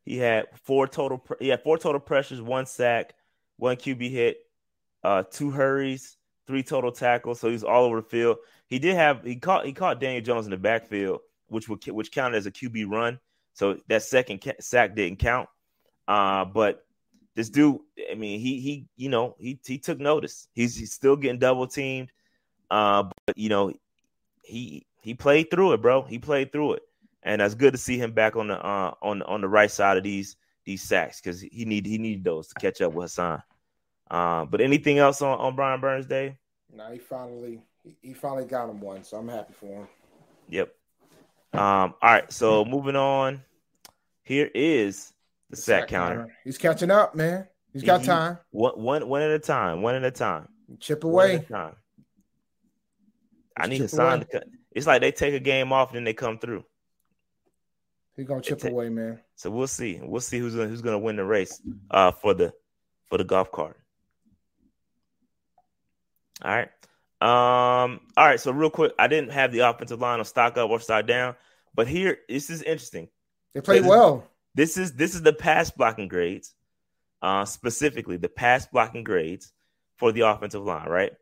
He 0.05 0.19
had 0.19 0.47
four 0.63 0.87
total. 0.87 1.19
Pre- 1.19 1.37
he 1.41 1.49
had 1.49 1.63
four 1.63 1.79
total 1.79 2.01
pressures, 2.01 2.41
one 2.41 2.67
sack, 2.67 3.15
one 3.57 3.77
QB 3.77 4.11
hit, 4.11 4.39
uh, 5.03 5.25
two 5.31 5.51
hurries, 5.51 6.16
three 6.47 6.63
total 6.63 6.93
tackles. 6.93 7.41
So 7.41 7.51
he's 7.51 7.65
all 7.65 7.85
over 7.85 8.01
the 8.01 8.09
field. 8.09 8.39
He 8.69 8.79
did 8.79 8.97
have 8.97 9.25
he 9.25 9.37
caught 9.37 9.67
he 9.67 9.73
caught 9.73 10.01
Daniel 10.01 10.23
Jones 10.23 10.47
in 10.47 10.51
the 10.51 10.57
backfield, 10.57 11.21
which 11.49 11.69
would 11.69 11.85
which 11.87 12.13
counted 12.13 12.37
as 12.37 12.47
a 12.47 12.51
QB 12.51 12.89
run. 12.91 13.19
So 13.55 13.79
that 13.89 14.03
second 14.03 14.43
sack 14.61 14.95
didn't 14.95 15.19
count. 15.19 15.49
Uh, 16.07 16.45
but 16.45 16.85
this 17.35 17.51
dude, 17.51 17.79
I 18.11 18.15
mean, 18.15 18.41
he 18.41 18.61
he 18.61 18.87
you 18.97 19.09
know 19.09 19.37
he 19.39 19.59
he 19.65 19.79
took 19.79 19.99
notice. 19.99 20.49
He's 20.53 20.77
he's 20.77 20.93
still 20.93 21.17
getting 21.17 21.39
double 21.39 21.67
teamed. 21.67 22.11
Uh, 22.71 23.05
but 23.27 23.39
you 23.39 23.49
know 23.49 23.73
he 24.43 24.87
he 25.01 25.15
played 25.15 25.51
through 25.51 25.73
it, 25.75 25.83
bro. 25.83 26.03
He 26.03 26.19
played 26.19 26.53
through 26.53 26.75
it, 26.75 26.83
and 27.23 27.41
that's 27.41 27.55
good 27.55 27.73
to 27.73 27.79
see 27.79 27.99
him 27.99 28.13
back 28.13 28.37
on 28.37 28.49
the 28.49 28.65
uh 28.65 28.95
on 29.03 29.23
on 29.23 29.41
the 29.41 29.49
right 29.49 29.71
side 29.71 29.97
of 29.97 30.03
these 30.03 30.37
these 30.65 30.83
sacks 30.83 31.21
because 31.21 31.41
he 31.41 31.65
need 31.65 31.87
he 31.87 31.99
needed 31.99 32.25
those 32.25 32.49
to 32.49 32.55
catch 32.55 32.81
up 32.81 32.93
with 32.93 33.11
Haason. 33.11 33.43
Uh, 34.11 34.45
but 34.45 34.61
anything 34.61 34.99
else 34.99 35.21
on 35.23 35.39
on 35.39 35.57
Brian 35.57 35.81
Burns 35.81 36.07
Day? 36.07 36.37
Now 36.75 36.91
he 36.93 36.99
finally 36.99 37.63
he- 38.03 38.15
finally 38.15 38.45
got 38.45 38.69
him 38.69 38.81
one, 38.81 39.03
so 39.05 39.17
I'm 39.17 39.29
happy 39.29 39.55
for 39.55 39.67
him. 39.67 39.89
Yep. 40.49 40.73
Um. 41.53 41.61
All 41.61 41.95
right. 42.03 42.33
So 42.33 42.65
moving 42.65 42.97
on. 42.97 43.43
Here 44.23 44.51
is 44.55 45.13
the 45.51 45.57
sack 45.57 45.89
counter. 45.89 46.35
He's 46.45 46.59
catching 46.59 46.91
up, 46.91 47.15
man. 47.15 47.47
He's 47.73 47.83
got 47.83 48.01
He- 48.01 48.07
time. 48.07 48.39
One 48.51 48.81
one 48.81 49.09
one 49.09 49.23
at 49.23 49.31
a 49.31 49.39
time. 49.39 49.83
One 49.83 49.95
at 49.95 50.05
a 50.05 50.11
time. 50.11 50.49
Chip 50.81 51.05
away. 51.05 51.47
time. 51.51 51.77
I 53.57 53.67
need 53.69 53.81
Haason 53.83 53.99
away. 54.15 54.19
to 54.21 54.25
cut. 54.27 54.45
It's 54.73 54.87
like 54.87 55.01
they 55.01 55.13
take 55.13 55.35
a 55.35 55.41
game 55.41 55.73
off 55.73 55.91
and 55.91 55.97
then 55.97 56.05
they 56.05 56.13
come 56.13 56.39
through. 56.39 56.65
He's 58.17 58.27
gonna 58.27 58.43
chip 58.43 58.65
away, 58.65 58.89
man. 58.89 59.21
So 59.35 59.51
we'll 59.51 59.67
see. 59.67 60.01
We'll 60.03 60.21
see 60.21 60.39
who's 60.39 60.55
gonna, 60.55 60.69
who's 60.69 60.83
gonna 60.83 60.99
win 60.99 61.17
the 61.17 61.25
race 61.25 61.61
uh, 61.91 62.11
for 62.13 62.35
the 62.35 62.53
for 63.07 63.19
the 63.19 63.25
golf 63.25 63.51
cart. 63.53 63.79
All 66.43 66.55
right. 66.55 66.69
Um. 67.21 68.01
All 68.17 68.27
right. 68.27 68.41
So 68.41 68.53
real 68.53 68.71
quick, 68.71 68.93
I 68.99 69.09
didn't 69.09 69.33
have 69.33 69.53
the 69.53 69.61
offensive 69.61 70.01
line 70.01 70.19
on 70.19 70.25
stock 70.25 70.59
up 70.59 70.71
or 70.71 70.81
stock 70.81 71.07
down, 71.07 71.35
but 71.75 71.89
here 71.89 72.19
this 72.29 72.51
is 72.51 72.63
interesting. 72.63 73.09
They 73.55 73.61
played 73.61 73.87
well. 73.87 74.29
This 74.55 74.77
is 74.77 74.93
this 74.93 75.15
is 75.15 75.23
the 75.23 75.33
pass 75.33 75.71
blocking 75.71 76.09
grades, 76.09 76.55
uh, 77.23 77.45
specifically 77.45 78.17
the 78.17 78.29
pass 78.29 78.67
blocking 78.67 79.05
grades 79.05 79.53
for 79.97 80.13
the 80.13 80.23
offensive 80.23 80.63
line, 80.63 80.89
right? 80.89 81.13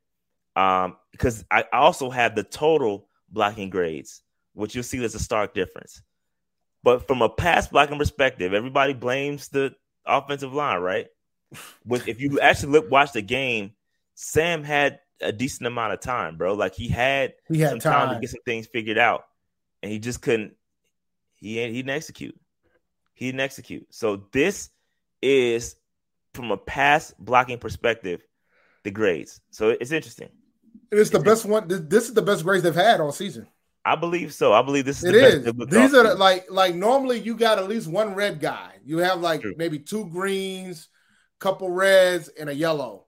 Um, 0.57 0.97
because 1.13 1.45
I 1.51 1.65
also 1.73 2.11
have 2.11 2.35
the 2.35 2.45
total 2.45 3.09
blocking 3.29 3.71
grades, 3.71 4.23
which 4.53 4.75
you'll 4.75 4.85
see 4.85 4.99
there's 4.99 5.15
a 5.15 5.21
stark 5.21 5.55
difference. 5.55 6.03
But 6.83 7.07
from 7.07 7.23
a 7.23 7.29
pass 7.29 7.69
blocking 7.69 7.99
perspective, 7.99 8.53
everybody 8.53 8.93
blames 8.93 9.49
the 9.49 9.75
offensive 10.07 10.53
line, 10.53 10.81
right? 10.81 11.07
But 11.85 12.09
if 12.09 12.21
you 12.21 12.41
actually 12.41 12.73
look 12.73 12.91
watch 12.91 13.13
the 13.13 13.23
game, 13.23 13.73
Sam 14.15 14.63
had 14.63 15.01
a 15.25 15.33
decent 15.33 15.67
amount 15.67 15.93
of 15.93 16.01
time, 16.01 16.37
bro. 16.37 16.55
Like 16.55 16.75
he 16.75 16.89
had, 16.89 17.35
he 17.49 17.61
had 17.61 17.71
some 17.71 17.81
time. 17.81 18.09
time 18.09 18.15
to 18.15 18.21
get 18.21 18.31
some 18.31 18.43
things 18.45 18.67
figured 18.67 18.99
out, 18.99 19.25
and 19.83 19.91
he 19.91 19.99
just 19.99 20.21
couldn't. 20.21 20.55
He 21.35 21.61
he 21.61 21.83
didn't 21.83 21.91
execute. 21.91 22.39
He 23.15 23.27
didn't 23.27 23.41
execute. 23.41 23.87
So 23.91 24.25
this 24.33 24.71
is 25.23 25.77
from 26.35 26.51
a 26.51 26.57
pass 26.57 27.15
blocking 27.19 27.59
perspective, 27.59 28.23
the 28.83 28.91
grades. 28.91 29.41
So 29.51 29.71
it's 29.71 29.93
interesting. 29.93 30.29
It's 30.91 31.11
the 31.11 31.21
best 31.21 31.45
one. 31.45 31.67
This 31.69 32.09
is 32.09 32.15
the 32.15 32.23
best 32.23 32.45
grades 32.45 32.63
they've 32.63 32.75
had 32.75 33.01
all 33.01 33.13
season. 33.13 33.49
I 33.85 33.97
believe 33.97 34.33
so. 34.33 34.53
I 34.53 34.63
believe 34.63 34.85
this 34.85 35.03
is 35.03 35.05
it 35.05 35.15
is. 35.15 35.45
These 35.45 35.95
are 35.95 36.05
the, 36.05 36.15
like 36.15 36.47
like 36.51 36.75
normally 36.75 37.19
you 37.21 37.37
got 37.37 37.59
at 37.59 37.69
least 37.69 37.87
one 37.87 38.15
red 38.15 38.41
guy. 38.41 38.73
You 38.85 38.99
have 38.99 39.21
like 39.21 39.43
True. 39.43 39.55
maybe 39.57 39.79
two 39.79 40.07
greens, 40.07 40.89
couple 41.39 41.71
reds, 41.71 42.29
and 42.29 42.49
a 42.49 42.55
yellow. 42.55 43.07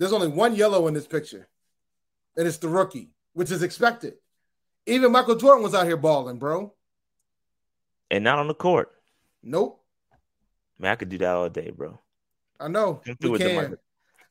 There's 0.00 0.14
only 0.14 0.28
one 0.28 0.54
yellow 0.54 0.86
in 0.86 0.94
this 0.94 1.06
picture, 1.06 1.46
and 2.34 2.48
it's 2.48 2.56
the 2.56 2.68
rookie, 2.68 3.10
which 3.34 3.50
is 3.50 3.62
expected. 3.62 4.14
Even 4.86 5.12
Michael 5.12 5.36
Jordan 5.36 5.62
was 5.62 5.74
out 5.74 5.86
here 5.86 5.98
balling, 5.98 6.38
bro. 6.38 6.72
And 8.10 8.24
not 8.24 8.38
on 8.38 8.48
the 8.48 8.54
court. 8.54 8.90
Nope. 9.42 9.84
Man, 10.78 10.90
I 10.90 10.94
could 10.94 11.10
do 11.10 11.18
that 11.18 11.36
all 11.36 11.50
day, 11.50 11.70
bro. 11.70 12.00
I 12.58 12.68
know. 12.68 13.02
We 13.20 13.38
can. 13.38 13.76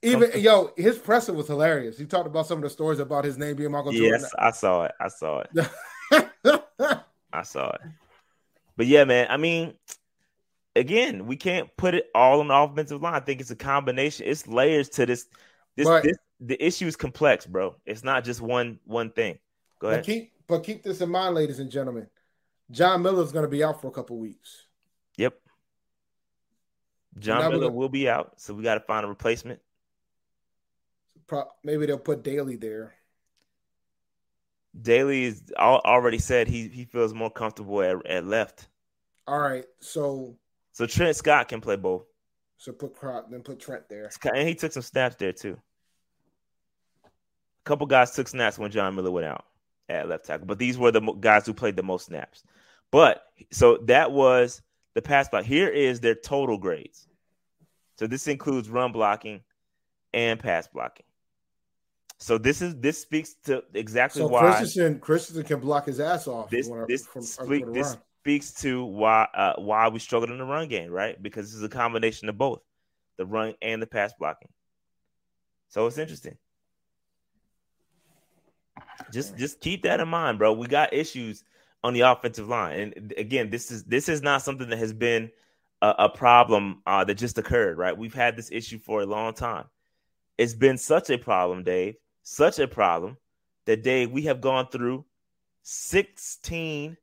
Even 0.01 0.31
yo, 0.41 0.71
his 0.75 0.97
presser 0.97 1.33
was 1.33 1.45
hilarious. 1.45 1.99
He 1.99 2.05
talked 2.05 2.25
about 2.25 2.47
some 2.47 2.57
of 2.57 2.63
the 2.63 2.69
stories 2.71 2.97
about 2.97 3.23
his 3.23 3.37
name 3.37 3.55
being 3.55 3.71
Michael 3.71 3.91
Jordan. 3.91 4.21
Yes, 4.21 4.31
I 4.39 4.49
saw 4.49 4.85
it. 4.85 4.93
I 4.99 5.07
saw 5.09 5.43
it. 5.43 6.63
I 7.31 7.43
saw 7.43 7.69
it. 7.69 7.81
But 8.75 8.87
yeah, 8.87 9.03
man. 9.03 9.27
I 9.29 9.37
mean, 9.37 9.75
again, 10.75 11.27
we 11.27 11.35
can't 11.35 11.69
put 11.77 11.93
it 11.93 12.09
all 12.15 12.39
on 12.39 12.47
the 12.47 12.55
offensive 12.55 13.03
line. 13.03 13.13
I 13.13 13.19
think 13.19 13.39
it's 13.39 13.51
a 13.51 13.55
combination. 13.55 14.25
It's 14.27 14.47
layers 14.47 14.89
to 14.89 15.05
this. 15.05 15.27
This, 15.75 15.87
but, 15.87 16.03
this 16.03 16.17
the 16.39 16.63
issue 16.63 16.87
is 16.87 16.95
complex, 16.95 17.45
bro. 17.45 17.75
It's 17.85 18.03
not 18.03 18.23
just 18.23 18.41
one 18.41 18.79
one 18.85 19.11
thing. 19.11 19.39
Go 19.79 19.87
ahead. 19.87 20.01
But 20.01 20.05
keep 20.05 20.31
but 20.47 20.63
keep 20.63 20.83
this 20.83 21.01
in 21.01 21.09
mind, 21.09 21.35
ladies 21.35 21.59
and 21.59 21.69
gentlemen. 21.69 22.07
John 22.71 23.01
Miller 23.01 23.23
is 23.23 23.31
going 23.31 23.45
to 23.45 23.49
be 23.49 23.63
out 23.63 23.81
for 23.81 23.87
a 23.87 23.91
couple 23.91 24.17
weeks. 24.17 24.65
Yep. 25.17 25.35
John 27.17 27.51
Miller 27.51 27.71
will 27.71 27.89
be 27.89 28.07
out, 28.07 28.33
so 28.37 28.53
we 28.53 28.63
got 28.63 28.75
to 28.75 28.79
find 28.81 29.05
a 29.05 29.09
replacement. 29.09 29.59
Pro- 31.27 31.49
maybe 31.63 31.85
they'll 31.85 31.97
put 31.97 32.23
Daly 32.23 32.55
there. 32.55 32.93
Daly 34.79 35.23
is 35.23 35.43
already 35.57 36.19
said 36.19 36.47
he 36.47 36.67
he 36.67 36.85
feels 36.85 37.13
more 37.13 37.31
comfortable 37.31 37.81
at, 37.81 38.05
at 38.05 38.25
left. 38.25 38.67
All 39.27 39.39
right, 39.39 39.65
so 39.79 40.37
so 40.71 40.85
Trent 40.85 41.15
Scott 41.15 41.47
can 41.47 41.59
play 41.59 41.75
both. 41.75 42.05
So 42.59 42.73
put 42.73 42.93
Crop, 42.93 43.31
then 43.31 43.41
put 43.41 43.57
Trent 43.57 43.87
there, 43.87 44.09
and 44.25 44.47
he 44.47 44.53
took 44.53 44.73
some 44.73 44.83
snaps 44.83 45.15
there 45.15 45.31
too. 45.31 45.57
A 47.05 47.09
couple 47.63 47.87
guys 47.87 48.11
took 48.11 48.27
snaps 48.27 48.59
when 48.59 48.69
John 48.69 48.95
Miller 48.95 49.11
went 49.11 49.25
out 49.25 49.45
at 49.87 50.09
left 50.09 50.25
tackle, 50.25 50.45
but 50.45 50.59
these 50.59 50.77
were 50.77 50.91
the 50.91 50.99
guys 51.21 51.45
who 51.45 51.53
played 51.53 51.77
the 51.77 51.83
most 51.83 52.07
snaps. 52.07 52.43
But 52.91 53.23
so 53.49 53.77
that 53.85 54.11
was 54.11 54.61
the 54.93 55.01
pass 55.01 55.29
block. 55.29 55.45
Here 55.45 55.69
is 55.69 56.01
their 56.01 56.15
total 56.15 56.57
grades. 56.57 57.07
So 57.97 58.07
this 58.07 58.27
includes 58.27 58.69
run 58.69 58.91
blocking 58.91 59.39
and 60.13 60.37
pass 60.37 60.67
blocking. 60.67 61.05
So 62.17 62.37
this 62.37 62.61
is 62.61 62.75
this 62.75 62.99
speaks 62.99 63.35
to 63.45 63.63
exactly 63.73 64.19
so 64.19 64.27
why 64.27 64.41
Christensen 64.41 64.99
Christensen 64.99 65.45
can 65.45 65.61
block 65.61 65.85
his 65.85 66.01
ass 66.01 66.27
off. 66.27 66.49
This 66.49 66.69
this, 66.89 67.07
from, 67.07 67.21
speak, 67.21 67.71
this 67.71 67.95
speaks 68.29 68.51
to 68.51 68.85
why 68.85 69.27
uh, 69.33 69.53
why 69.57 69.87
we 69.87 69.97
struggled 69.97 70.29
in 70.29 70.37
the 70.37 70.45
run 70.45 70.67
game, 70.67 70.91
right? 70.91 71.21
Because 71.21 71.47
this 71.47 71.55
is 71.55 71.63
a 71.63 71.69
combination 71.69 72.29
of 72.29 72.37
both 72.37 72.61
the 73.17 73.25
run 73.25 73.55
and 73.59 73.81
the 73.81 73.87
pass 73.87 74.13
blocking. 74.19 74.49
So 75.69 75.87
it's 75.87 75.97
interesting. 75.97 76.37
Just 79.11 79.35
just 79.35 79.59
keep 79.61 79.81
that 79.81 79.99
in 79.99 80.07
mind, 80.07 80.37
bro. 80.37 80.53
We 80.53 80.67
got 80.67 80.93
issues 80.93 81.43
on 81.83 81.95
the 81.95 82.01
offensive 82.01 82.47
line, 82.47 82.93
and 82.95 83.13
again, 83.17 83.49
this 83.49 83.71
is 83.71 83.83
this 83.85 84.07
is 84.07 84.21
not 84.21 84.43
something 84.43 84.69
that 84.69 84.77
has 84.77 84.93
been 84.93 85.31
a, 85.81 85.95
a 85.97 86.09
problem 86.09 86.83
uh, 86.85 87.03
that 87.05 87.15
just 87.15 87.39
occurred, 87.39 87.79
right? 87.79 87.97
We've 87.97 88.13
had 88.13 88.37
this 88.37 88.51
issue 88.51 88.77
for 88.77 89.01
a 89.01 89.07
long 89.07 89.33
time. 89.33 89.65
It's 90.37 90.53
been 90.53 90.77
such 90.77 91.09
a 91.09 91.17
problem, 91.17 91.63
Dave, 91.63 91.95
such 92.21 92.59
a 92.59 92.67
problem 92.67 93.17
that 93.65 93.81
Dave, 93.81 94.11
we 94.11 94.21
have 94.23 94.39
gone 94.39 94.67
through 94.67 95.05
16 95.63 96.95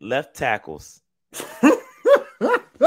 left 0.00 0.34
tackles. 0.34 1.02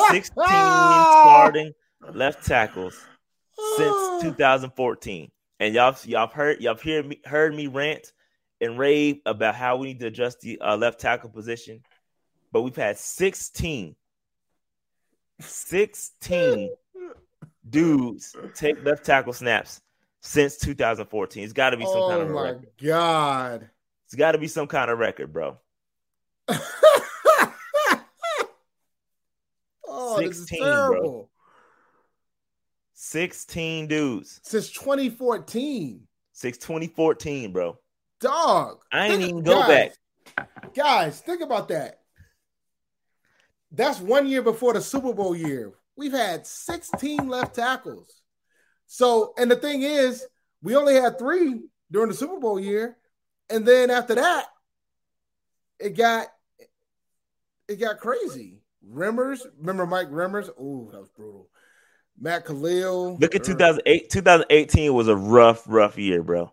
16 0.09 0.31
starting 0.43 1.73
left 2.13 2.45
tackles 2.45 2.99
since 3.77 4.23
2014. 4.23 5.31
And 5.59 5.73
y'all 5.73 5.95
y'all 6.03 6.27
heard 6.27 6.61
y'all 6.61 6.77
heard 6.77 7.05
me 7.05 7.21
heard 7.25 7.55
me 7.55 7.67
rant 7.67 8.11
and 8.59 8.77
rave 8.77 9.19
about 9.25 9.55
how 9.55 9.77
we 9.77 9.87
need 9.87 9.99
to 9.99 10.07
adjust 10.07 10.41
the 10.41 10.59
uh, 10.59 10.75
left 10.75 10.99
tackle 10.99 11.29
position. 11.29 11.81
But 12.51 12.61
we've 12.61 12.75
had 12.75 12.97
16 12.97 13.95
16 15.39 16.69
dudes 17.69 18.35
take 18.55 18.83
left 18.83 19.05
tackle 19.05 19.33
snaps 19.33 19.81
since 20.21 20.57
2014. 20.57 21.43
It's 21.43 21.53
got 21.53 21.71
to 21.71 21.77
be 21.77 21.85
some 21.85 21.97
oh 21.97 22.09
kind 22.09 22.21
of 22.21 22.29
my 22.29 22.41
record. 22.41 22.67
god! 22.81 23.69
It's 24.05 24.15
got 24.15 24.33
to 24.33 24.37
be 24.37 24.47
some 24.47 24.67
kind 24.67 24.89
of 24.89 24.99
record, 24.99 25.31
bro. 25.31 25.57
oh, 30.27 30.31
16, 30.31 30.59
bro. 30.59 31.29
16 32.93 33.87
dudes 33.87 34.39
since 34.43 34.71
2014. 34.71 36.07
Since 36.31 36.57
2014, 36.57 37.51
bro. 37.51 37.77
Dog. 38.19 38.79
I 38.91 39.07
ain't 39.07 39.21
even 39.21 39.43
go 39.43 39.59
guys, 39.59 39.97
back. 40.35 40.73
Guys, 40.73 41.19
think 41.21 41.41
about 41.41 41.67
that. 41.67 41.99
That's 43.71 43.99
one 43.99 44.27
year 44.27 44.41
before 44.41 44.73
the 44.73 44.81
Super 44.81 45.13
Bowl 45.13 45.35
year. 45.35 45.73
We've 45.95 46.13
had 46.13 46.47
16 46.47 47.27
left 47.27 47.55
tackles. 47.55 48.21
So, 48.87 49.33
and 49.37 49.49
the 49.49 49.55
thing 49.55 49.81
is, 49.81 50.25
we 50.61 50.75
only 50.75 50.95
had 50.95 51.19
three 51.19 51.61
during 51.91 52.09
the 52.09 52.15
Super 52.15 52.39
Bowl 52.39 52.59
year, 52.59 52.97
and 53.49 53.65
then 53.65 53.89
after 53.89 54.15
that, 54.15 54.45
it 55.79 55.97
got 55.97 56.27
it 57.67 57.75
got 57.79 57.99
crazy. 57.99 58.62
Remmers, 58.91 59.45
remember 59.59 59.85
Mike 59.85 60.09
Remmers? 60.09 60.49
Oh, 60.59 60.89
that 60.91 60.99
was 60.99 61.09
brutal. 61.09 61.49
Matt 62.19 62.45
Kalil. 62.45 63.17
Look 63.19 63.35
at 63.35 63.43
2008. 63.43 64.09
2018 64.09 64.93
was 64.93 65.07
a 65.07 65.15
rough, 65.15 65.63
rough 65.67 65.97
year, 65.97 66.21
bro. 66.23 66.51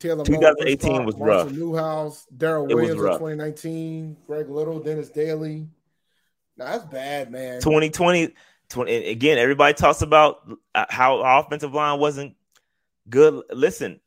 Taylor 0.00 0.24
2018 0.24 1.04
was 1.04 1.16
rough. 1.16 1.50
Newhouse, 1.50 2.26
Daryl 2.34 2.68
Williams 2.68 3.00
in 3.00 3.06
2019, 3.06 4.16
Greg 4.26 4.48
Little, 4.48 4.78
Dennis 4.78 5.10
Daly. 5.10 5.66
Nah, 6.56 6.64
that's 6.66 6.84
bad, 6.84 7.32
man. 7.32 7.60
2020, 7.60 8.32
20, 8.68 8.92
again, 9.08 9.38
everybody 9.38 9.74
talks 9.74 10.02
about 10.02 10.48
uh, 10.74 10.86
how 10.88 11.18
offensive 11.18 11.74
line 11.74 11.98
wasn't 11.98 12.36
good. 13.08 13.42
Listen, 13.50 14.00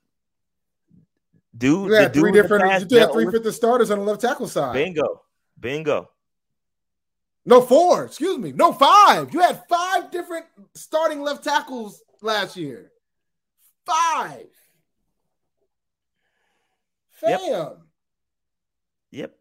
dude, 1.57 1.89
you 1.89 1.93
had 1.93 2.13
three 2.13 2.31
different. 2.31 2.91
You 2.91 2.99
had 2.99 3.11
three 3.11 3.29
fifth 3.29 3.53
starters 3.53 3.91
on 3.91 3.99
the 3.99 4.05
left 4.05 4.21
tackle 4.21 4.47
side. 4.47 4.73
Bingo, 4.73 5.23
bingo. 5.59 6.09
No 7.45 7.61
four. 7.61 8.05
Excuse 8.05 8.37
me. 8.37 8.51
No 8.51 8.71
five. 8.71 9.33
You 9.33 9.41
had 9.41 9.63
five 9.67 10.11
different 10.11 10.45
starting 10.75 11.21
left 11.21 11.43
tackles 11.43 12.03
last 12.21 12.55
year. 12.55 12.91
Five. 13.85 14.45
Fam. 17.11 17.39
Yep. 17.43 17.77
yep. 19.11 19.35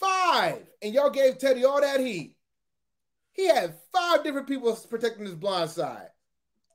Five. 0.00 0.66
And 0.82 0.94
y'all 0.94 1.10
gave 1.10 1.38
Teddy 1.38 1.64
all 1.64 1.80
that 1.80 2.00
heat. 2.00 2.36
He 3.32 3.46
had 3.48 3.74
five 3.92 4.24
different 4.24 4.48
people 4.48 4.74
protecting 4.90 5.24
his 5.24 5.34
blind 5.34 5.70
side 5.70 6.08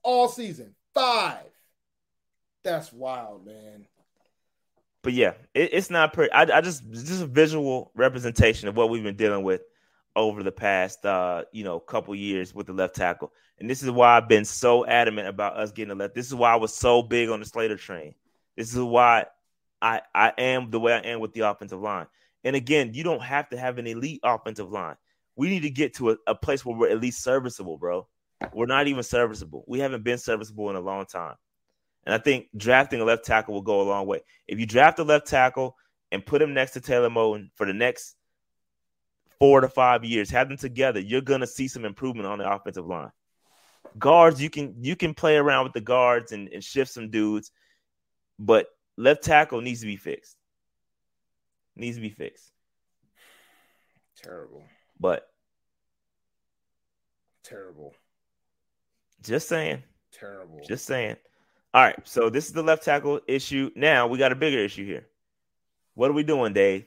all 0.03 0.27
season. 0.29 0.73
Five. 0.93 1.45
That's 2.63 2.91
wild, 2.91 3.45
man. 3.45 3.85
but 5.03 5.13
yeah, 5.13 5.33
it, 5.53 5.69
it's 5.73 5.89
not 5.89 6.13
pretty. 6.13 6.31
I, 6.31 6.41
I 6.43 6.61
just 6.61 6.89
just 6.91 7.21
a 7.21 7.27
visual 7.27 7.91
representation 7.95 8.67
of 8.67 8.75
what 8.75 8.89
we've 8.89 9.03
been 9.03 9.15
dealing 9.15 9.43
with 9.43 9.61
over 10.17 10.43
the 10.43 10.51
past 10.51 11.05
uh, 11.05 11.45
you 11.53 11.63
know 11.63 11.79
couple 11.79 12.13
years 12.15 12.53
with 12.53 12.67
the 12.67 12.73
left 12.73 12.95
tackle, 12.95 13.31
and 13.59 13.69
this 13.69 13.83
is 13.83 13.91
why 13.91 14.17
I've 14.17 14.27
been 14.27 14.43
so 14.43 14.85
adamant 14.85 15.29
about 15.29 15.55
us 15.55 15.71
getting 15.71 15.91
a 15.91 15.95
left. 15.95 16.15
This 16.15 16.27
is 16.27 16.35
why 16.35 16.51
I 16.51 16.57
was 16.57 16.73
so 16.73 17.01
big 17.01 17.29
on 17.29 17.39
the 17.39 17.45
Slater 17.45 17.77
train. 17.77 18.15
This 18.57 18.73
is 18.73 18.79
why 18.79 19.27
I 19.81 20.01
I 20.13 20.33
am 20.37 20.71
the 20.71 20.79
way 20.79 20.93
I 20.93 20.99
am 20.99 21.21
with 21.21 21.33
the 21.33 21.41
offensive 21.41 21.79
line. 21.79 22.07
And 22.43 22.55
again, 22.55 22.93
you 22.93 23.03
don't 23.03 23.21
have 23.21 23.49
to 23.49 23.57
have 23.57 23.77
an 23.77 23.87
elite 23.87 24.21
offensive 24.23 24.71
line. 24.71 24.95
We 25.35 25.49
need 25.49 25.61
to 25.61 25.69
get 25.69 25.93
to 25.95 26.11
a, 26.11 26.17
a 26.27 26.35
place 26.35 26.65
where 26.65 26.75
we're 26.75 26.89
at 26.89 26.99
least 26.99 27.23
serviceable, 27.23 27.77
bro. 27.77 28.07
We're 28.53 28.65
not 28.65 28.87
even 28.87 29.03
serviceable. 29.03 29.63
We 29.67 29.79
haven't 29.79 30.03
been 30.03 30.17
serviceable 30.17 30.69
in 30.69 30.75
a 30.75 30.81
long 30.81 31.05
time. 31.05 31.35
And 32.05 32.15
I 32.15 32.19
think 32.19 32.47
drafting 32.55 33.01
a 33.01 33.03
left 33.03 33.25
tackle 33.25 33.53
will 33.53 33.61
go 33.61 33.81
a 33.81 33.83
long 33.83 34.07
way. 34.07 34.21
If 34.47 34.59
you 34.59 34.65
draft 34.65 34.99
a 34.99 35.03
left 35.03 35.27
tackle 35.27 35.75
and 36.11 36.25
put 36.25 36.41
him 36.41 36.53
next 36.53 36.71
to 36.71 36.81
Taylor 36.81 37.09
Moton 37.09 37.49
for 37.55 37.65
the 37.65 37.73
next 37.73 38.15
four 39.39 39.61
to 39.61 39.69
five 39.69 40.03
years, 40.03 40.29
have 40.29 40.47
them 40.49 40.57
together, 40.57 40.99
you're 40.99 41.21
gonna 41.21 41.47
see 41.47 41.67
some 41.67 41.85
improvement 41.85 42.27
on 42.27 42.39
the 42.39 42.49
offensive 42.49 42.87
line. 42.87 43.11
Guards, 43.97 44.41
you 44.41 44.49
can 44.49 44.75
you 44.83 44.95
can 44.95 45.13
play 45.13 45.37
around 45.37 45.65
with 45.65 45.73
the 45.73 45.81
guards 45.81 46.31
and, 46.31 46.49
and 46.49 46.63
shift 46.63 46.91
some 46.91 47.09
dudes, 47.09 47.51
but 48.37 48.67
left 48.97 49.23
tackle 49.23 49.61
needs 49.61 49.81
to 49.81 49.85
be 49.85 49.95
fixed. 49.95 50.35
Needs 51.75 51.97
to 51.97 52.01
be 52.01 52.09
fixed. 52.09 52.51
Terrible. 54.21 54.63
But 54.99 55.27
terrible. 57.43 57.93
Just 59.23 59.47
saying. 59.47 59.83
Terrible. 60.11 60.61
Just 60.67 60.85
saying. 60.85 61.15
All 61.73 61.83
right, 61.83 61.99
so 62.07 62.29
this 62.29 62.47
is 62.47 62.53
the 62.53 62.63
left 62.63 62.83
tackle 62.83 63.19
issue. 63.27 63.69
Now 63.75 64.07
we 64.07 64.17
got 64.17 64.31
a 64.31 64.35
bigger 64.35 64.57
issue 64.59 64.85
here. 64.85 65.05
What 65.93 66.09
are 66.09 66.13
we 66.13 66.23
doing, 66.23 66.53
Dave? 66.53 66.85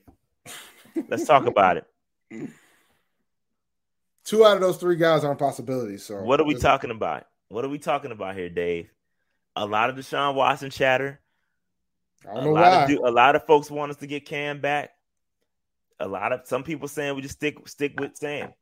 Let's 1.08 1.26
talk 1.26 1.46
about 1.46 1.76
it. 1.76 1.84
Two 4.24 4.44
out 4.44 4.56
of 4.56 4.60
those 4.60 4.76
three 4.76 4.96
guys 4.96 5.24
aren't 5.24 5.38
possibilities. 5.38 6.04
So 6.04 6.22
what 6.22 6.40
are 6.40 6.44
we 6.44 6.54
talking 6.54 6.90
about? 6.90 7.26
What 7.48 7.64
are 7.64 7.68
we 7.68 7.78
talking 7.78 8.12
about 8.12 8.36
here, 8.36 8.48
Dave? 8.48 8.90
A 9.56 9.66
lot 9.66 9.90
of 9.90 9.96
Deshaun 9.96 10.34
Watson 10.34 10.70
chatter. 10.70 11.20
I 12.28 12.34
don't 12.34 12.44
know 12.44 12.50
a 12.50 12.52
why. 12.52 12.84
Of, 12.84 12.90
a 12.90 13.10
lot 13.10 13.34
of 13.34 13.44
folks 13.46 13.70
want 13.70 13.90
us 13.90 13.96
to 13.98 14.06
get 14.06 14.26
Cam 14.26 14.60
back. 14.60 14.90
A 15.98 16.06
lot 16.06 16.32
of 16.32 16.42
some 16.44 16.62
people 16.62 16.86
saying 16.88 17.16
we 17.16 17.22
just 17.22 17.34
stick 17.34 17.66
stick 17.66 17.98
with 17.98 18.16
Sam. 18.16 18.52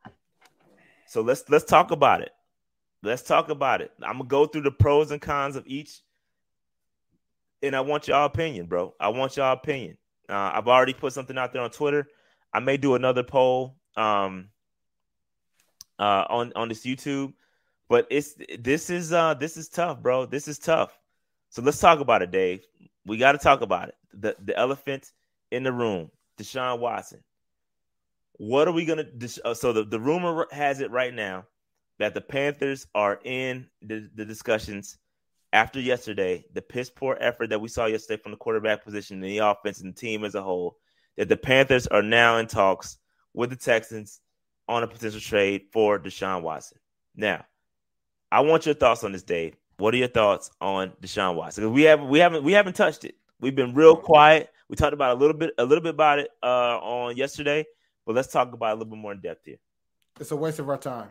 So 1.07 1.21
let's 1.21 1.45
let's 1.49 1.65
talk 1.65 1.91
about 1.91 2.23
it. 2.23 2.31
Let's 3.03 3.23
talk 3.23 3.49
about 3.49 3.81
it. 3.83 3.93
I'm 4.03 4.19
gonna 4.19 4.25
go 4.25 4.47
through 4.47 4.63
the 4.63 4.71
pros 4.71 5.11
and 5.11 5.21
cons 5.21 5.57
of 5.57 5.67
each 5.67 6.01
and 7.63 7.75
I 7.75 7.81
want 7.81 8.09
y'all 8.09 8.27
opinion, 8.27 8.67
bro. 8.67 8.95
I 9.01 9.09
want 9.09 9.37
y'all 9.37 9.53
opinion. 9.53 9.97
Uh, 10.29 10.53
I've 10.55 10.69
already 10.69 10.95
put 10.95 11.13
something 11.13 11.37
out 11.39 11.53
there 11.53 11.63
on 11.63 11.71
Twitter. 11.71 12.09
I 12.53 12.61
may 12.61 12.77
do 12.77 12.95
another 12.95 13.23
poll 13.23 13.77
um, 13.97 14.49
uh, 15.99 16.25
on 16.29 16.53
on 16.57 16.69
this 16.69 16.85
YouTube, 16.85 17.35
but 17.89 18.07
it's 18.11 18.35
this 18.59 18.91
is 18.91 19.13
uh, 19.13 19.35
this 19.35 19.57
is 19.57 19.69
tough, 19.69 20.01
bro. 20.01 20.27
This 20.27 20.49
is 20.49 20.59
tough. 20.59 20.97
So 21.51 21.63
let's 21.63 21.81
talk 21.81 22.01
about 22.01 22.23
it, 22.23 22.31
Dave. 22.31 22.65
We 23.07 23.17
got 23.17 23.33
to 23.33 23.39
talk 23.39 23.61
about 23.61 23.89
it. 23.89 23.95
The 24.13 24.37
the 24.45 24.57
elephant 24.57 25.13
in 25.51 25.63
the 25.63 25.73
room, 25.73 26.11
Deshaun 26.39 26.79
Watson. 26.79 27.23
What 28.35 28.69
are 28.69 28.73
we 28.73 28.85
gonna? 28.85 29.07
Uh, 29.45 29.55
so 29.55 29.73
the, 29.73 29.85
the 29.85 30.01
rumor 30.01 30.47
has 30.53 30.81
it 30.81 30.91
right 30.91 31.13
now 31.13 31.47
that 31.99 32.15
the 32.15 32.21
Panthers 32.21 32.87
are 32.95 33.19
in 33.25 33.67
the, 33.83 34.09
the 34.15 34.25
discussions 34.25 34.99
after 35.53 35.81
yesterday, 35.81 36.45
the 36.53 36.63
piss 36.63 36.91
poor 36.91 37.17
effort 37.21 37.51
that 37.51 37.61
we 37.61 37.69
saw 37.69 37.87
yesterday 37.87 38.23
from 38.23 38.33
the 38.33 38.39
quarterback 38.39 38.85
position 38.85 39.17
and 39.17 39.25
the 39.25 39.39
offense 39.39 39.81
and 39.81 39.95
the 39.95 39.99
team 39.99 40.25
as 40.25 40.35
a 40.35 40.43
whole, 40.43 40.77
that 41.19 41.29
the 41.29 41.37
Panthers 41.37 41.89
are 41.89 42.03
now 42.03 42.39
in 42.39 42.47
talks 42.47 42.97
with 43.35 43.51
the 43.51 43.57
Texans 43.57 44.21
on 44.69 44.85
a 44.85 44.87
potential 44.87 45.21
trade 45.21 45.63
for 45.73 45.99
Deshaun 45.99 46.43
Watson. 46.43 46.79
Now, 47.17 47.45
I 48.31 48.41
want 48.41 48.67
your 48.67 48.77
thoughts 48.77 49.03
on 49.03 49.13
this, 49.13 49.25
Dave. 49.25 49.57
What 49.79 49.93
are 49.95 49.97
your 49.97 50.09
thoughts 50.09 50.51
on 50.61 50.93
Deshaun 51.03 51.35
Watson? 51.35 51.65
Because 51.65 51.75
we 51.75 51.83
haven't 51.83 52.09
we 52.09 52.21
haven't 52.21 52.45
we 52.45 52.53
haven't 52.53 52.75
touched 52.75 53.05
it. 53.05 53.17
We've 53.41 53.55
been 53.55 53.75
real 53.75 53.97
quiet. 53.97 54.51
We 54.69 54.77
talked 54.77 54.93
about 54.93 55.17
a 55.17 55.21
little 55.21 55.37
bit 55.37 55.55
a 55.59 55.65
little 55.65 55.83
bit 55.83 55.95
about 55.95 56.21
it 56.21 56.31
uh, 56.43 56.79
on 56.79 57.17
yesterday, 57.17 57.67
but 58.07 58.15
let's 58.15 58.29
talk 58.29 58.53
about 58.53 58.71
it 58.71 58.73
a 58.73 58.75
little 58.77 58.91
bit 58.91 59.01
more 59.01 59.13
in 59.13 59.21
depth 59.21 59.45
here. 59.45 59.59
It's 60.21 60.31
a 60.31 60.37
waste 60.37 60.61
of 60.61 60.69
our 60.69 60.79
time. 60.79 61.09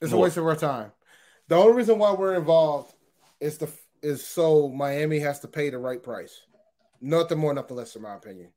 It's 0.00 0.12
more. 0.12 0.20
a 0.20 0.24
waste 0.24 0.36
of 0.38 0.46
our 0.46 0.56
time. 0.56 0.92
The 1.48 1.56
only 1.56 1.74
reason 1.74 1.98
why 1.98 2.12
we're 2.12 2.36
involved 2.36 2.94
is 3.40 3.58
the 3.58 3.70
is 4.00 4.24
so 4.24 4.68
Miami 4.68 5.18
has 5.18 5.40
to 5.40 5.48
pay 5.48 5.68
the 5.68 5.78
right 5.78 6.02
price. 6.02 6.40
Nothing 7.00 7.38
more, 7.38 7.54
nothing 7.54 7.76
less, 7.76 7.94
in 7.96 8.02
my 8.02 8.14
opinion. 8.14 8.50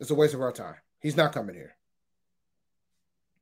It's 0.00 0.10
a 0.10 0.14
waste 0.14 0.34
of 0.34 0.40
our 0.40 0.52
time. 0.52 0.76
He's 1.00 1.16
not 1.16 1.32
coming 1.32 1.54
here. 1.54 1.76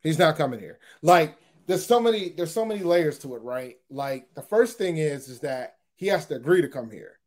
He's 0.02 0.18
not 0.18 0.36
coming 0.36 0.60
here. 0.60 0.78
Like 1.02 1.36
there's 1.66 1.84
so 1.84 2.01
many 2.01 2.30
there's 2.30 2.52
so 2.52 2.64
many 2.64 2.82
layers 2.82 3.18
to 3.20 3.34
it, 3.34 3.42
right? 3.42 3.76
Like 3.90 4.34
the 4.34 4.42
first 4.42 4.78
thing 4.78 4.97
is 4.97 5.28
is 5.28 5.40
that 5.40 5.76
he 5.94 6.06
has 6.06 6.26
to 6.26 6.36
agree 6.36 6.62
to 6.62 6.68
come 6.68 6.90
here. 6.90 7.18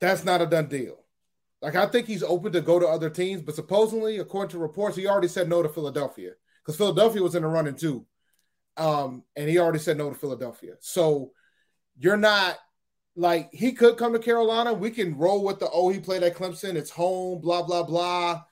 That's 0.00 0.24
not 0.24 0.42
a 0.42 0.46
done 0.46 0.68
deal. 0.68 0.98
Like 1.62 1.74
I 1.74 1.86
think 1.86 2.06
he's 2.06 2.22
open 2.22 2.52
to 2.52 2.60
go 2.60 2.78
to 2.78 2.86
other 2.86 3.10
teams, 3.10 3.42
but 3.42 3.54
supposedly, 3.54 4.18
according 4.18 4.50
to 4.50 4.58
reports, 4.58 4.96
he 4.96 5.06
already 5.06 5.28
said 5.28 5.48
no 5.48 5.62
to 5.62 5.68
Philadelphia 5.68 6.32
because 6.62 6.76
Philadelphia 6.76 7.22
was 7.22 7.34
in 7.34 7.42
the 7.42 7.48
running 7.48 7.76
too. 7.76 8.04
Um, 8.76 9.24
and 9.34 9.48
he 9.48 9.58
already 9.58 9.78
said 9.78 9.96
no 9.96 10.10
to 10.10 10.14
Philadelphia. 10.14 10.74
So 10.80 11.32
you're 11.98 12.18
not 12.18 12.58
like 13.16 13.48
he 13.52 13.72
could 13.72 13.96
come 13.96 14.12
to 14.12 14.18
Carolina. 14.18 14.72
We 14.72 14.90
can 14.90 15.16
roll 15.16 15.42
with 15.42 15.58
the 15.58 15.68
oh, 15.72 15.88
he 15.88 15.98
played 15.98 16.22
at 16.22 16.36
Clemson, 16.36 16.74
it's 16.74 16.90
home, 16.90 17.40
blah, 17.40 17.62
blah, 17.62 17.82
blah. 17.82 18.42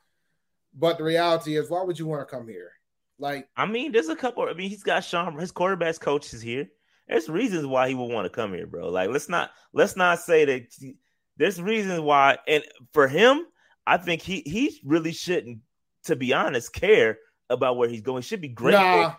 But 0.74 0.99
the 0.99 1.05
reality 1.05 1.57
is, 1.57 1.70
why 1.70 1.82
would 1.82 1.99
you 1.99 2.07
want 2.07 2.27
to 2.27 2.35
come 2.35 2.49
here? 2.49 2.73
Like, 3.19 3.49
I 3.57 3.66
mean, 3.66 3.93
there's 3.93 4.09
a 4.09 4.16
couple. 4.16 4.49
I 4.49 4.55
mean, 4.55 4.70
he's 4.70 4.82
got 4.82 5.05
Sean, 5.05 5.39
his 5.39 5.53
quarterback's 5.53 5.99
coach 5.99 6.32
is 6.35 6.43
here. 6.43 6.69
There's 7.07 7.28
reasons 7.28 7.66
why 7.66 7.89
he 7.89 7.95
would 7.95 8.11
want 8.11 8.24
to 8.24 8.31
come 8.31 8.55
here, 8.55 8.66
bro. 8.66 8.89
Like, 8.89 9.11
let's 9.11 9.28
not 9.28 9.51
let's 9.73 9.97
not 9.97 10.20
say 10.20 10.45
that 10.47 10.95
there's 11.36 11.61
reasons 11.61 12.01
why. 12.01 12.39
And 12.49 12.65
for 12.93 13.07
him, 13.07 13.43
I 13.86 13.99
think 13.99 14.23
he 14.23 14.43
he 14.47 14.81
really 14.85 15.12
shouldn't, 15.12 15.59
to 16.05 16.16
be 16.16 16.32
honest, 16.32 16.73
care 16.73 17.19
about 17.51 17.77
where 17.77 17.89
he's 17.89 18.01
going. 18.01 18.23
He 18.23 18.27
should 18.27 18.41
be 18.41 18.49
grateful. 18.49 18.82
Nah, 18.82 19.15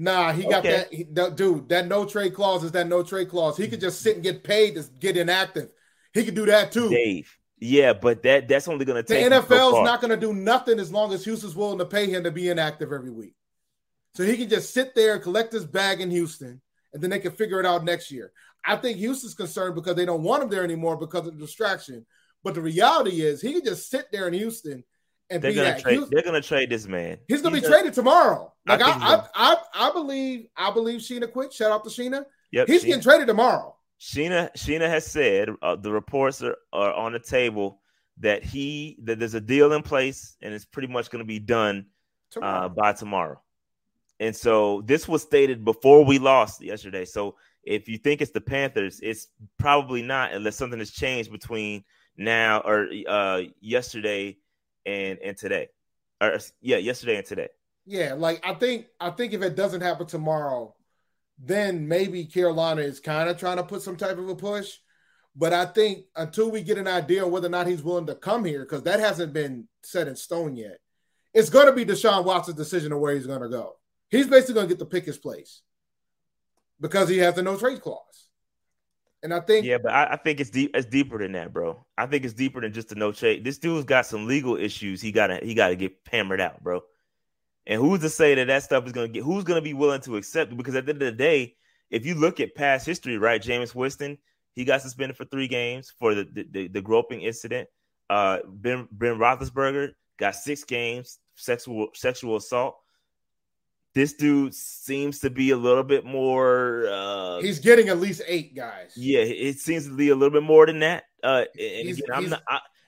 Nah, 0.00 0.32
he 0.32 0.44
got 0.44 0.62
that, 0.62 0.90
he, 0.90 1.04
dude. 1.04 1.68
That 1.68 1.86
no 1.86 2.06
trade 2.06 2.32
clause 2.32 2.64
is 2.64 2.72
that 2.72 2.86
no 2.86 3.02
trade 3.02 3.28
clause. 3.28 3.58
He 3.58 3.68
could 3.68 3.80
just 3.80 4.00
sit 4.00 4.14
and 4.14 4.22
get 4.22 4.42
paid 4.42 4.76
to 4.76 4.84
get 4.98 5.18
inactive. 5.18 5.68
He 6.14 6.24
could 6.24 6.34
do 6.34 6.46
that 6.46 6.72
too. 6.72 6.88
Dave. 6.88 7.36
Yeah, 7.58 7.92
but 7.92 8.22
that 8.22 8.48
that's 8.48 8.66
only 8.66 8.86
going 8.86 9.04
to 9.04 9.06
take. 9.06 9.28
The 9.28 9.36
NFL 9.36 9.78
is 9.78 9.84
not 9.84 10.00
going 10.00 10.10
to 10.10 10.16
do 10.16 10.32
nothing 10.32 10.78
as 10.78 10.90
long 10.90 11.12
as 11.12 11.22
Houston's 11.24 11.54
willing 11.54 11.76
to 11.80 11.84
pay 11.84 12.06
him 12.08 12.24
to 12.24 12.30
be 12.30 12.48
inactive 12.48 12.92
every 12.92 13.10
week. 13.10 13.34
So 14.14 14.24
he 14.24 14.38
can 14.38 14.48
just 14.48 14.72
sit 14.72 14.94
there 14.94 15.12
and 15.12 15.22
collect 15.22 15.52
his 15.52 15.66
bag 15.66 16.00
in 16.00 16.10
Houston, 16.10 16.62
and 16.94 17.02
then 17.02 17.10
they 17.10 17.18
can 17.18 17.32
figure 17.32 17.60
it 17.60 17.66
out 17.66 17.84
next 17.84 18.10
year. 18.10 18.32
I 18.64 18.76
think 18.76 18.96
Houston's 18.96 19.34
concerned 19.34 19.74
because 19.74 19.96
they 19.96 20.06
don't 20.06 20.22
want 20.22 20.42
him 20.42 20.48
there 20.48 20.64
anymore 20.64 20.96
because 20.96 21.26
of 21.26 21.34
the 21.38 21.44
distraction. 21.44 22.06
But 22.42 22.54
the 22.54 22.62
reality 22.62 23.20
is, 23.20 23.42
he 23.42 23.52
can 23.52 23.66
just 23.66 23.90
sit 23.90 24.10
there 24.10 24.28
in 24.28 24.32
Houston 24.32 24.82
and 25.30 25.42
they're 25.42 25.52
gonna 25.52 25.80
trade. 25.80 26.00
they're 26.10 26.22
gonna 26.22 26.40
trade 26.40 26.70
this 26.70 26.86
man. 26.86 27.18
He's 27.28 27.42
gonna 27.42 27.56
he's 27.56 27.64
be 27.64 27.70
traded 27.70 27.94
tomorrow. 27.94 28.52
Like 28.66 28.82
I, 28.82 28.90
I, 28.90 29.26
I, 29.34 29.56
I, 29.74 29.92
believe, 29.92 30.46
I 30.56 30.70
believe 30.70 31.00
Sheena 31.00 31.30
quit. 31.32 31.52
Shout 31.52 31.70
out 31.70 31.84
to 31.84 31.90
Sheena. 31.90 32.24
Yep, 32.52 32.66
he's 32.66 32.82
Sheena. 32.82 32.86
getting 32.86 33.02
traded 33.02 33.26
tomorrow. 33.28 33.76
Sheena, 34.00 34.50
Sheena 34.56 34.88
has 34.88 35.06
said 35.06 35.50
uh, 35.62 35.76
the 35.76 35.92
reports 35.92 36.42
are, 36.42 36.56
are 36.72 36.92
on 36.92 37.12
the 37.12 37.18
table 37.18 37.80
that 38.18 38.42
he 38.42 38.98
that 39.04 39.18
there's 39.18 39.34
a 39.34 39.40
deal 39.40 39.72
in 39.72 39.82
place 39.82 40.36
and 40.42 40.52
it's 40.52 40.64
pretty 40.64 40.88
much 40.88 41.10
going 41.10 41.20
to 41.20 41.26
be 41.26 41.38
done 41.38 41.86
tomorrow. 42.30 42.66
Uh, 42.66 42.68
by 42.68 42.92
tomorrow. 42.92 43.40
And 44.18 44.36
so 44.36 44.82
this 44.84 45.08
was 45.08 45.22
stated 45.22 45.64
before 45.64 46.04
we 46.04 46.18
lost 46.18 46.62
yesterday. 46.62 47.06
So 47.06 47.36
if 47.64 47.88
you 47.88 47.98
think 47.98 48.20
it's 48.20 48.32
the 48.32 48.40
Panthers, 48.40 49.00
it's 49.02 49.28
probably 49.58 50.02
not 50.02 50.32
unless 50.32 50.56
something 50.56 50.78
has 50.78 50.90
changed 50.90 51.32
between 51.32 51.84
now 52.16 52.60
or 52.60 52.88
uh, 53.08 53.42
yesterday 53.60 54.36
and 54.86 55.18
and 55.18 55.36
today, 55.36 55.68
or 56.20 56.38
yeah, 56.60 56.76
yesterday 56.78 57.16
and 57.16 57.26
today. 57.26 57.48
Yeah, 57.86 58.14
like 58.14 58.40
I 58.46 58.54
think 58.54 58.86
I 59.00 59.10
think 59.10 59.32
if 59.32 59.42
it 59.42 59.56
doesn't 59.56 59.80
happen 59.80 60.06
tomorrow, 60.06 60.74
then 61.38 61.88
maybe 61.88 62.24
Carolina 62.24 62.82
is 62.82 63.00
kind 63.00 63.28
of 63.28 63.38
trying 63.38 63.56
to 63.56 63.62
put 63.62 63.82
some 63.82 63.96
type 63.96 64.18
of 64.18 64.28
a 64.28 64.34
push. 64.34 64.76
But 65.36 65.52
I 65.52 65.66
think 65.66 66.06
until 66.16 66.50
we 66.50 66.62
get 66.62 66.78
an 66.78 66.88
idea 66.88 67.26
whether 67.26 67.46
or 67.46 67.50
not 67.50 67.66
he's 67.66 67.82
willing 67.82 68.06
to 68.06 68.14
come 68.14 68.44
here, 68.44 68.60
because 68.60 68.82
that 68.82 69.00
hasn't 69.00 69.32
been 69.32 69.68
set 69.82 70.08
in 70.08 70.16
stone 70.16 70.56
yet, 70.56 70.78
it's 71.32 71.50
going 71.50 71.66
to 71.66 71.72
be 71.72 71.84
Deshaun 71.84 72.24
Watson's 72.24 72.56
decision 72.56 72.92
of 72.92 72.98
where 72.98 73.14
he's 73.14 73.26
going 73.26 73.42
to 73.42 73.48
go. 73.48 73.76
He's 74.08 74.26
basically 74.26 74.54
going 74.54 74.68
to 74.68 74.74
get 74.74 74.80
to 74.80 74.86
pick 74.86 75.04
his 75.04 75.18
place 75.18 75.62
because 76.80 77.08
he 77.08 77.18
has 77.18 77.34
the 77.34 77.42
no 77.42 77.56
trade 77.56 77.80
clause. 77.80 78.29
And 79.22 79.34
I 79.34 79.40
think 79.40 79.66
yeah, 79.66 79.78
but 79.78 79.92
I, 79.92 80.12
I, 80.12 80.16
think 80.16 80.40
it's 80.40 80.48
deep. 80.48 80.70
It's 80.74 80.86
deeper 80.86 81.18
than 81.18 81.32
that, 81.32 81.52
bro. 81.52 81.84
I 81.98 82.06
think 82.06 82.24
it's 82.24 82.32
deeper 82.32 82.60
than 82.60 82.72
just 82.72 82.92
a 82.92 82.94
no 82.94 83.12
trade. 83.12 83.44
This 83.44 83.58
dude's 83.58 83.84
got 83.84 84.06
some 84.06 84.26
legal 84.26 84.56
issues. 84.56 85.02
He 85.02 85.12
gotta 85.12 85.38
he 85.42 85.54
gotta 85.54 85.76
get 85.76 85.92
hammered 86.10 86.40
out, 86.40 86.62
bro. 86.62 86.82
And 87.66 87.80
who's 87.80 88.00
to 88.00 88.08
say 88.08 88.34
that 88.34 88.46
that 88.46 88.62
stuff 88.62 88.86
is 88.86 88.92
gonna 88.92 89.08
get? 89.08 89.22
Who's 89.22 89.44
gonna 89.44 89.60
be 89.60 89.74
willing 89.74 90.00
to 90.02 90.16
accept 90.16 90.52
it? 90.52 90.56
Because 90.56 90.74
at 90.74 90.86
the 90.86 90.92
end 90.92 91.02
of 91.02 91.06
the 91.06 91.16
day, 91.16 91.56
if 91.90 92.06
you 92.06 92.14
look 92.14 92.40
at 92.40 92.54
past 92.54 92.86
history, 92.86 93.18
right, 93.18 93.42
Jameis 93.42 93.74
Winston, 93.74 94.16
he 94.54 94.62
he 94.62 94.64
got 94.64 94.80
suspended 94.80 95.18
for 95.18 95.26
three 95.26 95.48
games 95.48 95.92
for 95.98 96.14
the 96.14 96.24
the, 96.24 96.46
the, 96.50 96.68
the 96.68 96.82
groping 96.82 97.20
incident. 97.20 97.68
Uh, 98.08 98.38
Ben 98.46 98.88
Ben 98.90 99.16
Roethlisberger 99.16 99.90
got 100.18 100.34
six 100.34 100.64
games 100.64 101.18
sexual 101.40 101.88
sexual 101.94 102.36
assault. 102.36 102.76
This 103.94 104.12
dude 104.12 104.54
seems 104.54 105.18
to 105.20 105.30
be 105.30 105.50
a 105.50 105.56
little 105.56 105.82
bit 105.82 106.04
more. 106.04 106.86
Uh, 106.88 107.40
he's 107.40 107.58
getting 107.58 107.88
at 107.88 107.98
least 107.98 108.22
eight 108.26 108.54
guys. 108.54 108.92
Yeah, 108.96 109.20
it 109.20 109.58
seems 109.58 109.86
to 109.86 109.96
be 109.96 110.10
a 110.10 110.14
little 110.14 110.32
bit 110.32 110.44
more 110.44 110.66
than 110.66 110.78
that. 110.80 111.04
Uh, 111.22 111.44
and 111.58 111.88
he's, 111.88 111.98
again, 111.98 112.14
I'm 112.14 112.22
he's, 112.22 112.30
not. 112.30 112.42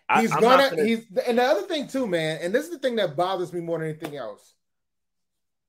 I, 0.09 0.21
he's 0.21 0.33
I'm 0.33 0.41
gonna, 0.41 0.71
gonna, 0.71 0.85
He's 0.85 1.05
and 1.27 1.39
the 1.39 1.43
other 1.43 1.63
thing 1.63 1.89
too, 1.89 2.07
man. 2.07 2.39
And 2.43 2.55
this 2.55 2.65
is 2.65 2.71
the 2.71 2.79
thing 2.79 2.97
that 2.97 3.17
bothers 3.17 3.53
me 3.53 3.61
more 3.61 3.79
than 3.79 3.89
anything 3.89 4.17
else. 4.17 4.55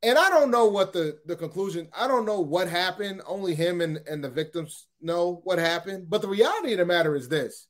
And 0.03 0.17
I 0.17 0.29
don't 0.29 0.51
know 0.51 0.67
what 0.67 0.93
the 0.93 1.17
the 1.25 1.35
conclusion. 1.35 1.87
I 1.97 2.07
don't 2.07 2.25
know 2.25 2.41
what 2.41 2.67
happened. 2.67 3.21
Only 3.25 3.55
him 3.55 3.81
and 3.81 3.99
and 4.07 4.23
the 4.23 4.29
victims 4.29 4.87
know 5.01 5.41
what 5.45 5.59
happened. 5.59 6.09
But 6.09 6.21
the 6.21 6.27
reality 6.27 6.73
of 6.73 6.79
the 6.79 6.85
matter 6.85 7.15
is 7.15 7.29
this: 7.29 7.67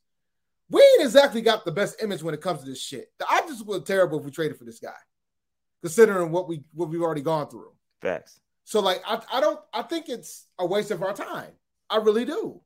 we 0.68 0.82
ain't 0.82 1.04
exactly 1.06 1.40
got 1.40 1.64
the 1.64 1.72
best 1.72 2.02
image 2.02 2.22
when 2.22 2.34
it 2.34 2.40
comes 2.40 2.60
to 2.60 2.66
this 2.66 2.82
shit. 2.82 3.06
The 3.18 3.32
optics 3.32 3.62
were 3.62 3.80
terrible 3.80 4.18
if 4.18 4.24
we 4.24 4.32
traded 4.32 4.58
for 4.58 4.64
this 4.64 4.80
guy, 4.80 4.96
considering 5.84 6.30
what 6.32 6.48
we 6.48 6.62
what 6.72 6.88
we've 6.88 7.02
already 7.02 7.20
gone 7.20 7.46
through. 7.50 7.70
Facts. 8.00 8.40
So 8.64 8.80
like 8.80 9.02
I, 9.06 9.20
I 9.34 9.40
don't 9.42 9.60
I 9.70 9.82
think 9.82 10.08
it's 10.08 10.46
a 10.58 10.64
waste 10.64 10.90
of 10.90 11.02
our 11.02 11.12
time. 11.12 11.52
I 11.90 11.96
really 11.98 12.24
do. 12.24 12.62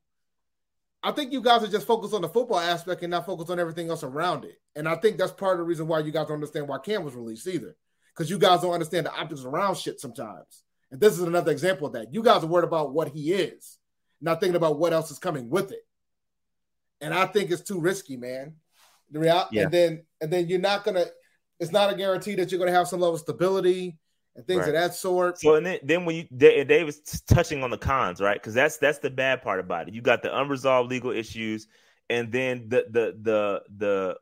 I 1.03 1.11
think 1.11 1.33
you 1.33 1.41
guys 1.41 1.61
are 1.61 1.67
just 1.67 1.85
focused 1.85 2.13
on 2.13 2.21
the 2.21 2.29
football 2.29 2.59
aspect 2.59 3.01
and 3.01 3.11
not 3.11 3.25
focused 3.25 3.49
on 3.51 3.59
everything 3.59 3.89
else 3.89 4.03
around 4.03 4.45
it. 4.45 4.55
And 4.73 4.87
I 4.87 4.95
think 4.95 5.17
that's 5.17 5.33
part 5.33 5.53
of 5.53 5.57
the 5.59 5.63
reason 5.65 5.85
why 5.87 5.99
you 5.99 6.11
guys 6.11 6.27
don't 6.27 6.35
understand 6.35 6.69
why 6.69 6.77
Cam 6.79 7.03
was 7.03 7.13
released 7.13 7.45
either. 7.47 7.75
Because 8.15 8.29
you 8.29 8.37
guys 8.37 8.61
don't 8.61 8.73
understand 8.73 9.05
the 9.05 9.13
optics 9.13 9.43
around 9.43 9.75
shit 9.75 9.99
sometimes. 9.99 10.63
And 10.91 11.01
this 11.01 11.13
is 11.13 11.19
another 11.21 11.51
example 11.51 11.87
of 11.87 11.93
that. 11.93 12.13
You 12.13 12.23
guys 12.23 12.43
are 12.43 12.47
worried 12.47 12.67
about 12.67 12.93
what 12.93 13.09
he 13.09 13.33
is, 13.33 13.77
not 14.21 14.39
thinking 14.39 14.55
about 14.55 14.79
what 14.79 14.93
else 14.93 15.11
is 15.11 15.19
coming 15.19 15.49
with 15.49 15.71
it. 15.73 15.85
And 17.01 17.13
I 17.13 17.25
think 17.25 17.51
it's 17.51 17.61
too 17.61 17.79
risky, 17.81 18.15
man. 18.15 18.55
The 19.11 19.19
reality, 19.19 19.57
Yeah. 19.57 19.63
and 19.63 19.71
then 19.71 20.03
and 20.21 20.31
then 20.31 20.47
you're 20.47 20.59
not 20.59 20.83
gonna. 20.85 21.05
It's 21.59 21.71
not 21.71 21.91
a 21.91 21.95
guarantee 21.95 22.35
that 22.35 22.51
you're 22.51 22.59
gonna 22.59 22.71
have 22.71 22.87
some 22.87 22.99
level 22.99 23.15
of 23.15 23.21
stability 23.21 23.97
and 24.35 24.45
things 24.45 24.59
Right. 24.59 24.69
of 24.69 24.73
that 24.73 24.93
sort. 24.93 25.39
So 25.39 25.55
and 25.55 25.65
then, 25.65 25.79
then 25.83 26.05
when 26.05 26.15
you 26.15 26.27
Da- 26.35 26.63
Dave 26.63 26.85
was 26.85 26.99
touching 27.27 27.63
on 27.63 27.69
the 27.69 27.77
cons, 27.77 28.21
right? 28.21 28.39
Because 28.41 28.53
that's 28.53 28.77
that's 28.77 28.99
the 28.99 29.09
bad 29.09 29.41
part 29.41 29.59
about 29.59 29.87
it. 29.87 29.93
You 29.93 30.01
got 30.01 30.23
the 30.23 30.37
unresolved 30.37 30.89
legal 30.89 31.11
issues, 31.11 31.67
and 32.09 32.31
then 32.31 32.69
the 32.69 32.85
the 32.89 33.17
the 33.21 33.63
the 33.77 34.17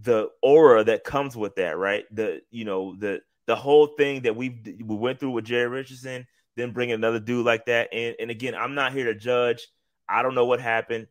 the 0.00 0.30
aura 0.40 0.84
that 0.84 1.04
comes 1.04 1.36
with 1.36 1.56
that, 1.56 1.76
right? 1.76 2.04
The 2.14 2.42
you 2.50 2.64
know 2.64 2.94
the 2.96 3.20
the 3.46 3.56
whole 3.56 3.88
thing 3.88 4.22
that 4.22 4.36
we 4.36 4.60
we 4.84 4.96
went 4.96 5.18
through 5.20 5.30
with 5.32 5.44
Jerry 5.44 5.68
Richardson, 5.68 6.26
then 6.56 6.70
bringing 6.70 6.94
another 6.94 7.18
dude 7.20 7.44
like 7.44 7.66
that, 7.66 7.88
and 7.92 8.14
and 8.20 8.30
again, 8.30 8.54
I'm 8.54 8.74
not 8.74 8.92
here 8.92 9.06
to 9.06 9.14
judge. 9.14 9.66
I 10.08 10.22
don't 10.22 10.34
know 10.34 10.46
what 10.46 10.60
happened. 10.60 11.08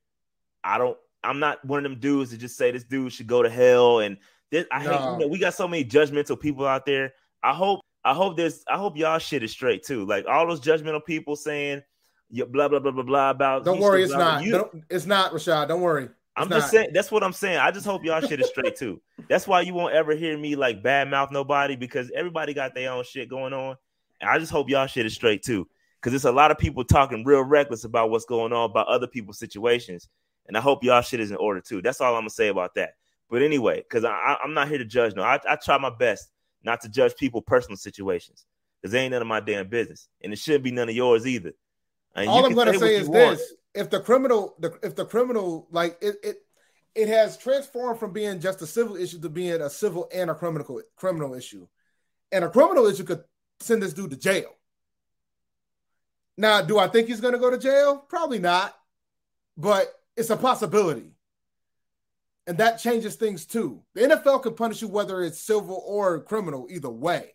I 0.64 0.78
don't. 0.78 0.98
I'm 1.24 1.40
not 1.40 1.64
one 1.66 1.80
of 1.86 1.92
them 1.92 2.00
dudes 2.00 2.32
to 2.32 2.38
just 2.38 2.58
say 2.58 2.72
this 2.72 2.84
dude 2.84 3.14
should 3.14 3.28
go 3.28 3.44
to 3.44 3.50
hell. 3.50 4.00
And 4.00 4.18
this, 4.52 4.66
I 4.72 4.82
hate. 4.82 4.92
You 4.92 5.18
know, 5.18 5.28
we 5.28 5.40
got 5.40 5.54
so 5.54 5.68
many 5.68 5.86
judgmental 5.86 6.40
people 6.40 6.68
out 6.68 6.86
there. 6.86 7.14
I 7.44 7.54
hope. 7.54 7.82
I 8.04 8.14
hope 8.14 8.38
there's. 8.38 8.64
I 8.68 8.78
hope 8.78 8.98
y'all 8.98 9.20
shit 9.20 9.44
is 9.44 9.52
straight 9.52 9.84
too. 9.84 10.06
Like 10.06 10.26
all 10.28 10.48
those 10.48 10.60
judgmental 10.60 11.04
people 11.04 11.36
saying, 11.36 11.82
"Yeah, 12.30 12.46
blah 12.46 12.68
blah 12.68 12.80
blah 12.80 12.92
blah 12.92 13.04
blah" 13.04 13.30
about. 13.30 13.66
Don't 13.66 13.80
worry, 13.80 14.04
it's 14.04 14.14
not. 14.14 14.44
It's 14.90 15.06
not, 15.06 15.32
Rashad. 15.32 15.68
Don't 15.68 15.82
worry. 15.82 16.10
I'm 16.36 16.48
It's 16.48 16.56
just 16.56 16.72
saying. 16.72 16.92
That's 16.94 17.12
what 17.12 17.24
I'm 17.24 17.34
saying. 17.34 17.58
I 17.58 17.72
just 17.72 17.86
hope 17.86 18.04
y'all 18.04 18.22
shit 18.22 18.40
is 18.40 18.48
straight 18.48 18.76
too. 18.76 19.02
That's 19.30 19.48
why 19.48 19.62
you 19.62 19.74
won't 19.74 19.94
ever 19.94 20.16
hear 20.16 20.38
me 20.38 20.56
like 20.56 20.82
bad 20.82 21.10
mouth 21.10 21.32
nobody 21.32 21.76
because 21.76 22.12
everybody 22.16 22.54
got 22.54 22.74
their 22.74 22.92
own 22.92 23.04
shit 23.04 23.30
going 23.30 23.54
on. 23.54 23.76
And 24.22 24.30
I 24.30 24.40
just 24.40 24.52
hope 24.52 24.70
y'all 24.70 24.88
shit 24.88 25.06
is 25.06 25.14
straight 25.14 25.44
too. 25.44 25.68
Because 26.00 26.14
it's 26.14 26.26
a 26.26 26.32
lot 26.32 26.50
of 26.50 26.58
people 26.58 26.84
talking 26.84 27.24
real 27.24 27.44
reckless 27.44 27.84
about 27.84 28.10
what's 28.10 28.26
going 28.26 28.54
on 28.54 28.70
about 28.70 28.88
other 28.88 29.08
people's 29.08 29.40
situations. 29.40 30.08
And 30.48 30.58
I 30.58 30.62
hope 30.62 30.84
y'all 30.84 31.02
shit 31.02 31.20
is 31.20 31.32
in 31.32 31.38
order 31.38 31.62
too. 31.62 31.82
That's 31.82 32.02
all 32.02 32.16
I'm 32.16 32.22
gonna 32.22 32.30
say 32.30 32.48
about 32.48 32.76
that. 32.76 32.94
But 33.32 33.42
anyway, 33.42 33.78
because 33.78 34.04
I'm 34.04 34.54
not 34.54 34.68
here 34.68 34.78
to 34.78 34.86
judge. 34.86 35.16
No, 35.16 35.24
I, 35.24 35.40
I 35.48 35.56
try 35.56 35.78
my 35.78 35.90
best 35.90 36.30
not 36.64 36.82
to 36.82 36.90
judge 36.90 37.16
people' 37.16 37.42
personal 37.42 37.78
situations 37.78 38.46
because 38.82 38.92
they 38.92 39.00
ain't 39.00 39.14
none 39.14 39.22
of 39.22 39.28
my 39.28 39.40
damn 39.40 39.70
business, 39.70 40.10
and 40.22 40.34
it 40.34 40.36
shouldn't 40.38 40.66
be 40.66 40.72
none 40.72 40.90
of 40.90 40.96
yours 40.96 41.26
either. 41.26 41.54
And 42.14 42.28
All 42.28 42.46
I'm 42.46 42.54
going 42.54 42.74
to 42.74 42.78
say 42.78 42.98
is 42.98 43.08
want. 43.08 43.38
this: 43.38 43.54
if 43.74 43.90
the 43.90 44.02
criminal, 44.02 44.56
the, 44.60 44.78
if 44.84 44.96
the 44.98 45.06
criminal, 45.06 45.70
like 45.72 45.98
it, 46.02 46.18
it, 46.22 46.36
it 46.94 47.08
has 47.08 47.38
transformed 47.38 48.02
from 48.02 48.12
being 48.12 48.42
just 48.42 48.62
a 48.62 48.68
civil 48.68 48.98
issue 48.98 49.22
to 49.22 49.30
being 49.30 49.62
a 49.62 49.70
civil 49.70 50.10
and 50.14 50.30
a 50.30 50.36
criminal 50.36 50.82
criminal 50.98 51.34
issue, 51.34 51.66
and 52.34 52.44
a 52.44 52.50
criminal 52.50 52.86
issue 52.86 53.06
could 53.06 53.24
send 53.62 53.82
this 53.82 53.94
dude 53.94 54.12
to 54.12 54.18
jail. 54.18 54.58
Now, 56.38 56.62
do 56.62 56.78
I 56.78 56.90
think 56.90 57.08
he's 57.08 57.22
going 57.22 57.34
to 57.34 57.40
go 57.40 57.50
to 57.50 57.58
jail? 57.58 58.04
Probably 58.10 58.40
not, 58.40 58.76
but 59.56 59.88
it's 60.18 60.32
a 60.32 60.38
possibility. 60.38 61.14
And 62.52 62.58
that 62.58 62.80
changes 62.80 63.16
things 63.16 63.46
too. 63.46 63.82
The 63.96 64.02
NFL 64.02 64.44
can 64.44 64.56
punish 64.56 64.82
you 64.82 64.90
whether 64.90 65.24
it's 65.24 65.40
civil 65.40 65.82
or 65.88 66.20
criminal, 66.20 66.68
either 66.70 66.90
way. 66.90 67.34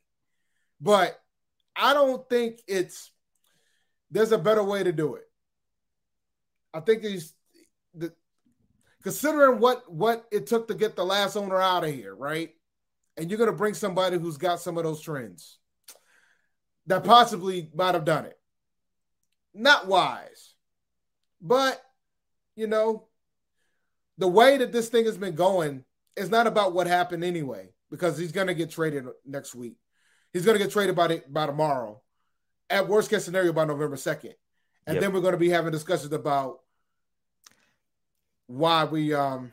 But 0.79 1.19
I 1.75 1.95
don't 1.95 2.29
think 2.29 2.61
it's 2.69 3.11
there's 4.11 4.33
a 4.33 4.37
better 4.37 4.63
way 4.63 4.85
to 4.85 4.93
do 4.93 5.15
it. 5.15 5.25
I 6.75 6.81
think 6.81 7.03
he's 7.03 7.33
the 7.95 8.13
considering 9.03 9.59
what 9.59 9.91
what 9.91 10.27
it 10.31 10.49
took 10.49 10.69
to 10.69 10.75
get 10.75 10.97
the 10.97 11.07
last 11.07 11.35
owner 11.35 11.59
out 11.59 11.85
of 11.85 11.95
here, 11.95 12.15
right? 12.15 12.51
And 13.17 13.31
you're 13.31 13.39
gonna 13.39 13.53
bring 13.53 13.73
somebody 13.73 14.19
who's 14.19 14.37
got 14.37 14.61
some 14.61 14.77
of 14.77 14.85
those 14.85 15.01
trends 15.01 15.59
that 16.89 17.05
possibly 17.05 17.71
might 17.75 17.95
have 17.95 18.05
done 18.05 18.27
it. 18.27 18.39
Not 19.55 19.87
wise, 19.87 20.53
but 21.41 21.81
you 22.55 22.67
know, 22.67 23.09
the 24.19 24.29
way 24.29 24.57
that 24.59 24.73
this 24.73 24.89
thing 24.89 25.05
has 25.05 25.17
been 25.17 25.35
going 25.35 25.85
is 26.17 26.31
not 26.31 26.47
about 26.47 26.73
what 26.73 26.87
happened 26.87 27.25
anyway, 27.25 27.69
because 27.91 28.19
he's 28.19 28.33
gonna 28.33 28.55
get 28.55 28.71
traded 28.71 29.07
next 29.25 29.55
week. 29.55 29.77
He's 30.33 30.45
gonna 30.45 30.59
get 30.59 30.71
traded 30.71 30.97
by 30.97 31.09
the, 31.09 31.23
by 31.29 31.47
tomorrow 31.47 32.01
at 32.71 32.89
worst 32.89 33.11
case 33.11 33.25
scenario 33.25 33.53
by 33.53 33.65
November 33.65 33.97
2nd. 33.97 34.35
And 34.87 34.95
Yep. 34.95 35.01
then 35.01 35.13
we're 35.13 35.21
going 35.21 35.33
to 35.33 35.39
be 35.39 35.49
having 35.49 35.73
discussions 35.73 36.13
about 36.13 36.61
why 38.47 38.85
we 38.85 39.13
um 39.13 39.53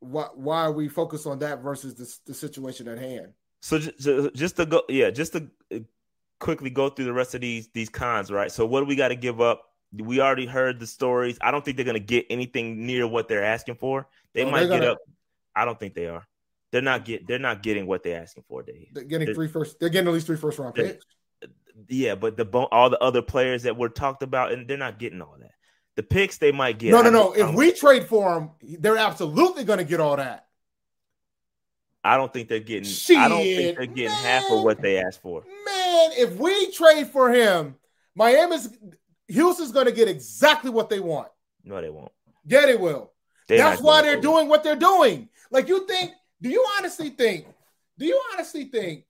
why 0.00 0.28
why 0.34 0.68
we 0.68 0.88
focus 0.88 1.24
on 1.24 1.38
that 1.38 1.62
versus 1.62 1.94
the, 1.94 2.30
the 2.30 2.34
situation 2.34 2.88
at 2.88 2.98
hand. 2.98 3.32
So 3.62 3.78
just, 3.78 4.34
just 4.34 4.56
to 4.56 4.66
go, 4.66 4.82
yeah, 4.88 5.10
just 5.10 5.32
to 5.32 5.48
uh, 5.74 5.78
quickly 6.40 6.68
go 6.68 6.90
through 6.90 7.06
the 7.06 7.12
rest 7.12 7.34
of 7.34 7.40
these 7.40 7.68
these 7.72 7.88
cons, 7.88 8.30
right? 8.30 8.52
So 8.52 8.66
what 8.66 8.80
do 8.80 8.86
we 8.86 8.96
got 8.96 9.08
to 9.08 9.16
give 9.16 9.40
up? 9.40 9.71
We 9.96 10.20
already 10.20 10.46
heard 10.46 10.80
the 10.80 10.86
stories. 10.86 11.36
I 11.40 11.50
don't 11.50 11.64
think 11.64 11.76
they're 11.76 11.86
gonna 11.86 11.98
get 11.98 12.26
anything 12.30 12.86
near 12.86 13.06
what 13.06 13.28
they're 13.28 13.44
asking 13.44 13.74
for. 13.76 14.06
They 14.32 14.44
Oh, 14.44 14.50
might 14.50 14.64
they're 14.66 14.80
get 14.80 14.88
up. 14.88 14.98
I 15.54 15.64
don't 15.64 15.78
think 15.78 15.94
they 15.94 16.06
are. 16.06 16.26
They're 16.70 16.80
not 16.82 17.04
get. 17.04 17.26
They're 17.26 17.38
not 17.38 17.62
getting 17.62 17.86
what 17.86 18.02
they're 18.02 18.20
asking 18.22 18.44
for, 18.48 18.62
Dave. 18.62 18.88
They're 18.92 19.04
getting 19.04 19.26
They're- 19.26 19.34
three 19.34 19.48
first 19.48 19.78
they're 19.78 19.90
getting 19.90 20.08
at 20.08 20.14
least 20.14 20.26
three 20.26 20.36
first 20.38 20.58
round 20.58 20.74
picks. 20.74 21.04
Yeah, 21.88 22.14
but 22.14 22.36
the 22.36 22.46
all 22.46 22.88
the 22.90 22.98
other 23.00 23.20
players 23.22 23.64
that 23.64 23.76
were 23.76 23.88
talked 23.88 24.22
about, 24.22 24.52
and 24.52 24.66
they're 24.68 24.76
not 24.78 24.98
getting 24.98 25.20
all 25.20 25.36
that. 25.40 25.52
The 25.96 26.02
picks 26.02 26.38
they 26.38 26.52
might 26.52 26.78
get. 26.78 26.92
no, 26.92 27.02
no, 27.02 27.10
no. 27.10 27.32
If 27.32 27.54
we 27.54 27.72
trade 27.72 28.06
for 28.06 28.32
them, 28.34 28.50
they're 28.80 28.96
absolutely 28.96 29.64
going 29.64 29.78
to 29.78 29.84
get 29.84 30.00
all 30.00 30.16
that. 30.16 30.46
I 32.04 32.16
don't 32.16 32.32
think 32.32 32.48
they're 32.48 32.60
getting. 32.60 32.90
I 33.18 33.28
don't 33.28 33.42
think 33.42 33.76
they're 33.76 33.86
getting 33.86 34.10
half 34.10 34.50
of 34.50 34.62
what 34.62 34.80
they 34.80 34.98
asked 34.98 35.20
for. 35.22 35.42
Man, 35.42 36.10
if 36.16 36.34
we 36.36 36.72
trade 36.72 37.08
for 37.08 37.30
him, 37.30 37.76
Miami's 38.14 38.68
Houston's 39.28 39.72
going 39.72 39.86
to 39.86 39.92
get 39.92 40.08
exactly 40.08 40.70
what 40.70 40.90
they 40.90 41.00
want. 41.00 41.28
No, 41.64 41.80
they 41.80 41.90
won't. 41.90 42.12
Yeah, 42.44 42.66
they 42.66 42.76
will. 42.76 43.12
They're 43.48 43.58
That's 43.58 43.80
why 43.80 44.02
they're 44.02 44.20
doing 44.20 44.48
what 44.48 44.64
they're 44.64 44.76
doing. 44.76 45.28
Like 45.50 45.68
you 45.68 45.86
think, 45.86 46.12
do 46.40 46.48
you 46.48 46.64
honestly 46.78 47.10
think, 47.10 47.46
do 47.98 48.06
you 48.06 48.20
honestly 48.32 48.64
think 48.64 49.04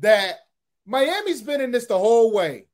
that 0.00 0.40
Miami's 0.84 1.42
been 1.42 1.60
in 1.60 1.70
this 1.70 1.86
the 1.86 1.98
whole 1.98 2.32
way? 2.32 2.66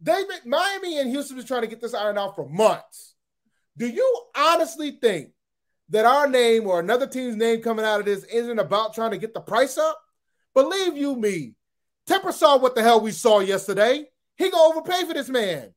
They've 0.00 0.28
been 0.28 0.50
Miami 0.50 0.98
and 0.98 1.10
Houston 1.10 1.36
been 1.36 1.46
trying 1.46 1.62
to 1.62 1.66
get 1.66 1.80
this 1.80 1.94
ironed 1.94 2.18
out 2.18 2.36
for 2.36 2.48
months. 2.48 3.14
Do 3.76 3.88
you 3.88 4.22
honestly 4.36 4.92
think 4.92 5.30
that 5.88 6.04
our 6.04 6.28
name 6.28 6.66
or 6.66 6.80
another 6.80 7.06
team's 7.06 7.36
name 7.36 7.62
coming 7.62 7.84
out 7.84 8.00
of 8.00 8.06
this 8.06 8.24
isn't 8.24 8.58
about 8.58 8.94
trying 8.94 9.12
to 9.12 9.18
get 9.18 9.34
the 9.34 9.40
price 9.40 9.78
up? 9.78 9.98
Believe 10.54 10.96
you 10.96 11.16
me, 11.16 11.54
Tepper 12.08 12.32
saw 12.32 12.58
what 12.58 12.74
the 12.74 12.82
hell 12.82 13.00
we 13.00 13.10
saw 13.10 13.40
yesterday. 13.40 14.04
He 14.36 14.50
gonna 14.50 14.70
overpay 14.70 15.04
for 15.04 15.14
this 15.14 15.28
man. 15.28 15.72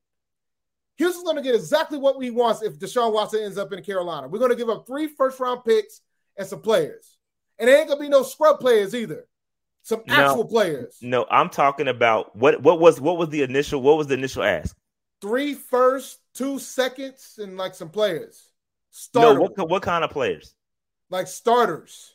Houston's 1.00 1.24
going 1.24 1.36
to 1.36 1.42
get 1.42 1.54
exactly 1.54 1.96
what 1.98 2.22
he 2.22 2.30
wants 2.30 2.62
if 2.62 2.78
Deshaun 2.78 3.12
Watson 3.14 3.42
ends 3.42 3.56
up 3.56 3.72
in 3.72 3.82
Carolina. 3.82 4.28
We're 4.28 4.38
going 4.38 4.50
to 4.50 4.56
give 4.56 4.68
up 4.68 4.86
three 4.86 5.08
first 5.08 5.40
round 5.40 5.64
picks 5.64 6.02
and 6.36 6.46
some 6.46 6.60
players. 6.60 7.16
And 7.58 7.70
it 7.70 7.72
ain't 7.72 7.88
going 7.88 7.98
to 7.98 8.02
be 8.02 8.08
no 8.10 8.22
scrub 8.22 8.60
players 8.60 8.94
either. 8.94 9.26
Some 9.82 10.02
No. 10.06 10.14
actual 10.14 10.44
players. 10.44 10.98
No, 11.00 11.26
I'm 11.30 11.48
talking 11.48 11.88
about 11.88 12.36
what 12.36 12.60
what 12.62 12.78
was 12.80 13.00
what 13.00 13.16
was 13.16 13.30
the 13.30 13.42
initial 13.42 13.80
what 13.80 13.96
was 13.96 14.08
the 14.08 14.14
initial 14.14 14.42
ask? 14.42 14.76
Three 15.22 15.54
first, 15.54 16.18
two 16.34 16.58
seconds, 16.58 17.38
and 17.38 17.56
like 17.56 17.74
some 17.74 17.88
players. 17.88 18.50
No, 19.14 19.34
what 19.40 19.68
what 19.70 19.82
kind 19.82 20.04
of 20.04 20.10
players? 20.10 20.54
like 21.08 21.26
starters 21.26 22.14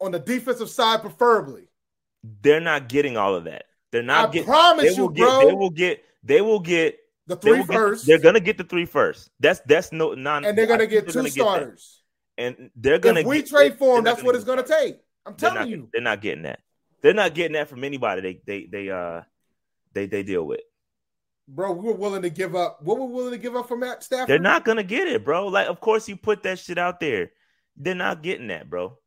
on 0.00 0.12
the 0.12 0.18
defensive 0.20 0.70
side, 0.70 1.00
preferably. 1.00 1.68
They're 2.42 2.60
not 2.60 2.88
getting 2.88 3.16
all 3.16 3.34
of 3.34 3.44
that. 3.44 3.64
They're 3.90 4.02
not 4.02 4.28
I 4.28 4.32
getting. 4.32 4.46
promise 4.46 4.84
They 4.90 4.96
you, 4.96 5.02
will 5.02 5.08
get. 5.10 5.28
bro. 5.28 5.46
They 5.48 5.52
will 5.54 5.70
get. 5.70 6.04
They 6.22 6.40
will 6.40 6.60
get 6.60 6.98
The 7.26 7.36
three 7.36 7.62
they 7.62 7.74
first. 7.74 8.06
Get, 8.06 8.12
they're 8.12 8.32
gonna 8.32 8.40
get 8.40 8.58
the 8.58 8.64
three 8.64 8.84
first. 8.84 9.30
That's 9.40 9.60
that's 9.66 9.92
no 9.92 10.14
non. 10.14 10.44
And 10.44 10.56
they're 10.56 10.66
gonna 10.66 10.86
get 10.86 11.08
2 11.08 11.28
starters. 11.28 12.02
Get 12.36 12.44
and 12.46 12.70
they're 12.76 12.98
gonna. 12.98 13.20
If 13.20 13.26
we 13.26 13.38
get, 13.38 13.48
trade 13.48 13.78
for 13.78 13.96
them, 13.96 14.04
that's 14.04 14.22
what 14.22 14.34
it's 14.34 14.44
gonna 14.44 14.62
take. 14.62 14.98
I'm 15.26 15.34
telling 15.34 15.54
they're 15.54 15.62
not, 15.62 15.68
you, 15.68 15.88
they're 15.92 16.02
not 16.02 16.20
getting 16.20 16.42
that. 16.42 16.60
They're 17.00 17.14
not 17.14 17.34
getting 17.34 17.52
that 17.52 17.68
from 17.68 17.84
anybody. 17.84 18.20
They 18.20 18.40
they 18.46 18.66
they 18.66 18.90
uh 18.90 19.22
they 19.92 20.06
they 20.06 20.22
deal 20.22 20.44
with. 20.44 20.60
Bro, 21.46 21.72
we 21.72 21.88
were 21.88 21.94
willing 21.94 22.22
to 22.22 22.30
give 22.30 22.56
up. 22.56 22.82
What 22.82 22.98
we're 22.98 23.06
willing 23.06 23.32
to 23.32 23.38
give 23.38 23.54
up 23.54 23.68
for 23.68 23.76
Matt 23.76 24.02
Stafford? 24.02 24.28
They're 24.28 24.38
not 24.38 24.64
gonna 24.64 24.82
get 24.82 25.08
it, 25.08 25.24
bro. 25.24 25.48
Like, 25.48 25.68
of 25.68 25.80
course 25.80 26.08
you 26.08 26.16
put 26.16 26.42
that 26.44 26.58
shit 26.58 26.78
out 26.78 27.00
there. 27.00 27.32
They're 27.76 27.94
not 27.94 28.22
getting 28.22 28.48
that, 28.48 28.70
bro. 28.70 28.98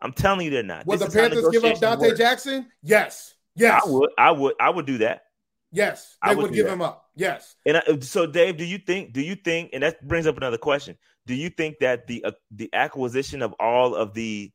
I'm 0.00 0.12
telling 0.12 0.46
you, 0.46 0.50
they're 0.50 0.62
not. 0.62 0.86
Would 0.86 1.00
the 1.00 1.10
Panthers 1.10 1.48
give 1.50 1.64
up 1.64 1.76
Donte. 1.76 2.16
Jackson? 2.16 2.66
Yes. 2.82 3.34
Yes. 3.54 3.82
I 3.84 3.88
would. 3.88 4.10
I 4.18 4.30
would. 4.30 4.54
I 4.58 4.70
would 4.70 4.86
do 4.86 4.98
that. 4.98 5.24
Yes, 5.72 6.16
they 6.22 6.30
I 6.30 6.34
would, 6.34 6.42
would 6.44 6.52
give 6.52 6.66
that. 6.66 6.72
him 6.74 6.82
up. 6.82 7.08
Yes. 7.16 7.56
And 7.66 7.78
I, 7.78 7.98
so, 8.00 8.26
Dave, 8.26 8.58
do 8.58 8.64
you 8.64 8.78
think? 8.78 9.12
Do 9.12 9.22
you 9.22 9.34
think? 9.34 9.70
And 9.72 9.82
that 9.82 10.06
brings 10.06 10.26
up 10.26 10.36
another 10.36 10.58
question. 10.58 10.96
Do 11.26 11.34
you 11.34 11.48
think 11.48 11.78
that 11.80 12.06
the 12.06 12.24
uh, 12.24 12.32
the 12.50 12.68
acquisition 12.72 13.42
of 13.42 13.54
all 13.58 13.94
of 13.94 14.12
the 14.12 14.52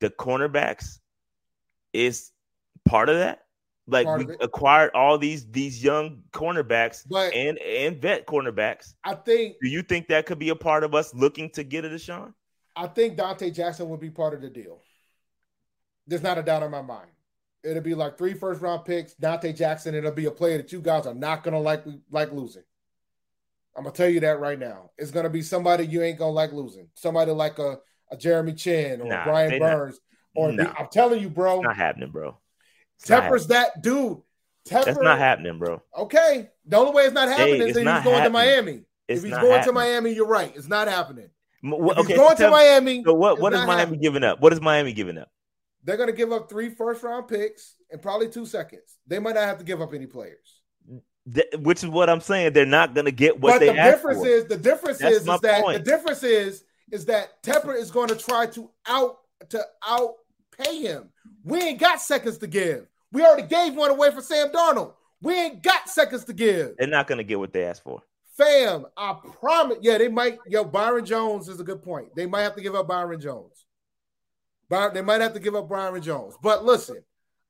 the 0.00 0.10
cornerbacks 0.10 1.00
is 1.92 2.30
part 2.84 3.08
of 3.08 3.16
that? 3.16 3.40
Like 3.86 4.06
part 4.06 4.26
we 4.26 4.36
acquired 4.40 4.92
all 4.94 5.18
these 5.18 5.50
these 5.50 5.82
young 5.82 6.22
cornerbacks 6.32 7.04
but 7.08 7.34
and 7.34 7.58
and 7.58 8.00
vet 8.00 8.26
cornerbacks. 8.26 8.94
I 9.02 9.14
think. 9.14 9.56
Do 9.60 9.68
you 9.68 9.82
think 9.82 10.08
that 10.08 10.26
could 10.26 10.38
be 10.38 10.50
a 10.50 10.56
part 10.56 10.84
of 10.84 10.94
us 10.94 11.12
looking 11.14 11.50
to 11.50 11.64
get 11.64 11.84
a 11.84 11.88
Deshaun? 11.88 12.32
I 12.76 12.86
think 12.86 13.18
Donte 13.18 13.52
Jackson 13.52 13.88
would 13.88 14.00
be 14.00 14.10
part 14.10 14.34
of 14.34 14.40
the 14.40 14.48
deal. 14.48 14.80
There's 16.06 16.22
not 16.22 16.38
a 16.38 16.42
doubt 16.42 16.62
in 16.62 16.70
my 16.70 16.82
mind. 16.82 17.10
It'll 17.62 17.82
be 17.82 17.94
like 17.94 18.16
three 18.16 18.34
first 18.34 18.60
round 18.60 18.84
picks, 18.84 19.14
Donte 19.14 19.54
Jackson. 19.56 19.94
It'll 19.94 20.12
be 20.12 20.26
a 20.26 20.30
player 20.30 20.56
that 20.56 20.72
you 20.72 20.80
guys 20.80 21.06
are 21.06 21.14
not 21.14 21.42
gonna 21.42 21.60
like 21.60 21.84
like 22.10 22.32
losing. 22.32 22.62
I'm 23.76 23.84
gonna 23.84 23.94
tell 23.94 24.08
you 24.08 24.20
that 24.20 24.40
right 24.40 24.58
now. 24.58 24.90
It's 24.98 25.10
gonna 25.10 25.30
be 25.30 25.42
somebody 25.42 25.86
you 25.86 26.02
ain't 26.02 26.18
gonna 26.18 26.32
like 26.32 26.52
losing. 26.52 26.88
Somebody 26.94 27.32
like 27.32 27.58
a, 27.58 27.78
a 28.10 28.16
Jeremy 28.16 28.54
Chinn 28.54 29.00
or 29.00 29.06
nah, 29.06 29.24
Brian 29.24 29.58
Burns. 29.58 30.00
Not, 30.34 30.42
or 30.42 30.52
nah. 30.52 30.72
I'm 30.78 30.88
telling 30.90 31.20
you, 31.20 31.28
bro. 31.28 31.56
It's 31.56 31.64
not 31.64 31.76
happening, 31.76 32.10
bro. 32.10 32.38
It's 32.98 33.08
Tepper's 33.08 33.46
that 33.48 33.82
dude. 33.82 34.18
Tepper, 34.68 34.84
That's 34.84 35.00
not 35.00 35.18
happening, 35.18 35.58
bro. 35.58 35.82
Okay. 35.96 36.50
The 36.66 36.76
only 36.76 36.92
way 36.92 37.04
it's 37.04 37.14
not 37.14 37.28
happening 37.28 37.60
hey, 37.60 37.70
is 37.70 37.76
if 37.76 37.76
he's 37.76 37.84
going 37.84 37.86
happening. 37.86 38.24
to 38.24 38.30
Miami. 38.30 38.82
It's 39.08 39.18
if 39.18 39.24
he's 39.24 39.32
going 39.32 39.52
happening. 39.52 39.64
to 39.64 39.72
Miami, 39.72 40.12
you're 40.12 40.26
right. 40.26 40.52
It's 40.54 40.68
not 40.68 40.86
happening. 40.86 41.30
Okay, 41.64 42.02
he's 42.06 42.16
going 42.16 42.36
so 42.36 42.44
to 42.44 42.50
Miami. 42.50 43.02
So 43.04 43.14
what, 43.14 43.40
what 43.40 43.52
is 43.52 43.60
Miami 43.60 43.80
happening. 43.80 44.00
giving 44.00 44.24
up? 44.24 44.40
What 44.40 44.52
is 44.52 44.60
Miami 44.60 44.92
giving 44.92 45.18
up? 45.18 45.30
They're 45.84 45.96
going 45.96 46.10
to 46.10 46.16
give 46.16 46.32
up 46.32 46.48
three 46.48 46.70
first 46.70 47.02
round 47.02 47.28
picks 47.28 47.76
and 47.90 48.02
probably 48.02 48.28
two 48.28 48.46
seconds. 48.46 48.98
They 49.06 49.18
might 49.18 49.34
not 49.34 49.44
have 49.44 49.58
to 49.58 49.64
give 49.64 49.80
up 49.80 49.94
any 49.94 50.06
players. 50.06 50.62
which 51.58 51.82
is 51.82 51.90
what 51.90 52.10
I'm 52.10 52.20
saying. 52.20 52.52
They're 52.52 52.66
not 52.66 52.94
going 52.94 53.06
to 53.06 53.12
get 53.12 53.40
what 53.40 53.54
but 53.54 53.58
they. 53.60 53.68
the 53.68 53.74
difference 53.74 54.20
for. 54.20 54.26
is 54.26 54.44
the 54.46 54.56
difference 54.56 54.98
That's 54.98 55.16
is, 55.16 55.20
is 55.22 55.40
that 55.40 55.64
the 55.66 55.78
difference 55.78 56.22
is 56.22 56.64
is 56.90 57.06
that 57.06 57.42
Tepper 57.42 57.76
is 57.76 57.90
going 57.90 58.08
to 58.08 58.16
try 58.16 58.46
to 58.46 58.70
out 58.86 59.18
to 59.50 59.64
out 59.86 60.14
pay 60.58 60.80
him. 60.80 61.10
We 61.44 61.60
ain't 61.60 61.80
got 61.80 62.00
seconds 62.00 62.38
to 62.38 62.46
give. 62.46 62.86
We 63.12 63.24
already 63.24 63.46
gave 63.46 63.74
one 63.74 63.90
away 63.90 64.10
for 64.10 64.20
Sam 64.20 64.48
Darnold. 64.48 64.94
We 65.22 65.34
ain't 65.34 65.62
got 65.62 65.88
seconds 65.88 66.24
to 66.24 66.32
give. 66.32 66.76
They're 66.78 66.86
not 66.86 67.06
going 67.06 67.18
to 67.18 67.24
get 67.24 67.38
what 67.38 67.52
they 67.52 67.64
asked 67.64 67.82
for. 67.82 68.02
Fam, 68.36 68.86
I 68.96 69.16
promise. 69.40 69.78
Yeah, 69.82 69.98
they 69.98 70.08
might. 70.08 70.38
Yo, 70.46 70.64
Byron 70.64 71.04
Jones 71.04 71.48
is 71.48 71.60
a 71.60 71.64
good 71.64 71.82
point. 71.82 72.14
They 72.14 72.26
might 72.26 72.42
have 72.42 72.54
to 72.56 72.62
give 72.62 72.74
up 72.74 72.88
Byron 72.88 73.20
Jones. 73.20 73.59
They 74.70 75.02
might 75.02 75.20
have 75.20 75.34
to 75.34 75.40
give 75.40 75.54
up 75.54 75.68
Byron 75.68 76.00
Jones. 76.00 76.36
But 76.42 76.64
listen, 76.64 77.02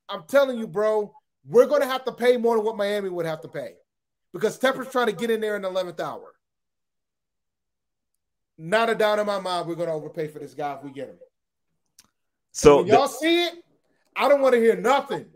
I'm 0.09 0.25
telling 0.27 0.59
you, 0.59 0.67
bro, 0.67 1.15
we're 1.47 1.67
going 1.67 1.83
to 1.83 1.87
have 1.87 2.05
to 2.07 2.13
pay 2.13 2.37
more 2.37 2.57
than 2.57 2.65
what 2.65 2.77
Miami 2.77 3.09
would 3.09 3.27
have 3.27 3.43
to 3.43 3.49
pay 3.49 3.75
because 4.33 4.59
Tepper's 4.59 4.91
trying 4.91 5.07
to 5.07 5.13
get 5.13 5.31
in 5.31 5.41
there 5.41 5.57
in 5.57 5.63
the 5.63 5.71
11th 5.71 6.01
hour. 6.01 6.33
Not 8.59 8.91
a 8.91 8.95
doubt 8.95 9.19
in 9.19 9.27
my 9.27 9.39
mind, 9.39 9.69
we're 9.69 9.75
going 9.75 9.89
to 9.89 9.95
overpay 9.95 10.29
for 10.29 10.39
this 10.39 10.55
guy 10.55 10.75
if 10.75 10.83
we 10.83 10.91
get 10.91 11.09
him. 11.09 11.19
So 12.53 12.85
y'all 12.85 13.07
see 13.07 13.45
it, 13.45 13.55
I 14.17 14.29
don't 14.29 14.41
want 14.41 14.55
to 14.55 14.61
hear 14.61 14.77
nothing. 14.77 15.27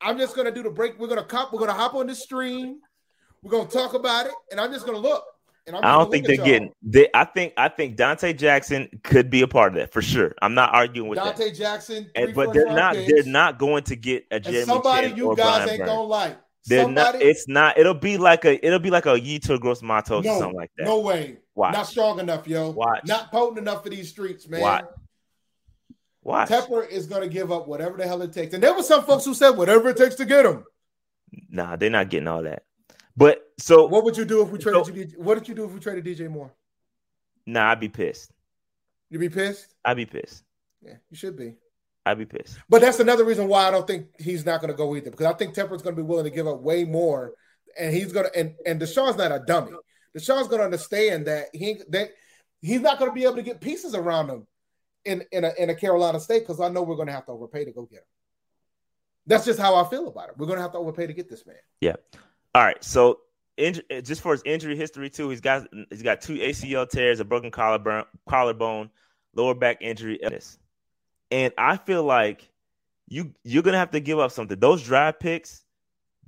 I'm 0.00 0.18
just 0.18 0.36
gonna 0.36 0.50
do 0.50 0.62
the 0.62 0.70
break. 0.70 0.98
We're 0.98 1.08
gonna 1.08 1.24
cop. 1.24 1.52
We're 1.52 1.58
gonna 1.58 1.72
hop 1.72 1.94
on 1.94 2.06
the 2.06 2.14
stream. 2.14 2.80
We're 3.42 3.50
gonna 3.50 3.68
talk 3.68 3.94
about 3.94 4.26
it, 4.26 4.32
and 4.50 4.60
I'm 4.60 4.72
just 4.72 4.86
gonna 4.86 4.98
look. 4.98 5.24
I 5.68 5.80
don't 5.80 6.10
think 6.10 6.26
they're 6.26 6.36
getting. 6.36 6.72
They, 6.82 7.08
I 7.12 7.24
think. 7.24 7.52
I 7.56 7.68
think 7.68 7.96
Donte 7.96 8.36
Jackson 8.38 8.88
could 9.02 9.30
be 9.30 9.42
a 9.42 9.48
part 9.48 9.72
of 9.72 9.78
that 9.78 9.92
for 9.92 10.00
sure. 10.00 10.34
I'm 10.40 10.54
not 10.54 10.74
arguing 10.74 11.08
with 11.08 11.18
Donte 11.18 11.36
that. 11.36 11.54
Jackson, 11.54 12.08
and, 12.14 12.34
but 12.34 12.52
they're 12.52 12.66
not. 12.66 12.94
Picks. 12.94 13.12
They're 13.12 13.32
not 13.32 13.58
going 13.58 13.82
to 13.84 13.96
get 13.96 14.26
a 14.30 14.38
Jeremy 14.38 14.64
somebody 14.64 15.08
you 15.08 15.34
guys 15.36 15.68
ain't 15.68 15.84
gonna 15.84 16.02
like. 16.02 16.38
They're 16.66 16.84
somebody, 16.84 17.18
not. 17.18 17.26
It's 17.26 17.48
not. 17.48 17.78
It'll 17.78 17.94
be 17.94 18.16
like 18.16 18.44
a. 18.44 18.64
It'll 18.64 18.78
be 18.78 18.90
like 18.90 19.06
a 19.06 19.18
Yetur 19.18 19.58
Gross-Matos 19.58 20.24
no, 20.24 20.34
or 20.34 20.38
something 20.38 20.56
like 20.56 20.70
that. 20.78 20.84
No 20.84 21.00
way. 21.00 21.38
Watch. 21.54 21.72
Not 21.72 21.86
strong 21.86 22.20
enough, 22.20 22.46
yo. 22.46 22.70
Watch. 22.70 23.02
Not 23.06 23.30
potent 23.30 23.58
enough 23.58 23.82
for 23.82 23.90
these 23.90 24.08
streets, 24.08 24.48
man. 24.48 24.60
Watch. 24.60 24.84
Watch. 26.22 26.48
Tepper 26.48 26.88
is 26.88 27.06
going 27.06 27.22
to 27.22 27.28
give 27.28 27.50
up 27.50 27.66
whatever 27.66 27.96
the 27.96 28.06
hell 28.06 28.20
it 28.22 28.32
takes. 28.32 28.52
And 28.52 28.62
there 28.62 28.74
were 28.74 28.82
some 28.82 29.04
folks 29.04 29.24
who 29.24 29.32
said 29.32 29.50
whatever 29.50 29.88
it 29.88 29.96
takes 29.96 30.16
to 30.16 30.24
get 30.24 30.44
him. 30.44 30.64
Nah, 31.48 31.76
they're 31.76 31.88
not 31.88 32.10
getting 32.10 32.28
all 32.28 32.42
that. 32.42 32.64
But 33.16 33.42
so 33.58 33.86
what 33.86 34.04
would 34.04 34.16
you 34.16 34.24
do 34.24 34.42
if 34.42 34.50
we 34.50 34.58
traded 34.58 34.86
so, 34.86 34.92
you? 34.92 35.06
What 35.16 35.38
did 35.38 35.48
you 35.48 35.54
do 35.54 35.64
if 35.64 35.72
we 35.72 35.80
traded 35.80 36.04
DJ 36.04 36.30
Moore? 36.30 36.52
Nah, 37.46 37.70
I'd 37.70 37.80
be 37.80 37.88
pissed. 37.88 38.32
You'd 39.08 39.20
be 39.20 39.28
pissed? 39.28 39.74
I'd 39.84 39.96
be 39.96 40.06
pissed. 40.06 40.44
Yeah, 40.82 40.94
you 41.10 41.16
should 41.16 41.36
be. 41.36 41.54
I'd 42.04 42.18
be 42.18 42.26
pissed. 42.26 42.58
But 42.68 42.82
that's 42.82 43.00
another 43.00 43.24
reason 43.24 43.48
why 43.48 43.66
I 43.66 43.70
don't 43.70 43.86
think 43.86 44.06
he's 44.18 44.44
not 44.44 44.60
going 44.60 44.70
to 44.70 44.76
go 44.76 44.94
either. 44.96 45.10
Because 45.10 45.26
I 45.26 45.32
think 45.32 45.54
Tepper's 45.54 45.82
going 45.82 45.96
to 45.96 46.02
be 46.02 46.06
willing 46.06 46.24
to 46.24 46.30
give 46.30 46.46
up 46.46 46.60
way 46.60 46.84
more, 46.84 47.32
and 47.78 47.94
he's 47.94 48.12
going 48.12 48.26
to. 48.26 48.38
And 48.38 48.54
and 48.66 48.80
Deshaun's 48.80 49.16
not 49.16 49.32
a 49.32 49.42
dummy. 49.44 49.72
Deshaun's 50.16 50.48
going 50.48 50.60
to 50.60 50.64
understand 50.64 51.26
that 51.26 51.46
he 51.52 51.80
that 51.90 52.10
he's 52.60 52.80
not 52.80 52.98
going 52.98 53.10
to 53.10 53.14
be 53.14 53.24
able 53.24 53.36
to 53.36 53.42
get 53.42 53.60
pieces 53.60 53.94
around 53.94 54.28
him 54.28 54.46
in 55.04 55.24
in 55.32 55.44
a, 55.44 55.52
in 55.58 55.70
a 55.70 55.74
Carolina 55.74 56.20
state 56.20 56.40
because 56.40 56.60
I 56.60 56.68
know 56.68 56.82
we're 56.82 56.96
going 56.96 57.08
to 57.08 57.14
have 57.14 57.26
to 57.26 57.32
overpay 57.32 57.64
to 57.64 57.72
go 57.72 57.86
get 57.86 58.00
him. 58.00 58.04
That's 59.26 59.44
just 59.44 59.58
how 59.58 59.74
I 59.74 59.88
feel 59.88 60.06
about 60.06 60.28
it. 60.28 60.34
We're 60.38 60.46
going 60.46 60.58
to 60.58 60.62
have 60.62 60.72
to 60.72 60.78
overpay 60.78 61.08
to 61.08 61.12
get 61.12 61.28
this 61.28 61.46
man. 61.46 61.56
Yeah. 61.80 61.96
All 62.56 62.62
right. 62.62 62.82
So 62.82 63.18
inj- 63.58 64.02
just 64.02 64.22
for 64.22 64.32
his 64.32 64.42
injury 64.46 64.76
history 64.76 65.10
too, 65.10 65.28
he's 65.28 65.42
got 65.42 65.66
he's 65.90 66.02
got 66.02 66.22
two 66.22 66.36
ACL 66.36 66.88
tears, 66.88 67.20
a 67.20 67.24
broken 67.24 67.50
collarbone, 67.50 68.04
collarbone, 68.26 68.88
lower 69.34 69.54
back 69.54 69.76
injury, 69.82 70.18
and 71.30 71.52
I 71.58 71.76
feel 71.76 72.02
like 72.02 72.48
you 73.08 73.34
you're 73.44 73.62
gonna 73.62 73.76
have 73.76 73.90
to 73.90 74.00
give 74.00 74.18
up 74.18 74.30
something. 74.30 74.58
Those 74.58 74.82
draft 74.82 75.20
picks, 75.20 75.64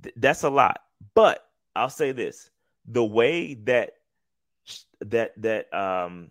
th- 0.03 0.13
that's 0.17 0.43
a 0.43 0.51
lot. 0.51 0.81
But 1.15 1.43
I'll 1.75 1.89
say 1.89 2.11
this: 2.11 2.51
the 2.85 3.03
way 3.03 3.55
that 3.63 3.93
that 5.01 5.33
that 5.41 5.73
um 5.73 6.29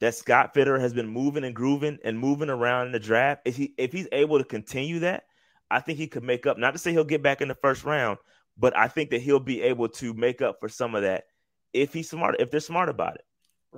that 0.00 0.14
Scott 0.14 0.54
Fitter 0.54 0.78
has 0.78 0.94
been 0.94 1.08
moving 1.08 1.44
and 1.44 1.54
grooving 1.54 1.98
and 2.04 2.18
moving 2.18 2.48
around 2.48 2.86
in 2.86 2.92
the 2.92 3.00
draft, 3.00 3.42
if 3.44 3.54
he 3.54 3.74
if 3.76 3.92
he's 3.92 4.08
able 4.12 4.38
to 4.38 4.44
continue 4.44 5.00
that, 5.00 5.26
I 5.70 5.80
think 5.80 5.98
he 5.98 6.06
could 6.06 6.24
make 6.24 6.46
up. 6.46 6.56
Not 6.56 6.70
to 6.70 6.78
say 6.78 6.92
he'll 6.92 7.04
get 7.04 7.22
back 7.22 7.42
in 7.42 7.48
the 7.48 7.54
first 7.54 7.84
round, 7.84 8.16
but 8.58 8.76
I 8.76 8.88
think 8.88 9.10
that 9.10 9.22
he'll 9.22 9.40
be 9.40 9.62
able 9.62 9.88
to 9.90 10.12
make 10.14 10.42
up 10.42 10.58
for 10.60 10.68
some 10.68 10.94
of 10.94 11.02
that 11.02 11.24
if 11.72 11.92
he's 11.92 12.10
smart, 12.10 12.36
if 12.40 12.50
they're 12.50 12.60
smart 12.60 12.88
about 12.88 13.16
it. 13.16 13.24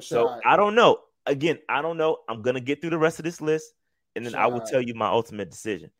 So 0.00 0.38
I 0.44 0.56
don't 0.56 0.74
know. 0.74 1.00
Again, 1.26 1.58
I 1.68 1.82
don't 1.82 1.96
know. 1.96 2.18
I'm 2.28 2.42
gonna 2.42 2.60
get 2.60 2.80
through 2.80 2.90
the 2.90 2.98
rest 2.98 3.18
of 3.18 3.24
this 3.24 3.40
list, 3.40 3.72
and 4.16 4.24
then 4.24 4.34
I 4.34 4.46
will 4.46 4.60
tell 4.60 4.80
you 4.80 4.94
my 4.94 5.08
ultimate 5.08 5.50
decision. 5.50 5.90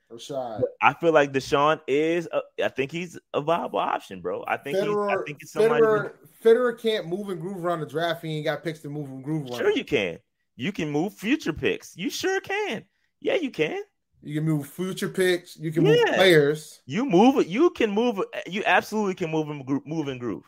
I 0.82 0.94
feel 0.94 1.12
like 1.12 1.32
Deshaun 1.32 1.80
is. 1.86 2.28
A, 2.32 2.40
I 2.64 2.68
think 2.68 2.90
he's 2.90 3.18
a 3.34 3.40
viable 3.40 3.78
option, 3.78 4.20
bro. 4.20 4.44
I 4.48 4.56
think. 4.56 4.78
Fitterer, 4.78 5.20
I 5.20 5.24
think 5.24 5.38
it's 5.42 5.52
somebody. 5.52 5.82
Fitterer, 5.82 6.12
Fitterer 6.42 6.80
can't 6.80 7.06
move 7.06 7.28
and 7.28 7.40
groove 7.40 7.64
around 7.64 7.80
the 7.80 7.86
draft. 7.86 8.24
He 8.24 8.36
ain't 8.36 8.44
got 8.44 8.64
picks 8.64 8.80
to 8.80 8.88
move 8.88 9.08
and 9.08 9.22
groove 9.22 9.50
around. 9.50 9.58
Sure, 9.58 9.70
you 9.70 9.84
can. 9.84 10.18
You 10.56 10.72
can 10.72 10.90
move 10.90 11.14
future 11.14 11.52
picks. 11.52 11.96
You 11.96 12.10
sure 12.10 12.40
can. 12.40 12.84
Yeah, 13.20 13.34
you 13.34 13.50
can. 13.50 13.82
You 14.22 14.34
can 14.34 14.44
move 14.44 14.66
future 14.66 15.08
picks. 15.08 15.56
You 15.56 15.72
can 15.72 15.86
yeah. 15.86 15.92
move 15.92 16.14
players. 16.14 16.80
You 16.86 17.06
move 17.06 17.38
it. 17.38 17.46
You 17.46 17.70
can 17.70 17.90
move. 17.90 18.20
You 18.46 18.62
absolutely 18.66 19.14
can 19.14 19.30
move 19.30 19.48
and 19.48 19.64
groove, 19.64 19.86
move 19.86 20.08
and 20.08 20.20
groove. 20.20 20.44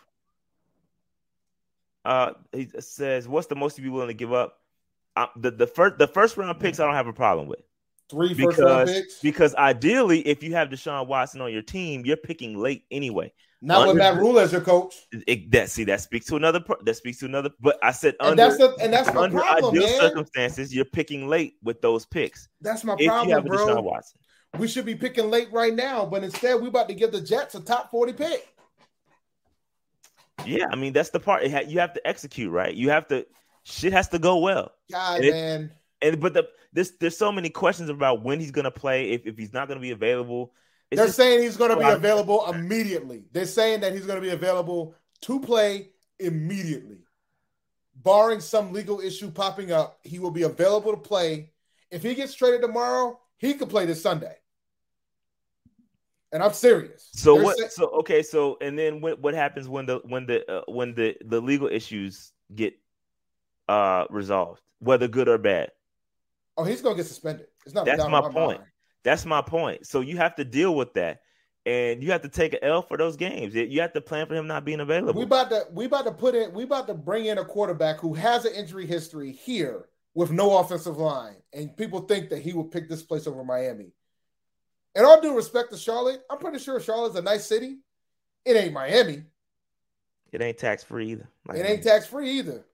Uh, 2.05 2.32
he 2.53 2.69
says, 2.81 3.27
"What's 3.28 3.47
the 3.47 3.55
most 3.55 3.78
you 3.78 3.85
be 3.85 3.90
willing 3.90 4.09
to 4.09 4.15
give 4.15 4.32
up?" 4.32 4.59
Uh, 5.16 5.27
the 5.36 5.51
the 5.51 5.66
first 5.66 5.99
the 5.99 6.07
first 6.07 6.36
round 6.36 6.59
picks, 6.61 6.81
I 6.81 6.85
don't 6.85 6.94
have 6.94 7.07
a 7.07 7.12
problem 7.12 7.49
with. 7.49 7.62
Three 8.12 8.34
because, 8.34 8.59
round 8.59 8.89
picks. 8.89 9.20
Because 9.20 9.55
ideally, 9.55 10.20
if 10.20 10.43
you 10.43 10.52
have 10.52 10.68
Deshaun 10.68 11.06
Watson 11.06 11.40
on 11.40 11.51
your 11.51 11.62
team, 11.62 12.05
you're 12.05 12.18
picking 12.18 12.59
late 12.59 12.84
anyway. 12.90 13.32
Not 13.62 13.89
under, 13.89 13.94
with 13.94 13.98
Matt 13.98 14.16
Rhule 14.16 14.39
as 14.39 14.52
your 14.52 14.60
coach. 14.60 14.94
It, 15.26 15.51
that 15.52 15.70
see 15.70 15.84
that 15.84 16.02
speaks 16.02 16.26
to 16.26 16.36
another. 16.36 16.62
That 16.84 16.94
speaks 16.94 17.20
to 17.20 17.24
another. 17.24 17.48
But 17.59 17.78
I 17.82 17.93
said 17.93 18.16
and 18.20 18.39
under, 18.39 18.43
that's 18.43 18.59
the, 18.59 18.76
and 18.82 18.93
that's 18.93 19.14
my 19.14 19.22
under 19.22 19.39
problem, 19.39 19.74
ideal 19.74 19.89
man. 19.89 20.01
circumstances, 20.01 20.74
you're 20.74 20.84
picking 20.84 21.26
late 21.26 21.55
with 21.62 21.80
those 21.80 22.05
picks. 22.05 22.48
That's 22.60 22.84
my 22.84 22.97
problem, 22.97 23.47
bro. 23.47 23.98
We 24.59 24.68
should 24.68 24.84
be 24.84 24.94
picking 24.94 25.30
late 25.30 25.51
right 25.51 25.74
now, 25.74 26.05
but 26.05 26.22
instead 26.22 26.60
we're 26.60 26.68
about 26.68 26.89
to 26.89 26.94
give 26.94 27.12
the 27.12 27.20
Jets 27.22 27.55
a 27.55 27.60
top 27.60 27.90
forty 27.90 28.12
pick. 28.12 28.47
Yeah, 30.44 30.66
I 30.70 30.76
mean 30.76 30.93
that's 30.93 31.09
the 31.10 31.20
part. 31.20 31.44
you 31.44 31.78
have 31.78 31.94
to 31.94 32.06
execute 32.06 32.52
right. 32.52 32.74
You 32.74 32.90
have 32.90 33.09
to. 33.09 33.26
Shit 33.62 33.93
has 33.93 34.09
to 34.09 34.18
go 34.18 34.39
well. 34.39 34.72
God, 34.90 35.20
and 35.20 35.30
man. 35.30 35.60
It, 35.62 35.70
and 36.03 36.20
but 36.20 36.35
the 36.35 36.49
this 36.73 36.93
there's 37.01 37.16
so 37.16 37.33
many 37.33 37.51
questions 37.51 37.89
about 37.89 38.23
when 38.23 38.41
he's 38.41 38.51
gonna 38.51 38.70
play, 38.70 39.11
if, 39.11 39.27
if 39.27 39.39
he's 39.39 39.53
not 39.53 39.69
gonna 39.69 39.81
be 39.81 39.93
available. 39.93 40.53
It's 40.93 40.99
They're 40.99 41.07
just, 41.07 41.16
saying 41.16 41.43
he's 41.43 41.57
going 41.57 41.70
to 41.70 41.79
be 41.79 41.91
available 41.91 42.53
immediately. 42.53 43.24
They're 43.33 43.47
saying 43.47 43.81
that 43.81 43.95
he's 43.95 44.05
going 44.05 44.20
to 44.20 44.20
be 44.20 44.29
available 44.29 44.95
to 45.23 45.41
play 45.41 45.89
immediately. 46.19 46.99
Barring 47.97 48.41
some 48.41 48.74
legal 48.74 49.01
issue 49.01 49.31
popping 49.31 49.73
up, 49.73 50.01
he 50.03 50.19
will 50.19 50.31
be 50.31 50.43
available 50.43 50.93
to 50.93 50.99
play. 50.99 51.53
If 51.91 52.03
he 52.03 52.15
gets 52.15 52.35
traded 52.35 52.61
tomorrow, 52.61 53.19
he 53.39 53.55
could 53.55 53.70
play 53.70 53.87
this 53.87 54.03
Sunday. 54.03 54.37
And 56.31 56.43
I'm 56.43 56.53
serious. 56.53 57.09
So 57.15 57.37
They're 57.37 57.45
what? 57.45 57.57
Saying- 57.57 57.70
so 57.70 57.89
okay. 58.01 58.23
So 58.23 58.59
and 58.61 58.79
then 58.79 59.01
what? 59.01 59.19
What 59.19 59.33
happens 59.33 59.70
when 59.70 59.87
the 59.87 60.03
when 60.05 60.27
the 60.27 60.51
uh, 60.51 60.62
when 60.66 60.95
the 60.95 61.16
the 61.24 61.41
legal 61.41 61.69
issues 61.69 62.33
get 62.55 62.74
uh 63.69 64.05
resolved, 64.11 64.61
whether 64.79 65.09
good 65.09 65.29
or 65.29 65.39
bad? 65.39 65.70
Oh, 66.57 66.65
he's 66.65 66.81
gonna 66.81 66.97
get 66.97 67.07
suspended. 67.07 67.47
It's 67.65 67.74
not. 67.74 67.85
That's 67.85 68.03
my, 68.05 68.20
my 68.20 68.20
point. 68.29 68.61
Mind. 68.61 68.70
That's 69.05 69.24
my 69.27 69.43
point. 69.43 69.87
So 69.87 70.01
you 70.01 70.16
have 70.19 70.35
to 70.37 70.45
deal 70.45 70.74
with 70.74 70.95
that, 70.95 71.23
and 71.66 72.03
you 72.03 72.12
have 72.12 72.23
to 72.23 72.29
take 72.29 72.53
an 72.55 72.61
L 72.62 72.83
for 72.83 72.97
those 72.97 73.16
games. 73.16 73.55
You 73.55 73.81
have 73.81 73.93
to 73.95 74.01
plan 74.01 74.27
for 74.27 74.35
him 74.35 74.47
not 74.47 74.65
being 74.65 74.81
available. 74.81 75.19
We 75.20 75.24
about 75.24 75.51
to 75.51 75.66
we 75.73 75.87
about 75.87 76.05
to 76.05 76.12
put 76.12 76.35
in 76.35 76.53
we 76.53 76.65
about 76.65 76.87
to 76.89 76.95
bring 76.95 77.27
in 77.27 77.39
a 77.39 77.45
quarterback 77.45 77.99
who 77.99 78.15
has 78.15 78.45
an 78.45 78.55
injury 78.55 78.87
history 78.87 79.33
here 79.33 79.89
with 80.15 80.31
no 80.31 80.59
offensive 80.59 80.99
line, 80.99 81.37
and 81.53 81.77
people 81.77 82.01
think 82.01 82.31
that 82.31 82.41
he 82.41 82.53
will 82.53 82.65
pick 82.65 82.89
this 82.89 83.03
place 83.03 83.27
over 83.27 83.45
Miami. 83.45 83.93
And 84.95 85.07
all 85.07 85.20
due 85.20 85.35
respect 85.35 85.70
to 85.73 85.79
Charlotte, 85.79 86.23
I'm 86.31 86.39
pretty 86.39 86.59
sure 86.59 86.79
Charlotte's 86.79 87.16
a 87.16 87.23
nice 87.23 87.47
city. 87.47 87.79
It 88.45 88.57
ain't 88.57 88.74
Miami. 88.74 89.23
It 90.33 90.43
ain't 90.43 90.59
tax 90.59 90.83
free 90.83 91.12
either. 91.12 91.29
Like 91.47 91.59
it 91.59 91.66
ain't 91.66 91.83
tax 91.83 92.07
free 92.07 92.31
either. 92.33 92.65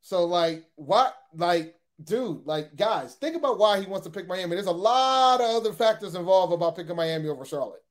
So 0.00 0.24
like 0.26 0.64
what 0.76 1.16
like 1.34 1.74
dude, 2.02 2.46
like 2.46 2.76
guys, 2.76 3.14
think 3.14 3.36
about 3.36 3.58
why 3.58 3.80
he 3.80 3.86
wants 3.86 4.06
to 4.06 4.12
pick 4.12 4.26
Miami. 4.26 4.54
There's 4.54 4.66
a 4.66 4.72
lot 4.72 5.40
of 5.40 5.46
other 5.46 5.72
factors 5.72 6.14
involved 6.14 6.52
about 6.52 6.76
picking 6.76 6.96
Miami 6.96 7.28
over 7.28 7.44
Charlotte. 7.44 7.82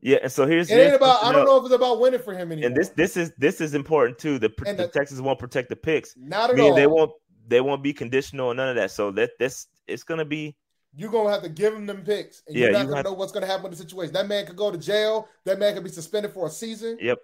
Yeah, 0.00 0.18
and 0.22 0.30
so 0.30 0.46
here's 0.46 0.70
it 0.70 0.74
ain't 0.74 0.94
about. 0.94 1.24
I 1.24 1.32
don't 1.32 1.46
know 1.46 1.56
if 1.56 1.64
it's 1.64 1.74
about 1.74 1.98
winning 1.98 2.20
for 2.20 2.34
him 2.34 2.52
anymore. 2.52 2.68
And 2.68 2.76
this 2.76 2.90
this 2.90 3.16
is 3.16 3.32
this 3.38 3.60
is 3.60 3.74
important 3.74 4.18
too. 4.18 4.38
The, 4.38 4.52
the, 4.58 4.74
the 4.74 4.88
Texans 4.88 5.20
won't 5.22 5.38
protect 5.38 5.70
the 5.70 5.76
picks. 5.76 6.14
Not 6.16 6.50
at 6.50 6.60
all. 6.60 6.74
They 6.74 6.86
won't 6.86 7.10
they 7.48 7.62
won't 7.62 7.82
be 7.82 7.94
conditional 7.94 8.50
and 8.50 8.58
none 8.58 8.68
of 8.68 8.76
that. 8.76 8.90
So 8.90 9.10
that 9.12 9.30
this 9.38 9.66
it's 9.86 10.02
gonna 10.02 10.26
be. 10.26 10.56
You're 10.96 11.10
gonna 11.10 11.30
have 11.30 11.42
to 11.42 11.48
give 11.48 11.74
him 11.74 11.86
them 11.86 12.02
picks, 12.02 12.42
and 12.46 12.54
yeah, 12.54 12.66
you're 12.66 12.72
not 12.72 12.82
you 12.82 12.88
gonna 12.90 13.02
know 13.02 13.12
what's 13.14 13.32
gonna 13.32 13.46
happen 13.46 13.64
with 13.64 13.72
the 13.72 13.78
situation. 13.78 14.12
That 14.12 14.28
man 14.28 14.46
could 14.46 14.56
go 14.56 14.70
to 14.70 14.78
jail. 14.78 15.26
That 15.44 15.58
man 15.58 15.74
could 15.74 15.82
be 15.82 15.90
suspended 15.90 16.32
for 16.32 16.46
a 16.46 16.50
season. 16.50 16.98
Yep. 17.00 17.18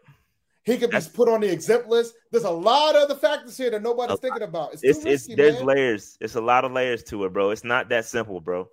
He 0.64 0.76
could 0.76 0.90
be 0.90 0.98
put 1.14 1.28
on 1.28 1.40
the 1.40 1.50
exempt 1.50 1.88
list. 1.88 2.14
There's 2.30 2.44
a 2.44 2.50
lot 2.50 2.94
of 2.94 3.02
other 3.04 3.14
factors 3.14 3.56
here 3.56 3.70
that 3.70 3.82
nobody's 3.82 4.18
thinking 4.18 4.42
about. 4.42 4.74
It's, 4.74 4.82
it's, 4.84 5.04
risky, 5.04 5.32
it's 5.32 5.36
there's 5.36 5.54
man. 5.56 5.66
layers. 5.66 6.18
It's 6.20 6.34
a 6.34 6.40
lot 6.40 6.64
of 6.64 6.72
layers 6.72 7.02
to 7.04 7.24
it, 7.24 7.32
bro. 7.32 7.50
It's 7.50 7.64
not 7.64 7.88
that 7.88 8.04
simple, 8.04 8.40
bro. 8.40 8.68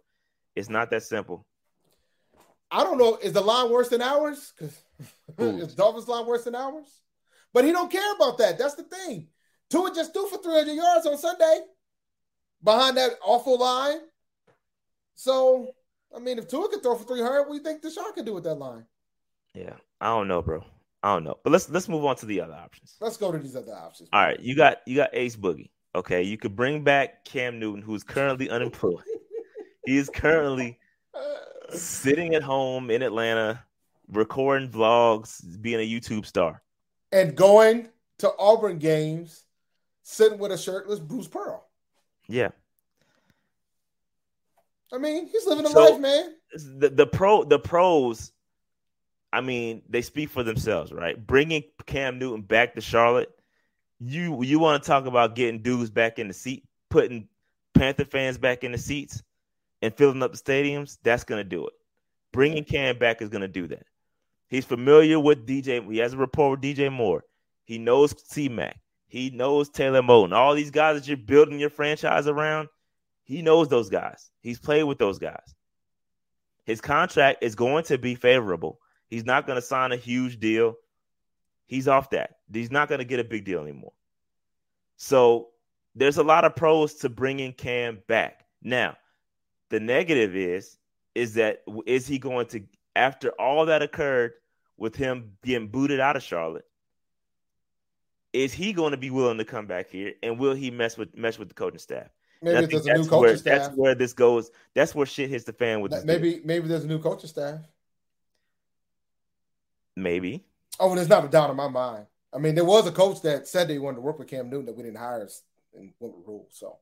It's 0.55 0.69
not 0.69 0.89
that 0.91 1.03
simple. 1.03 1.45
I 2.69 2.83
don't 2.83 2.97
know. 2.97 3.17
Is 3.21 3.33
the 3.33 3.41
line 3.41 3.71
worse 3.71 3.89
than 3.89 4.01
ours? 4.01 4.53
Because 5.27 5.61
is 5.69 5.75
Dolphins 5.75 6.09
line 6.09 6.25
worse 6.25 6.43
than 6.43 6.55
ours? 6.55 7.01
But 7.53 7.63
he 7.63 7.71
don't 7.71 7.91
care 7.91 8.13
about 8.15 8.37
that. 8.39 8.57
That's 8.57 8.75
the 8.75 8.83
thing. 8.83 9.27
Tua 9.69 9.93
just 9.93 10.13
threw 10.13 10.27
for 10.27 10.37
300 10.37 10.73
yards 10.73 11.05
on 11.05 11.17
Sunday 11.17 11.59
behind 12.63 12.97
that 12.97 13.11
awful 13.23 13.57
line. 13.57 13.99
So, 15.15 15.71
I 16.15 16.19
mean, 16.19 16.37
if 16.37 16.47
Tua 16.47 16.69
could 16.69 16.83
throw 16.83 16.95
for 16.95 17.05
300, 17.05 17.43
what 17.43 17.49
do 17.49 17.53
you 17.55 17.63
think 17.63 17.81
Deshaun 17.81 18.13
could 18.13 18.25
do 18.25 18.33
with 18.33 18.43
that 18.43 18.55
line? 18.55 18.85
Yeah, 19.53 19.73
I 19.99 20.07
don't 20.07 20.27
know, 20.27 20.41
bro. 20.41 20.63
I 21.03 21.13
don't 21.13 21.23
know. 21.23 21.37
But 21.43 21.51
let's 21.51 21.69
let's 21.69 21.87
move 21.87 22.05
on 22.05 22.15
to 22.17 22.25
the 22.25 22.41
other 22.41 22.53
options. 22.53 22.95
Let's 22.99 23.17
go 23.17 23.31
to 23.31 23.37
these 23.37 23.55
other 23.55 23.73
options. 23.73 24.09
All 24.11 24.21
right, 24.21 24.39
you 24.39 24.55
got 24.55 24.79
you 24.85 24.95
got 24.95 25.09
Ace 25.13 25.35
Boogie. 25.35 25.69
Okay, 25.95 26.23
you 26.23 26.37
could 26.37 26.55
bring 26.55 26.83
back 26.83 27.25
Cam 27.25 27.59
Newton, 27.59 27.81
who's 27.81 28.03
currently 28.03 28.49
unemployed. 28.51 29.03
he 29.85 29.97
is 29.97 30.09
currently 30.09 30.79
sitting 31.69 32.35
at 32.35 32.43
home 32.43 32.89
in 32.89 33.01
Atlanta, 33.01 33.63
recording 34.11 34.69
vlogs, 34.69 35.61
being 35.61 35.79
a 35.79 35.87
YouTube 35.87 36.25
star, 36.25 36.61
and 37.11 37.35
going 37.35 37.89
to 38.19 38.31
Auburn 38.37 38.79
games, 38.79 39.43
sitting 40.03 40.39
with 40.39 40.51
a 40.51 40.57
shirtless 40.57 40.99
Bruce 40.99 41.27
Pearl. 41.27 41.67
Yeah. 42.27 42.49
I 44.91 44.97
mean, 44.97 45.27
he's 45.27 45.45
living 45.45 45.65
a 45.65 45.69
so, 45.69 45.83
life, 45.83 45.99
man. 45.99 46.35
The 46.53 46.89
the 46.89 47.07
pro 47.07 47.43
the 47.43 47.59
pros 47.59 48.31
I 49.37 49.41
mean, 49.41 49.83
they 49.87 50.01
speak 50.01 50.31
for 50.31 50.41
themselves, 50.41 50.91
right? 50.91 51.15
Bringing 51.27 51.63
Cam 51.85 52.17
Newton 52.17 52.41
back 52.41 52.73
to 52.73 52.81
Charlotte, 52.81 53.29
you 53.99 54.41
you 54.41 54.57
want 54.57 54.81
to 54.81 54.87
talk 54.87 55.05
about 55.05 55.35
getting 55.35 55.61
dudes 55.61 55.91
back 55.91 56.17
in 56.17 56.27
the 56.27 56.33
seat, 56.33 56.67
putting 56.89 57.27
Panther 57.75 58.05
fans 58.05 58.39
back 58.39 58.63
in 58.63 58.71
the 58.71 58.79
seats, 58.79 59.21
and 59.83 59.93
filling 59.93 60.23
up 60.23 60.31
the 60.31 60.39
stadiums. 60.39 60.97
That's 61.03 61.23
gonna 61.23 61.43
do 61.43 61.67
it. 61.67 61.73
Bringing 62.33 62.63
Cam 62.63 62.97
back 62.97 63.21
is 63.21 63.29
gonna 63.29 63.47
do 63.47 63.67
that. 63.67 63.85
He's 64.47 64.65
familiar 64.65 65.19
with 65.19 65.45
DJ. 65.45 65.87
He 65.87 65.99
has 65.99 66.13
a 66.13 66.17
rapport 66.17 66.49
with 66.49 66.61
DJ 66.61 66.91
Moore. 66.91 67.23
He 67.63 67.77
knows 67.77 68.15
C 68.27 68.49
Mac. 68.49 68.79
He 69.07 69.29
knows 69.29 69.69
Taylor 69.69 70.01
Moton. 70.01 70.33
All 70.33 70.55
these 70.55 70.71
guys 70.71 70.99
that 70.99 71.07
you're 71.07 71.15
building 71.15 71.59
your 71.59 71.69
franchise 71.69 72.25
around, 72.25 72.69
he 73.23 73.43
knows 73.43 73.67
those 73.67 73.89
guys. 73.91 74.31
He's 74.41 74.57
played 74.57 74.85
with 74.85 74.97
those 74.97 75.19
guys. 75.19 75.53
His 76.65 76.81
contract 76.81 77.43
is 77.43 77.53
going 77.53 77.83
to 77.83 77.99
be 77.99 78.15
favorable 78.15 78.79
He's 79.09 79.25
not 79.25 79.47
going 79.47 79.57
to 79.57 79.61
sign 79.61 79.91
a 79.91 79.97
huge 79.97 80.39
deal. 80.39 80.75
He's 81.65 81.87
off 81.87 82.09
that. 82.11 82.37
He's 82.51 82.71
not 82.71 82.89
going 82.89 82.99
to 82.99 83.05
get 83.05 83.19
a 83.19 83.23
big 83.23 83.45
deal 83.45 83.61
anymore. 83.61 83.93
So 84.95 85.49
there's 85.95 86.17
a 86.17 86.23
lot 86.23 86.45
of 86.45 86.55
pros 86.55 86.95
to 86.95 87.09
bringing 87.09 87.53
Cam 87.53 87.99
back. 88.07 88.45
Now, 88.61 88.97
the 89.69 89.79
negative 89.79 90.35
is 90.35 90.77
is 91.15 91.33
that 91.33 91.63
is 91.85 92.07
he 92.07 92.19
going 92.19 92.47
to 92.47 92.63
after 92.95 93.29
all 93.31 93.65
that 93.65 93.81
occurred 93.81 94.33
with 94.77 94.95
him 94.95 95.31
being 95.41 95.67
booted 95.67 95.99
out 95.99 96.15
of 96.15 96.23
Charlotte? 96.23 96.65
Is 98.33 98.53
he 98.53 98.73
going 98.73 98.91
to 98.91 98.97
be 98.97 99.09
willing 99.09 99.37
to 99.39 99.45
come 99.45 99.65
back 99.65 99.89
here, 99.89 100.13
and 100.21 100.37
will 100.37 100.53
he 100.53 100.69
mess 100.69 100.97
with 100.97 101.15
mess 101.17 101.39
with 101.39 101.47
the 101.47 101.55
coaching 101.55 101.79
staff? 101.79 102.07
Maybe 102.41 102.67
there's 102.67 102.85
a 102.85 102.93
new 102.93 103.03
coaching 103.03 103.19
where, 103.19 103.37
staff. 103.37 103.61
That's 103.61 103.75
where 103.75 103.95
this 103.95 104.13
goes. 104.13 104.51
That's 104.75 104.93
where 104.93 105.05
shit 105.05 105.29
hits 105.29 105.45
the 105.45 105.53
fan 105.53 105.81
with. 105.81 106.05
Maybe 106.05 106.41
maybe 106.43 106.67
there's 106.67 106.83
a 106.83 106.87
new 106.87 106.99
coaching 106.99 107.29
staff. 107.29 107.59
Maybe. 109.97 110.45
Oh, 110.79 110.93
there's 110.93 111.09
not 111.09 111.25
a 111.25 111.27
doubt 111.27 111.49
in 111.49 111.55
my 111.55 111.67
mind. 111.67 112.05
I 112.31 112.37
mean, 112.37 112.53
there 112.53 112.63
was 112.63 112.85
a 112.85 112.91
coach 112.91 113.23
that 113.23 113.47
said 113.47 113.67
they 113.67 113.79
wanted 113.79 113.95
to 113.95 114.01
work 114.01 114.19
with 114.19 114.27
Cam 114.27 114.47
Newton 114.47 114.67
that 114.67 114.77
we 114.77 114.83
didn't 114.83 114.99
hire 114.99 115.27
and 115.75 115.91
went 115.99 116.15
with 116.15 116.27
rules. 116.27 116.51
So, 116.51 116.77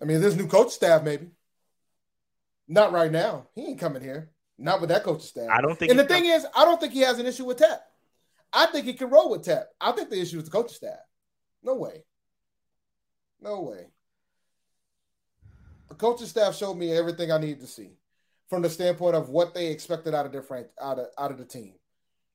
I 0.00 0.06
mean, 0.06 0.22
there's 0.22 0.36
new 0.36 0.46
coach 0.46 0.70
staff, 0.70 1.02
maybe. 1.02 1.28
Not 2.66 2.92
right 2.92 3.12
now. 3.12 3.48
He 3.54 3.66
ain't 3.66 3.78
coming 3.78 4.02
here. 4.02 4.30
Not 4.56 4.80
with 4.80 4.88
that 4.88 5.04
coach 5.04 5.20
staff. 5.20 5.50
I 5.50 5.60
don't 5.60 5.78
think. 5.78 5.90
And 5.90 5.98
the 5.98 6.06
thing 6.06 6.24
is, 6.24 6.46
I 6.56 6.64
don't 6.64 6.80
think 6.80 6.94
he 6.94 7.00
has 7.00 7.18
an 7.18 7.26
issue 7.26 7.44
with 7.44 7.58
Tep. 7.58 7.86
I 8.50 8.66
think 8.66 8.86
he 8.86 8.94
can 8.94 9.10
roll 9.10 9.30
with 9.30 9.44
Tep. 9.44 9.74
I 9.78 9.92
think 9.92 10.08
the 10.08 10.20
issue 10.20 10.38
is 10.38 10.44
the 10.44 10.50
coaching 10.50 10.74
staff. 10.74 11.00
No 11.62 11.74
way. 11.74 12.02
No 13.42 13.60
way. 13.60 13.88
The 15.90 15.96
coaching 15.96 16.28
staff 16.28 16.56
showed 16.56 16.74
me 16.74 16.92
everything 16.92 17.30
I 17.30 17.36
needed 17.36 17.60
to 17.60 17.66
see 17.66 17.90
from 18.50 18.62
the 18.62 18.68
standpoint 18.68 19.14
of 19.14 19.30
what 19.30 19.54
they 19.54 19.68
expected 19.68 20.12
out 20.12 20.26
of 20.26 20.46
friend, 20.46 20.66
out 20.82 20.98
of 20.98 21.06
out 21.16 21.30
of 21.30 21.38
the 21.38 21.44
team. 21.44 21.74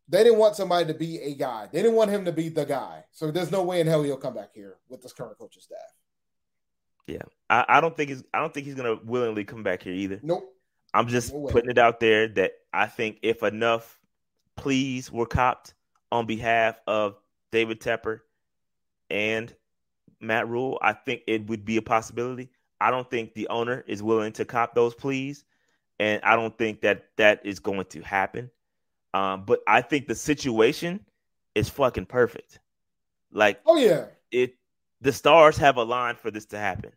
They 0.08 0.24
didn't 0.24 0.40
want 0.40 0.56
somebody 0.56 0.86
to 0.86 0.94
be 0.94 1.20
a 1.20 1.36
guy. 1.36 1.68
They 1.72 1.82
didn't 1.82 1.98
want 1.98 2.12
him 2.12 2.26
to 2.26 2.32
be 2.32 2.48
the 2.48 2.64
guy. 2.64 3.04
So 3.12 3.32
there's 3.32 3.52
no 3.52 3.64
way 3.64 3.82
in 3.82 3.88
hell 3.88 4.04
he'll 4.04 4.18
come 4.18 4.36
back 4.36 4.52
here 4.54 4.78
with 4.88 5.02
this 5.02 5.14
current 5.14 5.38
coaching 5.38 5.62
staff. 5.62 5.80
Yeah, 7.08 7.24
I, 7.50 7.66
I 7.68 7.82
don't 7.82 7.96
think 7.96 8.10
he's. 8.10 8.24
I 8.34 8.40
don't 8.40 8.54
think 8.54 8.66
he's 8.66 8.76
gonna 8.76 8.98
willingly 9.04 9.44
come 9.44 9.62
back 9.62 9.84
here 9.84 9.94
either. 9.94 10.20
Nope. 10.24 10.52
I'm 10.94 11.08
just 11.08 11.34
no 11.34 11.48
putting 11.48 11.70
it 11.70 11.78
out 11.78 12.00
there 12.00 12.30
that 12.30 12.54
I 12.74 12.86
think 12.88 13.20
if 13.22 13.44
enough 13.44 14.00
pleas 14.56 15.12
were 15.12 15.26
copped 15.26 15.74
on 16.12 16.26
behalf 16.26 16.80
of 16.88 17.20
David 17.52 17.82
Tepper 17.82 18.22
and 19.10 19.54
Matt 20.22 20.48
Rhule, 20.48 20.80
I 20.82 20.94
think 20.94 21.24
it 21.28 21.48
would 21.48 21.66
be 21.66 21.78
a 21.78 21.82
possibility. 21.82 22.50
I 22.80 22.90
don't 22.92 23.10
think 23.10 23.34
the 23.34 23.50
owner 23.50 23.84
is 23.88 24.02
willing 24.02 24.32
to 24.34 24.46
cop 24.46 24.74
those 24.76 24.96
pleas 24.96 25.44
and 26.00 26.22
I 26.24 26.36
don't 26.36 26.58
think 26.58 26.82
that 26.82 27.06
that 27.18 27.46
is 27.46 27.60
going 27.60 27.86
to 27.86 28.02
happen. 28.02 28.50
Um, 29.14 29.44
but 29.46 29.62
I 29.68 29.82
think 29.82 30.08
the 30.08 30.16
situation 30.16 31.06
is 31.54 31.70
fucking 31.70 32.08
perfect. 32.08 32.60
Like, 33.32 33.62
oh 33.66 33.78
yeah, 33.78 34.06
it. 34.32 34.56
The 35.02 35.14
stars 35.14 35.58
have 35.58 35.78
aligned 35.78 36.18
for 36.18 36.32
this 36.32 36.46
to 36.48 36.58
happen. 36.58 36.92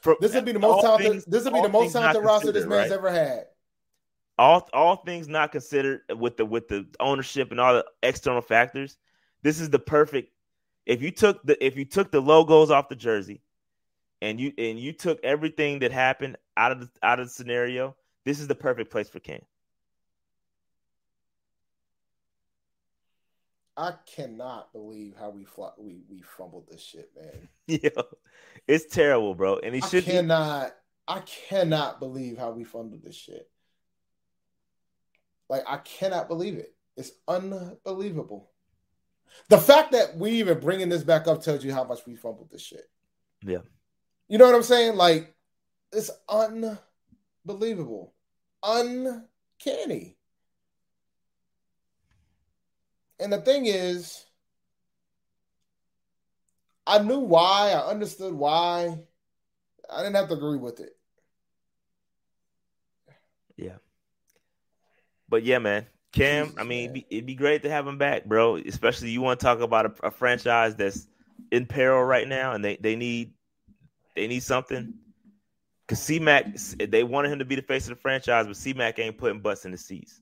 For, 0.00 0.16
this 0.20 0.34
would 0.34 0.44
be 0.44 0.52
the 0.52 0.58
most 0.58 0.82
talented. 0.82 1.24
this 1.26 1.44
would 1.44 1.54
be 1.54 1.62
the 1.62 1.68
most 1.68 1.92
talented 1.92 2.22
roster 2.22 2.52
this 2.52 2.66
man's 2.66 2.90
right? 2.90 2.98
ever 2.98 3.10
had. 3.10 3.46
All 4.38 4.68
all 4.72 4.96
things 4.96 5.28
not 5.28 5.52
considered, 5.52 6.02
with 6.14 6.36
the 6.36 6.44
with 6.44 6.68
the 6.68 6.86
ownership 7.00 7.50
and 7.50 7.60
all 7.60 7.74
the 7.74 7.86
external 8.02 8.42
factors, 8.42 8.98
this 9.42 9.60
is 9.60 9.70
the 9.70 9.78
perfect. 9.78 10.32
If 10.84 11.00
you 11.02 11.10
took 11.10 11.42
the 11.44 11.64
if 11.64 11.76
you 11.76 11.84
took 11.84 12.10
the 12.10 12.20
logos 12.20 12.70
off 12.70 12.88
the 12.88 12.96
jersey, 12.96 13.40
and 14.22 14.40
you 14.40 14.52
and 14.58 14.78
you 14.78 14.92
took 14.92 15.22
everything 15.24 15.80
that 15.80 15.92
happened 15.92 16.36
out 16.56 16.72
of 16.72 16.80
the 16.80 16.88
out 17.02 17.20
of 17.20 17.26
the 17.26 17.32
scenario, 17.32 17.94
this 18.24 18.40
is 18.40 18.48
the 18.48 18.54
perfect 18.54 18.90
place 18.90 19.08
for 19.08 19.20
Cam. 19.20 19.40
I 23.76 23.92
cannot 24.06 24.72
believe 24.72 25.14
how 25.18 25.30
we 25.30 25.44
fl- 25.44 25.66
we 25.78 26.00
we 26.08 26.22
fumbled 26.22 26.68
this 26.68 26.82
shit, 26.82 27.10
man. 27.16 27.48
Yeah, 27.66 28.02
it's 28.68 28.86
terrible, 28.86 29.34
bro. 29.34 29.58
And 29.58 29.74
he 29.74 29.80
should 29.80 30.04
cannot. 30.04 30.74
I 31.08 31.20
cannot 31.20 32.00
believe 32.00 32.38
how 32.38 32.52
we 32.52 32.64
fumbled 32.64 33.02
this 33.02 33.16
shit. 33.16 33.50
Like 35.48 35.62
I 35.66 35.78
cannot 35.78 36.28
believe 36.28 36.54
it. 36.54 36.74
It's 36.96 37.12
unbelievable. 37.28 38.50
The 39.48 39.58
fact 39.58 39.92
that 39.92 40.16
we 40.16 40.30
even 40.32 40.60
bringing 40.60 40.88
this 40.88 41.02
back 41.02 41.26
up 41.26 41.42
tells 41.42 41.64
you 41.64 41.72
how 41.72 41.84
much 41.84 42.06
we 42.06 42.16
fumbled 42.16 42.50
this 42.50 42.62
shit. 42.62 42.88
Yeah. 43.42 43.58
You 44.28 44.38
know 44.38 44.46
what 44.46 44.54
I'm 44.54 44.62
saying? 44.62 44.96
Like 44.96 45.34
it's 45.92 46.10
unbelievable, 46.28 48.12
uncanny. 48.62 50.16
And 53.18 53.32
the 53.32 53.40
thing 53.40 53.66
is, 53.66 54.26
I 56.86 56.98
knew 56.98 57.20
why. 57.20 57.70
I 57.70 57.88
understood 57.88 58.34
why. 58.34 58.98
I 59.90 60.02
didn't 60.02 60.16
have 60.16 60.28
to 60.28 60.34
agree 60.34 60.58
with 60.58 60.80
it. 60.80 60.96
Yeah. 63.56 63.76
But 65.28 65.44
yeah, 65.44 65.58
man. 65.58 65.86
Cam, 66.12 66.46
Jesus, 66.46 66.60
I 66.60 66.64
mean, 66.64 66.84
it'd 66.84 66.94
be, 66.94 67.06
it'd 67.10 67.26
be, 67.26 67.34
great 67.34 67.62
to 67.62 67.70
have 67.70 67.86
him 67.86 67.98
back, 67.98 68.24
bro. 68.24 68.56
Especially 68.56 69.10
you 69.10 69.20
want 69.20 69.40
to 69.40 69.44
talk 69.44 69.60
about 69.60 69.86
a, 69.86 70.06
a, 70.06 70.10
franchise 70.10 70.74
that's 70.74 71.06
in 71.50 71.66
peril 71.66 72.02
right 72.02 72.26
now, 72.26 72.52
and 72.52 72.64
they, 72.64 72.76
they 72.76 72.96
need 72.96 73.32
they 74.16 74.26
need 74.26 74.42
something. 74.42 74.94
Cause 75.88 76.02
C 76.02 76.18
Mac, 76.18 76.52
they 76.54 77.04
wanted 77.04 77.30
him 77.30 77.38
to 77.38 77.44
be 77.44 77.54
the 77.54 77.62
face 77.62 77.84
of 77.84 77.90
the 77.90 78.00
franchise, 78.00 78.46
but 78.46 78.56
C 78.56 78.72
Mac 78.72 78.98
ain't 78.98 79.16
putting 79.16 79.40
butts 79.40 79.64
in 79.64 79.70
the 79.70 79.78
seats. 79.78 80.20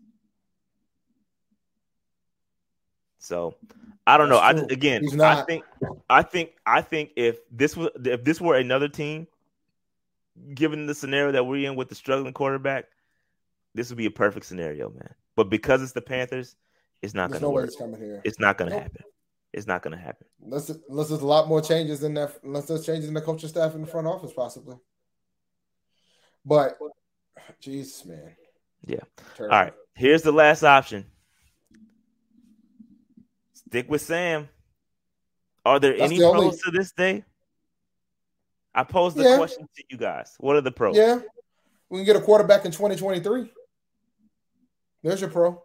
So 3.19 3.55
I 4.07 4.19
don't 4.19 4.29
know. 4.29 4.37
I 4.37 4.51
again, 4.51 5.03
I 5.19 5.41
think, 5.43 5.65
I 6.11 6.23
think, 6.23 6.51
I 6.67 6.83
think 6.83 7.13
if 7.17 7.39
this 7.51 7.75
was 7.75 7.89
if 8.05 8.23
this 8.23 8.39
were 8.39 8.57
another 8.57 8.89
team, 8.89 9.27
given 10.55 10.87
the 10.87 10.95
scenario 10.95 11.33
that 11.33 11.45
we're 11.45 11.67
in 11.67 11.77
with 11.77 11.89
the 11.89 11.95
struggling 11.95 12.35
quarterback, 12.35 12.85
this 13.75 13.89
would 13.89 13.97
be 13.97 14.05
a 14.05 14.11
perfect 14.11 14.45
scenario, 14.45 14.91
man. 14.91 15.15
But 15.37 15.49
because 15.49 15.83
it's 15.83 15.93
the 15.93 16.03
Panthers, 16.03 16.57
it's 17.01 17.15
not 17.15 17.31
going 17.31 17.41
to 17.41 17.47
no 17.47 17.51
work. 17.53 17.69
It's, 17.69 17.77
coming 17.77 18.01
here. 18.01 18.21
it's 18.25 18.39
not 18.39 18.59
going 18.59 18.71
to 18.71 18.77
nope. 18.77 18.83
happen. 18.83 19.05
It's 19.55 19.69
not 19.69 19.83
going 19.83 19.97
to 19.97 20.03
happen. 20.03 20.27
Unless, 20.45 20.71
unless 20.89 21.09
there's 21.09 21.21
a 21.21 21.27
lot 21.27 21.47
more 21.47 21.61
changes 21.61 22.03
in 22.03 22.15
that, 22.15 22.37
unless 22.43 22.67
there's 22.67 22.85
changes 22.85 23.07
in 23.09 23.15
the 23.15 23.21
coaching 23.21 23.49
staff 23.49 23.75
in 23.77 23.83
the 23.83 23.87
front 23.87 24.09
office, 24.09 24.33
possibly. 24.33 24.77
But, 26.45 26.77
jeez, 27.63 28.05
man. 28.05 28.35
Yeah. 28.85 28.99
Terrible. 29.37 29.55
All 29.55 29.63
right. 29.63 29.73
Here's 29.95 30.23
the 30.23 30.33
last 30.33 30.65
option. 30.65 31.07
Stick 33.53 33.89
with 33.89 34.03
Sam. 34.03 34.49
Are 35.65 35.79
there 35.79 35.97
That's 35.97 36.11
any 36.11 36.19
the 36.19 36.33
pros 36.33 36.61
to 36.63 36.73
this 36.73 36.91
day? 36.91 37.25
I 38.75 38.83
posed 38.83 39.17
the 39.17 39.23
yeah. 39.23 39.37
question 39.37 39.69
to 39.77 39.85
you 39.89 39.97
guys. 39.97 40.35
What 40.41 40.57
are 40.57 40.63
the 40.63 40.73
pros? 40.73 40.97
Yeah. 40.97 41.21
We 41.89 41.99
can 41.99 42.07
get 42.07 42.17
a 42.17 42.21
quarterback 42.21 42.65
in 42.65 42.73
2023. 42.73 43.53
There's 45.05 45.21
your 45.21 45.31
pro. 45.31 45.63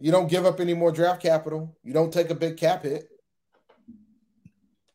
You 0.00 0.10
don't 0.10 0.30
give 0.30 0.46
up 0.46 0.60
any 0.60 0.72
more 0.72 0.90
draft 0.90 1.22
capital. 1.22 1.76
You 1.84 1.92
don't 1.92 2.12
take 2.12 2.30
a 2.30 2.34
big 2.34 2.56
cap 2.56 2.82
hit. 2.82 3.08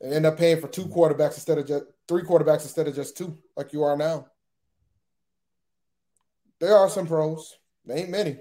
And 0.02 0.14
end 0.14 0.26
up 0.26 0.38
paying 0.38 0.60
for 0.60 0.68
two 0.68 0.86
quarterbacks 0.86 1.36
instead 1.36 1.60
of 1.60 1.68
just 1.68 1.86
three 2.08 2.24
quarterbacks 2.24 2.64
instead 2.64 2.88
of 2.88 2.96
just 2.96 3.16
two, 3.16 3.38
like 3.56 3.72
you 3.72 3.84
are 3.84 3.96
now. 3.96 4.28
There 6.60 6.76
are 6.76 6.90
some 6.90 7.08
pros. 7.08 7.56
They 7.86 8.02
ain't 8.02 8.10
many. 8.10 8.38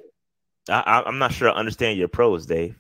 I, 0.68 1.02
am 1.06 1.18
not 1.18 1.32
sure 1.32 1.50
I 1.50 1.54
understand 1.54 1.98
your 1.98 2.08
pros, 2.08 2.46
Dave. 2.46 2.76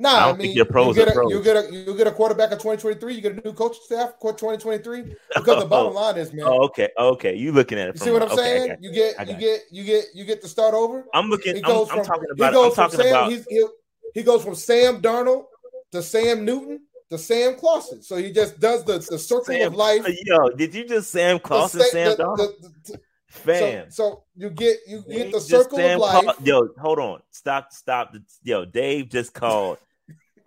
Nah, 0.00 0.10
I, 0.10 0.30
I 0.30 0.36
mean, 0.36 0.50
you 0.50 0.54
get, 0.54 0.68
a, 0.68 0.72
pros. 0.72 0.96
you 0.96 1.04
get 1.42 1.56
a 1.56 1.72
you 1.72 1.96
get 1.96 2.06
a 2.06 2.12
quarterback 2.12 2.52
in 2.52 2.58
2023. 2.58 3.14
You 3.14 3.20
get 3.20 3.32
a 3.32 3.40
new 3.44 3.52
coaching 3.52 3.82
staff 3.82 4.12
for 4.20 4.32
2023 4.32 5.16
because 5.34 5.62
the 5.62 5.66
bottom 5.66 5.92
oh, 5.92 6.00
line 6.00 6.16
is, 6.16 6.32
man. 6.32 6.46
Oh, 6.46 6.62
okay, 6.66 6.88
okay. 6.96 7.34
You 7.34 7.50
looking 7.50 7.80
at 7.80 7.88
it? 7.88 7.96
You 7.96 8.00
see 8.04 8.10
what 8.12 8.22
I'm 8.22 8.30
okay, 8.30 8.36
saying? 8.36 8.76
You 8.80 8.92
get 8.92 9.28
you 9.28 9.34
get 9.34 9.60
you 9.72 9.84
get 9.84 10.04
you 10.14 10.24
get 10.24 10.40
to 10.42 10.48
start 10.48 10.72
over. 10.74 11.04
I'm 11.12 11.28
looking. 11.28 11.56
He 11.56 11.62
goes 11.62 11.88
I'm, 11.90 11.96
from, 11.96 11.98
I'm 11.98 12.04
talking 12.04 12.28
about. 12.32 12.52
He 12.52 12.54
goes 12.54 12.74
from 12.76 12.90
Sam. 12.92 13.32
About, 13.32 13.70
he 14.14 14.22
goes 14.22 14.44
from 14.44 14.54
Sam 14.54 15.02
Darnold 15.02 15.46
to 15.90 16.00
Sam 16.00 16.44
Newton 16.44 16.80
to 17.10 17.18
Sam 17.18 17.56
Clausen. 17.56 18.00
So 18.00 18.16
he 18.16 18.30
just 18.30 18.60
does 18.60 18.84
the, 18.84 18.98
the 18.98 19.18
circle 19.18 19.46
Sam, 19.46 19.66
of 19.66 19.74
life. 19.74 20.06
Yo, 20.24 20.50
did 20.50 20.76
you 20.76 20.86
just 20.86 21.10
Sam 21.10 21.40
Clausen, 21.40 21.80
Sam 21.90 22.16
Darnold? 22.16 22.36
The, 22.36 22.70
the, 22.84 23.00
Fam. 23.30 23.90
So, 23.90 24.10
so, 24.10 24.24
you 24.36 24.48
get 24.50 24.78
you 24.86 25.02
get 25.02 25.32
the 25.32 25.40
circle 25.40 25.78
of 25.78 26.00
life. 26.00 26.24
Call, 26.24 26.34
yo, 26.44 26.68
hold 26.78 26.98
on. 26.98 27.20
Stop, 27.30 27.72
stop. 27.72 28.14
Yo, 28.42 28.64
Dave 28.64 29.10
just 29.10 29.34
called 29.34 29.76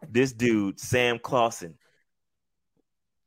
this 0.10 0.34
dude, 0.34 0.80
Sam 0.80 1.20
Clausen. 1.20 1.76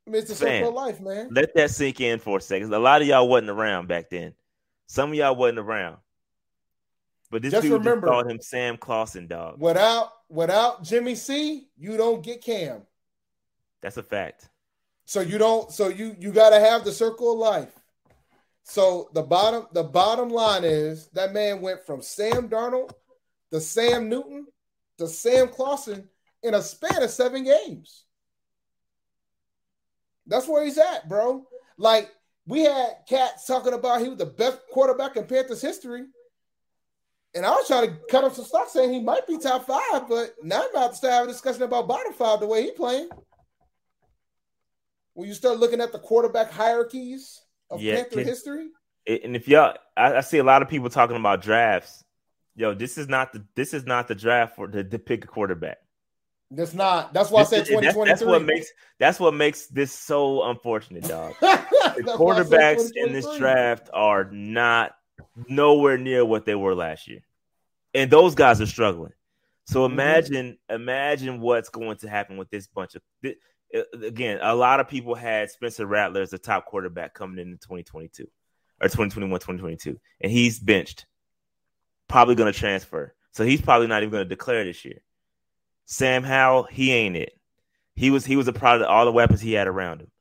Mr. 0.07 0.11
mean, 0.11 0.21
it's 0.21 0.37
circle 0.37 0.69
of 0.69 0.73
life, 0.75 1.01
man. 1.01 1.29
Let 1.31 1.55
that 1.55 1.71
sink 1.71 1.99
in 1.99 2.19
for 2.19 2.37
a 2.37 2.41
second. 2.41 2.71
A 2.73 2.79
lot 2.79 3.01
of 3.01 3.07
y'all 3.07 3.27
wasn't 3.27 3.49
around 3.49 3.87
back 3.87 4.09
then. 4.09 4.33
Some 4.87 5.09
of 5.09 5.15
y'all 5.15 5.35
wasn't 5.35 5.59
around. 5.59 5.97
But 7.31 7.41
this 7.41 7.51
just 7.51 7.63
dude 7.63 7.73
remember, 7.73 8.07
just 8.07 8.13
called 8.13 8.31
him 8.31 8.39
Sam 8.39 8.77
Clausen, 8.77 9.27
dog. 9.27 9.59
Without 9.59 10.11
without 10.29 10.83
Jimmy 10.83 11.15
C, 11.15 11.69
you 11.77 11.97
don't 11.97 12.23
get 12.23 12.43
Cam. 12.43 12.83
That's 13.81 13.97
a 13.97 14.03
fact. 14.03 14.49
So 15.05 15.21
you 15.21 15.37
don't. 15.37 15.71
So 15.71 15.87
you 15.87 16.15
you 16.19 16.31
got 16.31 16.51
to 16.51 16.59
have 16.59 16.85
the 16.85 16.91
circle 16.91 17.33
of 17.33 17.39
life. 17.39 17.73
So 18.63 19.09
the 19.13 19.23
bottom 19.23 19.67
the 19.73 19.83
bottom 19.83 20.29
line 20.29 20.63
is 20.63 21.07
that 21.09 21.33
man 21.33 21.61
went 21.61 21.85
from 21.85 22.01
Sam 22.01 22.47
Darnold 22.47 22.91
to 23.51 23.59
Sam 23.59 24.07
Newton 24.07 24.47
to 24.99 25.07
Sam 25.07 25.47
Clausen 25.47 26.07
in 26.45 26.53
a 26.53 26.61
span 26.61 27.03
of 27.03 27.09
seven 27.09 27.43
games. 27.43 28.03
That's 30.27 30.47
where 30.47 30.63
he's 30.63 30.77
at, 30.77 31.09
bro. 31.09 31.45
Like 31.77 32.09
we 32.45 32.61
had 32.61 32.97
cats 33.07 33.45
talking 33.45 33.73
about 33.73 34.01
he 34.01 34.09
was 34.09 34.17
the 34.17 34.25
best 34.25 34.59
quarterback 34.71 35.17
in 35.17 35.25
Panthers 35.25 35.61
history. 35.61 36.05
And 37.33 37.45
I 37.45 37.51
was 37.51 37.67
trying 37.67 37.89
to 37.89 37.97
cut 38.09 38.23
him 38.23 38.31
some 38.31 38.45
stock 38.45 38.69
saying 38.69 38.93
he 38.93 39.01
might 39.01 39.27
be 39.27 39.37
top 39.37 39.67
five, 39.67 40.07
but 40.07 40.35
now 40.41 40.63
I'm 40.63 40.69
about 40.69 40.91
to 40.91 40.95
start 40.95 41.13
having 41.13 41.29
a 41.29 41.33
discussion 41.33 41.63
about 41.63 41.87
bottom 41.87 42.13
five 42.13 42.39
the 42.39 42.47
way 42.47 42.63
he 42.63 42.71
playing. 42.71 43.09
When 45.13 45.27
you 45.27 45.33
start 45.33 45.59
looking 45.59 45.81
at 45.81 45.91
the 45.91 45.99
quarterback 45.99 46.51
hierarchies 46.51 47.41
of 47.69 47.81
yeah, 47.81 47.95
Panther 47.95 48.21
history. 48.21 48.67
And 49.07 49.35
if 49.35 49.47
y'all 49.47 49.75
I, 49.97 50.17
I, 50.17 50.21
see 50.21 50.37
a 50.37 50.43
lot 50.43 50.61
of 50.61 50.69
people 50.69 50.89
talking 50.89 51.15
about 51.15 51.41
drafts. 51.41 52.03
Yo, 52.55 52.73
this 52.73 52.97
is 52.97 53.07
not 53.07 53.33
the 53.33 53.43
this 53.55 53.73
is 53.73 53.85
not 53.85 54.07
the 54.07 54.15
draft 54.15 54.55
for 54.55 54.67
to, 54.67 54.83
to 54.83 54.97
pick 54.97 55.23
a 55.23 55.27
quarterback. 55.27 55.77
That's 56.51 56.73
not. 56.73 57.13
That's 57.13 57.31
why 57.31 57.41
this 57.41 57.53
I 57.53 57.57
said 57.57 57.67
twenty 57.71 57.91
twenty. 57.91 58.11
That's 58.11 58.23
what 58.23 58.43
makes. 58.43 58.67
That's 58.99 59.19
what 59.19 59.33
makes 59.33 59.67
this 59.67 59.91
so 59.91 60.43
unfortunate, 60.43 61.03
dog. 61.03 61.33
the 61.41 62.15
quarterbacks 62.17 62.91
in 62.95 63.13
this 63.13 63.27
draft 63.37 63.89
are 63.93 64.25
not 64.31 64.95
nowhere 65.47 65.97
near 65.97 66.23
what 66.23 66.45
they 66.45 66.55
were 66.55 66.75
last 66.75 67.07
year, 67.07 67.21
and 67.93 68.11
those 68.11 68.35
guys 68.35 68.61
are 68.61 68.67
struggling. 68.67 69.13
So 69.65 69.81
mm-hmm. 69.81 69.93
imagine, 69.93 70.57
mm-hmm. 70.69 70.75
imagine 70.75 71.41
what's 71.41 71.69
going 71.69 71.97
to 71.97 72.09
happen 72.09 72.37
with 72.37 72.49
this 72.49 72.67
bunch 72.67 72.95
of. 72.95 73.01
Uh, 73.23 73.81
again, 74.03 74.39
a 74.41 74.55
lot 74.55 74.79
of 74.79 74.87
people 74.87 75.15
had 75.15 75.49
Spencer 75.49 75.87
Rattler 75.87 76.21
as 76.21 76.29
the 76.29 76.37
top 76.37 76.65
quarterback 76.65 77.15
coming 77.15 77.39
in 77.39 77.53
2022 77.53 78.23
or 78.81 78.87
2021, 78.87 79.39
2022, 79.39 79.99
and 80.21 80.31
he's 80.31 80.59
benched. 80.59 81.07
Probably 82.07 82.35
going 82.35 82.53
to 82.53 82.57
transfer, 82.57 83.15
so 83.31 83.43
he's 83.43 83.61
probably 83.61 83.87
not 83.87 84.03
even 84.03 84.11
going 84.11 84.23
to 84.23 84.29
declare 84.29 84.63
this 84.63 84.85
year. 84.85 85.01
Sam 85.85 86.23
Howell, 86.23 86.67
he 86.69 86.91
ain't 86.91 87.15
it. 87.15 87.33
He 87.95 88.09
was 88.09 88.25
he 88.25 88.35
was 88.35 88.47
a 88.47 88.53
product 88.53 88.85
of 88.85 88.91
all 88.91 89.05
the 89.05 89.11
weapons 89.11 89.41
he 89.41 89.53
had 89.53 89.67
around 89.67 90.01
him. 90.01 90.11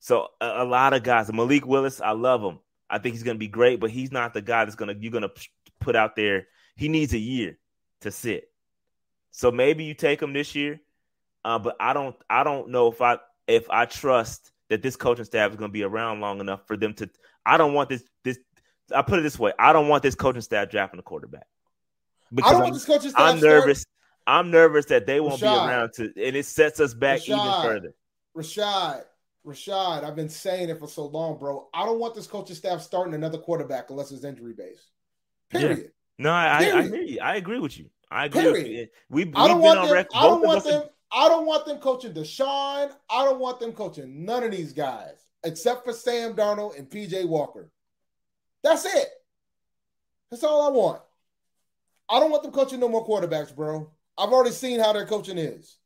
So 0.00 0.28
a, 0.40 0.62
a 0.62 0.64
lot 0.64 0.94
of 0.94 1.02
guys, 1.02 1.32
Malik 1.32 1.66
Willis, 1.66 2.00
I 2.00 2.12
love 2.12 2.42
him. 2.42 2.58
I 2.88 2.98
think 2.98 3.14
he's 3.14 3.22
going 3.22 3.36
to 3.36 3.40
be 3.40 3.48
great, 3.48 3.80
but 3.80 3.90
he's 3.90 4.12
not 4.12 4.34
the 4.34 4.42
guy 4.42 4.64
that's 4.64 4.76
going 4.76 4.94
to 4.94 5.00
you're 5.00 5.12
going 5.12 5.22
to 5.22 5.32
put 5.80 5.96
out 5.96 6.16
there. 6.16 6.46
He 6.76 6.88
needs 6.88 7.12
a 7.12 7.18
year 7.18 7.58
to 8.00 8.10
sit. 8.10 8.50
So 9.30 9.50
maybe 9.50 9.84
you 9.84 9.94
take 9.94 10.20
him 10.20 10.32
this 10.32 10.54
year, 10.54 10.80
uh, 11.44 11.58
but 11.58 11.76
I 11.80 11.92
don't 11.92 12.16
I 12.28 12.44
don't 12.44 12.68
know 12.68 12.88
if 12.88 13.00
I 13.00 13.18
if 13.46 13.68
I 13.70 13.86
trust 13.86 14.52
that 14.68 14.82
this 14.82 14.96
coaching 14.96 15.24
staff 15.24 15.50
is 15.50 15.56
going 15.56 15.70
to 15.70 15.72
be 15.72 15.82
around 15.82 16.20
long 16.20 16.40
enough 16.40 16.66
for 16.66 16.76
them 16.76 16.94
to. 16.94 17.08
I 17.44 17.56
don't 17.56 17.74
want 17.74 17.88
this 17.88 18.04
this. 18.24 18.38
I 18.94 19.02
put 19.02 19.18
it 19.18 19.22
this 19.22 19.38
way: 19.38 19.52
I 19.58 19.72
don't 19.72 19.88
want 19.88 20.02
this 20.02 20.14
coaching 20.14 20.42
staff 20.42 20.70
drafting 20.70 21.00
a 21.00 21.02
quarterback 21.02 21.46
because 22.32 22.84
I'm, 23.16 23.34
I'm 23.34 23.40
nervous. 23.40 23.84
I'm 24.26 24.50
nervous 24.50 24.86
that 24.86 25.06
they 25.06 25.20
won't 25.20 25.40
Rashad, 25.40 25.40
be 25.40 25.70
around 25.70 25.92
to, 25.94 26.04
and 26.04 26.36
it 26.36 26.46
sets 26.46 26.80
us 26.80 26.94
back 26.94 27.20
Rashad, 27.20 27.28
even 27.28 27.62
further. 27.62 27.94
Rashad, 28.36 29.04
Rashad, 29.46 30.04
I've 30.04 30.16
been 30.16 30.28
saying 30.28 30.68
it 30.68 30.78
for 30.78 30.88
so 30.88 31.06
long, 31.06 31.38
bro. 31.38 31.68
I 31.74 31.84
don't 31.84 31.98
want 31.98 32.14
this 32.14 32.26
coaching 32.26 32.56
staff 32.56 32.80
starting 32.82 33.14
another 33.14 33.38
quarterback 33.38 33.90
unless 33.90 34.12
it's 34.12 34.24
injury 34.24 34.54
based. 34.56 34.90
Period. 35.50 35.78
Yeah. 35.78 35.88
No, 36.18 36.30
I, 36.30 36.46
I, 36.46 36.78
I, 36.78 36.82
hear 36.82 37.02
you. 37.02 37.18
I 37.20 37.36
agree 37.36 37.58
with 37.58 37.76
you. 37.78 37.90
I 38.10 38.26
agree 38.26 38.42
Period. 38.42 38.54
with 38.54 38.66
you. 38.66 38.88
We, 39.10 39.24
we've 39.24 39.36
I 39.36 39.48
don't 39.48 39.60
want 39.60 39.88
them, 39.88 40.06
I 40.14 40.22
don't 40.22 40.42
want 40.42 40.64
them. 40.64 40.84
I 41.14 41.28
don't 41.28 41.46
want 41.46 41.66
them 41.66 41.78
coaching 41.78 42.14
Deshaun. 42.14 42.90
I 43.10 43.24
don't 43.24 43.38
want 43.38 43.60
them 43.60 43.72
coaching 43.72 44.24
none 44.24 44.44
of 44.44 44.50
these 44.50 44.72
guys 44.72 45.26
except 45.44 45.84
for 45.84 45.92
Sam 45.92 46.34
Darnold 46.34 46.78
and 46.78 46.88
PJ 46.88 47.26
Walker. 47.26 47.70
That's 48.62 48.84
it. 48.84 49.08
That's 50.30 50.44
all 50.44 50.66
I 50.66 50.70
want. 50.70 51.02
I 52.08 52.20
don't 52.20 52.30
want 52.30 52.42
them 52.42 52.52
coaching 52.52 52.80
no 52.80 52.88
more 52.88 53.06
quarterbacks, 53.06 53.54
bro. 53.54 53.90
I've 54.22 54.32
already 54.32 54.52
seen 54.52 54.78
how 54.78 54.92
their 54.92 55.06
coaching 55.06 55.36
is. 55.36 55.76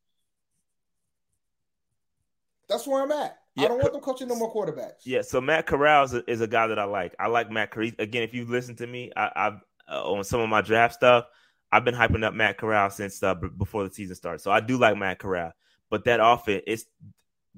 That's 2.68 2.86
where 2.86 3.02
I'm 3.02 3.12
at. 3.12 3.38
Yeah. 3.54 3.64
I 3.64 3.68
don't 3.68 3.78
want 3.78 3.92
them 3.92 4.02
coaching 4.02 4.28
no 4.28 4.34
more 4.34 4.52
quarterbacks. 4.52 5.04
Yeah, 5.04 5.22
so 5.22 5.40
Matt 5.40 5.66
Corral 5.66 6.04
is 6.04 6.12
a, 6.12 6.30
is 6.30 6.40
a 6.42 6.46
guy 6.46 6.66
that 6.66 6.78
I 6.78 6.84
like. 6.84 7.14
I 7.18 7.28
like 7.28 7.50
Matt 7.50 7.70
Corral. 7.70 7.92
Again, 7.98 8.22
if 8.22 8.34
you 8.34 8.44
listen 8.44 8.76
to 8.76 8.86
me, 8.86 9.10
I, 9.16 9.30
have 9.34 9.60
uh, 9.90 10.12
on 10.12 10.24
some 10.24 10.40
of 10.40 10.50
my 10.50 10.60
draft 10.60 10.94
stuff, 10.94 11.24
I've 11.72 11.84
been 11.84 11.94
hyping 11.94 12.24
up 12.24 12.34
Matt 12.34 12.58
Corral 12.58 12.90
since 12.90 13.22
uh, 13.22 13.34
b- 13.34 13.48
before 13.56 13.88
the 13.88 13.94
season 13.94 14.14
started. 14.16 14.40
So 14.40 14.50
I 14.50 14.60
do 14.60 14.76
like 14.76 14.98
Matt 14.98 15.18
Corral, 15.18 15.52
but 15.88 16.04
that 16.04 16.20
offense, 16.22 16.62
it's 16.66 16.84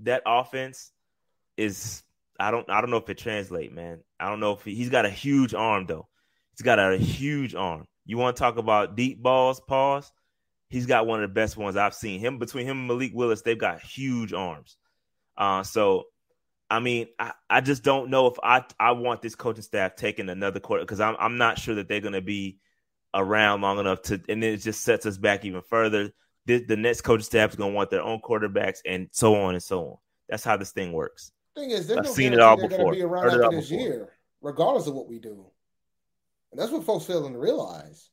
that 0.02 0.22
offense 0.24 0.92
is 1.56 2.04
I 2.38 2.52
don't 2.52 2.70
I 2.70 2.80
don't 2.80 2.90
know 2.90 2.98
if 2.98 3.08
it 3.10 3.18
translates, 3.18 3.74
man. 3.74 4.00
I 4.20 4.28
don't 4.28 4.40
know 4.40 4.52
if 4.52 4.64
he, 4.64 4.74
he's 4.74 4.90
got 4.90 5.04
a 5.06 5.10
huge 5.10 5.54
arm 5.54 5.86
though. 5.86 6.06
He's 6.52 6.62
got 6.62 6.78
a 6.78 6.96
huge 6.96 7.56
arm. 7.56 7.86
You 8.06 8.18
want 8.18 8.36
to 8.36 8.40
talk 8.40 8.56
about 8.56 8.96
deep 8.96 9.20
balls, 9.20 9.60
pause? 9.60 10.10
He's 10.68 10.86
got 10.86 11.06
one 11.06 11.22
of 11.22 11.28
the 11.28 11.34
best 11.34 11.56
ones 11.56 11.76
I've 11.76 11.94
seen. 11.94 12.20
Him 12.20 12.38
between 12.38 12.66
him 12.66 12.78
and 12.78 12.88
Malik 12.88 13.12
Willis, 13.14 13.42
they've 13.42 13.58
got 13.58 13.80
huge 13.80 14.32
arms. 14.32 14.76
Uh, 15.36 15.62
so 15.62 16.04
I 16.70 16.80
mean, 16.80 17.06
I, 17.18 17.32
I 17.48 17.60
just 17.60 17.82
don't 17.82 18.10
know 18.10 18.26
if 18.26 18.34
I 18.42 18.64
I 18.78 18.92
want 18.92 19.22
this 19.22 19.34
coaching 19.34 19.62
staff 19.62 19.96
taking 19.96 20.28
another 20.28 20.60
quarter 20.60 20.84
because 20.84 21.00
I'm 21.00 21.16
I'm 21.18 21.38
not 21.38 21.58
sure 21.58 21.76
that 21.76 21.88
they're 21.88 22.00
gonna 22.00 22.20
be 22.20 22.58
around 23.14 23.62
long 23.62 23.78
enough 23.78 24.02
to, 24.02 24.14
and 24.28 24.42
then 24.42 24.52
it 24.52 24.58
just 24.58 24.82
sets 24.82 25.06
us 25.06 25.16
back 25.16 25.44
even 25.44 25.62
further. 25.62 26.10
The, 26.46 26.64
the 26.64 26.76
next 26.76 27.02
coaching 27.02 27.24
staff 27.24 27.50
is 27.50 27.56
gonna 27.56 27.72
want 27.72 27.90
their 27.90 28.02
own 28.02 28.20
quarterbacks 28.20 28.78
and 28.84 29.08
so 29.12 29.34
on 29.36 29.54
and 29.54 29.62
so 29.62 29.84
on. 29.84 29.96
That's 30.28 30.44
how 30.44 30.56
this 30.56 30.72
thing 30.72 30.92
works. 30.92 31.32
Thing 31.56 31.70
is, 31.70 31.90
I've 31.90 32.04
no 32.04 32.10
seen 32.10 32.34
it 32.34 32.40
all 32.40 32.56
they're 32.56 32.68
before. 32.68 32.92
Be 32.92 33.02
around 33.02 33.26
after 33.26 33.56
this 33.56 33.70
before. 33.70 33.86
year, 33.86 34.12
regardless 34.42 34.86
of 34.86 34.94
what 34.94 35.08
we 35.08 35.18
do, 35.18 35.46
and 36.52 36.60
that's 36.60 36.70
what 36.70 36.84
folks 36.84 37.06
fail 37.06 37.26
to 37.26 37.38
realize. 37.38 38.10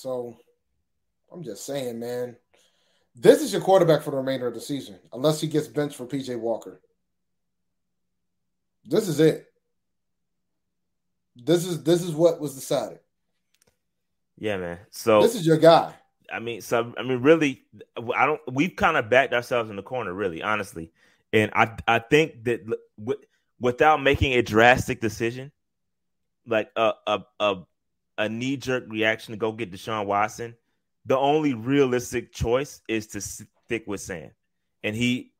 So, 0.00 0.36
I'm 1.32 1.42
just 1.42 1.66
saying, 1.66 1.98
man. 1.98 2.36
This 3.14 3.42
is 3.42 3.52
your 3.52 3.60
quarterback 3.60 4.02
for 4.02 4.12
the 4.12 4.16
remainder 4.16 4.46
of 4.46 4.54
the 4.54 4.60
season, 4.60 4.98
unless 5.12 5.40
he 5.40 5.48
gets 5.48 5.66
benched 5.66 5.96
for 5.96 6.06
PJ 6.06 6.38
Walker. 6.38 6.80
This 8.84 9.08
is 9.08 9.20
it. 9.20 9.46
This 11.36 11.66
is 11.66 11.82
this 11.82 12.02
is 12.02 12.12
what 12.12 12.40
was 12.40 12.54
decided. 12.54 13.00
Yeah, 14.38 14.56
man. 14.56 14.78
So 14.90 15.20
this 15.20 15.34
is 15.34 15.46
your 15.46 15.58
guy. 15.58 15.92
I 16.32 16.38
mean, 16.38 16.60
so 16.60 16.94
I 16.96 17.02
mean, 17.02 17.20
really, 17.20 17.62
I 18.16 18.26
don't. 18.26 18.40
We've 18.50 18.74
kind 18.74 18.96
of 18.96 19.10
backed 19.10 19.34
ourselves 19.34 19.68
in 19.68 19.76
the 19.76 19.82
corner, 19.82 20.14
really, 20.14 20.42
honestly, 20.42 20.92
and 21.32 21.50
I 21.54 21.76
I 21.86 21.98
think 21.98 22.44
that 22.44 22.64
w- 22.98 23.20
without 23.60 24.02
making 24.02 24.34
a 24.34 24.42
drastic 24.42 25.00
decision, 25.00 25.52
like 26.46 26.70
a 26.76 26.94
a 27.06 27.20
a, 27.38 27.56
a 28.20 28.28
knee 28.28 28.56
jerk 28.56 28.84
reaction 28.88 29.32
to 29.32 29.38
go 29.38 29.50
get 29.50 29.72
Deshaun 29.72 30.06
Watson, 30.06 30.54
the 31.06 31.16
only 31.16 31.54
realistic 31.54 32.32
choice 32.32 32.82
is 32.86 33.06
to 33.08 33.20
stick 33.20 33.84
with 33.86 34.00
Sam, 34.00 34.30
and 34.84 34.94
he. 34.94 35.32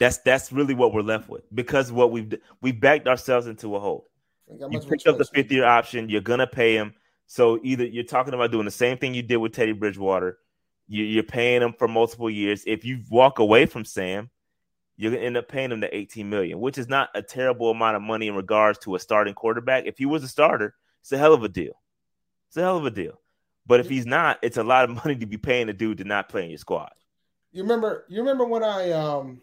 That's 0.00 0.18
that's 0.18 0.50
really 0.50 0.74
what 0.74 0.92
we're 0.92 1.02
left 1.02 1.28
with 1.28 1.44
because 1.54 1.92
what 1.92 2.10
we've 2.10 2.34
we 2.60 2.72
backed 2.72 3.06
ourselves 3.06 3.46
into 3.46 3.76
a 3.76 3.80
hole. 3.80 4.10
You 4.48 4.80
pick 4.80 5.06
up 5.06 5.18
the 5.18 5.24
fifth 5.24 5.52
year 5.52 5.64
option, 5.64 6.08
you're 6.08 6.20
gonna 6.20 6.48
pay 6.48 6.74
him. 6.74 6.94
So 7.26 7.60
either 7.62 7.84
you're 7.84 8.02
talking 8.02 8.34
about 8.34 8.50
doing 8.50 8.64
the 8.64 8.72
same 8.72 8.98
thing 8.98 9.14
you 9.14 9.22
did 9.22 9.36
with 9.36 9.52
Teddy 9.52 9.72
Bridgewater, 9.72 10.38
you, 10.88 11.20
are 11.20 11.22
paying 11.22 11.62
him 11.62 11.74
for 11.78 11.86
multiple 11.86 12.28
years. 12.28 12.64
If 12.66 12.84
you 12.84 13.02
walk 13.08 13.38
away 13.38 13.66
from 13.66 13.84
Sam, 13.84 14.30
you're 14.96 15.12
gonna 15.12 15.24
end 15.24 15.36
up 15.36 15.48
paying 15.48 15.70
him 15.70 15.80
the 15.80 15.96
18 15.96 16.28
million, 16.28 16.60
which 16.60 16.76
is 16.76 16.88
not 16.88 17.10
a 17.14 17.22
terrible 17.22 17.70
amount 17.70 17.96
of 17.96 18.02
money 18.02 18.26
in 18.26 18.34
regards 18.34 18.80
to 18.80 18.96
a 18.96 18.98
starting 18.98 19.34
quarterback. 19.34 19.86
If 19.86 19.98
he 19.98 20.06
was 20.06 20.24
a 20.24 20.28
starter, 20.28 20.74
it's 21.04 21.12
a 21.12 21.18
hell 21.18 21.34
of 21.34 21.44
a 21.44 21.50
deal. 21.50 21.74
It's 22.48 22.56
a 22.56 22.62
hell 22.62 22.78
of 22.78 22.86
a 22.86 22.90
deal. 22.90 23.20
But 23.66 23.80
if 23.80 23.90
he's 23.90 24.06
not, 24.06 24.38
it's 24.40 24.56
a 24.56 24.62
lot 24.64 24.84
of 24.84 25.04
money 25.04 25.16
to 25.16 25.26
be 25.26 25.36
paying 25.36 25.68
a 25.68 25.74
dude 25.74 25.98
to 25.98 26.04
not 26.04 26.30
play 26.30 26.44
in 26.44 26.48
your 26.48 26.58
squad. 26.58 26.92
You 27.52 27.62
remember? 27.62 28.06
You 28.08 28.20
remember 28.20 28.46
when 28.46 28.64
I 28.64 28.90
um 28.92 29.42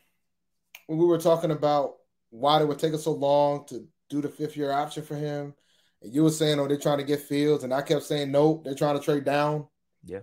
when 0.87 0.97
we 0.97 1.05
were 1.05 1.19
talking 1.19 1.51
about 1.51 1.97
why 2.31 2.59
it 2.61 2.67
would 2.67 2.79
take 2.79 2.95
us 2.95 3.03
so 3.03 3.11
long 3.11 3.65
to 3.67 3.87
do 4.09 4.21
the 4.21 4.27
fifth 4.27 4.57
year 4.57 4.71
option 4.71 5.03
for 5.03 5.13
him, 5.15 5.53
and 6.01 6.11
you 6.11 6.23
were 6.23 6.31
saying, 6.31 6.59
"Oh, 6.59 6.67
they're 6.67 6.77
trying 6.77 6.97
to 6.97 7.03
get 7.03 7.21
Fields," 7.21 7.63
and 7.63 7.71
I 7.71 7.83
kept 7.83 8.03
saying, 8.03 8.31
"Nope, 8.31 8.63
they're 8.63 8.73
trying 8.73 8.97
to 8.97 9.05
trade 9.05 9.23
down." 9.23 9.67
Yeah, 10.03 10.21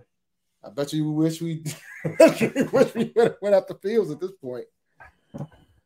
I 0.61 0.71
bet 0.71 0.91
you 0.91 1.09
wish 1.09 1.41
we 1.41 1.63
wish 2.19 2.95
we 2.95 3.13
went 3.15 3.55
after 3.55 3.75
Fields 3.75 4.11
at 4.11 4.19
this 4.19 4.33
point. 4.33 4.65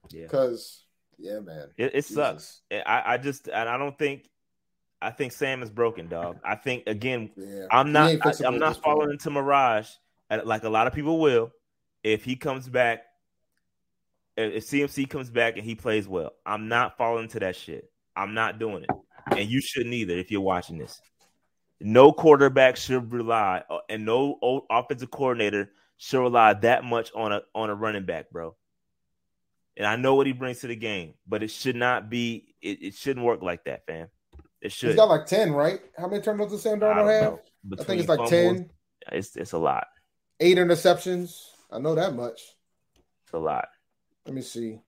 Yeah, 0.10 0.24
because 0.24 0.84
yeah, 1.20 1.42
man, 1.42 1.70
it, 1.78 1.92
it 1.94 2.06
sucks. 2.06 2.62
I, 2.72 3.04
I 3.06 3.18
just 3.18 3.48
and 3.48 3.70
I 3.70 3.78
don't 3.78 3.98
think 4.00 4.28
I 5.04 5.12
think 5.12 5.34
Sam 5.34 5.62
is 5.62 5.70
broken, 5.70 6.08
dog. 6.08 6.40
I 6.44 6.56
think 6.56 6.84
again, 6.88 7.32
yeah. 7.36 7.66
I'm 7.70 7.92
not. 7.92 8.12
I, 8.26 8.48
am 8.48 8.58
not 8.58 8.82
falling 8.82 9.08
point. 9.08 9.12
into 9.14 9.30
Mirage 9.30 9.90
like 10.44 10.64
a 10.64 10.70
lot 10.70 10.88
of 10.88 10.94
people 10.94 11.20
will. 11.20 11.52
If 12.04 12.24
he 12.24 12.36
comes 12.36 12.68
back, 12.68 13.04
if 14.36 14.66
CMC 14.66 15.10
comes 15.10 15.30
back 15.30 15.58
and 15.58 15.66
he 15.66 15.76
plays 15.76 16.08
well, 16.08 16.34
I'm 16.46 16.68
not 16.68 16.98
falling 16.98 17.24
into 17.24 17.40
that 17.40 17.56
shit. 17.56 17.90
I'm 18.16 18.34
not 18.34 18.60
doing 18.60 18.84
it, 18.84 18.90
and 19.38 19.50
you 19.50 19.62
shouldn't 19.62 19.94
either. 19.94 20.14
If 20.14 20.32
you're 20.32 20.42
watching 20.42 20.78
this, 20.78 21.02
no 21.80 22.12
quarterback 22.12 22.78
should 22.78 23.12
rely, 23.12 23.64
uh, 23.70 23.80
and 23.90 24.06
no 24.06 24.66
offensive 24.70 25.12
coordinator 25.12 25.72
should 25.98 26.22
rely 26.22 26.54
that 26.54 26.84
much 26.84 27.12
on 27.16 27.32
a 27.32 27.42
on 27.56 27.70
a 27.70 27.76
running 27.76 28.06
back, 28.06 28.30
bro. 28.32 28.56
And 29.76 29.88
I 29.88 29.96
know 29.96 30.14
what 30.16 30.28
he 30.28 30.34
brings 30.34 30.60
to 30.60 30.68
the 30.68 30.76
game, 30.76 31.16
but 31.28 31.42
it 31.42 31.50
should 31.50 31.76
not 31.76 32.10
be. 32.10 32.56
It, 32.62 32.84
it 32.84 32.94
shouldn't 32.94 33.26
work 33.26 33.42
like 33.42 33.64
that, 33.66 33.86
fam. 33.88 34.08
It 34.64 34.72
should. 34.72 34.92
He's 34.92 34.96
got 34.96 35.10
like 35.10 35.26
ten, 35.26 35.52
right? 35.52 35.82
How 35.98 36.08
many 36.08 36.22
turnovers 36.22 36.54
does 36.54 36.62
Sam 36.62 36.80
Darnold 36.80 37.22
have? 37.22 37.40
I 37.80 37.84
think 37.84 38.00
it's 38.00 38.08
like 38.08 38.18
fumbles, 38.18 38.30
ten. 38.30 38.70
It's 39.12 39.36
it's 39.36 39.52
a 39.52 39.58
lot. 39.58 39.88
Eight 40.40 40.58
interceptions. 40.58 41.38
I 41.70 41.80
know 41.80 41.96
that 41.96 42.16
much. 42.16 42.42
It's 43.26 43.34
a 43.34 43.40
lot. 43.40 43.68
Let 44.26 44.34
me 44.34 44.42
see. 44.42 44.80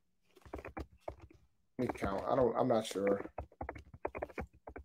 Let 1.77 1.79
me 1.79 1.87
count. 1.93 2.23
I 2.25 2.37
don't. 2.37 2.55
I'm 2.57 2.69
not 2.69 2.85
sure. 2.85 3.19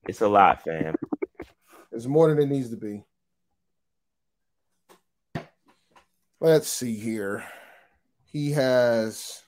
It's 0.08 0.22
a 0.22 0.28
lot, 0.28 0.64
fam. 0.64 0.96
It's 1.92 2.06
more 2.06 2.28
than 2.28 2.40
it 2.40 2.48
needs 2.48 2.70
to 2.70 2.76
be. 2.76 3.04
Let's 6.40 6.68
see 6.68 6.96
here. 6.96 7.44
He 8.24 8.50
has. 8.52 9.42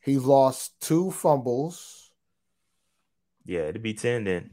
He 0.00 0.18
lost 0.18 0.78
two 0.82 1.10
fumbles. 1.10 2.03
Yeah, 3.44 3.60
it'd 3.60 3.82
be 3.82 3.94
ten 3.94 4.24
then. 4.24 4.50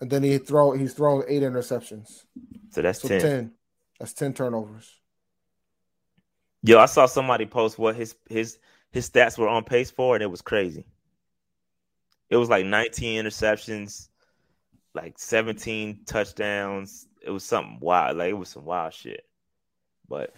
And 0.00 0.10
then 0.10 0.22
he 0.22 0.38
throw 0.38 0.72
he's 0.72 0.94
thrown 0.94 1.24
eight 1.28 1.42
interceptions. 1.42 2.24
So 2.70 2.82
that's 2.82 3.00
so 3.00 3.08
10. 3.08 3.20
10. 3.20 3.52
That's 3.98 4.12
ten 4.12 4.34
turnovers. 4.34 4.92
Yo, 6.62 6.78
I 6.78 6.86
saw 6.86 7.06
somebody 7.06 7.46
post 7.46 7.78
what 7.78 7.94
his 7.94 8.16
his 8.28 8.58
his 8.90 9.08
stats 9.08 9.38
were 9.38 9.48
on 9.48 9.64
pace 9.64 9.90
for, 9.90 10.16
and 10.16 10.22
it 10.22 10.30
was 10.30 10.42
crazy. 10.42 10.86
It 12.30 12.36
was 12.36 12.48
like 12.48 12.64
19 12.64 13.24
interceptions, 13.24 14.08
like 14.94 15.18
17 15.18 16.00
touchdowns. 16.06 17.06
It 17.22 17.30
was 17.30 17.44
something 17.44 17.78
wild. 17.80 18.16
Like 18.16 18.30
it 18.30 18.38
was 18.38 18.48
some 18.48 18.64
wild 18.64 18.94
shit. 18.94 19.24
But 20.08 20.34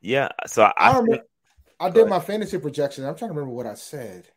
yeah, 0.00 0.28
so 0.46 0.62
I, 0.62 0.72
I, 0.76 0.98
remember, 0.98 1.24
I 1.80 1.90
did 1.90 2.08
my 2.08 2.20
fantasy 2.20 2.58
projection. 2.58 3.04
I'm 3.04 3.14
trying 3.14 3.30
to 3.30 3.34
remember 3.34 3.54
what 3.54 3.66
I 3.66 3.74
said 3.74 4.28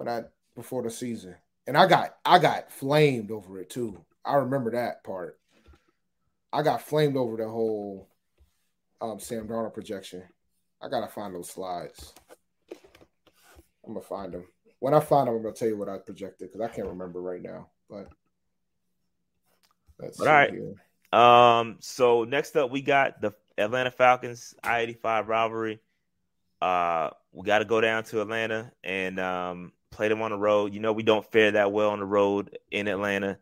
when 0.00 0.08
I 0.08 0.22
before 0.56 0.82
the 0.82 0.90
season, 0.90 1.34
and 1.66 1.76
I 1.76 1.86
got 1.86 2.16
I 2.24 2.38
got 2.38 2.72
flamed 2.72 3.30
over 3.30 3.60
it 3.60 3.68
too. 3.68 4.02
I 4.24 4.36
remember 4.36 4.70
that 4.70 5.04
part. 5.04 5.38
I 6.50 6.62
got 6.62 6.80
flamed 6.80 7.18
over 7.18 7.36
the 7.36 7.46
whole 7.46 8.08
um, 9.02 9.20
Sam 9.20 9.46
Darnold 9.46 9.74
projection. 9.74 10.22
I 10.80 10.88
gotta 10.88 11.06
find 11.06 11.34
those 11.34 11.50
slides. 11.50 12.14
I'm 13.86 13.92
gonna 13.92 14.00
find 14.00 14.32
them. 14.32 14.46
When 14.78 14.94
I 14.94 15.00
find 15.00 15.28
them, 15.28 15.34
I'm 15.34 15.42
gonna 15.42 15.54
tell 15.54 15.68
you 15.68 15.76
what 15.76 15.90
I 15.90 15.98
projected 15.98 16.50
because 16.50 16.62
I 16.62 16.74
can't 16.74 16.88
remember 16.88 17.20
right 17.20 17.42
now. 17.42 17.68
But 17.90 18.08
all 20.18 20.26
right. 20.26 20.50
Here. 20.50 21.20
Um. 21.20 21.76
So 21.80 22.24
next 22.24 22.56
up, 22.56 22.70
we 22.70 22.80
got 22.80 23.20
the 23.20 23.32
Atlanta 23.58 23.90
Falcons 23.90 24.54
I-85 24.64 25.26
rivalry. 25.26 25.80
Uh, 26.62 27.10
we 27.32 27.44
got 27.44 27.58
to 27.58 27.66
go 27.66 27.82
down 27.82 28.04
to 28.04 28.22
Atlanta 28.22 28.72
and 28.82 29.20
um 29.20 29.72
play 29.90 30.08
them 30.08 30.22
on 30.22 30.30
the 30.30 30.38
road. 30.38 30.72
You 30.72 30.80
know, 30.80 30.92
we 30.92 31.02
don't 31.02 31.30
fare 31.30 31.52
that 31.52 31.72
well 31.72 31.90
on 31.90 31.98
the 31.98 32.04
road 32.04 32.58
in 32.70 32.88
Atlanta. 32.88 33.38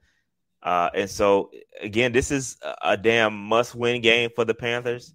Uh, 0.63 0.91
and 0.95 1.09
so 1.09 1.51
again, 1.81 2.13
this 2.13 2.31
is 2.31 2.57
a, 2.83 2.97
damn 2.97 3.35
must-win 3.35 4.01
game 4.01 4.31
for 4.35 4.45
the 4.45 4.55
Panthers. 4.55 5.15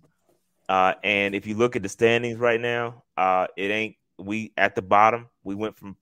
Uh, 0.69 0.93
and 1.03 1.35
if 1.35 1.45
you 1.45 1.55
look 1.55 1.75
at 1.75 1.83
the 1.83 1.89
standings 1.89 2.39
right 2.39 2.61
now, 2.61 3.03
uh, 3.17 3.47
it 3.57 3.69
ain't 3.69 3.95
we 4.17 4.53
at 4.57 4.75
the 4.75 4.81
bottom. 4.81 5.27
We 5.43 5.55
went 5.55 5.77
from 5.77 5.97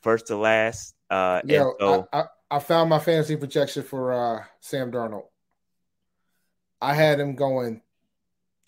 first 0.00 0.28
to 0.28 0.36
last. 0.36 0.94
Uh, 1.10 1.40
yeah, 1.44 1.70
so, 1.80 2.08
I, 2.12 2.20
I, 2.20 2.24
I, 2.52 2.58
found 2.60 2.90
my 2.90 2.98
fantasy 2.98 3.36
projection 3.36 3.82
for 3.82 4.12
uh, 4.12 4.44
Sam 4.60 4.92
Darnold. 4.92 5.24
I 6.80 6.94
had 6.94 7.18
him 7.18 7.34
going 7.34 7.82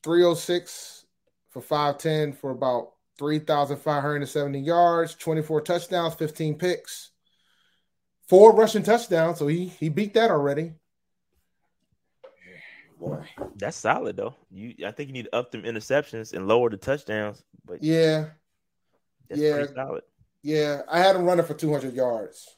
306 0.03 1.05
for 1.51 1.61
510 1.61 2.33
for 2.33 2.51
about 2.51 2.93
3,570 3.19 4.61
yards, 4.61 5.15
24 5.15 5.61
touchdowns, 5.63 6.15
15 6.15 6.57
picks, 6.57 7.11
four 8.29 8.55
rushing 8.55 8.83
touchdowns. 8.83 9.39
So 9.39 9.47
he 9.47 9.67
he 9.67 9.89
beat 9.89 10.15
that 10.15 10.31
already. 10.31 10.73
boy. 12.99 13.25
That's 13.57 13.77
solid 13.77 14.17
though. 14.17 14.35
You, 14.51 14.75
I 14.87 14.91
think 14.91 15.09
you 15.09 15.15
need 15.15 15.27
to 15.27 15.37
up 15.37 15.51
them 15.51 15.63
interceptions 15.63 16.33
and 16.33 16.49
lower 16.49 16.71
the 16.71 16.77
touchdowns. 16.77 17.43
But 17.65 17.83
yeah, 17.83 18.27
that's 19.29 19.41
yeah. 19.41 19.53
pretty 19.55 19.75
solid. 19.75 20.03
Yeah, 20.43 20.83
I 20.89 20.99
had 20.99 21.17
him 21.17 21.25
running 21.25 21.45
for 21.45 21.55
200 21.55 21.95
yards. 21.95 22.49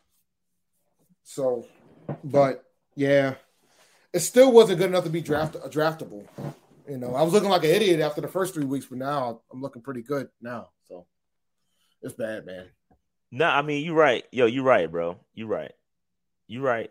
So, 1.24 1.66
but 2.24 2.64
yeah, 2.94 3.34
it 4.12 4.20
still 4.20 4.52
wasn't 4.52 4.78
good 4.78 4.90
enough 4.90 5.04
to 5.04 5.10
be 5.10 5.20
draft 5.20 5.54
draftable. 5.70 6.26
You 6.88 6.96
know, 6.96 7.14
I 7.14 7.22
was 7.22 7.34
looking 7.34 7.50
like 7.50 7.64
an 7.64 7.70
idiot 7.70 8.00
after 8.00 8.20
the 8.22 8.28
first 8.28 8.54
three 8.54 8.64
weeks, 8.64 8.86
but 8.86 8.98
now 8.98 9.42
I'm 9.52 9.60
looking 9.60 9.82
pretty 9.82 10.02
good 10.02 10.28
now. 10.40 10.70
So 10.88 11.06
it's 12.00 12.14
bad, 12.14 12.46
man. 12.46 12.66
No, 13.30 13.46
I 13.46 13.60
mean 13.60 13.84
you're 13.84 13.94
right. 13.94 14.24
Yo, 14.32 14.46
you're 14.46 14.64
right, 14.64 14.90
bro. 14.90 15.18
You're 15.34 15.48
right. 15.48 15.72
You're 16.46 16.62
right. 16.62 16.90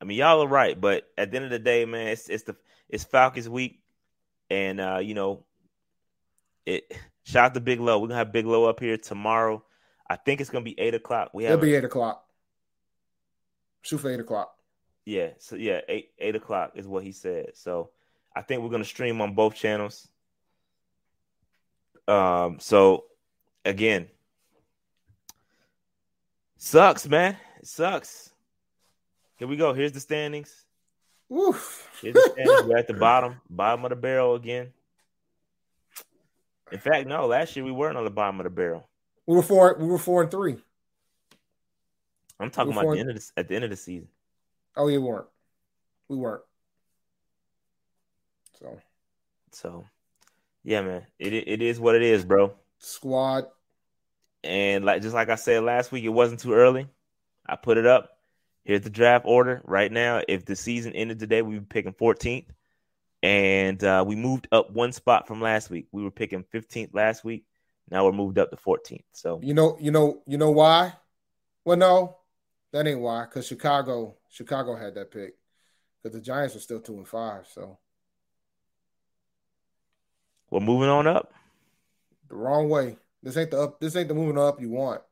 I 0.00 0.04
mean 0.04 0.18
y'all 0.18 0.42
are 0.42 0.48
right, 0.48 0.78
but 0.78 1.08
at 1.16 1.30
the 1.30 1.36
end 1.36 1.46
of 1.46 1.50
the 1.50 1.58
day, 1.58 1.86
man, 1.86 2.08
it's 2.08 2.28
it's 2.28 2.42
the 2.42 2.56
it's 2.90 3.04
Falcons 3.04 3.48
week, 3.48 3.80
and 4.50 4.80
uh, 4.80 4.98
you 5.02 5.14
know, 5.14 5.44
it 6.66 6.92
shout 7.24 7.46
out 7.46 7.54
to 7.54 7.60
Big 7.60 7.80
Low. 7.80 7.98
We're 7.98 8.08
gonna 8.08 8.18
have 8.18 8.32
Big 8.32 8.44
Low 8.44 8.66
up 8.66 8.80
here 8.80 8.98
tomorrow. 8.98 9.64
I 10.10 10.16
think 10.16 10.42
it's 10.42 10.50
gonna 10.50 10.64
be 10.64 10.78
eight 10.78 10.94
o'clock. 10.94 11.30
We 11.32 11.44
have 11.44 11.54
It'll 11.54 11.62
be 11.62 11.74
eight 11.74 11.84
o'clock. 11.84 12.22
Shoot 13.80 13.98
for 13.98 14.10
eight 14.10 14.20
o'clock. 14.20 14.52
Yeah, 15.06 15.30
so 15.38 15.56
yeah, 15.56 15.80
eight 15.88 16.10
eight 16.18 16.36
o'clock 16.36 16.72
is 16.74 16.86
what 16.86 17.02
he 17.02 17.12
said. 17.12 17.52
So 17.54 17.90
I 18.38 18.42
think 18.42 18.62
we're 18.62 18.68
gonna 18.68 18.84
stream 18.84 19.20
on 19.20 19.34
both 19.34 19.56
channels. 19.56 20.06
Um, 22.06 22.60
so 22.60 23.06
again, 23.64 24.06
sucks, 26.56 27.08
man. 27.08 27.36
It 27.58 27.66
sucks. 27.66 28.30
Here 29.38 29.48
we 29.48 29.56
go. 29.56 29.72
Here's 29.72 29.90
the 29.90 29.98
standings. 29.98 30.66
Oof. 31.32 31.90
Here's 32.00 32.14
the 32.14 32.30
standings. 32.32 32.62
We're 32.62 32.76
at 32.76 32.86
the 32.86 32.94
bottom, 33.08 33.40
bottom 33.50 33.84
of 33.84 33.90
the 33.90 33.96
barrel 33.96 34.36
again. 34.36 34.68
In 36.70 36.78
fact, 36.78 37.08
no, 37.08 37.26
last 37.26 37.56
year 37.56 37.64
we 37.64 37.72
weren't 37.72 37.96
on 37.96 38.04
the 38.04 38.10
bottom 38.10 38.38
of 38.38 38.44
the 38.44 38.50
barrel. 38.50 38.88
We 39.26 39.34
were 39.34 39.42
four. 39.42 39.76
We 39.80 39.86
were 39.86 39.98
four 39.98 40.22
and 40.22 40.30
three. 40.30 40.58
I'm 42.38 42.52
talking 42.52 42.72
We're 42.72 42.82
about 42.82 42.92
the 42.92 43.00
end 43.00 43.10
of 43.10 43.16
the, 43.16 43.32
at 43.36 43.48
the 43.48 43.56
end 43.56 43.64
of 43.64 43.70
the 43.70 43.76
season. 43.76 44.06
Oh, 44.76 44.86
we 44.86 44.96
weren't. 44.96 45.26
We 46.08 46.16
weren't. 46.16 46.42
So 48.58 48.78
So, 49.52 49.86
yeah, 50.64 50.82
man, 50.82 51.06
it 51.18 51.32
it 51.32 51.62
is 51.62 51.78
what 51.80 51.94
it 51.94 52.02
is, 52.02 52.24
bro. 52.24 52.54
squad. 52.78 53.46
And 54.44 54.84
like 54.84 55.02
just 55.02 55.14
like 55.14 55.28
I 55.28 55.34
said 55.34 55.62
last 55.62 55.92
week, 55.92 56.04
it 56.04 56.10
wasn't 56.10 56.40
too 56.40 56.54
early. 56.54 56.88
I 57.46 57.56
put 57.56 57.78
it 57.78 57.86
up. 57.86 58.10
Here's 58.64 58.82
the 58.82 58.90
draft 58.90 59.24
order 59.26 59.62
right 59.64 59.90
now. 59.90 60.22
If 60.28 60.44
the 60.44 60.54
season 60.54 60.92
ended 60.92 61.18
today, 61.18 61.40
we'd 61.42 61.60
be 61.60 61.64
picking 61.64 61.94
14th, 61.94 62.46
and 63.22 63.82
uh, 63.82 64.04
we 64.06 64.14
moved 64.14 64.46
up 64.52 64.70
one 64.70 64.92
spot 64.92 65.26
from 65.26 65.40
last 65.40 65.70
week. 65.70 65.88
We 65.90 66.02
were 66.02 66.10
picking 66.10 66.44
15th 66.52 66.94
last 66.94 67.24
week. 67.24 67.44
Now 67.90 68.04
we're 68.04 68.12
moved 68.12 68.38
up 68.38 68.50
to 68.50 68.56
14th. 68.56 69.04
So 69.12 69.40
You 69.42 69.54
know. 69.54 69.76
You 69.80 69.90
know. 69.90 70.22
You 70.26 70.36
know 70.36 70.50
why? 70.50 70.92
Well, 71.64 71.78
no, 71.78 72.16
that 72.72 72.86
ain't 72.86 73.00
why. 73.00 73.24
Because 73.24 73.46
Chicago, 73.46 74.16
Chicago 74.28 74.76
had 74.76 74.94
that 74.96 75.10
pick. 75.10 75.34
Because 76.02 76.14
the 76.14 76.22
Giants 76.22 76.54
were 76.54 76.60
still 76.60 76.80
two 76.80 76.98
and 76.98 77.08
five. 77.08 77.46
So 77.50 77.78
we're 80.50 80.60
moving 80.60 80.88
on 80.88 81.06
up. 81.06 81.32
the 82.28 82.36
wrong 82.36 82.68
way. 82.68 82.96
This 83.22 83.36
ain't 83.36 83.50
the 83.50 83.60
up. 83.60 83.80
This 83.80 83.96
ain't 83.96 84.08
the 84.08 84.14
moving 84.14 84.38
up 84.38 84.60
you 84.60 84.70
want. 84.70 85.02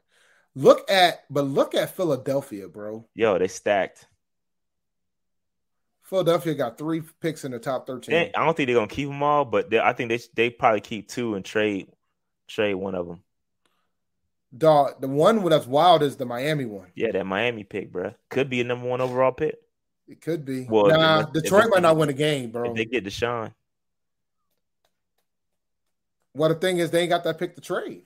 Look 0.54 0.90
at, 0.90 1.24
but 1.28 1.42
look 1.42 1.74
at 1.74 1.94
Philadelphia, 1.94 2.68
bro. 2.68 3.04
Yo, 3.14 3.38
they 3.38 3.48
stacked. 3.48 4.06
Philadelphia 6.02 6.54
got 6.54 6.78
three 6.78 7.02
picks 7.20 7.44
in 7.44 7.50
the 7.50 7.58
top 7.58 7.86
thirteen. 7.86 8.14
They- 8.14 8.32
I 8.34 8.44
don't 8.44 8.56
think 8.56 8.68
they're 8.68 8.76
gonna 8.76 8.86
keep 8.86 9.08
them 9.08 9.22
all, 9.22 9.44
but 9.44 9.70
they, 9.70 9.80
I 9.80 9.92
think 9.92 10.08
they 10.08 10.20
they 10.34 10.50
probably 10.50 10.80
keep 10.80 11.08
two 11.08 11.34
and 11.34 11.44
trade 11.44 11.88
trade 12.46 12.74
one 12.74 12.94
of 12.94 13.06
them. 13.06 13.22
Dog, 14.56 15.00
the 15.00 15.08
one 15.08 15.44
that's 15.48 15.66
wild 15.66 16.02
is 16.02 16.16
the 16.16 16.24
Miami 16.24 16.64
one. 16.64 16.86
Yeah, 16.94 17.10
that 17.12 17.26
Miami 17.26 17.64
pick, 17.64 17.90
bro, 17.92 18.14
could 18.30 18.48
be 18.48 18.60
a 18.60 18.64
number 18.64 18.86
one 18.86 19.00
overall 19.00 19.32
pick 19.32 19.56
It 20.06 20.20
could 20.20 20.44
be. 20.44 20.66
Well, 20.70 20.86
nah, 20.86 21.22
Detroit 21.24 21.68
might 21.70 21.82
not 21.82 21.96
win 21.96 22.08
a 22.08 22.14
game, 22.14 22.52
bro. 22.52 22.72
they 22.72 22.84
get 22.84 23.04
Deshaun. 23.04 23.52
Well, 26.36 26.50
the 26.50 26.54
thing 26.54 26.78
is, 26.78 26.90
they 26.90 27.00
ain't 27.00 27.08
got 27.08 27.24
that 27.24 27.38
pick 27.38 27.54
to 27.54 27.62
trade. 27.62 28.02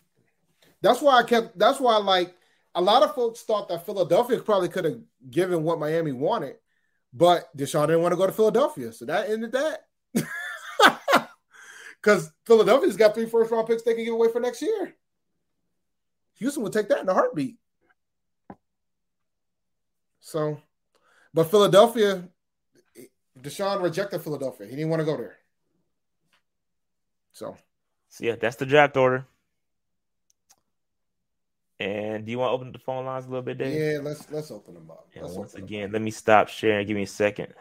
That's 0.83 1.03
why 1.03 1.19
I 1.19 1.25
kept. 1.25 1.59
That's 1.59 1.81
why, 1.81 1.97
like, 1.97 2.33
a 2.77 2.81
lot 2.81 3.03
of 3.03 3.15
folks 3.15 3.43
thought 3.43 3.69
that 3.69 3.85
Philadelphia 3.85 4.39
probably 4.39 4.69
could 4.69 4.85
have 4.85 5.01
given 5.29 5.65
what 5.65 5.81
Miami 5.81 6.13
wanted, 6.13 6.55
but 7.13 7.55
Deshaun 7.57 7.89
didn't 7.89 8.03
want 8.03 8.13
to 8.13 8.17
go 8.17 8.27
to 8.27 8.33
Philadelphia, 8.33 8.93
so 8.93 9.05
that 9.07 9.29
ended 9.29 9.53
that. 9.53 9.81
Because 12.03 12.33
Philadelphia's 12.47 12.97
got 12.97 13.13
three 13.13 13.27
first 13.27 13.51
round 13.51 13.67
picks 13.67 13.83
they 13.83 13.93
can 13.93 14.07
give 14.07 14.15
away 14.15 14.33
for 14.33 14.41
next 14.41 14.63
year. 14.63 14.95
Houston 16.37 16.63
would 16.63 16.73
take 16.73 16.89
that 16.89 17.01
in 17.01 17.09
a 17.11 17.13
heartbeat. 17.13 17.59
So, 20.21 20.63
but 21.35 21.51
Philadelphia, 21.51 22.27
Deshaun 23.39 23.83
rejected 23.83 24.23
Philadelphia. 24.23 24.67
He 24.67 24.77
didn't 24.77 24.89
want 24.89 25.01
to 25.01 25.05
go 25.05 25.19
there. 25.19 25.37
So. 27.33 27.59
So 28.11 28.25
yeah, 28.25 28.35
that's 28.37 28.57
the 28.57 28.67
draft 28.67 28.97
order. 28.97 29.27
And 31.79 32.27
do 32.27 32.31
you 32.31 32.39
want 32.39 32.51
to 32.51 32.55
open 32.55 32.73
the 32.73 32.79
phone 32.79 33.07
lines 33.07 33.25
a 33.25 33.29
little 33.29 33.43
bit, 33.43 33.57
Dave? 33.57 33.81
Yeah, 33.81 34.01
let's 34.03 34.31
let's 34.31 34.51
open 34.51 34.75
them 34.75 34.91
up. 34.91 35.07
And 35.15 35.23
Let's 35.25 35.37
once 35.37 35.55
again, 35.55 35.87
up. 35.87 35.93
let 35.95 36.03
me 36.03 36.11
stop 36.11 36.49
sharing. 36.49 36.87
Give 36.87 36.97
me 36.97 37.05
a 37.05 37.07
second. 37.07 37.55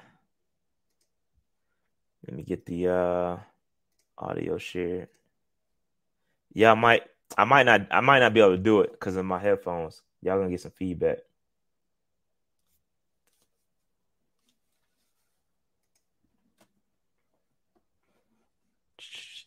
Let 2.27 2.35
me 2.35 2.43
get 2.43 2.65
the 2.65 2.87
uh 2.89 3.37
audio 4.17 4.57
shared. 4.57 5.07
Yeah, 6.53 6.71
I 6.71 6.75
might 6.75 7.03
I 7.37 7.45
might 7.45 7.63
not 7.63 7.87
I 7.91 8.01
might 8.01 8.19
not 8.19 8.33
be 8.33 8.41
able 8.41 8.51
to 8.51 8.57
do 8.57 8.81
it 8.81 8.91
because 8.91 9.15
of 9.15 9.23
my 9.23 9.39
headphones. 9.39 10.01
Y'all 10.21 10.37
gonna 10.37 10.49
get 10.49 10.61
some 10.61 10.71
feedback. 10.71 11.19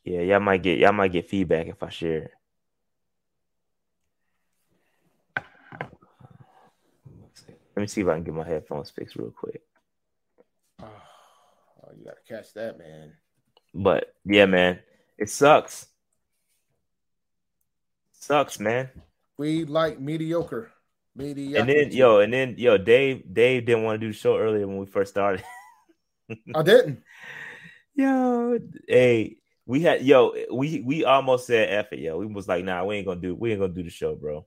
Yeah, 0.05 0.21
y'all 0.21 0.41
might 0.41 0.63
get 0.63 0.79
y'all 0.79 0.93
might 0.93 1.13
get 1.13 1.29
feedback 1.29 1.69
if 1.69 1.83
I 1.83 1.89
share 1.89 2.23
it. 2.23 2.33
Let 7.77 7.81
me 7.81 7.87
see 7.87 8.03
if 8.03 8.09
I 8.09 8.15
can 8.15 8.25
get 8.25 8.35
my 8.35 8.47
headphones 8.47 8.91
fixed 8.91 9.17
real 9.17 9.31
quick. 9.31 9.63
Oh, 10.83 10.87
oh 11.83 11.91
you 11.97 12.05
gotta 12.05 12.21
catch 12.29 12.53
that, 12.55 12.79
man. 12.79 13.13
But 13.75 14.15
yeah, 14.25 14.47
man, 14.47 14.81
it 15.19 15.31
sucks. 15.31 15.87
Sucks, 18.13 18.61
man. 18.61 18.91
We 19.39 19.65
like 19.65 19.99
mediocre. 19.99 20.71
Mediocre. 21.15 21.61
And 21.61 21.69
then 21.69 21.93
yo, 21.93 22.21
and 22.21 22.33
then 22.33 22.55
yo, 22.59 22.77
Dave, 22.79 23.25
Dave 23.33 23.67
didn't 23.67 23.85
want 23.85 24.01
to 24.01 24.07
do 24.07 24.13
the 24.13 24.19
show 24.19 24.37
earlier 24.37 24.67
when 24.67 24.79
we 24.79 24.87
first 24.87 25.13
started. 25.13 25.45
I 26.55 26.63
didn't. 26.63 27.03
yo, 27.95 28.59
hey, 28.87 29.37
we 29.73 29.81
had 29.81 30.03
yo, 30.03 30.35
we 30.53 30.81
we 30.81 31.03
almost 31.03 31.47
said 31.47 31.71
F 31.71 31.95
it, 31.95 32.01
yo. 32.01 32.19
We 32.19 32.27
was 32.27 32.47
like, 32.47 32.63
nah, 32.63 32.85
we 32.85 32.97
ain't 32.97 33.07
gonna 33.07 33.23
do 33.23 33.35
we 33.35 33.53
ain't 33.53 33.61
gonna 33.61 33.73
do 33.73 33.83
the 33.83 33.89
show, 33.89 34.15
bro. 34.15 34.45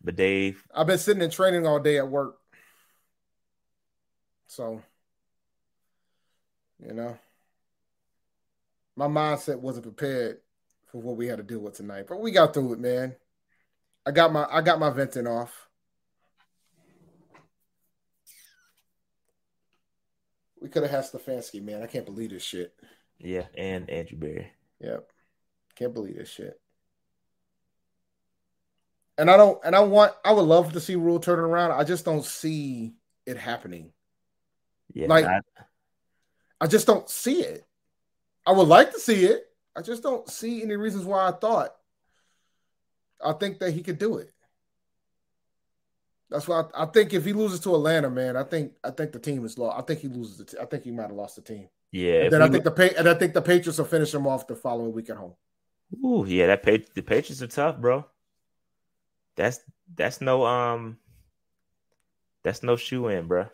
But 0.00 0.14
Dave, 0.14 0.62
I've 0.72 0.86
been 0.86 0.96
sitting 0.96 1.24
in 1.24 1.30
training 1.30 1.66
all 1.66 1.80
day 1.80 1.98
at 1.98 2.08
work. 2.08 2.38
So, 4.46 4.80
you 6.86 6.94
know, 6.94 7.18
my 8.94 9.08
mindset 9.08 9.58
wasn't 9.58 9.86
prepared 9.86 10.38
for 10.92 11.02
what 11.02 11.16
we 11.16 11.26
had 11.26 11.38
to 11.38 11.42
deal 11.42 11.58
with 11.58 11.74
tonight. 11.74 12.06
But 12.08 12.20
we 12.20 12.30
got 12.30 12.54
through 12.54 12.74
it, 12.74 12.78
man. 12.78 13.16
I 14.06 14.12
got 14.12 14.32
my 14.32 14.46
I 14.48 14.60
got 14.60 14.78
my 14.78 14.90
venting 14.90 15.26
off. 15.26 15.68
We 20.60 20.68
could 20.68 20.84
have 20.84 20.92
had 20.92 21.04
Stefanski, 21.04 21.60
man. 21.60 21.82
I 21.82 21.88
can't 21.88 22.06
believe 22.06 22.30
this 22.30 22.44
shit. 22.44 22.72
Yeah, 23.24 23.46
and 23.56 23.88
Andrew 23.88 24.18
Berry. 24.18 24.52
Yep. 24.80 25.10
Can't 25.76 25.94
believe 25.94 26.16
this 26.18 26.28
shit. 26.28 26.60
And 29.16 29.30
I 29.30 29.36
don't 29.36 29.58
and 29.64 29.74
I 29.74 29.80
want 29.80 30.12
I 30.24 30.32
would 30.32 30.42
love 30.42 30.72
to 30.72 30.80
see 30.80 30.96
Rhule 30.96 31.20
turn 31.20 31.38
around. 31.38 31.72
I 31.72 31.84
just 31.84 32.04
don't 32.04 32.24
see 32.24 32.94
it 33.26 33.36
happening. 33.36 33.92
Yeah, 34.92 35.08
Like- 35.08 35.24
I- 35.24 35.40
I 36.60 36.66
just 36.66 36.86
don't 36.86 37.08
see 37.10 37.42
it. 37.42 37.66
I 38.46 38.52
would 38.52 38.68
like 38.68 38.92
to 38.92 39.00
see 39.00 39.24
it. 39.24 39.44
I 39.76 39.82
just 39.82 40.02
don't 40.02 40.28
see 40.30 40.62
any 40.62 40.76
reasons 40.76 41.04
why 41.04 41.26
I 41.28 41.32
thought 41.32 41.74
I 43.24 43.32
think 43.32 43.58
that 43.58 43.72
he 43.72 43.82
could 43.82 43.98
do 43.98 44.18
it. 44.18 44.30
That's 46.30 46.46
why 46.48 46.62
I, 46.74 46.82
I 46.82 46.86
think 46.86 47.12
if 47.12 47.24
he 47.24 47.32
loses 47.32 47.60
to 47.60 47.74
Atlanta, 47.74 48.10
man, 48.10 48.36
I 48.36 48.44
think 48.44 48.72
I 48.82 48.90
think 48.90 49.12
the 49.12 49.18
team 49.18 49.44
is 49.44 49.58
lost. 49.58 49.78
I 49.78 49.82
think 49.82 50.00
he 50.00 50.08
loses 50.08 50.38
the. 50.38 50.44
T- 50.44 50.58
I 50.60 50.64
think 50.66 50.84
he 50.84 50.90
might 50.90 51.02
have 51.08 51.12
lost 51.12 51.36
the 51.36 51.42
team. 51.42 51.68
Yeah. 51.94 52.24
if 52.24 52.30
then 52.32 52.42
I 52.42 52.48
think 52.48 52.64
the 52.64 52.70
pa- 52.70 52.98
and 52.98 53.08
I 53.08 53.14
think 53.14 53.34
the 53.34 53.42
Patriots 53.42 53.78
will 53.78 53.84
finish 53.84 54.12
him 54.12 54.26
off 54.26 54.46
the 54.46 54.56
following 54.56 54.92
week 54.92 55.10
at 55.10 55.16
home. 55.16 55.34
Ooh, 56.04 56.24
yeah, 56.26 56.48
that 56.48 56.62
pa- 56.64 56.84
the 56.94 57.02
Patriots 57.02 57.40
are 57.40 57.46
tough, 57.46 57.78
bro. 57.78 58.04
That's 59.36 59.60
that's 59.94 60.20
no 60.20 60.44
um 60.44 60.98
that's 62.42 62.62
no 62.62 62.76
shoe 62.76 63.08
in, 63.08 63.26
bro. 63.26 63.46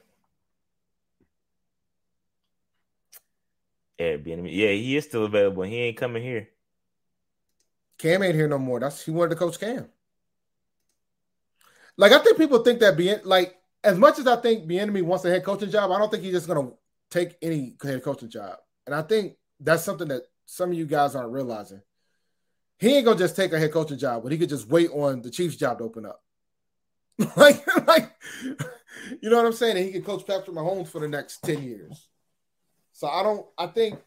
Yeah, 3.98 4.16
Yeah, 4.24 4.70
he 4.70 4.96
is 4.96 5.04
still 5.04 5.26
available. 5.26 5.62
He 5.64 5.76
ain't 5.76 5.98
coming 5.98 6.22
here. 6.22 6.48
Cam 7.98 8.22
ain't 8.22 8.34
here 8.34 8.48
no 8.48 8.58
more. 8.58 8.80
That's 8.80 9.04
he 9.04 9.10
wanted 9.10 9.30
to 9.30 9.36
coach 9.36 9.60
Cam. 9.60 9.86
Like 11.98 12.12
I 12.12 12.18
think 12.20 12.38
people 12.38 12.60
think 12.60 12.80
that 12.80 12.96
being 12.96 13.18
like 13.24 13.56
as 13.84 13.98
much 13.98 14.18
as 14.18 14.26
I 14.26 14.36
think 14.36 14.66
Bieniemy 14.66 15.02
wants 15.02 15.26
a 15.26 15.30
head 15.30 15.44
coaching 15.44 15.70
job, 15.70 15.90
I 15.90 15.98
don't 15.98 16.10
think 16.10 16.22
he's 16.22 16.32
just 16.32 16.48
gonna 16.48 16.70
take 17.11 17.37
any 17.43 17.77
head 17.82 18.03
coaching 18.03 18.31
job. 18.31 18.57
And 18.87 18.95
I 18.95 19.03
think 19.03 19.35
that's 19.59 19.85
something 19.85 20.09
that 20.09 20.23
some 20.47 20.70
of 20.70 20.78
you 20.78 20.87
guys 20.87 21.15
aren't 21.15 21.32
realizing. 21.32 21.82
He 22.78 22.97
ain't 22.97 23.05
gonna 23.05 23.19
just 23.19 23.37
take 23.37 23.53
a 23.53 23.59
head 23.59 23.73
coaching 23.73 23.99
job, 23.99 24.23
but 24.23 24.32
he 24.32 24.39
could 24.39 24.49
just 24.49 24.69
wait 24.69 24.91
on 24.91 25.23
the 25.23 25.31
Chiefs 25.31 25.57
job 25.57 25.78
to 25.78 25.85
open 25.85 26.07
up. 26.07 26.23
like, 27.37 27.65
like, 27.87 28.11
you 29.20 29.28
know 29.28 29.37
what 29.37 29.47
I'm 29.47 29.53
saying? 29.53 29.77
And 29.77 29.85
he 29.85 29.93
could 29.93 30.07
coach 30.07 30.27
Patrick 30.27 30.57
Mahomes 30.57 30.89
for 30.89 31.01
the 31.01 31.09
next 31.09 31.43
10 31.45 31.62
years. 31.62 32.09
So 32.93 33.09
I 33.09 33.23
don't 33.23 33.47
I 33.57 33.66
think 33.66 33.99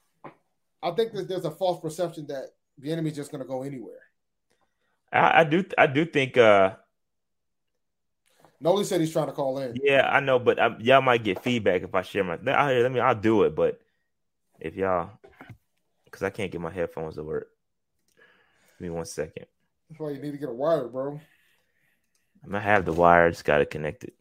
I 0.81 0.91
think 0.91 1.13
that 1.13 1.27
there's 1.27 1.45
a 1.45 1.51
false 1.51 1.81
perception 1.81 2.27
that 2.27 2.49
Bieniemy's 2.81 3.15
just 3.15 3.31
gonna 3.31 3.45
go 3.45 3.63
anywhere. 3.63 4.01
I, 5.11 5.41
I 5.41 5.43
do 5.43 5.63
I 5.77 5.87
do 5.87 6.05
think 6.05 6.37
uh 6.37 6.75
Nobody 8.63 8.85
said 8.85 9.01
he's 9.01 9.11
trying 9.11 9.25
to 9.25 9.33
call 9.33 9.59
in. 9.59 9.77
Yeah, 9.83 10.09
I 10.09 10.21
know, 10.21 10.39
but 10.39 10.57
I, 10.57 10.73
y'all 10.79 11.01
might 11.01 11.21
get 11.21 11.43
feedback 11.43 11.81
if 11.83 11.93
I 11.93 12.01
share 12.01 12.23
my. 12.23 12.39
I, 12.49 12.75
let 12.75 12.93
me. 12.93 13.01
I'll 13.01 13.13
do 13.13 13.43
it, 13.43 13.53
but 13.53 13.81
if 14.57 14.77
y'all, 14.77 15.09
because 16.05 16.23
I 16.23 16.29
can't 16.29 16.49
get 16.49 16.61
my 16.61 16.71
headphones 16.71 17.15
to 17.15 17.23
work. 17.23 17.49
Give 18.79 18.87
me 18.87 18.89
one 18.89 19.05
second. 19.05 19.47
That's 19.89 19.99
why 19.99 20.11
you 20.11 20.21
need 20.21 20.31
to 20.31 20.37
get 20.37 20.47
a 20.47 20.53
wire, 20.53 20.87
bro. 20.87 21.19
I'm 22.41 22.51
gonna 22.51 22.63
have 22.63 22.85
the 22.85 22.93
wire. 22.93 23.29
Just 23.29 23.43
got 23.43 23.57
to 23.57 23.65
connect 23.65 24.05
it. 24.05 24.13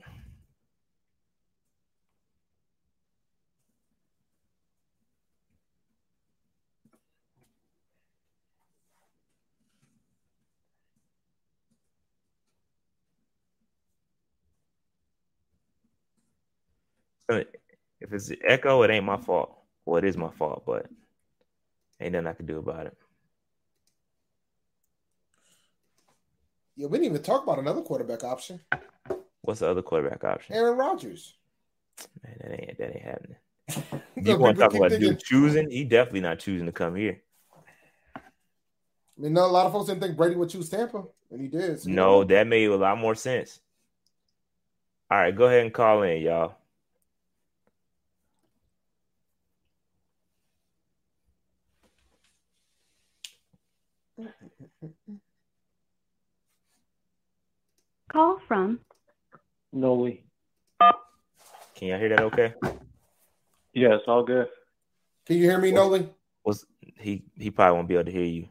If 17.36 18.12
it's 18.12 18.30
echo, 18.44 18.82
it 18.82 18.90
ain't 18.90 19.04
my 19.04 19.16
fault. 19.16 19.58
Well, 19.84 19.98
it 19.98 20.04
is 20.04 20.16
my 20.16 20.30
fault, 20.30 20.64
but 20.66 20.86
ain't 22.00 22.12
nothing 22.12 22.26
I 22.26 22.32
can 22.32 22.46
do 22.46 22.58
about 22.58 22.86
it. 22.86 22.96
Yeah, 26.76 26.86
we 26.86 26.98
didn't 26.98 27.12
even 27.12 27.22
talk 27.22 27.42
about 27.42 27.58
another 27.58 27.82
quarterback 27.82 28.24
option. 28.24 28.60
What's 29.42 29.60
the 29.60 29.68
other 29.68 29.82
quarterback 29.82 30.24
option? 30.24 30.54
Aaron 30.54 30.76
Rodgers. 30.76 31.34
Man, 32.22 32.36
that 32.40 32.60
ain't 32.60 32.78
that 32.78 32.96
ain't 32.96 33.04
happening. 33.04 33.36
you 34.16 34.38
want 34.38 34.56
to 34.56 34.62
talk 34.62 34.74
about 34.74 34.90
thinking, 34.90 35.10
dude 35.10 35.20
choosing? 35.20 35.70
He 35.70 35.84
definitely 35.84 36.20
not 36.20 36.38
choosing 36.38 36.66
to 36.66 36.72
come 36.72 36.94
here. 36.94 37.20
I 38.16 38.20
mean, 39.18 39.34
no, 39.34 39.44
a 39.44 39.46
lot 39.46 39.66
of 39.66 39.72
folks 39.72 39.88
didn't 39.88 40.00
think 40.00 40.16
Brady 40.16 40.36
would 40.36 40.48
choose 40.48 40.68
Tampa, 40.68 41.04
and 41.30 41.40
he 41.40 41.48
did. 41.48 41.80
So 41.80 41.90
no, 41.90 42.24
that 42.24 42.46
made 42.46 42.68
a 42.70 42.76
lot 42.76 42.98
more 42.98 43.14
sense. 43.14 43.60
All 45.10 45.18
right, 45.18 45.36
go 45.36 45.44
ahead 45.44 45.62
and 45.62 45.74
call 45.74 46.02
in, 46.02 46.22
y'all. 46.22 46.54
Call 58.12 58.40
from 58.46 58.78
Noli. 59.72 60.22
Can 61.74 61.88
y'all 61.88 61.98
hear 61.98 62.10
that 62.10 62.20
okay? 62.20 62.52
Yes, 63.72 64.00
all 64.06 64.22
good. 64.22 64.48
Can 65.26 65.38
you 65.38 65.44
hear 65.44 65.58
me, 65.58 65.70
Noli? 65.70 66.10
Was 66.44 66.66
he 66.98 67.24
he 67.38 67.50
probably 67.50 67.74
won't 67.74 67.88
be 67.88 67.94
able 67.94 68.04
to 68.04 68.12
hear 68.12 68.24
you. 68.24 68.48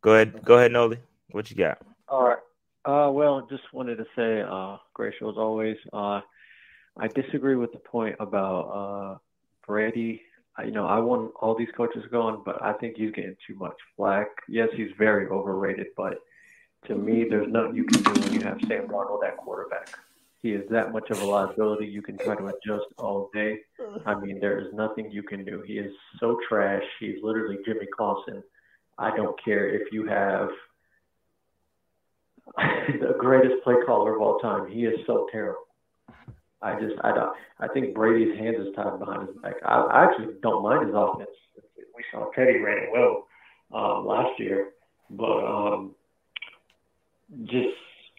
Go 0.00 0.14
ahead, 0.14 0.44
go 0.44 0.58
ahead, 0.58 0.70
Noli. 0.70 0.98
What 1.32 1.50
you 1.50 1.56
got? 1.56 1.78
All 2.06 2.22
right. 2.22 2.38
Uh, 2.84 3.10
well, 3.10 3.48
just 3.50 3.64
wanted 3.72 3.96
to 3.96 4.06
say, 4.14 4.42
uh, 4.48 4.76
great 4.94 5.14
show 5.18 5.30
as 5.30 5.36
always. 5.36 5.76
Uh, 5.92 6.20
I 6.96 7.08
disagree 7.08 7.56
with 7.56 7.72
the 7.72 7.78
point 7.78 8.14
about 8.20 8.60
uh, 8.68 9.18
Brady. 9.66 10.22
I, 10.56 10.64
you 10.64 10.70
know, 10.70 10.86
I 10.86 11.00
want 11.00 11.32
all 11.40 11.56
these 11.56 11.70
coaches 11.76 12.04
gone, 12.12 12.42
but 12.44 12.62
I 12.62 12.74
think 12.74 12.96
he's 12.96 13.12
getting 13.12 13.36
too 13.44 13.56
much 13.56 13.76
flack. 13.96 14.28
Yes, 14.48 14.68
he's 14.76 14.90
very 14.98 15.26
overrated, 15.26 15.88
but 15.96 16.18
to 16.86 16.94
me, 16.94 17.24
there's 17.28 17.50
nothing 17.50 17.76
you 17.76 17.84
can 17.84 18.02
do 18.02 18.20
when 18.20 18.32
you 18.32 18.40
have 18.40 18.58
Sam 18.66 18.88
Darnold 18.88 19.24
at 19.24 19.36
quarterback. 19.36 19.88
He 20.42 20.50
is 20.50 20.68
that 20.70 20.92
much 20.92 21.08
of 21.10 21.22
a 21.22 21.24
liability. 21.24 21.86
You 21.86 22.02
can 22.02 22.18
try 22.18 22.34
to 22.34 22.46
adjust 22.46 22.86
all 22.98 23.30
day. 23.32 23.60
I 24.04 24.16
mean, 24.16 24.40
there 24.40 24.58
is 24.58 24.74
nothing 24.74 25.10
you 25.10 25.22
can 25.22 25.44
do. 25.44 25.62
He 25.64 25.74
is 25.74 25.92
so 26.18 26.38
trash. 26.48 26.82
He's 26.98 27.22
literally 27.22 27.58
Jimmy 27.64 27.86
Clausen. 27.96 28.42
I 28.98 29.14
don't 29.16 29.36
care 29.44 29.68
if 29.68 29.92
you 29.92 30.06
have 30.08 30.48
the 32.56 33.14
greatest 33.16 33.62
play 33.62 33.76
caller 33.86 34.16
of 34.16 34.22
all 34.22 34.40
time. 34.40 34.68
He 34.68 34.84
is 34.84 34.98
so 35.06 35.28
terrible. 35.30 35.60
I 36.60 36.78
just, 36.80 36.94
I 37.02 37.12
don't, 37.14 37.32
I 37.60 37.68
think 37.68 37.94
Brady's 37.94 38.36
hands 38.36 38.56
is 38.58 38.74
tied 38.74 38.98
behind 38.98 39.28
his 39.28 39.36
back. 39.38 39.54
I, 39.64 39.80
I 39.80 40.04
actually 40.04 40.34
don't 40.42 40.62
mind 40.62 40.86
his 40.86 40.94
offense. 40.96 41.30
We 41.96 42.04
saw 42.10 42.30
Teddy 42.32 42.58
ran 42.58 42.84
it 42.84 42.88
well 42.92 43.26
um, 43.72 44.06
last 44.06 44.38
year, 44.38 44.70
but 45.10 45.44
um, 45.44 45.94
just 47.44 47.68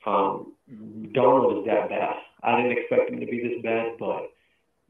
um, 0.06 0.53
is 0.68 1.65
that 1.65 1.90
bad. 1.90 2.15
I 2.44 2.57
didn't 2.57 2.77
expect 2.77 3.10
him 3.10 3.19
to 3.19 3.26
be 3.26 3.41
this 3.41 3.61
bad, 3.64 3.94
but 3.99 4.31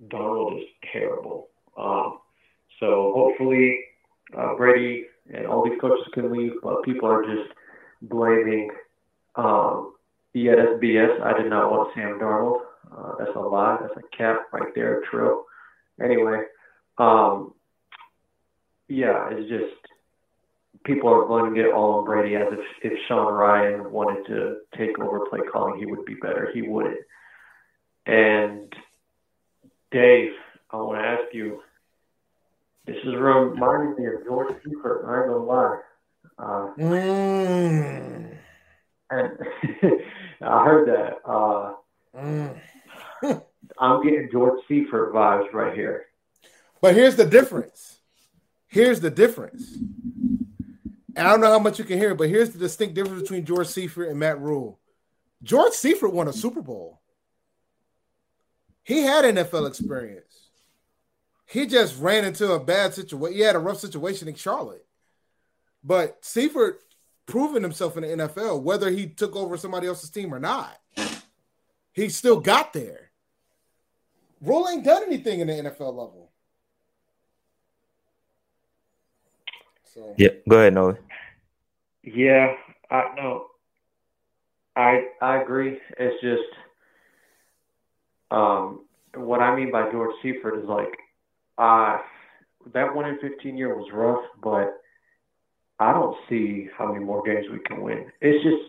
Darnold 0.08 0.60
is 0.60 0.68
terrible. 0.92 1.50
Um, 1.78 2.20
so 2.80 3.14
hopefully 3.16 3.80
uh, 4.38 4.56
Brady 4.56 5.06
and 5.34 5.46
all 5.46 5.64
these 5.64 5.80
coaches 5.80 6.06
can 6.14 6.32
leave, 6.32 6.54
but 6.62 6.84
people 6.84 7.10
are 7.10 7.24
just 7.24 7.54
blaming. 8.02 8.70
Um, 9.36 9.94
yeah, 10.34 10.78
BS. 10.82 11.22
I 11.22 11.42
did 11.42 11.50
not 11.50 11.72
want 11.72 11.94
Sam 11.94 12.20
Darnold. 12.20 12.62
Uh, 12.92 13.14
that's 13.20 13.36
a 13.36 13.40
lie. 13.40 13.78
That's 13.82 13.94
a 13.98 14.18
cap 14.18 14.48
right 14.52 14.74
there, 14.76 15.02
Trill. 15.10 15.46
Anyway, 16.04 16.42
um, 16.98 17.54
yeah, 18.88 19.30
it's 19.32 19.50
just 19.50 19.83
people 20.84 21.10
are 21.10 21.26
going 21.26 21.54
to 21.54 21.62
get 21.62 21.72
all 21.72 22.00
on 22.00 22.06
Brady 22.06 22.36
as 22.36 22.48
if, 22.52 22.60
if 22.92 23.00
Sean 23.08 23.34
Ryan 23.34 23.92
wanted 23.92 24.26
to 24.28 24.58
take 24.78 25.00
over 25.00 25.26
play 25.30 25.40
calling, 25.52 25.80
he 25.80 25.86
would 25.86 26.06
be 26.06 26.16
better. 26.16 26.50
He 26.54 26.62
wouldn't. 26.62 27.00
And 28.06 28.74
Dave, 29.92 30.32
I 30.72 30.78
want 30.78 31.02
to 31.02 31.08
ask 31.08 31.34
you. 31.34 31.62
This 32.86 32.98
is 33.06 33.16
reminding 33.16 33.96
me 33.98 34.12
of 34.12 34.26
George 34.26 34.54
Seifert. 34.66 35.06
I 35.08 35.20
ain't 35.20 35.28
gonna 35.30 35.46
lie. 35.46 35.80
Uh, 36.38 36.74
mm. 36.78 38.38
And 39.10 39.38
I 40.42 40.66
heard 40.66 40.90
that. 40.90 41.20
Uh, 41.26 41.74
mm. 42.18 42.62
I'm 43.80 44.04
getting 44.04 44.28
George 44.32 44.60
Seifert 44.68 45.14
vibes 45.14 45.54
right 45.54 45.74
here. 45.74 46.08
But 46.82 46.96
here's 46.96 47.16
the 47.16 47.26
difference. 47.26 48.00
Here's 48.68 49.00
the 49.00 49.12
difference. 49.12 49.78
I 51.16 51.24
don't 51.24 51.42
know 51.42 51.52
how 51.52 51.60
much 51.60 51.78
you 51.78 51.86
can 51.86 51.98
hear, 52.00 52.16
but 52.16 52.30
here's 52.30 52.50
the 52.50 52.60
distinct 52.60 52.96
difference 52.96 53.22
between 53.22 53.46
George 53.46 53.68
Seifert 53.68 54.10
and 54.10 54.20
Matt 54.20 54.40
Rhule. 54.40 54.80
George 55.44 55.74
Seifert 55.74 56.14
won 56.14 56.28
a 56.28 56.34
Super 56.34 56.62
Bowl. 56.62 57.02
He 58.84 59.02
had 59.02 59.26
NFL 59.26 59.68
experience. 59.68 60.50
He 61.46 61.68
just 61.68 62.00
ran 62.00 62.26
into 62.26 62.52
a 62.52 62.60
bad 62.60 62.94
situation. 62.94 63.38
He 63.38 63.44
had 63.44 63.56
a 63.56 63.60
rough 63.60 63.80
situation 63.80 64.28
in 64.28 64.36
Charlotte. 64.36 64.86
But 65.84 66.24
Seifert 66.24 66.82
proven 67.26 67.64
himself 67.64 67.98
in 67.98 68.04
the 68.04 68.28
NFL, 68.28 68.64
whether 68.64 68.90
he 68.90 69.08
took 69.08 69.36
over 69.36 69.58
somebody 69.58 69.88
else's 69.88 70.10
team 70.10 70.34
or 70.34 70.40
not. 70.40 70.78
He 71.92 72.10
still 72.10 72.40
got 72.40 72.74
there. 72.74 73.12
Rhule 74.42 74.68
ain't 74.68 74.84
done 74.84 75.04
anything 75.04 75.40
in 75.40 75.48
the 75.48 75.54
NFL 75.54 75.94
level. 75.94 76.23
So 79.94 80.14
yeah, 80.18 80.30
go 80.50 80.58
ahead, 80.58 80.74
Noah. 80.74 80.98
Yeah, 82.04 82.54
I 82.90 83.14
no, 83.16 83.48
I 84.76 85.06
I 85.22 85.42
agree. 85.42 85.78
It's 85.98 86.22
just 86.22 86.42
um 88.32 88.86
what 89.16 89.42
I 89.42 89.56
mean 89.56 89.72
by 89.72 89.92
George 89.92 90.16
Seifert 90.22 90.60
is 90.60 90.68
like 90.68 90.98
uh 91.58 91.98
that 92.74 92.96
one 92.96 93.06
in 93.06 93.20
fifteen 93.20 93.58
year 93.58 93.76
was 93.76 93.90
rough, 93.94 94.24
but 94.42 94.80
I 95.80 95.92
don't 95.94 96.16
see 96.30 96.68
how 96.78 96.92
many 96.92 97.04
more 97.04 97.22
games 97.24 97.46
we 97.52 97.60
can 97.60 97.82
win. 97.82 98.12
It's 98.22 98.44
just 98.44 98.64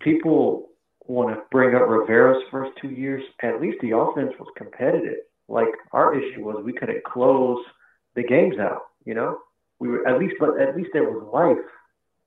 people 0.00 0.70
want 1.06 1.34
to 1.34 1.42
bring 1.50 1.74
up 1.74 1.88
Rivera's 1.88 2.42
first 2.50 2.72
two 2.80 2.90
years. 2.90 3.22
At 3.42 3.60
least 3.60 3.78
the 3.82 3.96
offense 3.96 4.32
was 4.38 4.48
competitive. 4.56 5.18
Like 5.48 5.68
our 5.92 6.14
issue 6.14 6.42
was 6.44 6.62
we 6.64 6.72
couldn't 6.72 7.04
close 7.04 7.62
the 8.14 8.22
games 8.22 8.58
out. 8.58 8.86
You 9.04 9.14
know, 9.14 9.38
we 9.80 9.88
were 9.88 10.06
at 10.06 10.18
least, 10.18 10.34
but 10.38 10.60
at 10.60 10.76
least 10.76 10.90
there 10.92 11.04
was 11.10 11.26
life. 11.32 11.64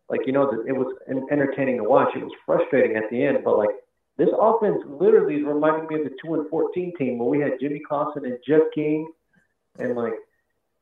Like 0.09 0.21
you 0.27 0.33
know, 0.33 0.49
it 0.67 0.73
was 0.73 0.93
entertaining 1.31 1.77
to 1.77 1.83
watch. 1.83 2.09
It 2.15 2.23
was 2.23 2.33
frustrating 2.45 2.97
at 2.97 3.09
the 3.09 3.23
end, 3.23 3.37
but 3.45 3.57
like 3.57 3.69
this 4.17 4.29
offense 4.37 4.81
literally 4.85 5.35
is 5.35 5.45
reminding 5.45 5.87
me 5.87 5.95
of 5.95 6.03
the 6.03 6.15
two 6.23 6.33
and 6.33 6.49
fourteen 6.49 6.93
team 6.97 7.17
where 7.17 7.29
we 7.29 7.39
had 7.39 7.53
Jimmy 7.59 7.81
Clausen 7.87 8.25
and 8.25 8.37
Jeff 8.45 8.61
King, 8.75 9.09
and 9.79 9.95
like 9.95 10.13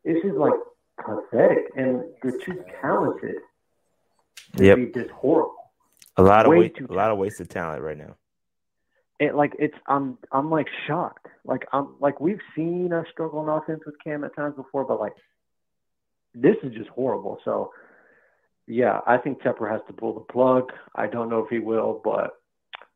this 0.04 0.18
is 0.24 0.34
like 0.36 0.54
pathetic, 0.98 1.66
and 1.76 2.04
they're 2.24 2.40
too 2.40 2.64
talented 2.82 3.36
to 4.58 4.66
Yep. 4.66 4.76
be 4.78 4.86
this 4.88 5.10
horrible. 5.14 5.56
A 6.18 6.24
lot 6.24 6.46
of 6.46 6.54
wa- 6.54 6.68
a 6.90 6.94
lot 6.94 7.12
of 7.12 7.18
wasted 7.18 7.50
talent 7.50 7.82
right 7.84 7.98
now. 7.98 8.16
It 9.20 9.36
like 9.36 9.54
it's 9.60 9.78
I'm 9.88 10.18
I'm 10.32 10.50
like 10.50 10.68
shocked. 10.88 11.28
Like 11.46 11.66
I'm 11.72 11.96
like 12.00 12.20
we've 12.20 12.42
seen 12.56 12.92
us 12.92 13.06
struggle 13.12 13.40
on 13.40 13.50
offense 13.50 13.82
with 13.86 13.96
Cam 14.04 14.24
at 14.24 14.36
times 14.36 14.56
before, 14.56 14.84
but 14.84 15.00
like 15.00 15.14
this 16.34 16.56
is 16.64 16.74
just 16.74 16.90
horrible. 16.90 17.40
So 17.44 17.72
yeah, 18.68 19.00
I 19.06 19.18
think 19.18 19.42
Tepper 19.42 19.70
has 19.70 19.82
to 19.88 19.94
pull 19.94 20.14
the 20.14 20.22
plug. 20.22 20.72
I 20.96 21.08
don't 21.08 21.30
know 21.30 21.40
if 21.40 21.50
he 21.50 21.60
will, 21.60 22.02
but 22.04 22.32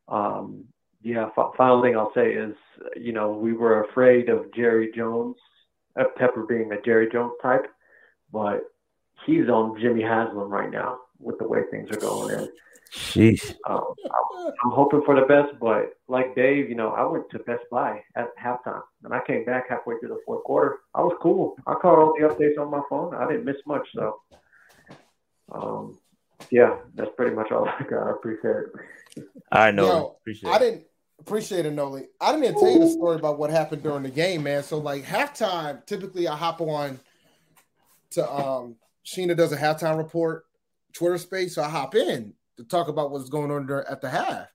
um, 0.07 0.65
yeah. 1.01 1.27
F- 1.37 1.55
final 1.57 1.81
thing 1.81 1.97
I'll 1.97 2.13
say 2.13 2.33
is, 2.33 2.55
you 2.95 3.13
know, 3.13 3.31
we 3.31 3.53
were 3.53 3.83
afraid 3.83 4.29
of 4.29 4.53
Jerry 4.53 4.91
Jones, 4.95 5.35
of 5.95 6.07
Tepper 6.19 6.47
being 6.47 6.71
a 6.71 6.81
Jerry 6.81 7.09
Jones 7.11 7.33
type, 7.41 7.67
but 8.31 8.61
he's 9.25 9.49
on 9.49 9.79
Jimmy 9.79 10.03
Haslam 10.03 10.49
right 10.49 10.71
now 10.71 10.99
with 11.19 11.37
the 11.39 11.47
way 11.47 11.61
things 11.71 11.89
are 11.91 11.99
going. 11.99 12.35
And 12.35 12.49
Sheesh. 12.93 13.53
um, 13.67 13.83
I'm, 14.05 14.53
I'm 14.63 14.71
hoping 14.71 15.01
for 15.05 15.19
the 15.19 15.25
best, 15.25 15.59
but 15.59 15.93
like 16.07 16.35
Dave, 16.35 16.69
you 16.69 16.75
know, 16.75 16.89
I 16.91 17.05
went 17.05 17.29
to 17.31 17.39
Best 17.39 17.63
Buy 17.71 18.01
at 18.15 18.35
halftime, 18.37 18.83
and 19.03 19.13
I 19.13 19.21
came 19.25 19.43
back 19.43 19.69
halfway 19.69 19.97
through 19.99 20.09
the 20.09 20.19
fourth 20.25 20.43
quarter. 20.43 20.77
I 20.93 21.01
was 21.01 21.17
cool. 21.21 21.55
I 21.67 21.73
caught 21.73 21.97
all 21.97 22.13
the 22.17 22.27
updates 22.27 22.59
on 22.59 22.71
my 22.71 22.81
phone. 22.89 23.13
I 23.15 23.27
didn't 23.27 23.45
miss 23.45 23.57
much, 23.65 23.87
so 23.93 24.19
um, 25.51 25.97
yeah, 26.51 26.77
that's 26.95 27.11
pretty 27.15 27.35
much 27.35 27.51
all 27.51 27.67
I 27.79 27.83
got. 27.83 28.07
I 28.07 28.11
appreciate 28.11 28.55
it. 28.55 29.23
I 29.51 29.71
know. 29.71 29.85
Yo, 29.85 30.17
Appreciate 30.21 30.49
I 30.49 30.59
didn't 30.59 30.85
appreciate 31.19 31.65
it, 31.65 31.71
Noli. 31.71 32.07
I 32.19 32.31
didn't 32.31 32.45
even 32.45 32.59
tell 32.59 32.71
you 32.71 32.79
the 32.79 32.89
story 32.89 33.15
about 33.15 33.39
what 33.39 33.49
happened 33.49 33.83
during 33.83 34.03
the 34.03 34.09
game, 34.09 34.43
man. 34.43 34.63
So 34.63 34.77
like 34.77 35.03
halftime, 35.03 35.85
typically 35.85 36.27
I 36.27 36.35
hop 36.35 36.61
on 36.61 36.99
to 38.11 38.31
um 38.31 38.75
Sheena 39.05 39.35
does 39.35 39.51
a 39.51 39.57
halftime 39.57 39.97
report 39.97 40.45
Twitter 40.93 41.17
space, 41.17 41.55
so 41.55 41.63
I 41.63 41.69
hop 41.69 41.95
in 41.95 42.33
to 42.57 42.63
talk 42.63 42.87
about 42.87 43.11
what's 43.11 43.29
going 43.29 43.51
on 43.51 43.65
there 43.65 43.89
at 43.89 44.01
the 44.01 44.09
half. 44.09 44.47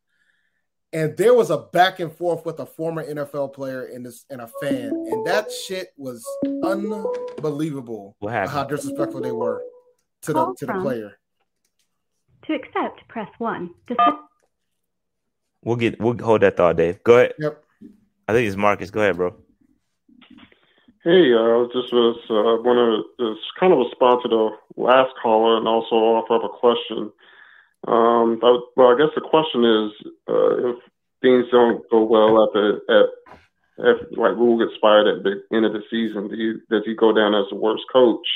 And 0.93 1.17
there 1.17 1.35
was 1.35 1.51
a 1.51 1.59
back 1.59 2.01
and 2.01 2.13
forth 2.13 2.45
with 2.45 2.59
a 2.59 2.67
former 2.67 3.05
NFL 3.05 3.53
player 3.53 3.85
and 3.85 4.05
this 4.05 4.25
and 4.29 4.41
a 4.41 4.51
fan, 4.61 4.91
and 4.91 5.25
that 5.25 5.51
shit 5.53 5.91
was 5.97 6.27
unbelievable. 6.65 8.17
What 8.19 8.49
How 8.49 8.65
disrespectful 8.65 9.21
they 9.21 9.31
were 9.31 9.63
to 10.23 10.33
the 10.33 10.55
to 10.59 10.67
the 10.67 10.73
player. 10.75 11.13
To 12.47 12.55
accept, 12.55 13.07
press 13.09 13.29
1. 13.39 13.71
To 13.89 13.97
We'll 15.63 15.77
get 15.77 16.01
we'll 16.01 16.17
hold 16.19 16.41
that 16.41 16.57
thought, 16.57 16.77
Dave. 16.77 17.05
Go 17.05 17.19
ahead. 17.19 17.35
Yep. 17.39 17.65
I 18.27 18.33
think 18.33 18.49
it's 18.49 18.57
Marcus. 18.57 18.91
Go 18.91 19.01
ahead, 19.01 19.17
bro. 19.17 19.37
Hey, 21.05 21.33
uh, 21.33 21.65
this 21.73 21.91
was 21.93 22.19
uh, 22.29 22.63
one 22.63 22.79
of 22.79 23.05
this 23.19 23.39
kind 23.59 23.73
of 23.73 23.79
respond 23.79 24.21
to 24.23 24.29
the 24.29 24.51
last 24.77 25.13
caller 25.23 25.57
and 25.57 25.67
also 25.69 25.97
offer 25.97 26.37
up 26.37 26.45
a 26.45 26.49
question. 26.49 27.11
Um, 27.87 28.39
but, 28.41 28.61
well, 28.77 28.95
I 28.95 28.99
guess 28.99 29.15
the 29.15 29.23
question 29.23 29.65
is, 29.65 30.13
uh, 30.29 30.71
if 30.71 30.77
things 31.23 31.47
don't 31.51 31.83
go 31.91 32.05
well 32.05 32.45
at 32.45 32.53
the 32.53 32.81
at 32.89 33.07
if 33.83 34.19
like 34.19 34.37
Rhule 34.37 34.59
gets 34.59 34.79
fired 34.81 35.07
at 35.09 35.23
the 35.23 35.43
end 35.57 35.65
of 35.65 35.73
the 35.73 35.83
season, 35.91 36.29
do 36.29 36.37
you, 36.37 36.61
does 36.69 36.83
he 36.85 36.95
go 36.95 37.15
down 37.15 37.35
as 37.35 37.47
the 37.49 37.57
worst 37.57 37.85
coach? 37.91 38.27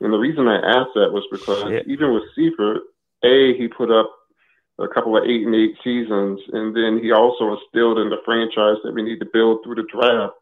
And 0.00 0.12
the 0.12 0.18
reason 0.18 0.48
I 0.48 0.56
asked 0.56 0.94
that 0.96 1.12
was 1.12 1.22
because 1.30 1.62
Shit. 1.62 1.86
even 1.86 2.12
with 2.12 2.24
Seifert, 2.34 2.82
a 3.22 3.54
he 3.56 3.68
put 3.68 3.92
up 3.92 4.10
a 4.80 4.88
couple 4.88 5.16
of 5.16 5.24
eight 5.24 5.46
and 5.46 5.54
eight 5.54 5.76
seasons, 5.84 6.40
and 6.52 6.74
then 6.74 6.98
he 7.00 7.12
also 7.12 7.54
instilled 7.54 7.98
in 7.98 8.10
the 8.10 8.18
franchise 8.24 8.82
that 8.82 8.92
we 8.92 9.02
need 9.02 9.20
to 9.20 9.30
build 9.32 9.62
through 9.62 9.76
the 9.76 9.86
draft 9.86 10.34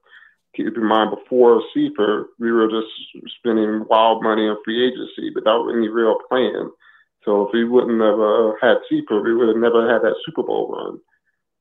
keep 0.54 0.76
in 0.76 0.84
mind 0.84 1.10
before 1.10 1.62
Seifert, 1.74 2.28
we 2.38 2.52
were 2.52 2.68
just 2.68 2.92
spending 3.38 3.84
wild 3.88 4.22
money 4.22 4.42
on 4.42 4.56
free 4.64 4.86
agency 4.86 5.32
without 5.34 5.68
any 5.68 5.88
real 5.88 6.16
plan. 6.28 6.70
So 7.24 7.46
if 7.46 7.52
we 7.52 7.64
wouldn't 7.64 8.00
have 8.00 8.18
uh, 8.18 8.52
had 8.60 8.78
Seifert, 8.90 9.24
we 9.24 9.34
would 9.34 9.48
have 9.48 9.56
never 9.56 9.90
had 9.90 10.02
that 10.02 10.16
Super 10.26 10.42
Bowl 10.42 10.98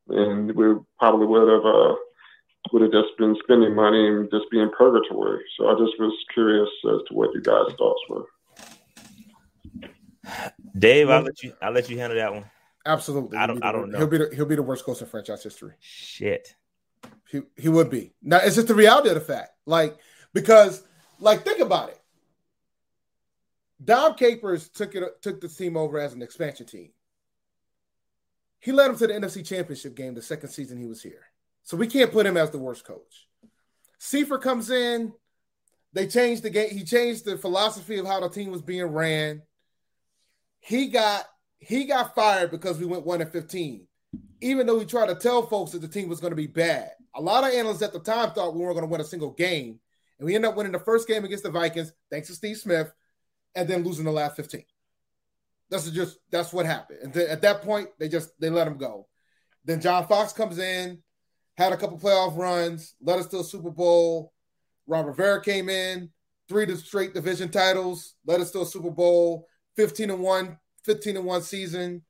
run, 0.08 0.20
and 0.20 0.56
we 0.56 0.76
probably 1.00 1.28
would 1.28 1.48
have 1.48 1.66
uh, 1.66 1.96
would 2.74 2.82
have 2.82 2.92
just 2.92 3.18
been 3.18 3.36
spending 3.44 3.76
money 3.76 4.08
and 4.08 4.30
just 4.32 4.50
be 4.50 4.60
in 4.60 4.72
purgatory. 4.72 5.44
So 5.58 5.68
I 5.70 5.74
just 5.74 6.00
was 6.00 6.14
curious 6.34 6.70
as 6.86 7.00
to 7.08 7.14
what 7.14 7.34
you 7.34 7.42
guys' 7.42 7.76
thoughts 7.78 8.02
were. 8.10 8.26
Dave, 10.78 11.10
I'll 11.10 11.22
let 11.24 11.44
you 11.44 11.54
I'll 11.62 11.72
let 11.72 11.90
you 11.90 11.98
handle 12.00 12.18
that 12.18 12.34
one. 12.34 12.46
Absolutely. 12.86 13.38
I 13.38 13.46
don't- 13.48 13.60
the 13.60 13.66
I 13.66 13.72
don't 13.72 13.92
know. 13.92 13.98
He'll 14.00 14.08
be 14.08 14.18
the, 14.18 14.30
he'll 14.36 14.46
be 14.46 14.56
the 14.56 14.64
worst 14.64 14.86
coach 14.86 15.02
in 15.02 15.08
franchise 15.08 15.44
history. 15.44 15.74
Shit. 15.80 16.56
He 17.30 17.42
he 17.58 17.70
would 17.70 17.90
be. 17.90 18.14
Now 18.22 18.38
it's 18.38 18.56
just 18.56 18.68
the 18.68 18.76
reality 18.76 19.10
of 19.10 19.16
the 19.16 19.22
fact. 19.22 19.52
Like, 19.66 19.98
because 20.34 20.84
like 21.20 21.44
think 21.44 21.60
about 21.60 21.90
it. 21.90 22.01
Dom 23.84 24.16
Capers 24.16 24.70
took 24.70 24.96
it 24.96 25.04
took 25.22 25.42
the 25.42 25.48
team 25.48 25.78
over 25.78 26.00
as 26.00 26.14
an 26.14 26.22
expansion 26.22 26.66
team. 26.66 26.92
He 28.60 28.72
led 28.72 28.90
them 28.90 28.98
to 28.98 29.08
the 29.08 29.14
NFC 29.14 29.46
Championship 29.46 29.96
game 29.96 30.14
the 30.14 30.22
second 30.22 30.50
season 30.50 30.78
he 30.78 30.86
was 30.86 31.02
here. 31.02 31.26
So 31.64 31.78
we 31.78 31.88
can't 31.88 32.12
put 32.12 32.26
him 32.26 32.38
as 32.38 32.52
the 32.52 32.60
worst 32.60 32.86
coach. 32.86 33.28
Seifert 33.98 34.42
comes 34.42 34.70
in, 34.70 35.14
they 35.94 36.08
changed 36.08 36.44
the 36.44 36.50
game, 36.50 36.70
he 36.70 36.84
changed 36.84 37.26
the 37.26 37.38
philosophy 37.38 37.98
of 37.98 38.06
how 38.06 38.20
the 38.20 38.30
team 38.30 38.52
was 38.52 38.62
being 38.62 38.86
ran. 38.86 39.42
He 40.60 40.88
got 40.88 41.26
he 41.58 41.86
got 41.86 42.16
fired 42.16 42.52
because 42.52 42.78
we 42.78 42.86
went 42.86 43.06
1 43.06 43.22
and 43.22 43.32
15 43.32 43.88
even 44.42 44.66
though 44.66 44.80
he 44.80 44.86
tried 44.86 45.08
to 45.08 45.16
tell 45.16 45.44
folks 45.44 45.72
that 45.72 45.80
the 45.80 45.88
team 45.88 46.10
was 46.10 46.20
going 46.20 46.32
to 46.32 46.36
be 46.36 46.48
bad. 46.48 46.92
A 47.16 47.22
lot 47.22 47.44
of 47.44 47.54
analysts 47.54 47.82
at 47.82 47.94
the 47.94 48.00
time 48.00 48.32
thought 48.32 48.54
we 48.54 48.62
weren't 48.62 48.76
going 48.76 48.88
to 48.88 48.92
win 48.92 49.02
a 49.02 49.06
single 49.06 49.32
game. 49.32 49.80
And 50.20 50.26
we 50.26 50.36
ended 50.36 50.50
up 50.50 50.58
winning 50.58 50.72
the 50.72 50.80
first 50.80 51.08
game 51.08 51.24
against 51.24 51.44
the 51.44 51.52
Vikings, 51.52 51.94
thanks 52.10 52.28
to 52.28 52.34
Steve 52.34 52.58
Smith, 52.58 52.92
and 53.56 53.68
then 53.68 53.84
losing 53.84 54.06
the 54.06 54.12
last 54.12 54.36
15. 54.36 54.64
That's 55.70 55.90
just 55.92 56.18
that's 56.32 56.52
what 56.52 56.66
happened. 56.66 57.00
And 57.04 57.14
then 57.14 57.30
at 57.30 57.42
that 57.44 57.62
point, 57.62 57.90
they 57.98 58.10
just 58.10 58.32
they 58.40 58.50
let 58.50 58.68
him 58.68 58.78
go. 58.78 59.08
Then 59.64 59.80
John 59.80 60.06
Fox 60.08 60.34
comes 60.34 60.60
in, 60.60 61.02
had 61.58 61.72
a 61.72 61.78
couple 61.78 61.98
playoff 61.98 62.38
runs, 62.38 62.96
led 63.02 63.20
us 63.20 63.28
to 63.28 63.40
a 63.40 63.44
Super 63.44 63.72
Bowl. 63.72 64.34
Ron 64.88 65.06
Rivera 65.06 65.42
came 65.42 65.70
in, 65.70 66.10
three 66.50 66.76
straight 66.76 67.14
division 67.14 67.50
titles, 67.50 68.16
led 68.26 68.42
us 68.42 68.52
to 68.52 68.62
a 68.62 68.66
Super 68.66 68.92
Bowl, 68.92 69.48
15 69.78 70.10
and 70.10 70.20
1, 70.20 70.58
15 70.84 71.18
and 71.18 71.26
1 71.26 71.42
season 71.44 72.02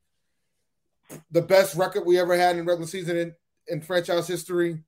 the 1.32 1.42
best 1.42 1.76
record 1.76 2.06
we 2.06 2.20
ever 2.20 2.36
had 2.36 2.58
in 2.58 2.66
regular 2.66 2.88
season 2.88 3.18
in, 3.18 3.36
in 3.68 3.82
franchise 3.82 4.28
history. 4.28 4.80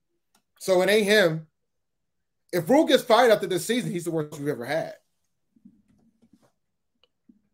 So 0.59 0.81
it 0.81 0.89
ain't 0.89 1.05
him. 1.05 1.47
If 2.51 2.69
Rhule 2.69 2.85
gets 2.85 3.03
fired 3.03 3.31
after 3.31 3.47
this 3.47 3.65
season, 3.65 3.91
he's 3.91 4.05
the 4.05 4.11
worst 4.11 4.39
we've 4.39 4.47
ever 4.47 4.65
had. 4.65 4.93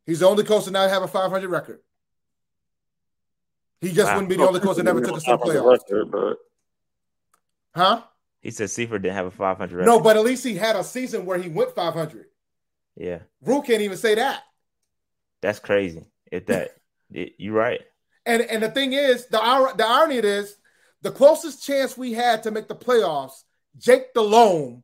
He's 0.09 0.21
the 0.21 0.25
only 0.27 0.43
coach 0.43 0.63
to 0.65 0.71
not 0.71 0.89
have 0.89 1.03
a 1.03 1.07
500 1.07 1.47
record. 1.49 1.81
He 3.79 3.91
just 3.91 4.07
Wow. 4.07 4.15
wouldn't 4.15 4.29
be 4.29 4.37
the 4.37 4.47
only 4.47 4.59
coach 4.59 4.77
that 4.77 4.83
never 4.83 5.01
took 5.01 5.17
us 5.17 5.23
to 5.23 5.31
the 5.31 5.37
Top 5.37 5.47
of 5.47 5.53
the 5.53 5.59
playoffs. 5.59 5.71
record, 5.89 6.11
but 6.11 6.37
Huh? 7.75 8.03
He 8.41 8.49
said 8.49 8.71
Seifert 8.71 9.03
didn't 9.03 9.13
have 9.15 9.27
a 9.27 9.31
500 9.31 9.75
record. 9.77 9.85
No, 9.85 9.99
but 9.99 10.17
at 10.17 10.23
least 10.23 10.43
he 10.43 10.55
had 10.55 10.75
a 10.75 10.83
season 10.83 11.27
where 11.27 11.37
he 11.37 11.47
went 11.47 11.75
500. 11.75 12.25
yeah, 12.95 13.19
Rhule 13.41 13.61
can't 13.61 13.81
even 13.83 13.97
say 13.97 14.15
that. 14.15 14.43
that's 15.41 15.59
crazy. 15.59 16.05
If 16.31 16.47
that, 16.47 16.75
it, 17.11 17.35
you're 17.37 17.53
right. 17.53 17.81
And 18.25 18.41
and 18.41 18.63
the 18.63 18.71
thing 18.71 18.93
is, 18.93 19.27
the 19.27 19.37
the 19.77 19.85
irony 19.87 20.17
it 20.17 20.25
is, 20.25 20.57
the 21.03 21.11
closest 21.11 21.63
chance 21.63 21.95
we 21.95 22.13
had 22.13 22.41
to 22.43 22.51
make 22.51 22.67
the 22.67 22.75
playoffs, 22.75 23.43
Jake 23.77 24.13
Delhomme, 24.15 24.83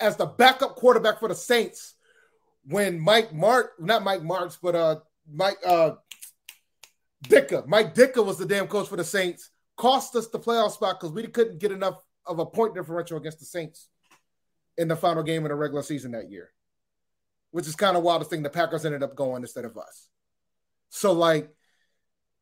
as 0.00 0.16
the 0.16 0.26
backup 0.26 0.74
quarterback 0.74 1.20
for 1.20 1.28
the 1.28 1.34
Saints, 1.36 1.93
when 2.66 2.98
Mike 2.98 3.32
Mark, 3.32 3.72
not 3.78 4.02
Mike 4.02 4.22
Marks, 4.22 4.58
but 4.60 4.74
uh 4.74 4.96
Mike 5.30 5.58
uh 5.66 5.92
Ditka, 7.26 7.66
Mike 7.66 7.94
Ditka 7.94 8.24
was 8.24 8.38
the 8.38 8.46
damn 8.46 8.66
coach 8.66 8.88
for 8.88 8.96
the 8.96 9.04
Saints, 9.04 9.50
cost 9.76 10.14
us 10.16 10.28
the 10.28 10.38
playoff 10.38 10.72
spot 10.72 11.00
because 11.00 11.12
we 11.12 11.26
couldn't 11.26 11.58
get 11.58 11.72
enough 11.72 12.02
of 12.26 12.38
a 12.38 12.46
point 12.46 12.74
differential 12.74 13.18
against 13.18 13.38
the 13.38 13.46
Saints 13.46 13.88
in 14.76 14.88
the 14.88 14.96
final 14.96 15.22
game 15.22 15.44
of 15.44 15.50
the 15.50 15.54
regular 15.54 15.82
season 15.82 16.12
that 16.12 16.30
year. 16.30 16.50
Which 17.50 17.66
is 17.66 17.76
kind 17.76 17.96
of 17.96 18.02
wildest 18.02 18.30
thing. 18.30 18.42
The 18.42 18.50
Packers 18.50 18.84
ended 18.84 19.02
up 19.02 19.14
going 19.14 19.42
instead 19.42 19.64
of 19.64 19.78
us. 19.78 20.08
So 20.90 21.12
like 21.12 21.54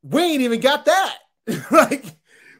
we 0.02 0.22
ain't 0.22 0.42
even 0.42 0.60
got 0.60 0.84
that. 0.84 1.18
like, 1.70 2.04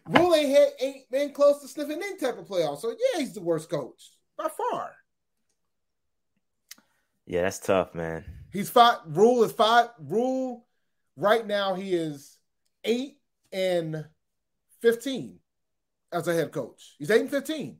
Rhule 0.07 0.35
ain't, 0.35 0.73
ain't 0.81 1.11
been 1.11 1.33
close 1.33 1.61
to 1.61 1.69
sniffing 1.69 2.03
any 2.03 2.17
type 2.17 2.39
of 2.39 2.47
playoff. 2.47 2.81
So, 2.81 2.91
yeah, 2.91 3.21
he's 3.21 3.35
the 3.35 3.41
worst 3.41 3.69
coach 3.69 4.13
by 4.37 4.49
far. 4.49 4.93
Yeah, 7.33 7.45
that's 7.45 7.61
tough, 7.61 7.95
man. 7.95 8.27
He's 8.53 8.69
five. 8.69 8.99
Rhule 9.07 9.43
is 9.43 9.53
five. 9.53 9.89
Rhule 9.99 10.67
right 11.17 11.47
now, 11.47 11.73
he 11.73 11.95
is 11.95 12.37
eight 12.85 13.21
and 13.51 14.05
15 14.83 15.39
as 16.13 16.29
a 16.29 16.35
head 16.35 16.53
coach. 16.53 16.95
He's 16.99 17.11
eight 17.11 17.23
and 17.23 17.31
15. 17.31 17.79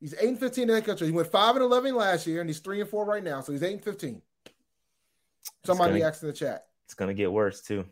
He's 0.00 0.14
eight 0.18 0.30
and 0.30 0.40
15 0.40 0.62
in 0.62 0.74
head 0.74 0.86
coach. 0.86 1.00
He 1.00 1.10
went 1.10 1.28
five 1.30 1.56
and 1.56 1.62
11 1.62 1.94
last 1.94 2.26
year, 2.26 2.40
and 2.40 2.48
he's 2.48 2.60
three 2.60 2.80
and 2.80 2.88
four 2.88 3.04
right 3.04 3.22
now. 3.22 3.42
So 3.42 3.52
he's 3.52 3.62
eight 3.62 3.74
and 3.74 3.84
15. 3.84 4.22
Somebody 5.66 5.98
gonna- 5.98 6.06
asked 6.06 6.22
in 6.22 6.28
the 6.30 6.34
chat. 6.34 6.68
It's 6.86 6.94
gonna 6.94 7.12
get 7.12 7.30
worse 7.30 7.60
too. 7.60 7.84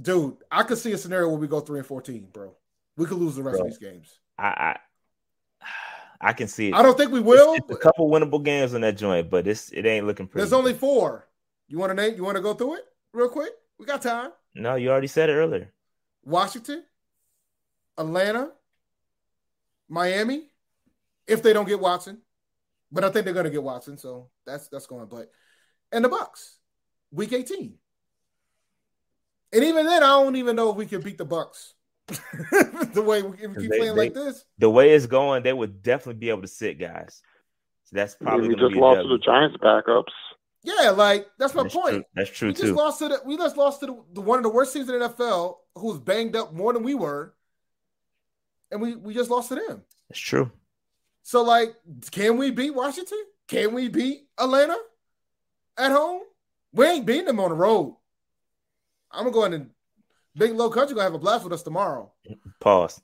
Dude, 0.00 0.38
I 0.50 0.64
could 0.64 0.78
see 0.78 0.90
a 0.90 0.98
scenario 0.98 1.28
where 1.28 1.38
we 1.38 1.46
go 1.46 1.60
three 1.60 1.78
and 1.78 1.86
fourteen, 1.86 2.30
bro. 2.32 2.56
We 2.96 3.06
could 3.06 3.18
lose 3.18 3.36
the 3.36 3.44
rest 3.44 3.58
Bro. 3.58 3.66
of 3.66 3.70
these 3.70 3.78
games. 3.78 4.18
I, 4.36 4.76
I 6.20 6.32
can 6.32 6.48
see 6.48 6.68
it. 6.68 6.74
I 6.74 6.82
don't 6.82 6.98
think 6.98 7.12
we 7.12 7.20
will. 7.20 7.54
It's, 7.54 7.64
it's 7.68 7.78
a 7.78 7.80
couple 7.80 8.10
winnable 8.10 8.42
games 8.42 8.74
on 8.74 8.82
that 8.82 8.96
joint, 8.96 9.30
but 9.30 9.46
it's 9.46 9.70
it 9.70 9.86
ain't 9.86 10.06
looking 10.06 10.26
pretty. 10.26 10.42
There's 10.42 10.52
only 10.52 10.74
four. 10.74 11.28
You 11.68 11.78
want 11.78 11.90
to 11.90 11.94
name? 11.94 12.16
You 12.16 12.24
want 12.24 12.36
to 12.36 12.42
go 12.42 12.52
through 12.52 12.76
it 12.76 12.84
real 13.12 13.28
quick? 13.28 13.52
We 13.78 13.86
got 13.86 14.02
time. 14.02 14.32
No, 14.54 14.74
you 14.74 14.90
already 14.90 15.06
said 15.06 15.30
it 15.30 15.34
earlier. 15.34 15.72
Washington, 16.24 16.84
Atlanta, 17.96 18.50
Miami, 19.88 20.48
if 21.26 21.42
they 21.42 21.52
don't 21.52 21.66
get 21.66 21.80
Watson, 21.80 22.18
but 22.92 23.04
I 23.04 23.10
think 23.10 23.24
they're 23.24 23.34
going 23.34 23.44
to 23.44 23.50
get 23.50 23.62
Watson, 23.62 23.96
so 23.96 24.28
that's 24.44 24.68
that's 24.68 24.86
going. 24.86 25.06
But 25.06 25.30
and 25.92 26.04
the 26.04 26.10
Bucs, 26.10 26.56
Week 27.12 27.32
18, 27.32 27.74
and 29.52 29.64
even 29.64 29.86
then, 29.86 30.02
I 30.02 30.08
don't 30.08 30.36
even 30.36 30.56
know 30.56 30.70
if 30.70 30.76
we 30.76 30.86
can 30.86 31.00
beat 31.00 31.18
the 31.18 31.26
Bucs. 31.26 31.72
the 32.94 33.02
way 33.06 33.22
we, 33.22 33.36
keep 33.36 33.52
They- 33.54 33.68
playing 33.68 33.82
they- 33.82 33.90
like 33.90 34.14
this, 34.14 34.44
The 34.58 34.70
way 34.70 34.90
it's 34.92 35.06
going, 35.06 35.42
they 35.42 35.52
would 35.52 35.82
definitely 35.82 36.18
be 36.20 36.30
able 36.30 36.42
to 36.42 36.48
sit 36.48 36.78
guys. 36.78 37.22
So 37.84 37.96
that's 37.96 38.14
probably 38.14 38.48
we 38.48 38.54
just 38.56 38.72
be 38.74 38.78
lost 38.80 39.02
to 39.02 39.08
the 39.08 39.18
Giants 39.18 39.56
backups. 39.58 40.12
yeah, 40.62 40.90
like 40.90 41.26
that's 41.38 41.54
my 41.54 41.62
That's 41.64 41.74
point. 41.74 41.90
true. 41.94 42.04
That's 42.14 42.30
true 42.30 42.48
we 42.48 42.54
just 42.54 42.72
lost 42.72 42.98
to 43.00 43.08
the 43.08 43.20
we 43.24 43.36
just 43.36 43.56
lost 43.56 43.80
to 43.80 43.86
the, 43.86 44.02
the 44.12 44.20
one 44.20 44.38
of 44.38 44.42
the 44.44 44.48
worst 44.50 44.72
teams 44.72 44.88
in 44.88 44.98
the 44.98 45.08
NFL, 45.08 45.56
who's 45.76 45.98
banged 45.98 46.36
up 46.36 46.52
more 46.52 46.72
than 46.72 46.82
we 46.84 46.94
were, 46.94 47.34
and 48.70 48.80
we 48.80 48.94
we 48.94 49.12
just 49.14 49.30
lost 49.30 49.48
to 49.48 49.56
them. 49.56 49.82
That's 50.08 50.20
true. 50.20 50.50
So, 51.22 51.42
like, 51.42 51.74
can 52.12 52.36
we 52.38 52.50
beat 52.50 52.70
Washington? 52.74 53.18
Can 53.48 53.74
we 53.74 53.88
beat 53.88 54.28
Atlanta 54.38 54.76
at 55.76 55.90
home? 55.92 56.22
We 56.72 56.86
ain't 56.86 57.06
beating 57.06 57.24
them 57.26 57.40
on 57.40 57.50
the 57.50 57.56
road. 57.56 57.96
I'm 59.10 59.24
gonna 59.24 59.32
go 59.34 59.44
in 59.44 59.52
and 59.54 59.70
Big 60.36 60.52
Low 60.52 60.70
Country 60.70 60.94
gonna 60.94 61.04
have 61.04 61.14
a 61.14 61.18
blast 61.18 61.44
with 61.44 61.52
us 61.52 61.62
tomorrow. 61.62 62.12
Pause. 62.60 63.02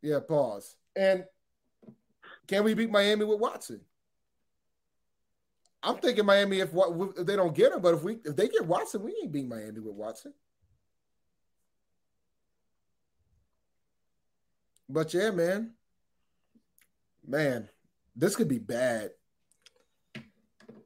Yeah, 0.00 0.18
pause. 0.26 0.74
And 0.96 1.24
can 2.46 2.64
we 2.64 2.74
beat 2.74 2.90
Miami 2.90 3.24
with 3.24 3.38
Watson? 3.38 3.80
I'm 5.82 5.96
thinking 5.96 6.26
Miami 6.26 6.60
if, 6.60 6.70
if 6.74 7.26
they 7.26 7.36
don't 7.36 7.54
get 7.54 7.72
him, 7.72 7.80
but 7.80 7.94
if 7.94 8.02
we 8.02 8.18
if 8.24 8.36
they 8.36 8.48
get 8.48 8.66
Watson, 8.66 9.02
we 9.02 9.16
ain't 9.22 9.32
beat 9.32 9.48
Miami 9.48 9.80
with 9.80 9.94
Watson. 9.94 10.32
But 14.88 15.12
yeah, 15.14 15.30
man, 15.30 15.72
man, 17.26 17.68
this 18.14 18.36
could 18.36 18.48
be 18.48 18.58
bad. 18.58 19.10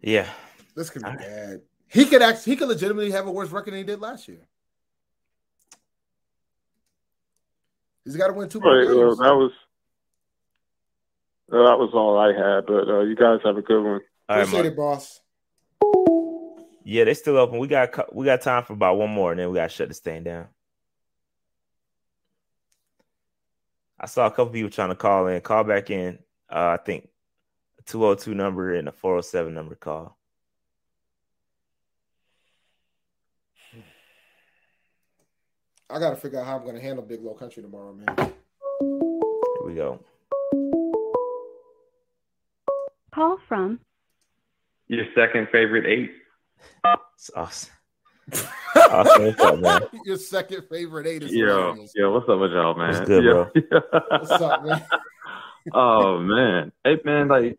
Yeah. 0.00 0.28
This 0.76 0.90
could 0.90 1.02
be 1.02 1.08
right. 1.08 1.18
bad. 1.18 1.60
He 1.88 2.04
could 2.04 2.22
actually 2.22 2.52
he 2.52 2.56
could 2.56 2.68
legitimately 2.68 3.10
have 3.10 3.26
a 3.26 3.32
worse 3.32 3.50
record 3.50 3.72
than 3.72 3.78
he 3.78 3.84
did 3.84 4.00
last 4.00 4.28
year. 4.28 4.46
He's 8.06 8.16
got 8.16 8.28
to 8.28 8.32
win 8.32 8.48
two 8.48 8.60
more 8.60 8.74
Right, 8.78 8.86
uh, 8.88 8.94
games. 8.94 9.18
that 9.18 9.34
was 9.34 9.52
uh, 11.52 11.56
that 11.58 11.78
was 11.78 11.90
all 11.92 12.16
I 12.16 12.28
had. 12.28 12.64
But 12.66 12.88
uh, 12.88 13.00
you 13.00 13.16
guys 13.16 13.40
have 13.44 13.56
a 13.58 13.62
good 13.62 13.82
one. 13.82 14.00
All 14.28 14.36
right, 14.36 14.42
Appreciate 14.46 14.62
Mark. 14.62 14.72
it, 14.72 14.76
boss. 14.76 15.20
Yeah, 16.84 17.02
they 17.04 17.14
still 17.14 17.36
open. 17.36 17.58
We 17.58 17.66
got 17.66 18.14
we 18.14 18.24
got 18.24 18.40
time 18.42 18.62
for 18.64 18.74
about 18.74 18.96
one 18.96 19.10
more, 19.10 19.32
and 19.32 19.40
then 19.40 19.48
we 19.50 19.56
got 19.56 19.70
to 19.70 19.74
shut 19.76 19.88
this 19.88 19.98
thing 19.98 20.22
down. 20.22 20.46
I 23.98 24.06
saw 24.06 24.26
a 24.26 24.30
couple 24.30 24.48
people 24.50 24.70
trying 24.70 24.90
to 24.90 24.94
call 24.94 25.26
in. 25.26 25.40
Call 25.40 25.64
back 25.64 25.90
in. 25.90 26.18
Uh, 26.48 26.76
I 26.78 26.82
think 26.84 27.08
a 27.80 27.82
two 27.82 28.00
hundred 28.02 28.20
two 28.20 28.34
number 28.34 28.72
and 28.74 28.86
a 28.88 28.92
four 28.92 29.14
hundred 29.14 29.22
seven 29.22 29.52
number 29.54 29.74
call. 29.74 30.16
I 35.88 35.98
got 36.00 36.10
to 36.10 36.16
figure 36.16 36.40
out 36.40 36.46
how 36.46 36.56
I'm 36.56 36.64
going 36.64 36.74
to 36.74 36.80
handle 36.82 37.04
Big 37.04 37.22
Low 37.22 37.34
Country 37.34 37.62
tomorrow, 37.62 37.92
man. 37.94 38.16
Here 38.18 39.64
we 39.64 39.74
go. 39.74 40.00
Call 43.14 43.38
from 43.48 43.80
Your 44.88 45.04
second 45.14 45.48
favorite 45.50 45.86
eight. 45.86 46.10
It's 47.14 47.30
awesome. 47.34 47.72
awesome. 48.76 49.24
What's 49.24 49.40
up, 49.40 49.58
man? 49.60 49.80
Your 50.04 50.16
second 50.18 50.64
favorite 50.70 51.06
eight 51.06 51.22
is 51.22 51.32
Yo, 51.32 51.46
hilarious. 51.46 51.92
yo, 51.94 52.12
what's 52.12 52.28
up 52.28 52.40
with 52.40 52.50
y'all, 52.52 52.74
man? 52.76 52.88
What's 52.94 53.08
good, 53.08 53.24
Yo, 53.24 53.50
What's 54.10 54.30
up, 54.32 54.64
man? 54.64 54.84
oh 55.72 56.18
man, 56.18 56.72
hey 56.84 57.00
man, 57.04 57.28
like 57.28 57.58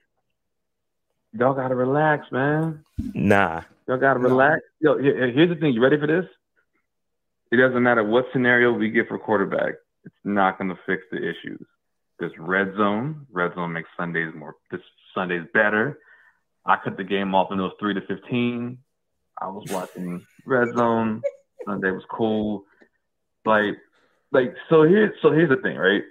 y'all 1.34 1.56
gotta 1.56 1.74
relax, 1.76 2.32
man. 2.32 2.84
Nah. 3.16 3.64
Y'all 3.88 3.98
gotta 3.98 4.20
No. 4.20 4.30
relax. 4.30 4.62
Yo, 4.80 4.98
here's 5.00 5.50
the 5.50 5.56
thing. 5.56 5.74
You 5.74 5.82
ready 5.82 5.98
for 6.00 6.06
this? 6.08 6.26
It 7.52 7.58
doesn't 7.58 7.82
matter 7.82 8.04
what 8.04 8.26
scenario 8.34 8.74
we 8.74 8.90
get 8.90 9.08
for 9.08 9.18
quarterback. 9.18 9.76
It's 10.04 10.16
not 10.24 10.58
gonna 10.58 10.78
fix 10.86 11.04
the 11.12 11.18
issues. 11.18 11.66
There's 12.20 12.38
red 12.38 12.74
zone. 12.76 13.28
Red 13.32 13.54
zone 13.56 13.74
makes 13.74 13.90
Sundays 13.96 14.34
more. 14.36 14.56
This 14.72 14.82
Sundays 15.14 15.48
better. 15.54 16.00
I 16.66 16.78
cut 16.84 16.98
the 16.98 17.04
game 17.04 17.34
off 17.36 17.50
when 17.50 17.60
it 17.60 17.64
was 17.64 17.74
three 17.80 17.94
to 17.94 18.02
fifteen. 18.02 18.80
I 19.40 19.48
was 19.48 19.66
watching 19.70 20.26
red 20.46 20.70
zone. 20.76 21.22
Sunday 21.66 21.92
was 21.92 22.04
cool. 22.10 22.66
Like, 23.46 23.78
like 24.32 24.56
so 24.70 24.84
here. 24.84 25.14
So 25.22 25.32
here's 25.32 25.50
the 25.50 25.58
thing, 25.58 25.78
right? 25.78 26.04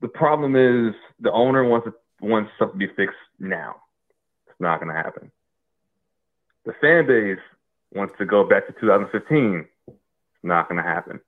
The 0.00 0.08
problem 0.08 0.54
is 0.54 0.94
the 1.20 1.32
owner 1.32 1.64
wants 1.64 1.88
it, 1.88 1.94
wants 2.20 2.52
stuff 2.56 2.72
to 2.72 2.78
be 2.78 2.86
fixed 2.86 3.16
now. 3.38 3.76
It's 4.46 4.60
not 4.60 4.80
gonna 4.80 4.94
happen. 4.94 5.32
The 6.64 6.72
fan 6.80 7.06
base 7.06 7.38
wants 7.92 8.14
to 8.18 8.26
go 8.26 8.44
back 8.44 8.66
to 8.66 8.72
2015. 8.80 9.66
It's 9.86 9.96
not 10.42 10.68
going 10.68 10.82
to 10.82 10.88
happen. 10.88 11.20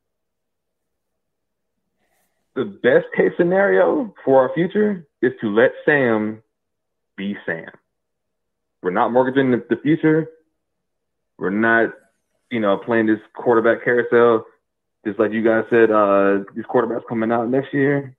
The 2.54 2.64
best 2.64 3.06
case 3.16 3.32
scenario 3.36 4.12
for 4.24 4.40
our 4.42 4.54
future 4.54 5.06
is 5.22 5.32
to 5.40 5.48
let 5.48 5.70
Sam 5.84 6.42
be 7.16 7.36
Sam. 7.46 7.70
We're 8.82 8.90
not 8.90 9.12
mortgaging 9.12 9.50
the, 9.50 9.76
future. 9.76 10.28
We're 11.38 11.50
not, 11.50 11.92
you 12.50 12.60
know, 12.60 12.78
playing 12.78 13.06
this 13.06 13.20
quarterback 13.34 13.84
carousel. 13.84 14.46
Just 15.06 15.18
like 15.18 15.32
you 15.32 15.44
guys 15.44 15.64
said, 15.70 15.90
uh, 15.90 16.44
these 16.54 16.64
quarterbacks 16.64 17.06
coming 17.08 17.32
out 17.32 17.48
next 17.48 17.72
year, 17.72 18.16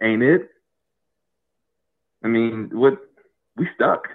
ain't 0.00 0.22
it? 0.22 0.50
I 2.22 2.28
mean, 2.28 2.70
what 2.72 2.98
we 3.56 3.68
stuck. 3.74 4.08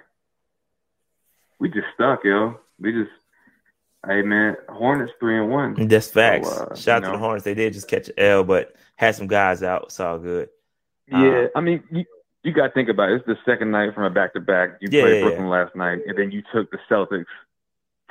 We 1.58 1.68
just 1.68 1.86
stuck, 1.94 2.24
yo. 2.24 2.58
We 2.78 2.92
just, 2.92 3.10
hey 4.06 4.22
man, 4.22 4.56
Hornets 4.68 5.12
three 5.20 5.38
and 5.38 5.50
one. 5.50 5.88
That's 5.88 6.08
facts. 6.10 6.48
uh, 6.48 6.74
Shout 6.76 7.02
out 7.02 7.06
you 7.06 7.12
to 7.12 7.18
the. 7.18 7.18
Hornets. 7.18 7.44
They 7.44 7.54
did 7.54 7.72
just 7.72 7.88
catch 7.88 8.08
an 8.08 8.14
L, 8.18 8.44
but 8.44 8.74
had 8.96 9.14
some 9.14 9.26
guys 9.26 9.62
out. 9.62 9.84
It's 9.84 10.00
all 10.00 10.18
good. 10.18 10.48
Yeah, 11.06 11.48
I 11.56 11.60
mean, 11.60 11.82
you, 11.90 12.04
you 12.44 12.52
got 12.52 12.68
to 12.68 12.72
think 12.72 12.88
about 12.88 13.10
it. 13.10 13.16
It's 13.16 13.26
the 13.26 13.36
second 13.44 13.70
night 13.72 13.94
from 13.94 14.04
a 14.04 14.10
back 14.10 14.32
to 14.34 14.40
back. 14.40 14.78
You 14.80 14.88
Yeah, 14.90 15.02
played 15.02 15.14
yeah, 15.16 15.22
Brooklyn 15.22 15.48
last 15.48 15.74
night, 15.74 16.00
and 16.06 16.16
then 16.16 16.30
you 16.30 16.42
took 16.52 16.70
the 16.70 16.78
Celtics 16.88 17.24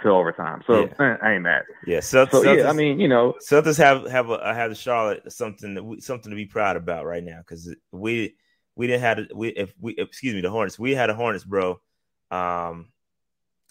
to 0.04 0.10
overtime. 0.10 0.62
So 0.68 0.90
Yeah. 1.00 1.18
I 1.22 1.34
ain't 1.34 1.44
mad. 1.44 1.64
Yeah. 1.86 2.00
So, 2.02 2.26
So 2.26 2.44
Celtics, 2.44 2.58
yeah, 2.64 2.70
I 2.70 2.74
mean, 2.74 3.00
you 3.00 3.08
know, 3.08 3.36
Celtics 3.42 3.78
have 3.78 4.10
have 4.10 4.30
a 4.30 4.54
have 4.54 4.70
the 4.70 4.76
Charlotte 4.76 5.32
something 5.32 5.76
that 5.76 5.84
we, 5.84 6.02
something 6.02 6.30
to 6.30 6.36
be 6.36 6.46
proud 6.46 6.76
about 6.78 7.06
right 7.06 7.24
now 7.24 7.40
because 7.40 7.74
we 7.92 8.36
we 8.76 8.88
didn't 8.88 9.02
have 9.02 9.20
we 9.34 9.50
if 9.50 9.74
we 9.80 9.96
excuse 9.98 10.36
me 10.36 10.42
the 10.42 10.50
Hornets 10.50 10.80
we 10.80 10.94
had 10.94 11.10
a 11.10 11.14
Hornets 11.14 11.44
bro, 11.44 11.80
um, 12.32 12.90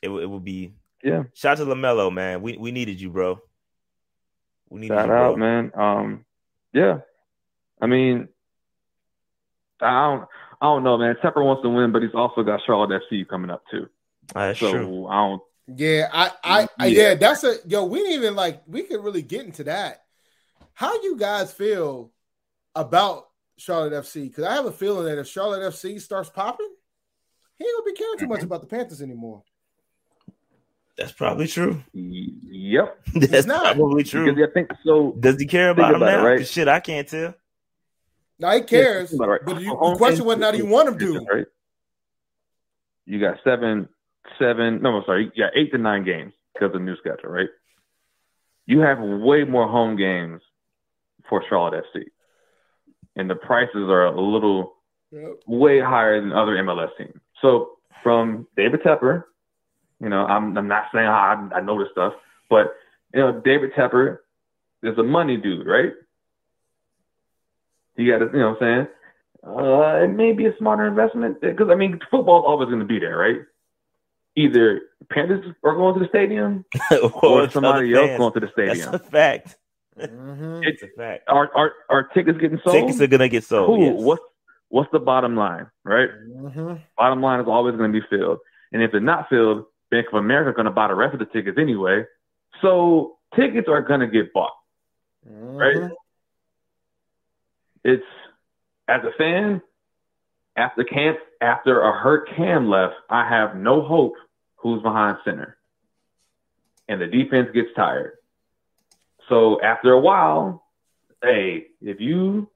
it 0.03 0.11
it 0.11 0.27
would 0.27 0.45
be 0.45 0.75
yeah. 1.03 1.25
shout 1.35 1.61
out 1.61 1.65
to 1.65 1.71
LaMelo 1.71 2.13
man 2.13 2.43
we 2.43 2.57
we 2.57 2.73
needed 2.73 3.01
you 3.01 3.11
bro. 3.11 3.41
We 4.71 4.81
needed 4.81 4.95
Shout 4.95 5.07
you, 5.07 5.13
bro. 5.13 5.33
out, 5.33 5.39
man. 5.39 5.73
Um, 5.75 6.25
yeah. 6.73 6.99
I 7.81 7.87
mean, 7.87 8.29
I 9.81 10.11
don't, 10.11 10.29
I 10.61 10.67
don't 10.67 10.85
know, 10.85 10.99
man. 10.99 11.17
Tepper 11.23 11.45
wants 11.45 11.63
to 11.63 11.69
win, 11.69 11.93
but 11.93 12.03
he's 12.03 12.15
also 12.15 12.43
got 12.43 12.61
Charlotte 12.67 13.03
FC 13.11 13.27
coming 13.27 13.51
up 13.51 13.63
too. 13.71 13.89
Ah, 14.35 14.49
that's 14.49 14.61
so 14.61 14.73
true. 14.73 15.07
I 15.07 15.15
don't. 15.17 15.43
Yeah, 15.69 16.09
I, 16.13 16.33
I, 16.43 16.69
I, 16.79 16.87
yeah. 16.87 17.09
Yeah. 17.09 17.15
that's 17.15 17.45
a 17.45 17.57
yo. 17.67 17.85
We 17.85 17.99
didn't 18.01 18.15
even 18.15 18.35
like. 18.35 18.63
We 18.67 18.83
could 18.83 19.03
really 19.05 19.23
get 19.23 19.45
into 19.45 19.65
that. 19.65 20.03
How 20.73 21.03
you 21.03 21.17
guys 21.17 21.53
feel 21.53 22.13
about 22.75 23.29
Charlotte 23.57 23.93
FC? 23.93 24.25
Because 24.29 24.45
I 24.45 24.55
have 24.55 24.67
a 24.67 24.73
feeling 24.73 25.05
that 25.07 25.19
if 25.19 25.27
Charlotte 25.27 25.73
FC 25.73 26.01
starts 26.01 26.31
popping, 26.31 26.71
he 27.59 27.65
ain't 27.65 27.77
gonna 27.77 27.93
be 27.93 27.99
caring 27.99 28.19
too 28.19 28.27
much 28.29 28.43
about 28.43 28.61
the 28.61 28.67
Panthers 28.67 29.03
anymore. 29.03 29.43
That's 30.99 31.13
probably 31.13 31.47
true. 31.47 31.83
y- 31.95 32.27
Yep. 32.51 32.99
That's 33.15 33.47
not. 33.47 33.63
probably 33.77 34.03
true. 34.05 34.25
Because 34.25 34.37
true. 34.37 34.47
I 34.47 34.51
think 34.53 34.71
so. 34.85 35.17
Does 35.19 35.37
he 35.41 35.47
care 35.47 35.69
Think 35.69 35.79
about 35.79 35.95
him 35.95 36.03
about 36.03 36.19
it, 36.19 36.23
right? 36.29 36.47
Shit, 36.47 36.69
I 36.69 36.81
can't 36.81 37.09
tell. 37.09 37.35
Now 38.41 38.53
he 38.55 38.61
cares, 38.63 39.11
think 39.11 39.23
about 39.23 39.29
it, 39.29 39.33
right? 39.33 39.41
but 39.47 39.63
you, 39.63 39.71
the 39.71 39.97
question 39.97 40.17
games- 40.19 40.23
whether 40.27 40.41
or 40.41 40.53
not 40.53 40.57
you 40.59 40.67
want 40.67 40.89
him 40.89 40.99
to. 40.99 41.27
Right. 41.33 41.47
You 43.07 43.21
got 43.21 43.39
seven, 43.45 43.89
seven. 44.39 44.83
No, 44.83 44.97
I'm 44.99 45.03
sorry. 45.07 45.31
You 45.35 45.45
got 45.45 45.53
eight 45.57 45.71
to 45.73 45.79
nine 45.79 46.05
games 46.05 46.33
because 46.53 46.67
of 46.67 46.73
the 46.75 46.79
new 46.81 46.97
schedule, 46.97 47.31
right? 47.31 47.49
You 48.67 48.81
have 48.81 48.99
way 49.01 49.45
more 49.45 49.67
home 49.67 49.97
games 49.97 50.43
for 51.29 51.43
Charlotte 51.49 51.83
FC, 51.95 52.03
and 53.17 53.31
the 53.31 53.35
prices 53.37 53.89
are 53.89 54.07
a 54.07 54.21
little 54.21 54.75
Yep. 55.11 55.41
way 55.47 55.81
higher 55.81 56.21
than 56.21 56.33
other 56.33 56.53
MLS 56.63 56.91
teams. 56.99 57.19
So 57.41 57.79
from 58.03 58.47
David 58.59 58.83
Tepper, 58.83 59.25
you 60.01 60.09
know, 60.09 60.25
I'm 60.27 60.57
I'm 60.57 60.69
not 60.69 60.85
saying 60.93 61.07
I 61.07 61.49
I 61.55 61.61
know 61.61 61.79
this 61.79 61.89
stuff, 61.93 62.15
but 62.51 62.75
you 63.15 63.21
know, 63.21 63.41
David 63.45 63.73
Tepper 63.75 64.19
is 64.83 64.97
a 64.99 65.03
money 65.03 65.37
dude, 65.37 65.67
right? 65.67 65.93
You 67.97 68.13
got 68.13 68.19
to, 68.25 68.31
you 68.33 68.39
know, 68.39 68.51
what 68.51 68.63
I'm 68.63 68.87
saying, 68.87 68.87
Uh, 69.45 70.05
it 70.05 70.09
may 70.09 70.33
be 70.33 70.47
a 70.47 70.57
smarter 70.59 70.87
investment 70.87 71.41
because 71.41 71.69
I 71.71 71.75
mean, 71.75 71.99
football's 72.11 72.45
always 72.47 72.69
going 72.69 72.81
to 72.81 72.85
be 72.85 72.99
there, 72.99 73.17
right? 73.17 73.41
Either 74.37 74.83
Panthers 75.11 75.45
are 75.65 75.75
going 75.75 75.95
to 75.95 76.01
the 76.01 76.09
stadium 76.09 76.65
or 77.23 77.51
somebody 77.51 77.93
else 77.95 78.19
going 78.19 78.33
to 78.35 78.41
the 78.41 78.51
stadium. 78.53 78.93
That's 78.93 79.05
a 79.07 79.11
fact. 79.11 79.57
Mhm. 79.99 80.65
It's 80.65 80.81
a 80.85 80.89
fact. 80.97 81.25
Are, 81.27 81.51
are 81.57 81.73
are 81.91 82.05
tickets 82.15 82.39
getting 82.39 82.61
sold? 82.63 82.77
Tickets 82.77 83.01
are 83.01 83.09
gonna 83.09 83.29
get 83.29 83.43
sold. 83.43 83.67
cool. 83.67 83.81
yes. 83.81 83.95
What's 84.01 84.23
what's 84.69 84.93
the 84.93 85.01
bottom 85.01 85.35
line, 85.35 85.67
right? 85.83 86.09
Mhm. 86.29 86.81
Bottom 86.97 87.21
line 87.21 87.41
is 87.41 87.49
always 87.49 87.75
going 87.75 87.93
to 87.93 88.01
be 88.01 88.07
filled, 88.09 88.39
and 88.73 88.81
if 88.81 88.95
it's 88.95 89.03
not 89.05 89.29
filled, 89.29 89.65
Bank 89.91 90.09
of 90.13 90.19
America 90.19 90.55
going 90.55 90.67
to 90.67 90.71
buy 90.71 90.89
the 90.89 90.95
rest 90.95 91.15
of 91.15 91.21
the 91.21 91.27
tickets 91.27 91.59
anyway. 91.59 92.05
So 92.63 93.17
tickets 93.35 93.69
are 93.69 93.83
going 93.83 94.01
to 94.01 94.07
get 94.07 94.33
bought. 94.33 94.53
Right. 95.25 95.77
Mhm. 95.77 95.93
It's 97.85 98.05
as 98.89 99.03
a 99.05 99.13
fan 99.17 99.63
after 100.57 100.85
camp 100.85 101.19
after 101.41 101.81
a 101.81 101.93
hurt 101.93 102.29
Cam 102.37 102.69
left, 102.69 102.95
I 103.09 103.29
have 103.29 103.57
no 103.57 103.83
hope 103.83 104.15
who's 104.57 104.83
behind 104.83 105.19
center, 105.25 105.57
and 106.89 107.01
the 107.01 107.07
defense 107.07 107.51
gets 107.55 107.69
tired. 107.77 108.15
So 109.29 109.63
after 109.63 109.93
a 109.93 110.01
while, 110.01 110.65
hey, 111.23 111.69
if 111.81 112.01
you 112.01 112.49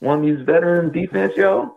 one 0.00 0.18
of 0.20 0.24
these 0.24 0.44
veteran 0.44 0.90
defense, 0.92 1.34
yo, 1.36 1.76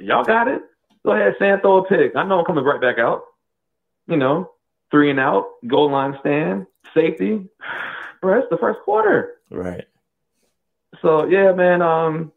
y'all 0.00 0.24
got 0.24 0.48
it. 0.48 0.62
Go 1.04 1.12
ahead, 1.12 1.36
Sam, 1.38 1.60
throw 1.60 1.78
a 1.78 1.84
pick. 1.84 2.14
I 2.14 2.24
know 2.24 2.40
I'm 2.40 2.44
coming 2.44 2.64
right 2.64 2.80
back 2.80 2.98
out. 2.98 3.22
You 4.10 4.16
know, 4.16 4.50
three 4.90 5.10
and 5.10 5.20
out, 5.20 5.46
goal 5.66 5.90
line 5.90 6.16
stand, 6.20 6.66
safety. 6.94 7.48
Bro, 8.20 8.40
it's 8.40 8.50
the 8.50 8.58
first 8.58 8.80
quarter. 8.84 9.36
Right. 9.50 9.84
So 11.00 11.26
yeah, 11.26 11.52
man. 11.52 11.80
Um, 11.80 12.32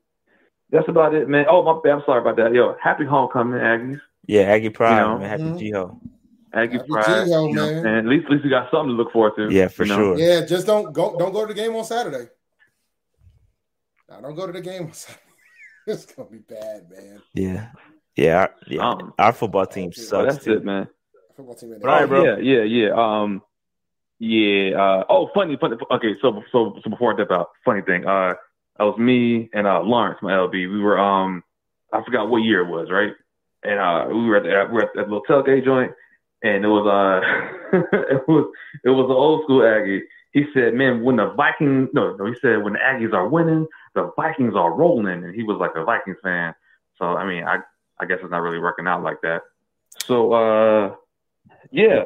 that's 0.73 0.87
about 0.89 1.13
it, 1.13 1.29
man. 1.29 1.45
Oh, 1.47 1.61
my 1.61 1.79
bad. 1.83 1.97
I'm 1.99 2.03
sorry 2.05 2.21
about 2.21 2.35
that. 2.37 2.51
Yo, 2.51 2.75
happy 2.81 3.05
homecoming, 3.05 3.59
Aggies. 3.59 4.01
Yeah, 4.25 4.41
Aggie 4.41 4.69
Pride, 4.69 4.97
You 4.97 5.05
know, 5.05 5.17
man. 5.19 5.29
Happy 5.29 5.43
mhm. 5.43 5.59
G-Ho. 5.59 6.01
Aggie 6.51 6.77
Happy 6.77 6.89
pride. 6.89 7.25
G-Ho, 7.25 7.47
you 7.47 7.53
know, 7.53 7.65
man. 7.65 7.85
and 7.85 7.97
at 7.97 8.05
least, 8.05 8.25
at 8.25 8.31
least 8.31 8.43
we 8.43 8.49
got 8.49 8.71
something 8.71 8.89
to 8.89 8.93
look 8.95 9.11
forward 9.11 9.33
to. 9.37 9.53
Yeah, 9.53 9.67
for 9.67 9.83
you 9.83 9.89
know? 9.89 9.97
sure. 9.97 10.17
Yeah, 10.17 10.45
just 10.45 10.65
don't 10.65 10.91
go. 10.91 11.15
Don't 11.17 11.31
go 11.31 11.45
to 11.45 11.53
the 11.53 11.59
game 11.59 11.75
on 11.75 11.83
Saturday. 11.83 12.27
Nah, 14.09 14.21
don't 14.21 14.35
go 14.35 14.47
to 14.47 14.53
the 14.53 14.61
game 14.61 14.83
on 14.85 14.93
Saturday. 14.93 15.21
it's 15.87 16.05
gonna 16.07 16.29
be 16.29 16.39
bad, 16.39 16.89
man. 16.89 17.21
Yeah. 17.35 17.67
Yeah. 18.15 18.37
Our, 18.39 18.55
yeah. 18.67 18.89
Um, 18.89 19.13
our 19.19 19.33
football 19.33 19.67
team 19.67 19.91
so 19.91 20.01
So 20.01 20.07
sucks 20.07 20.33
that's 20.33 20.45
too. 20.45 20.53
it, 20.53 20.65
man. 20.65 20.87
Football 21.35 21.55
team. 21.55 21.73
ain't 21.73 21.83
All 21.83 21.89
right, 21.89 22.01
that 22.01 22.07
bro. 22.07 22.23
Yeah, 22.23 22.37
yeah, 22.37 22.63
yeah. 22.63 22.91
Um, 22.95 23.41
yeah. 24.19 24.77
Uh, 24.77 25.03
oh, 25.09 25.29
funny, 25.33 25.57
funny. 25.59 25.77
Okay, 25.91 26.15
so 26.21 26.43
so 26.51 26.79
so 26.83 26.89
before 26.89 27.13
I 27.13 27.17
dip 27.17 27.31
out, 27.31 27.49
funny 27.65 27.81
thing. 27.81 28.05
Uh, 28.05 28.35
that 28.77 28.85
was 28.85 28.97
me 28.97 29.49
and 29.53 29.67
uh 29.67 29.81
Lawrence, 29.81 30.19
my 30.21 30.31
LB. 30.31 30.51
We 30.51 30.79
were 30.79 30.99
um, 30.99 31.43
I 31.91 32.03
forgot 32.03 32.29
what 32.29 32.37
year 32.37 32.61
it 32.61 32.69
was, 32.69 32.89
right? 32.89 33.13
And 33.63 33.79
uh, 33.79 34.05
we 34.09 34.25
were 34.25 34.37
at 34.37 34.43
the, 34.43 34.49
we 34.71 34.75
were 34.75 34.83
at 34.83 34.89
that 34.95 35.09
little 35.09 35.23
tailgate 35.29 35.63
joint, 35.63 35.91
and 36.41 36.65
it 36.65 36.67
was 36.67 36.85
uh, 36.87 37.77
it 38.11 38.27
was 38.27 38.51
it 38.83 38.89
was 38.89 39.05
an 39.05 39.15
old 39.15 39.43
school 39.43 39.65
Aggie. 39.65 40.03
He 40.31 40.45
said, 40.53 40.73
"Man, 40.73 41.03
when 41.03 41.17
the 41.17 41.33
Vikings, 41.37 41.89
no, 41.93 42.15
no, 42.15 42.25
he 42.25 42.33
said 42.41 42.63
when 42.63 42.73
the 42.73 42.79
Aggies 42.79 43.13
are 43.13 43.27
winning, 43.27 43.67
the 43.93 44.11
Vikings 44.15 44.55
are 44.55 44.73
rolling." 44.73 45.23
And 45.23 45.35
he 45.35 45.43
was 45.43 45.57
like 45.59 45.71
a 45.75 45.83
Vikings 45.83 46.17
fan. 46.23 46.55
So 46.97 47.05
I 47.05 47.25
mean, 47.25 47.43
I 47.43 47.59
I 47.99 48.05
guess 48.05 48.19
it's 48.21 48.31
not 48.31 48.41
really 48.41 48.59
working 48.59 48.87
out 48.87 49.03
like 49.03 49.21
that. 49.21 49.41
So 50.05 50.33
uh, 50.33 50.95
yeah, 51.71 52.03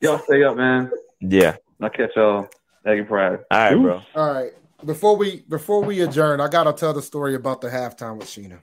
y'all 0.00 0.18
stay 0.18 0.42
up, 0.44 0.56
man. 0.56 0.90
Yeah. 1.20 1.56
I'll 1.80 1.90
catch 1.90 2.10
y'all. 2.16 2.48
Aggie 2.86 3.02
Pride. 3.02 3.40
All 3.50 3.58
right, 3.58 3.72
Ooh. 3.72 3.82
bro. 3.82 4.02
All 4.14 4.32
right. 4.32 4.52
Before 4.84 5.16
we 5.16 5.44
before 5.48 5.82
we 5.82 6.00
adjourn, 6.00 6.40
I 6.40 6.48
gotta 6.48 6.72
tell 6.72 6.92
the 6.92 7.02
story 7.02 7.34
about 7.34 7.60
the 7.60 7.68
halftime 7.68 8.18
with 8.18 8.26
Sheena. 8.26 8.58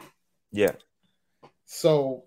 Yeah. 0.51 0.73
So 1.65 2.23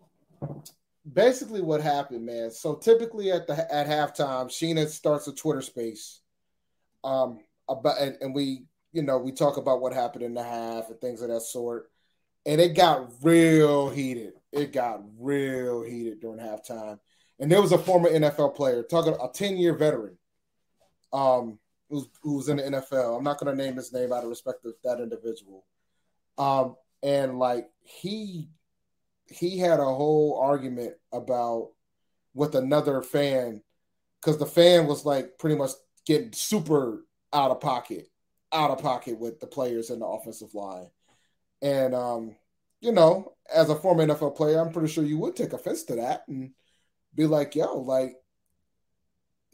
basically 1.11 1.61
what 1.61 1.83
happened, 1.83 2.24
man. 2.24 2.51
So 2.51 2.74
typically 2.77 3.31
at 3.31 3.47
the 3.47 3.73
at 3.73 3.87
halftime, 3.87 4.47
Sheena 4.47 4.89
starts 4.89 5.27
a 5.29 5.35
Twitter 5.35 5.61
space. 5.61 6.20
Um 7.05 7.41
about 7.69 7.99
and, 8.01 8.16
and 8.23 8.35
we, 8.35 8.65
you 8.93 9.03
know, 9.03 9.19
we 9.19 9.33
talk 9.33 9.59
about 9.59 9.83
what 9.83 9.93
happened 9.93 10.24
in 10.24 10.35
the 10.35 10.43
half 10.43 10.89
and 10.89 11.01
things 11.01 11.20
of 11.20 11.29
that 11.29 11.43
sort. 11.43 11.91
And 12.47 12.61
it 12.61 12.74
got 12.74 13.11
real 13.23 13.91
heated. 13.91 14.33
It 14.53 14.73
got 14.73 15.03
real 15.19 15.83
heated 15.83 16.20
during 16.20 16.41
halftime. 16.41 16.99
And 17.43 17.51
there 17.51 17.60
was 17.60 17.73
a 17.73 17.78
former 17.78 18.09
NFL 18.09 18.55
player, 18.55 18.85
talking 18.85 19.14
a 19.14 19.27
10-year 19.27 19.74
veteran, 19.74 20.16
um, 21.12 21.59
who's 22.23 22.48
in 22.48 22.59
the 22.59 22.62
NFL. 22.62 23.19
I'm 23.19 23.24
not 23.24 23.39
gonna 23.39 23.56
name 23.56 23.74
his 23.74 23.93
name 23.93 24.12
out 24.12 24.23
of 24.23 24.31
respect 24.31 24.62
to 24.62 24.73
that 24.85 25.01
individual. 25.01 25.64
Um, 26.39 26.77
and 27.02 27.40
like 27.40 27.69
he 27.82 28.48
he 29.27 29.59
had 29.59 29.81
a 29.81 29.85
whole 29.85 30.39
argument 30.40 30.94
about 31.12 31.70
with 32.32 32.55
another 32.55 33.02
fan 33.02 33.60
because 34.20 34.39
the 34.39 34.47
fan 34.47 34.86
was 34.86 35.05
like 35.05 35.36
pretty 35.36 35.56
much 35.56 35.73
getting 36.06 36.32
super 36.32 37.05
out 37.32 37.51
of 37.51 37.60
pocket, 37.60 38.06
out 38.52 38.70
of 38.70 38.78
pocket 38.78 39.19
with 39.19 39.40
the 39.40 39.48
players 39.48 39.90
in 39.90 39.98
the 39.98 40.06
offensive 40.06 40.55
line. 40.55 40.90
And 41.60 41.93
um, 41.93 42.36
you 42.81 42.93
know, 42.93 43.32
as 43.52 43.69
a 43.69 43.74
former 43.74 44.06
NFL 44.06 44.36
player, 44.36 44.60
I'm 44.60 44.73
pretty 44.73 44.93
sure 44.93 45.02
you 45.02 45.19
would 45.19 45.35
take 45.35 45.52
offense 45.52 45.82
to 45.85 45.97
that 45.97 46.23
and 46.28 46.52
be 47.14 47.26
like, 47.26 47.55
yo, 47.55 47.78
like 47.78 48.16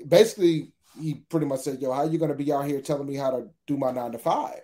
basically 0.06 0.72
he 1.00 1.14
pretty 1.14 1.46
much 1.46 1.60
said, 1.60 1.80
yo, 1.80 1.92
how 1.92 2.04
you 2.04 2.18
gonna 2.18 2.34
be 2.34 2.52
out 2.52 2.66
here 2.66 2.80
telling 2.80 3.06
me 3.06 3.16
how 3.16 3.30
to 3.30 3.48
do 3.66 3.76
my 3.76 3.90
nine 3.90 4.12
to 4.12 4.18
five? 4.18 4.60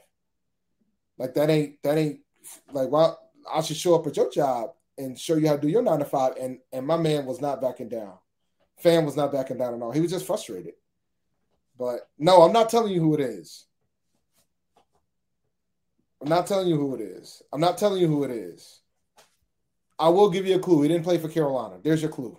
Like 1.18 1.34
that 1.34 1.50
ain't 1.50 1.82
that 1.82 1.98
ain't 1.98 2.20
like 2.72 2.90
well, 2.90 3.18
I 3.52 3.60
should 3.60 3.76
show 3.76 3.94
up 3.94 4.06
at 4.06 4.16
your 4.16 4.30
job 4.30 4.70
and 4.98 5.18
show 5.18 5.36
you 5.36 5.48
how 5.48 5.56
to 5.56 5.60
do 5.60 5.68
your 5.68 5.82
nine 5.82 6.00
to 6.00 6.04
five. 6.04 6.34
And 6.40 6.58
and 6.72 6.86
my 6.86 6.96
man 6.96 7.26
was 7.26 7.40
not 7.40 7.60
backing 7.60 7.88
down. 7.88 8.14
Fan 8.78 9.04
was 9.04 9.16
not 9.16 9.32
backing 9.32 9.58
down 9.58 9.74
at 9.74 9.82
all. 9.82 9.92
He 9.92 10.00
was 10.00 10.10
just 10.10 10.26
frustrated. 10.26 10.74
But 11.78 12.08
no, 12.18 12.42
I'm 12.42 12.52
not 12.52 12.68
telling 12.68 12.92
you 12.92 13.00
who 13.00 13.14
it 13.14 13.20
is. 13.20 13.66
I'm 16.20 16.28
not 16.28 16.46
telling 16.46 16.68
you 16.68 16.76
who 16.76 16.94
it 16.94 17.00
is. 17.00 17.42
I'm 17.52 17.60
not 17.60 17.78
telling 17.78 18.00
you 18.00 18.08
who 18.08 18.24
it 18.24 18.30
is. 18.30 18.80
I 19.98 20.08
will 20.08 20.30
give 20.30 20.46
you 20.46 20.56
a 20.56 20.58
clue. 20.58 20.82
He 20.82 20.88
didn't 20.88 21.04
play 21.04 21.18
for 21.18 21.28
Carolina. 21.28 21.76
There's 21.82 22.02
your 22.02 22.10
clue. 22.10 22.38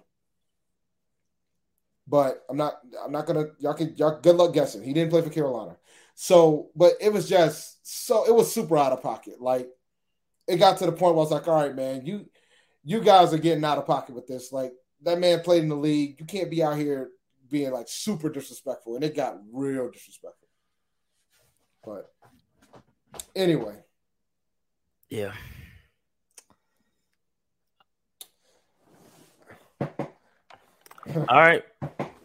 But 2.08 2.44
I'm 2.50 2.58
not 2.58 2.80
I'm 3.04 3.12
not 3.12 3.26
gonna 3.26 3.48
y'all 3.60 3.74
can 3.74 3.96
y'all 3.96 4.20
good 4.22 4.36
luck 4.36 4.54
guessing. 4.54 4.84
He 4.84 4.94
didn't 4.94 5.10
play 5.10 5.22
for 5.22 5.30
Carolina. 5.30 5.78
So, 6.14 6.70
but 6.76 6.94
it 7.02 7.12
was 7.12 7.28
just 7.28 7.86
so 7.86 8.26
it 8.26 8.34
was 8.34 8.52
super 8.52 8.78
out 8.78 8.94
of 8.94 9.02
pocket. 9.02 9.42
Like 9.42 9.70
it 10.48 10.58
got 10.58 10.78
to 10.78 10.86
the 10.86 10.92
point 10.92 11.16
where 11.16 11.24
I 11.24 11.28
was 11.28 11.32
like, 11.32 11.48
all 11.48 11.62
right, 11.62 11.76
man, 11.76 12.06
you 12.06 12.26
you 12.84 13.02
guys 13.02 13.34
are 13.34 13.40
getting 13.40 13.66
out 13.66 13.80
of 13.80 13.88
pocket 13.88 14.14
with 14.14 14.28
this. 14.28 14.52
Like 14.52 14.74
that 15.02 15.20
man 15.20 15.42
played 15.42 15.64
in 15.64 15.70
the 15.70 15.76
league. 15.76 16.20
You 16.20 16.26
can't 16.26 16.52
be 16.52 16.64
out 16.64 16.78
here 16.78 17.10
being 17.50 17.72
like 17.72 17.88
super 17.88 18.30
disrespectful. 18.30 18.96
And 18.96 19.04
it 19.04 19.16
got 19.16 19.38
real 19.52 19.90
disrespectful. 19.90 20.48
But 21.84 22.12
anyway, 23.36 23.78
Yeah. 25.10 25.34
All 31.14 31.40
right. 31.40 31.64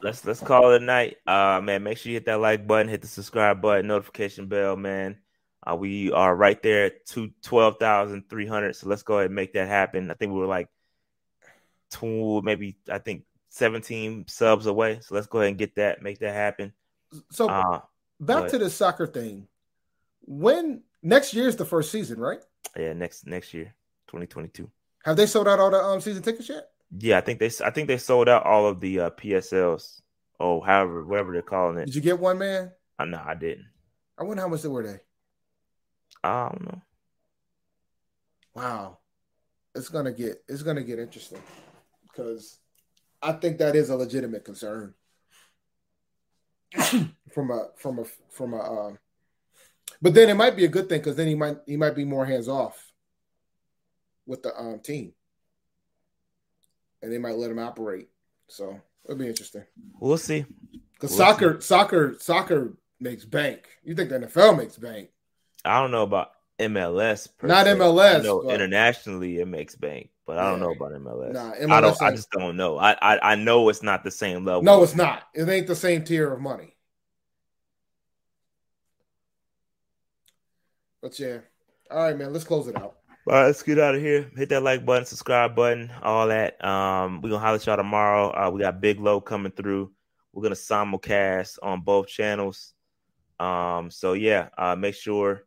Let's 0.02 0.24
let's 0.24 0.40
call 0.40 0.72
it 0.72 0.82
a 0.82 0.84
night. 0.84 1.18
Uh 1.26 1.60
man, 1.62 1.82
make 1.82 1.98
sure 1.98 2.10
you 2.10 2.16
hit 2.16 2.26
that 2.26 2.40
like 2.40 2.66
button, 2.66 2.88
hit 2.88 3.02
the 3.02 3.06
subscribe 3.08 3.60
button, 3.60 3.86
notification 3.86 4.46
bell, 4.46 4.76
man. 4.76 5.18
Uh, 5.66 5.76
we 5.76 6.10
are 6.10 6.34
right 6.34 6.62
there 6.62 6.86
at 6.86 7.04
two 7.06 7.30
twelve 7.42 7.76
thousand 7.78 8.28
three 8.30 8.46
hundred. 8.46 8.76
So 8.76 8.88
let's 8.88 9.02
go 9.02 9.14
ahead 9.18 9.26
and 9.26 9.34
make 9.34 9.52
that 9.52 9.68
happen. 9.68 10.10
I 10.10 10.14
think 10.14 10.32
we 10.32 10.38
were 10.38 10.46
like 10.46 10.68
two, 11.90 12.40
maybe 12.42 12.76
I 12.88 12.98
think 12.98 13.24
17 13.50 14.26
subs 14.28 14.66
away. 14.66 15.00
So 15.02 15.14
let's 15.14 15.26
go 15.26 15.38
ahead 15.40 15.48
and 15.50 15.58
get 15.58 15.74
that, 15.74 16.02
make 16.02 16.20
that 16.20 16.32
happen. 16.34 16.72
so 17.30 17.48
Uh 17.48 17.80
back 18.20 18.44
but- 18.44 18.50
to 18.50 18.58
the 18.58 18.70
soccer 18.70 19.06
thing. 19.06 19.48
When 20.22 20.82
next 21.02 21.34
year 21.34 21.48
is 21.48 21.56
the 21.56 21.64
first 21.64 21.90
season, 21.90 22.20
right? 22.20 22.40
yeah, 22.76 22.92
next 22.92 23.26
next 23.26 23.52
year, 23.52 23.74
2022. 24.06 24.70
Have 25.04 25.16
they 25.16 25.26
sold 25.26 25.48
out 25.48 25.58
all 25.58 25.70
the 25.70 25.82
um, 25.82 26.00
season 26.00 26.22
tickets 26.22 26.48
yet? 26.48 26.69
Yeah, 26.98 27.18
I 27.18 27.20
think 27.20 27.38
they 27.38 27.50
I 27.64 27.70
think 27.70 27.88
they 27.88 27.98
sold 27.98 28.28
out 28.28 28.44
all 28.44 28.66
of 28.66 28.80
the 28.80 29.00
uh, 29.00 29.10
PSLs. 29.10 30.00
Oh, 30.38 30.60
however, 30.60 31.04
whatever 31.04 31.32
they're 31.32 31.42
calling 31.42 31.78
it. 31.78 31.86
Did 31.86 31.94
you 31.94 32.00
get 32.00 32.18
one, 32.18 32.38
man? 32.38 32.72
Uh, 32.98 33.04
no, 33.04 33.22
I 33.24 33.34
didn't. 33.34 33.66
I 34.18 34.24
wonder 34.24 34.42
how 34.42 34.48
much 34.48 34.62
they 34.62 34.68
were 34.68 34.82
they. 34.82 35.00
I 36.24 36.48
don't 36.48 36.64
know. 36.64 36.82
Wow, 38.54 38.98
it's 39.74 39.88
gonna 39.88 40.12
get 40.12 40.42
it's 40.48 40.62
gonna 40.62 40.82
get 40.82 40.98
interesting 40.98 41.42
because 42.02 42.58
I 43.22 43.32
think 43.32 43.58
that 43.58 43.76
is 43.76 43.90
a 43.90 43.96
legitimate 43.96 44.44
concern 44.44 44.94
from 47.32 47.50
a 47.50 47.68
from 47.76 48.00
a 48.00 48.04
from 48.30 48.54
a. 48.54 48.60
Um, 48.60 48.98
but 50.02 50.14
then 50.14 50.30
it 50.30 50.34
might 50.34 50.56
be 50.56 50.64
a 50.64 50.68
good 50.68 50.88
thing 50.88 51.00
because 51.00 51.16
then 51.16 51.28
he 51.28 51.34
might 51.34 51.58
he 51.66 51.76
might 51.76 51.94
be 51.94 52.04
more 52.04 52.26
hands 52.26 52.48
off 52.48 52.92
with 54.26 54.42
the 54.42 54.58
um, 54.58 54.80
team, 54.80 55.12
and 57.02 57.12
they 57.12 57.18
might 57.18 57.36
let 57.36 57.50
him 57.50 57.58
operate. 57.58 58.08
So 58.48 58.80
it'll 59.04 59.16
be 59.16 59.28
interesting 59.28 59.64
We'll 60.00 60.18
see. 60.18 60.44
because 60.94 61.10
We'll 61.10 61.18
soccer 61.18 61.60
soccer 61.60 62.16
soccer 62.18 62.76
makes 63.00 63.24
bank. 63.24 63.66
You 63.82 63.94
think 63.94 64.10
the 64.10 64.18
NFL 64.20 64.56
makes 64.58 64.76
bank? 64.76 65.10
I 65.64 65.80
don't 65.80 65.90
know 65.90 66.02
about 66.02 66.32
MLS. 66.58 67.28
Not 67.42 67.66
se. 67.66 67.74
MLS, 67.76 68.22
No, 68.24 68.42
but- 68.42 68.54
internationally 68.54 69.38
it 69.40 69.46
makes 69.48 69.74
bank, 69.76 70.10
but 70.26 70.36
I 70.38 70.50
don't 70.50 70.58
Yeah. 70.60 70.66
know 70.66 70.72
about 70.72 70.92
MLS. 70.92 71.32
Nah, 71.32 71.52
I 71.52 71.58
MLS 71.60 71.98
don't. 71.98 72.02
I 72.02 72.10
just 72.10 72.30
don't 72.32 72.56
know. 72.56 72.76
I, 72.78 72.92
I 73.00 73.32
I 73.32 73.34
know 73.36 73.68
it's 73.70 73.82
not 73.82 74.04
the 74.04 74.10
same 74.10 74.44
level. 74.44 74.62
No, 74.62 74.82
it's 74.82 74.94
not. 74.94 75.22
It 75.34 75.48
ain't 75.48 75.66
the 75.66 75.74
same 75.76 76.04
tier 76.04 76.32
of 76.32 76.40
money. 76.40 76.76
But 81.02 81.18
yeah. 81.18 81.38
All 81.90 82.02
right, 82.04 82.16
man. 82.16 82.32
Let's 82.32 82.44
close 82.44 82.68
it 82.68 82.76
out. 82.76 82.96
All 83.26 83.34
right, 83.34 83.46
let's 83.46 83.62
get 83.62 83.78
out 83.78 83.94
of 83.94 84.00
here. 84.00 84.30
Hit 84.34 84.48
that 84.48 84.62
like 84.62 84.86
button, 84.86 85.04
subscribe 85.04 85.54
button, 85.54 85.92
all 86.02 86.28
that. 86.28 86.62
Um, 86.64 87.20
we're 87.20 87.28
gonna 87.28 87.40
holler 87.40 87.56
at 87.56 87.66
y'all 87.66 87.76
tomorrow. 87.76 88.30
Uh, 88.30 88.50
we 88.50 88.60
got 88.60 88.80
Big 88.80 88.98
Low 88.98 89.20
coming 89.20 89.52
through. 89.52 89.92
We're 90.32 90.42
gonna 90.42 90.54
simulcast 90.54 91.58
on 91.62 91.82
both 91.82 92.06
channels. 92.08 92.72
Um, 93.38 93.90
so 93.90 94.14
yeah, 94.14 94.48
uh, 94.56 94.74
make 94.74 94.94
sure 94.94 95.44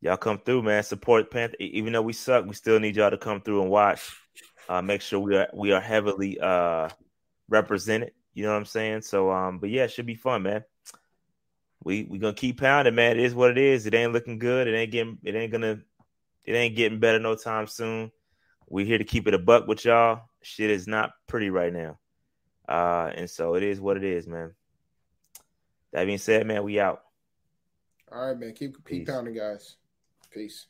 y'all 0.00 0.16
come 0.16 0.40
through, 0.44 0.62
man. 0.62 0.82
Support 0.82 1.30
Panther. 1.30 1.56
Even 1.60 1.92
though 1.92 2.02
we 2.02 2.12
suck, 2.12 2.44
we 2.46 2.54
still 2.54 2.80
need 2.80 2.96
y'all 2.96 3.10
to 3.10 3.16
come 3.16 3.40
through 3.40 3.62
and 3.62 3.70
watch. 3.70 4.16
Uh, 4.68 4.82
make 4.82 5.02
sure 5.02 5.20
we 5.20 5.36
are 5.36 5.48
we 5.54 5.70
are 5.70 5.80
heavily 5.80 6.36
uh 6.40 6.88
represented. 7.48 8.10
You 8.34 8.42
know 8.42 8.50
what 8.50 8.58
I'm 8.58 8.64
saying? 8.64 9.02
So 9.02 9.30
um, 9.30 9.60
but 9.60 9.70
yeah, 9.70 9.84
it 9.84 9.92
should 9.92 10.06
be 10.06 10.16
fun, 10.16 10.42
man. 10.42 10.64
We 11.84 12.08
we 12.10 12.18
gonna 12.18 12.34
keep 12.34 12.60
pounding, 12.60 12.96
man. 12.96 13.12
It 13.12 13.24
is 13.24 13.36
what 13.36 13.52
it 13.52 13.58
is. 13.58 13.86
It 13.86 13.94
ain't 13.94 14.12
looking 14.12 14.40
good. 14.40 14.66
It 14.66 14.74
ain't 14.74 14.90
getting. 14.90 15.18
It 15.22 15.36
ain't 15.36 15.52
gonna. 15.52 15.78
It 16.46 16.54
ain't 16.54 16.76
getting 16.76 17.00
better 17.00 17.18
no 17.18 17.34
time 17.34 17.66
soon. 17.66 18.12
We're 18.68 18.86
here 18.86 18.98
to 18.98 19.04
keep 19.04 19.26
it 19.28 19.34
a 19.34 19.38
buck 19.38 19.66
with 19.66 19.84
y'all. 19.84 20.22
Shit 20.42 20.70
is 20.70 20.86
not 20.86 21.10
pretty 21.26 21.50
right 21.50 21.72
now. 21.72 21.98
Uh, 22.68 23.10
and 23.14 23.28
so 23.28 23.54
it 23.54 23.62
is 23.62 23.80
what 23.80 23.96
it 23.96 24.04
is, 24.04 24.26
man. 24.26 24.54
That 25.92 26.06
being 26.06 26.18
said, 26.18 26.46
man, 26.46 26.62
we 26.64 26.80
out. 26.80 27.02
All 28.10 28.28
right, 28.28 28.38
man. 28.38 28.52
Keep 28.52 28.76
keep 28.76 28.84
Peace. 28.84 29.08
pounding, 29.08 29.34
guys. 29.34 29.76
Peace. 30.30 30.66